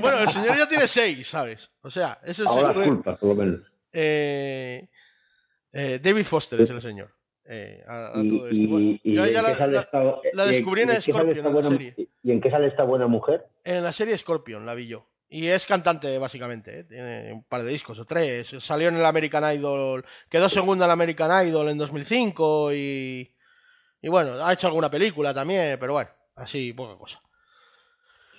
[0.00, 1.70] Bueno, el señor ya tiene seis, ¿sabes?
[1.82, 3.60] O sea, ese es Ahora el- las culpas, por lo menos.
[3.92, 4.88] eh,
[5.72, 7.10] eh, David Foster es el señor.
[7.50, 8.68] eh, a, a Y, todo esto.
[8.68, 10.82] Bueno, y, y yo en ya qué la- sale la- esta- la y en- descubrí
[10.82, 11.94] en sale Scorpion, en la buena- serie.
[12.22, 13.46] ¿Y en qué sale esta buena mujer?
[13.64, 15.06] En la serie Scorpion la vi yo.
[15.30, 16.80] Y es cantante, básicamente.
[16.80, 16.84] ¿eh?
[16.84, 18.48] Tiene un par de discos o tres.
[18.60, 20.04] Salió en el American Idol.
[20.30, 22.72] Quedó segunda en el American Idol en 2005.
[22.72, 23.34] Y,
[24.00, 25.76] y bueno, ha hecho alguna película también.
[25.78, 27.20] Pero bueno, así, poca cosa.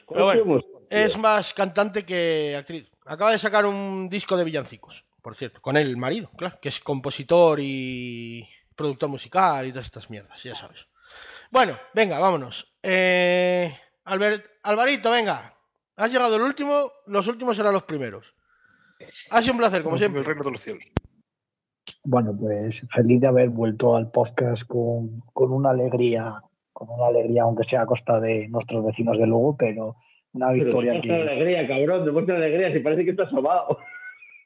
[0.10, 2.92] Pero bueno, Es más cantante que actriz.
[3.06, 5.62] Acaba de sacar un disco de villancicos, por cierto.
[5.62, 6.58] Con el marido, claro.
[6.62, 10.88] Que es compositor y productor musical y todas estas mierdas, ya sabes.
[11.52, 12.74] Bueno, venga, vámonos.
[12.84, 15.54] Eh, Albert, Alvarito, venga.
[15.96, 18.34] Has llegado el último, los últimos eran los primeros.
[19.32, 20.24] Ha sido un placer, como En el siempre.
[20.24, 20.84] reino de los cielos.
[22.04, 26.42] Bueno, pues feliz de haber vuelto al podcast con, con una alegría,
[26.80, 29.98] con una alegría, aunque sea a costa de nuestros vecinos de Lugo, pero
[30.32, 33.78] una Pero victoria demuestra que, alegría, cabrón, demuestra alegría, si parece que está sobado.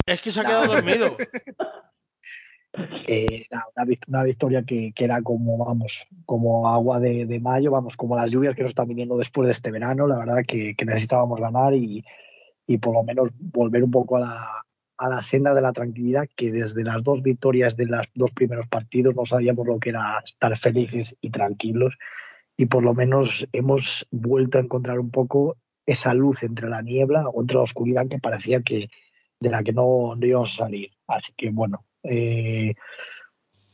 [0.06, 1.16] Es que se ha quedado dormido.
[3.52, 7.96] nada, una, una victoria que, que era como, vamos, como agua de, de mayo, vamos,
[7.96, 10.86] como las lluvias que nos están viniendo después de este verano, la verdad que, que
[10.86, 12.04] necesitábamos ganar y,
[12.66, 14.48] y por lo menos volver un poco a la,
[14.98, 18.68] a la senda de la tranquilidad, que desde las dos victorias de los dos primeros
[18.68, 21.96] partidos no sabíamos lo que era estar felices y tranquilos
[22.58, 27.24] y por lo menos hemos vuelto a encontrar un poco esa luz entre la niebla
[27.34, 28.90] o entre la oscuridad que parecía que
[29.40, 30.92] de la que no, íbamos a salir.
[31.08, 32.76] Así que bueno, eh,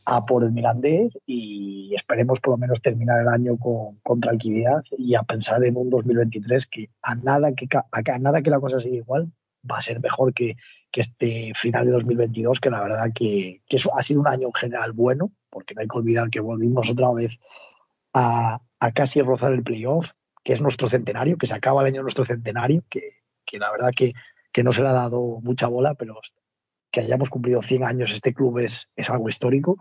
[0.06, 4.82] a por el Mirandés y esperemos por lo menos terminar el año con, con tranquilidad
[4.98, 8.80] y a pensar en un 2023 que a nada que, a nada que la cosa
[8.80, 9.30] siga igual
[9.70, 10.56] va a ser mejor que,
[10.90, 14.48] que este final de 2022 que la verdad que, que eso ha sido un año
[14.48, 17.38] en general bueno porque no hay que olvidar que volvimos otra vez
[18.14, 22.02] a, a casi rozar el playoff que es nuestro centenario, que se acaba el año
[22.02, 23.02] nuestro centenario, que,
[23.44, 24.14] que la verdad que,
[24.52, 26.18] que, no se le ha dado mucha bola, pero
[26.90, 29.76] que hayamos cumplido 100 años este club es, es algo histórico.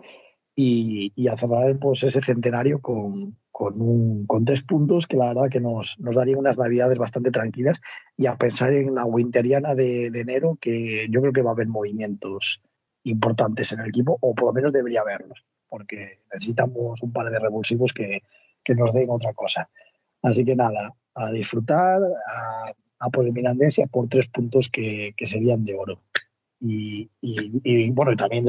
[0.56, 5.30] Y, y a cerrar pues, ese centenario con, con, un, con, tres puntos que la
[5.30, 7.78] verdad que nos, nos daría unas navidades bastante tranquilas.
[8.18, 11.54] Y a pensar en la winteriana de, de, enero que yo creo que va a
[11.54, 12.62] haber movimientos
[13.04, 17.40] importantes en el equipo o por lo menos debería haberlos porque necesitamos un par de
[17.40, 18.24] revulsivos que,
[18.70, 19.68] que nos den otra cosa.
[20.22, 22.00] Así que nada, a disfrutar,
[23.00, 26.04] a, por el a por tres puntos que, serían de oro.
[26.60, 28.46] Y, y, bueno, y también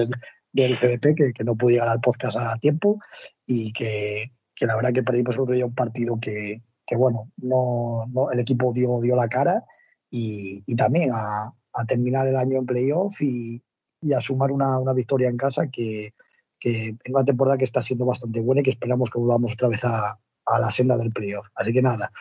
[0.52, 3.00] del, PDP, que, no pude llegar al podcast a tiempo
[3.46, 6.60] y que, la verdad que perdimos otro día un partido que,
[6.98, 9.64] bueno, no, no, el equipo dio, dio la cara
[10.10, 13.62] y, y también a, a, terminar el año en playoff y,
[14.02, 16.12] y a sumar una, una victoria en casa que,
[16.60, 19.68] que en una temporada que está siendo bastante buena y que esperamos que volvamos otra
[19.68, 21.48] vez a, a la senda del playoff.
[21.54, 22.12] Así que nada,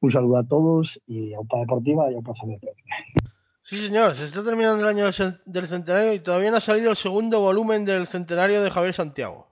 [0.00, 2.64] un saludo a todos y a UPA Deportiva y a UPA CDP.
[3.64, 6.96] Sí, señor, se está terminando el año del centenario y todavía no ha salido el
[6.96, 9.48] segundo volumen del centenario de Javier Santiago.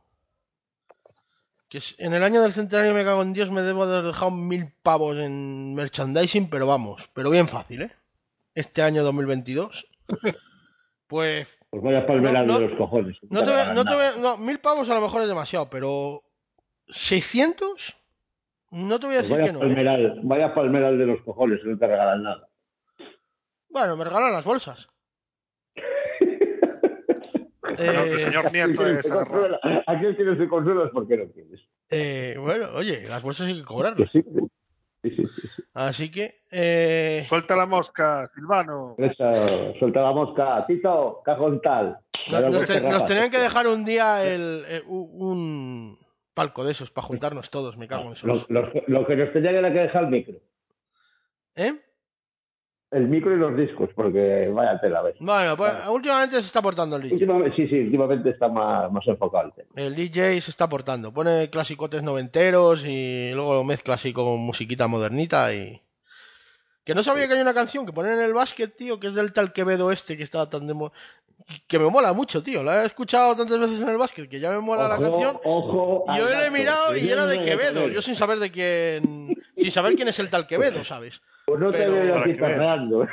[1.69, 4.33] Que en el año del centenario me cago en Dios, me debo de haber dejado
[4.33, 7.93] mil pavos en merchandising, pero vamos, pero bien fácil, ¿eh?
[8.55, 9.87] Este año 2022.
[11.07, 11.47] Pues.
[11.71, 13.17] Pues vaya palmera no, no, de los cojones.
[13.31, 16.23] No te, voy, no te voy, no, mil pavos a lo mejor es demasiado, pero.
[16.89, 17.95] ¿600?
[18.73, 19.61] No te voy a decir pues que no.
[19.61, 20.21] Palmeral, ¿eh?
[20.25, 22.49] Vaya palmeral de los cojones, no te regalan nada.
[23.69, 24.89] Bueno, me regalan las bolsas.
[27.77, 29.11] Bueno, el señor Nieto es
[29.87, 31.61] Aquel que no se consuela es porque no quieres.
[31.89, 34.11] Eh, bueno, oye, las bolsas hay que cobrarlas.
[34.13, 34.50] Sí, sí,
[35.75, 36.43] Así que.
[36.51, 37.23] Eh...
[37.27, 38.97] Suelta la mosca, Silvano.
[38.99, 40.65] Eso, suelta la mosca.
[40.67, 41.99] Tito, cajón tal.
[42.31, 45.99] Nos, nos, te, nos, tenían que dejar un día el, eh, un
[46.35, 48.27] palco de esos para juntarnos todos, me cago en eso.
[48.27, 50.39] Lo, lo, lo, que nos tenían era que dejar el micro.
[51.55, 51.75] ¿Eh?
[52.91, 55.15] El micro y los discos, porque vaya tela, ¿ves?
[55.21, 55.89] Bueno, pues vale.
[55.91, 57.15] últimamente se está portando el DJ.
[57.15, 59.69] Últimamente, sí, sí, últimamente está más, más enfocado el tema.
[59.77, 64.89] El DJ se está portando, pone clasicotes noventeros y luego lo mezcla así con musiquita
[64.89, 65.81] modernita y...
[66.83, 69.15] Que no sabía que hay una canción que ponen en el básquet, tío, que es
[69.15, 70.75] del tal Quevedo este, que está tan de...
[70.75, 70.93] Mo...
[71.69, 72.63] Que me mola mucho, tío.
[72.63, 75.41] La he escuchado tantas veces en el básquet que ya me mola ojo, la canción.
[75.45, 77.89] Ojo y yo le he mirado y era de Quevedo.
[77.89, 79.37] Yo sin saber de quién...
[79.57, 81.21] Sin saber quién es el tal Quevedo, ¿sabes?
[81.51, 83.05] Pues no Pero- te veo aquí perreando.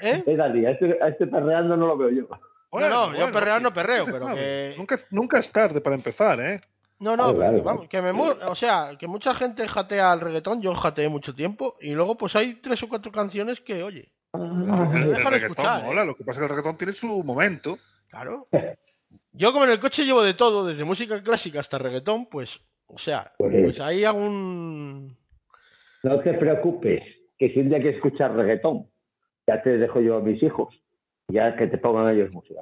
[0.00, 0.22] ¿Eh?
[0.36, 2.28] Dani, a este, a este perreando no lo veo yo.
[2.70, 4.74] Bueno, no, yo bueno, perrear no perreo, pero que...
[4.76, 6.60] Nunca, nunca es tarde para empezar, ¿eh?
[6.98, 9.66] No, no, Ah, pero claro, que, vamos, que me mu- o sea, que mucha gente
[9.68, 13.60] jatea al reggaetón, yo jateé mucho tiempo, y luego pues hay tres o cuatro canciones
[13.60, 16.06] que, oye, me el dejan escuchar, mola, ¿eh?
[16.06, 17.78] lo que pasa es que el reggaetón tiene su momento.
[18.08, 18.46] claro.
[19.32, 22.98] Yo como en el coche llevo de todo, desde música clásica hasta reggaetón, pues, o
[22.98, 25.16] sea, pues ahí hago un...
[26.02, 27.02] No te preocupes,
[27.38, 28.88] que si un día hay que escuchar reggaetón,
[29.46, 30.74] ya te dejo yo a mis hijos,
[31.28, 32.60] ya que te pongan ellos música.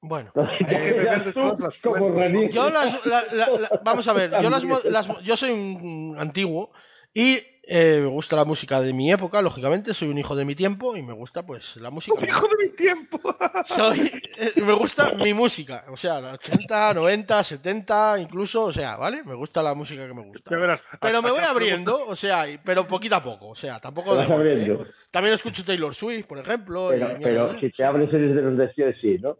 [0.00, 0.32] Bueno,
[0.68, 6.72] eh, yo las, la- la- la- vamos a ver, yo las- yo soy un antiguo
[7.14, 10.54] y eh, me gusta la música de mi época, lógicamente, soy un hijo de mi
[10.54, 12.18] tiempo y me gusta pues la música.
[12.20, 13.20] Un hijo de mi tiempo.
[13.66, 18.96] soy, eh, me gusta mi música, o sea, la 80, 90, 70, incluso, o sea,
[18.96, 19.22] ¿vale?
[19.24, 20.56] Me gusta la música que me gusta.
[20.56, 20.82] verás.
[21.00, 24.28] Pero me voy abriendo, o sea, y- pero poquito a poco, o sea, tampoco vas
[24.30, 24.82] abriendo.
[24.82, 24.86] ¿eh?
[25.10, 26.88] También escucho Taylor Swift, por ejemplo.
[27.22, 29.38] Pero, si te hables eres de los de sí, sí, ¿no?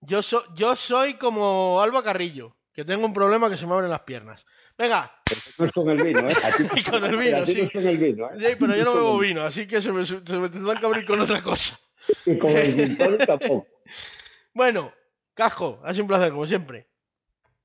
[0.00, 3.90] yo, so- yo soy como Alba Carrillo, que tengo un problema que se me abren
[3.90, 4.44] las piernas.
[4.76, 5.10] Venga,
[5.58, 6.32] No es con el vino, ¿eh?
[6.42, 7.58] A ti- Y con el vino, a ti sí.
[7.60, 8.34] No es con el vino, ¿eh?
[8.38, 10.86] sí, pero yo no bebo el- vino, así que se me, se me tendrán que
[10.86, 11.78] abrir con otra cosa.
[12.26, 13.66] Y con el tonic tampoco.
[14.56, 14.92] Bueno,
[15.34, 16.86] Casco, ha sido un placer, como siempre.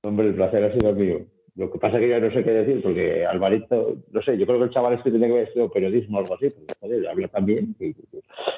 [0.02, 1.20] Hombre, el placer ha sido mío.
[1.56, 4.48] Lo que pasa es que ya no sé qué decir, porque Alvarito, no sé, yo
[4.48, 7.08] creo que el chaval este tiene que haber estudiado periodismo o algo así, porque joder,
[7.08, 7.76] habla también.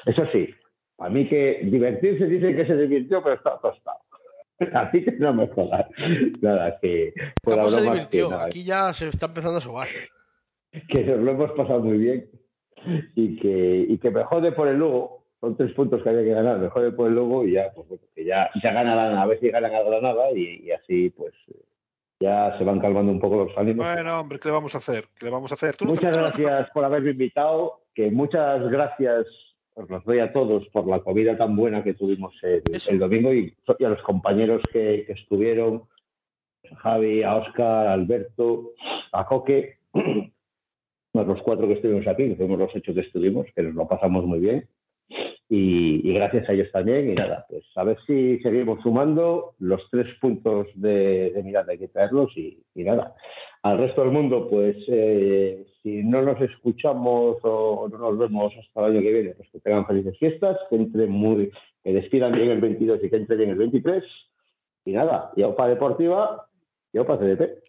[0.06, 0.48] Eso sí,
[0.98, 3.98] a mí que divertirse dice que se divirtió, pero está tostado.
[4.74, 5.86] Así que no me jodas.
[6.40, 9.60] Nada, que por la se broma, divirtió, que, nada, aquí ya se está empezando a
[9.60, 9.88] sobar.
[10.88, 12.30] que nos lo hemos pasado muy bien
[13.14, 15.22] y que, y que me jode por el Lugo.
[15.40, 17.88] Son tres puntos que había que ganar, me jode por el Lugo y ya, pues
[17.88, 21.34] bueno, que ya, ya ganarán, a ver si ganan a Granada y, y así pues
[22.20, 23.84] ya se van calmando un poco los ánimos.
[23.84, 25.06] Bueno, hombre, ¿qué le vamos a hacer?
[25.18, 25.74] ¿Qué le vamos a hacer?
[25.84, 29.26] Muchas gracias por haberme invitado, que muchas gracias
[29.74, 33.54] os los doy a todos por la comida tan buena que tuvimos el, domingo y,
[33.78, 35.84] y a los compañeros que, que estuvieron,
[36.70, 38.72] a Javi, a Oscar, a Alberto,
[39.12, 39.78] a Coque,
[41.14, 44.24] los cuatro que estuvimos aquí, que fuimos los ocho que estuvimos, que nos lo pasamos
[44.24, 44.68] muy bien.
[45.54, 47.10] Y, y gracias a ellos también.
[47.10, 51.78] Y nada, pues a ver si seguimos sumando los tres puntos de, de mirada, hay
[51.78, 53.14] que traerlos y, y nada,
[53.62, 58.80] al resto del mundo, pues eh, si no nos escuchamos o no nos vemos hasta
[58.80, 61.52] el año que viene, pues que tengan felices fiestas, que entren muy,
[61.84, 64.02] que despidan bien el 22 y que entren bien el 23.
[64.86, 66.48] Y nada, y OPA Deportiva
[66.94, 67.62] y OPA CDP.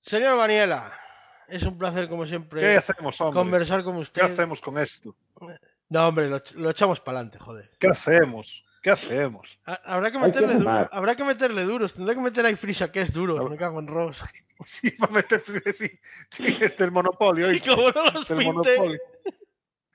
[0.00, 0.92] Señor Baniela,
[1.46, 4.22] es un placer como siempre ¿Qué hacemos, conversar con usted.
[4.22, 5.14] ¿Qué hacemos con esto?
[5.92, 7.70] No, hombre, lo, lo echamos para adelante, joder.
[7.78, 8.64] ¿Qué hacemos?
[8.82, 9.58] ¿Qué hacemos?
[9.66, 10.54] Ha- Habrá que meterle,
[10.90, 11.92] habrá que meterle duros.
[11.94, 13.48] Tendrá que meter ahí prisa que es duro.
[13.48, 14.20] Me cago en Ross.
[14.64, 15.42] Sí, para meter
[15.74, 15.90] sí,
[16.30, 17.50] sí, es del monopolio.
[17.52, 18.44] Y como no los del pinte,
[18.78, 18.98] Monopoly.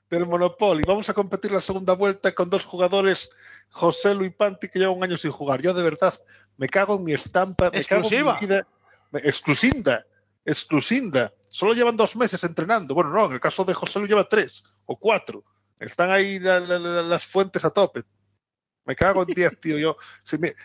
[0.10, 0.84] Del Monopoly.
[0.86, 3.30] Vamos a competir la segunda vuelta con dos jugadores,
[3.70, 5.62] José Luis Panti, que lleva un año sin jugar.
[5.62, 6.14] Yo de verdad
[6.58, 8.38] me cago en mi estampa, me cago en Exclusiva.
[8.42, 8.68] mi vida.
[9.12, 10.06] Me- Exclusinda,
[10.46, 11.34] exclusinda.
[11.50, 12.94] Solo llevan dos meses entrenando.
[12.94, 15.44] Bueno, no, en el caso de José Luis lleva tres o cuatro.
[15.80, 18.04] Están ahí la- la- la- las fuentes a tope.
[18.86, 19.78] Me cago en 10, tío.
[19.78, 19.98] Yo,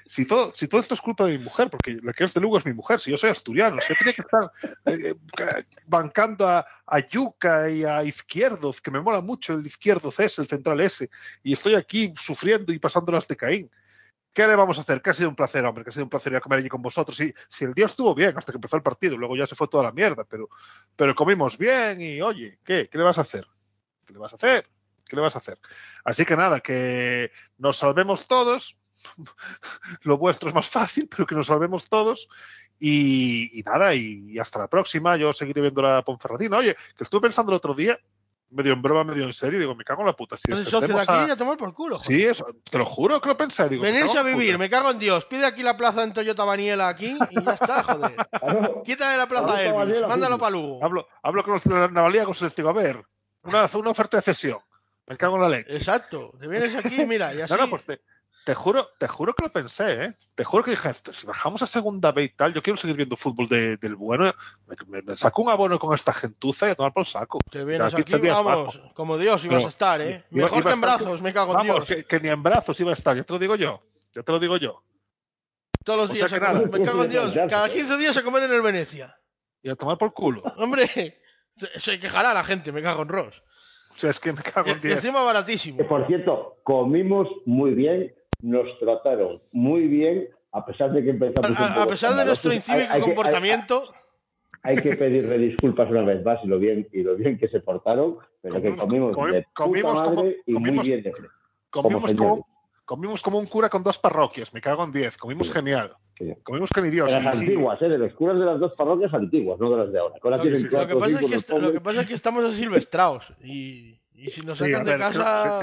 [0.07, 2.41] si, todo, si todo esto es culpa de mi mujer, porque la que es de
[2.41, 4.53] Lugo es mi mujer, si yo soy asturiano, si yo tenía que estar
[4.87, 10.21] eh, eh, bancando a, a Yuca y a Izquierdoz, que me mola mucho el Izquierdoz
[10.21, 11.11] ese, el central ese,
[11.43, 13.71] y estoy aquí sufriendo y pasándolas de Caín.
[14.33, 15.03] ¿Qué le vamos a hacer?
[15.03, 16.69] Que ha sido un placer, hombre, que ha sido un placer ir a comer allí
[16.69, 17.17] con vosotros.
[17.17, 19.83] Si el día estuvo bien hasta que empezó el partido, luego ya se fue toda
[19.83, 20.49] la mierda, pero,
[20.95, 22.85] pero comimos bien y oye, ¿qué?
[22.89, 23.45] ¿Qué le vas a hacer?
[24.07, 24.67] ¿Qué le vas a hacer?
[25.13, 25.59] ¿Qué le vas a hacer?
[26.07, 28.79] Así que nada, que nos salvemos todos.
[30.05, 32.29] Lo vuestro es más fácil, pero que nos salvemos todos.
[32.79, 35.17] Y, y nada, y, y hasta la próxima.
[35.19, 36.57] Yo seguiré viendo la Ponferradina.
[36.57, 37.99] Oye, que estuve pensando el otro día,
[38.49, 40.39] medio en broma, medio en serio, digo, me cago en la puta.
[40.39, 41.99] Si Entonces, socio de aquí a- a tomar por culo.
[41.99, 42.07] joder.
[42.21, 43.69] Sí, eso, te lo juro que lo pensé.
[43.69, 44.59] Digo, Venirse a la vivir, puta.
[44.61, 45.27] me cago en Dios.
[45.27, 48.17] Pide aquí la plaza en Toyota Baniela aquí y ya está, joder.
[48.87, 50.83] Quítale la plaza a Elvis, mándalo para Lugo.
[50.83, 53.05] Hablo, hablo con los navaliegos y les digo, a ver,
[53.45, 54.59] una, una oferta de cesión.
[55.07, 55.77] Me cago en la leche.
[55.77, 56.33] Exacto.
[56.41, 57.53] Te vienes aquí, mira, y así.
[57.53, 58.01] No, no, pues te,
[58.45, 60.17] te juro, te juro que lo pensé, ¿eh?
[60.35, 63.17] Te juro que dije, si bajamos a segunda B y tal, yo quiero seguir viendo
[63.17, 64.33] fútbol de- del bueno.
[64.67, 67.39] Me, me- me saco un abono con esta gentuza y a tomar por saco.
[67.51, 69.67] Te vienes Cada 15 aquí, vamos, como Dios ibas No.
[69.67, 70.25] a estar, ¿eh?
[70.31, 71.87] Iba- Mejor iba que en estar- brazos, me cago en Vamos, Dios.
[71.87, 73.83] que, que ni en brazos iba a estar, ya te lo digo yo.
[74.15, 74.83] Ya te lo digo yo.
[75.85, 76.61] Todos los o días nada.
[76.61, 77.35] me cago en Dios.
[77.51, 79.19] Cada 15 días a comer en el Venecia.
[79.63, 80.43] Y a tomar por culo.
[80.59, 80.89] Hombre,
[81.77, 83.43] se quejará la gente, me cago en Ross.
[83.95, 84.95] O sea, es que me cago en Y 10.
[84.97, 85.87] encima baratísimo.
[85.87, 91.51] por cierto, comimos muy bien, nos trataron muy bien, a pesar de que empezamos.
[91.59, 93.95] A, a poco pesar de nuestro incívico hay que- hay- comportamiento,
[94.65, 97.59] Hay, que pedirle disculpas una vez más y lo bien, y lo bien que se
[97.61, 101.13] portaron, pero que Comimos- comimos comi- de puta comimos como- madre y comimos- muy bien.
[101.71, 102.47] Comimos como
[102.85, 104.53] comimos como un cura con dos parroquias.
[104.53, 105.17] Me cago en 10.
[105.17, 105.53] Comimos Sí.
[105.53, 105.95] genial.
[106.15, 106.33] Sí.
[106.43, 107.07] Comimos que ni Dios.
[107.11, 107.89] De las sí, antiguas, ¿eh?
[107.89, 110.15] de los curas de las dos parroquias antiguas, no de las de ahora.
[110.23, 113.33] No, sí, lo que, pasa es que lo que pasa es que estamos asilvestrados.
[113.43, 115.61] Y, y si nos sí, sacan de casa,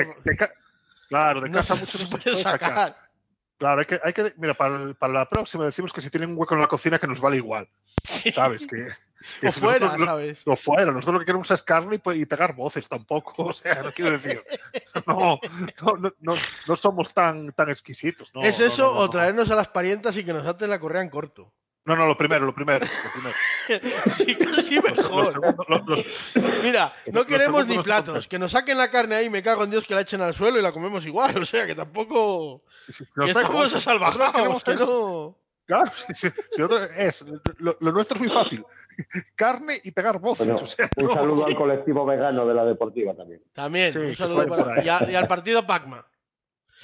[1.07, 2.69] claro, de no casa mucho nos puede sacar.
[2.69, 2.97] sacar.
[3.57, 6.29] Claro, hay que, hay que mira, para, el- para la próxima decimos que si tienen
[6.31, 7.67] un hueco en la cocina que nos vale igual,
[8.03, 8.31] Sí.
[8.31, 8.65] ¿sabes?
[8.65, 8.87] Que
[9.45, 10.41] O fuera, nosotros- ¿sabes?
[10.45, 13.53] O fuera, nosotros lo que queremos es carne y, pe- y pegar voces tampoco, o
[13.53, 14.41] sea, no quiero decir,
[15.05, 15.39] no,
[15.81, 16.35] no, no,
[16.67, 18.31] no, somos tan, tan exquisitos.
[18.33, 19.09] No, ¿Es eso o no.
[19.09, 21.51] traernos a las parientas y que nos aten la correa en corto?
[21.85, 23.35] No, no, lo primero, lo primero, lo primero.
[24.11, 25.41] Sí, casi mejor.
[25.69, 28.27] los- los- Mira, no queremos ni platos.
[28.27, 30.59] Que nos saquen la carne ahí, me cago en Dios que la echen al suelo
[30.59, 31.37] y la comemos igual.
[31.41, 32.63] O sea, que tampoco.
[32.85, 35.37] Que estamos nosotros- nosotros salvajados, queremos que no.
[35.69, 37.23] Claro, si, si- otro- es,
[37.59, 38.65] lo, lo nuestro es muy fácil.
[39.35, 40.47] Carne y pegar voces.
[40.47, 41.13] Bueno, o sea, un no.
[41.13, 43.41] saludo al colectivo vegano de la deportiva también.
[43.53, 44.83] También, Sí, un saludo para.
[44.83, 46.03] Y, a- y al partido Pacma.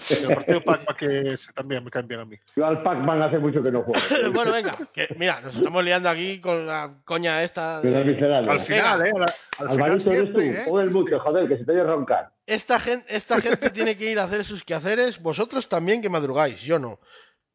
[0.09, 2.37] Y el partido Pacma que también me caen bien a mí.
[2.55, 3.99] Yo al Pac-Man hace mucho que no juego.
[4.33, 7.81] bueno, venga, que mira, nos estamos liando aquí con la coña esta.
[7.81, 9.11] De- Al final, ¿eh?
[9.15, 10.39] Al, al final Alvarito, eres tú.
[10.41, 10.65] siempre, ¿eh?
[10.67, 12.31] Joder mucho, joder, que se te oye roncar.
[12.45, 15.19] Esta gente, esta gente tiene que ir a hacer sus quehaceres.
[15.21, 16.99] Vosotros también que madrugáis, yo no.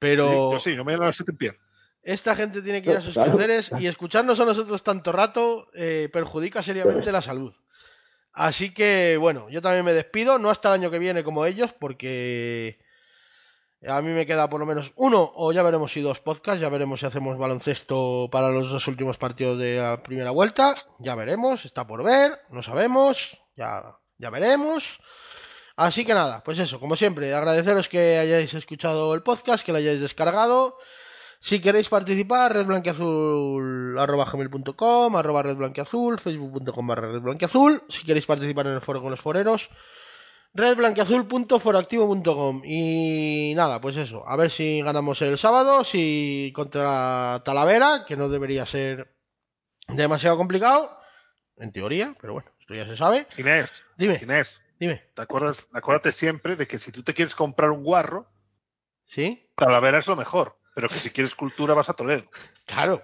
[0.00, 1.58] Pero Yo sí, no me da la siete en pie.
[2.02, 3.30] esta gente tiene que ir a sus Claro.
[3.36, 7.52] quehaceres y escucharnos a nosotros tanto rato eh, perjudica seriamente la salud.
[8.32, 11.72] Así que, bueno, yo también me despido, no hasta el año que viene como ellos,
[11.78, 12.78] porque
[13.86, 16.68] a mí me queda por lo menos uno, o ya veremos si dos podcasts, ya
[16.70, 21.64] veremos si hacemos baloncesto para los dos últimos partidos de la primera vuelta, ya veremos,
[21.64, 24.98] está por ver, no sabemos, ya, ya veremos.
[25.81, 29.78] Así que nada, pues eso, como siempre, agradeceros que hayáis escuchado el podcast, que lo
[29.78, 30.76] hayáis descargado.
[31.41, 37.83] Si queréis participar, redblanqueazul arroba gmail.com, arroba redblanqueazul, facebook.com barra redblanqueazul.
[37.89, 39.70] Si queréis participar en el foro con los foreros,
[40.52, 42.60] redblanqueazul.foroactivo.com.
[42.62, 48.28] Y nada, pues eso, a ver si ganamos el sábado, si contra Talavera, que no
[48.28, 49.17] debería ser
[49.89, 50.94] demasiado complicado,
[51.57, 53.26] en teoría, pero bueno, esto ya se sabe.
[53.39, 57.70] Inés, Dime, Inés, dime, ¿te acuerdas, acuérdate siempre de que si tú te quieres comprar
[57.70, 58.26] un guarro,
[59.05, 59.47] ¿sí?
[59.55, 60.57] Talavera es lo mejor.
[60.75, 62.28] Pero que si quieres cultura vas a Toledo.
[62.65, 63.02] Claro.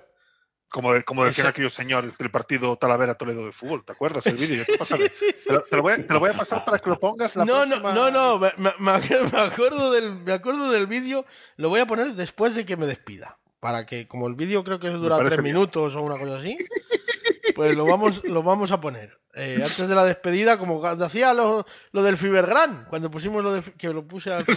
[0.68, 4.64] Como, como decían Esa- aquellos señores del partido Talavera-Toledo de fútbol, ¿te acuerdas el vídeo?
[5.46, 7.36] Te, lo- te lo voy a, te lo voy a pasar para que lo pongas
[7.36, 10.70] la No, próxima- no, no, no, me, me- me ac- me acuerdo del, me acuerdo
[10.70, 11.24] del vídeo,
[11.56, 13.38] lo voy a poner después de que me despida.
[13.60, 15.42] Para que, como el vídeo creo que dura tres bien.
[15.44, 16.56] minutos o una cosa así,
[17.56, 19.18] pues lo vamos, lo vamos a poner.
[19.34, 23.64] Eh, antes de la despedida, como hacía lo, lo del Fibergran, cuando pusimos lo del,
[23.74, 24.44] que lo puse al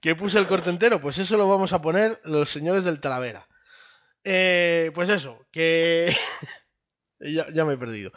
[0.00, 3.46] que puse el corte entero, pues eso lo vamos a poner los señores del Talavera.
[4.24, 6.14] Eh, pues eso, que
[7.20, 8.12] ya, ya me he perdido.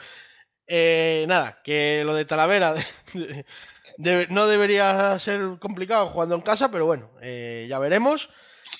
[0.65, 2.73] Eh, nada, que lo de Talavera
[3.97, 8.29] debe- no debería ser complicado jugando en casa, pero bueno, eh, ya veremos.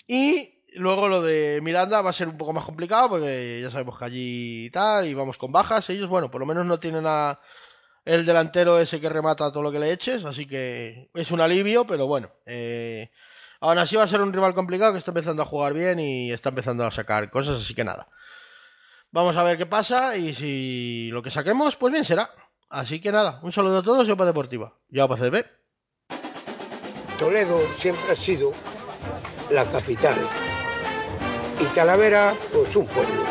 [0.08, 3.98] Y luego lo de Miranda va a ser un poco más complicado porque ya sabemos
[3.98, 5.90] que allí tal, y vamos con bajas.
[5.90, 7.40] Ellos, bueno, por lo menos no tienen a
[8.06, 11.86] el delantero ese que remata todo lo que le eches, así que es un alivio,
[11.86, 12.32] pero bueno.
[12.46, 13.12] Eh,
[13.60, 16.32] aún así va a ser un rival complicado que está empezando a jugar bien y
[16.32, 18.08] está empezando a sacar cosas, así que nada.
[19.12, 22.32] Vamos a ver qué pasa y si lo que saquemos, pues bien será.
[22.70, 24.74] Así que nada, un saludo a todos y Opa Deportiva.
[24.90, 25.46] Yo Opa CDP.
[27.20, 28.52] Toledo siempre ha sido
[29.50, 30.16] la capital.
[31.60, 33.24] Y Talavera, pues un pueblo.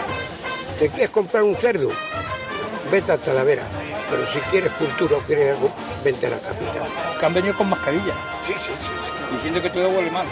[0.78, 1.90] ¿Te quieres comprar un cerdo?
[2.90, 3.64] Vete a Talavera.
[4.10, 5.70] Pero si quieres cultura o quieres algo,
[6.04, 6.86] vente a la capital.
[7.18, 8.12] que han venido con mascarilla,
[8.46, 9.34] Sí, sí, sí.
[9.36, 10.26] diciendo que todo huele mal.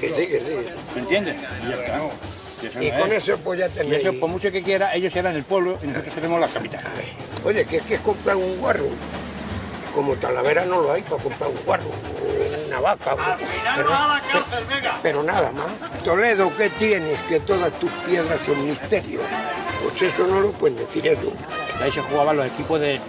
[0.00, 0.56] Que sí, que sí.
[0.94, 1.36] ¿Me entiendes?
[1.64, 1.98] Y ya está.
[2.62, 3.22] Y eso Y no con es.
[3.28, 4.04] eso pues ya Y tenéis...
[4.04, 6.80] eso, por mucho que quiera, ellos serán el pueblo y nosotros seremos la capital.
[7.44, 8.84] Oye, que quieres comprar un guarro.
[9.94, 11.84] Como Talavera no lo hay para comprar un guarro.
[12.68, 13.14] Una vaca.
[13.76, 13.90] pero,
[15.02, 16.02] pero nada más.
[16.02, 17.18] Toledo, ¿qué tienes?
[17.28, 19.22] Que todas tus piedras son misterios.
[19.82, 21.32] Pues eso no lo pueden decir ellos.
[21.80, 23.00] Ahí se jugaban los equipos de,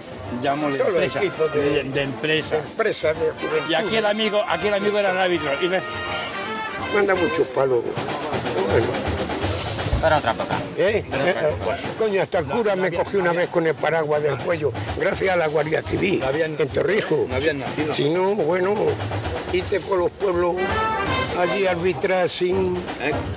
[0.42, 1.18] Todos los empresa.
[1.20, 2.56] equipos de- de, de empresa.
[3.14, 3.70] De juventud.
[3.70, 5.50] Y aquí el amigo, aquí el amigo era el árbitro.
[5.62, 5.82] Y ves,
[6.94, 7.80] Manda muchos palos.
[8.70, 8.86] Bueno,
[10.04, 10.58] Para otra época.
[10.76, 11.02] ¿eh?
[11.10, 11.34] Eh,
[11.98, 15.36] Coño, hasta el cura me cogió una vez con el paraguas del cuello, gracias a
[15.36, 17.26] la Guardia Civil, No habían- en Torrijos.
[17.26, 17.94] no habían nacido.
[17.94, 18.74] Si no, bueno,
[19.50, 20.56] irte por los pueblos
[21.38, 22.84] allí a arbitrar sin...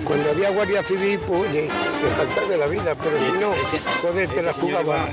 [0.04, 1.70] Cuando había Guardia Civil, pues oye,
[2.04, 3.54] descansar de la vida, pero si no,
[4.02, 5.08] joder, te la jugaba.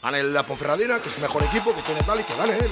[0.00, 2.70] Gane la Ponferradina, que es el mejor equipo, que tiene tal y que gane él.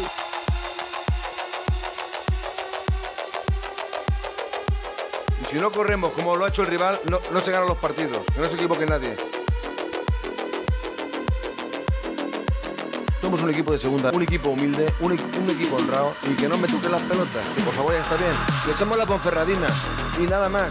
[5.50, 8.18] Si no corremos como lo ha hecho el rival, no, no se ganan los partidos.
[8.34, 9.16] Que no se equivoque nadie.
[13.20, 16.48] Somos un equipo de segunda, un equipo humilde, un, equ- un equipo honrado y que
[16.48, 17.44] no me toquen las pelotas.
[17.54, 18.30] Que por favor ya está bien.
[18.66, 19.66] Que somos la Ponferradina
[20.22, 20.70] y nada más.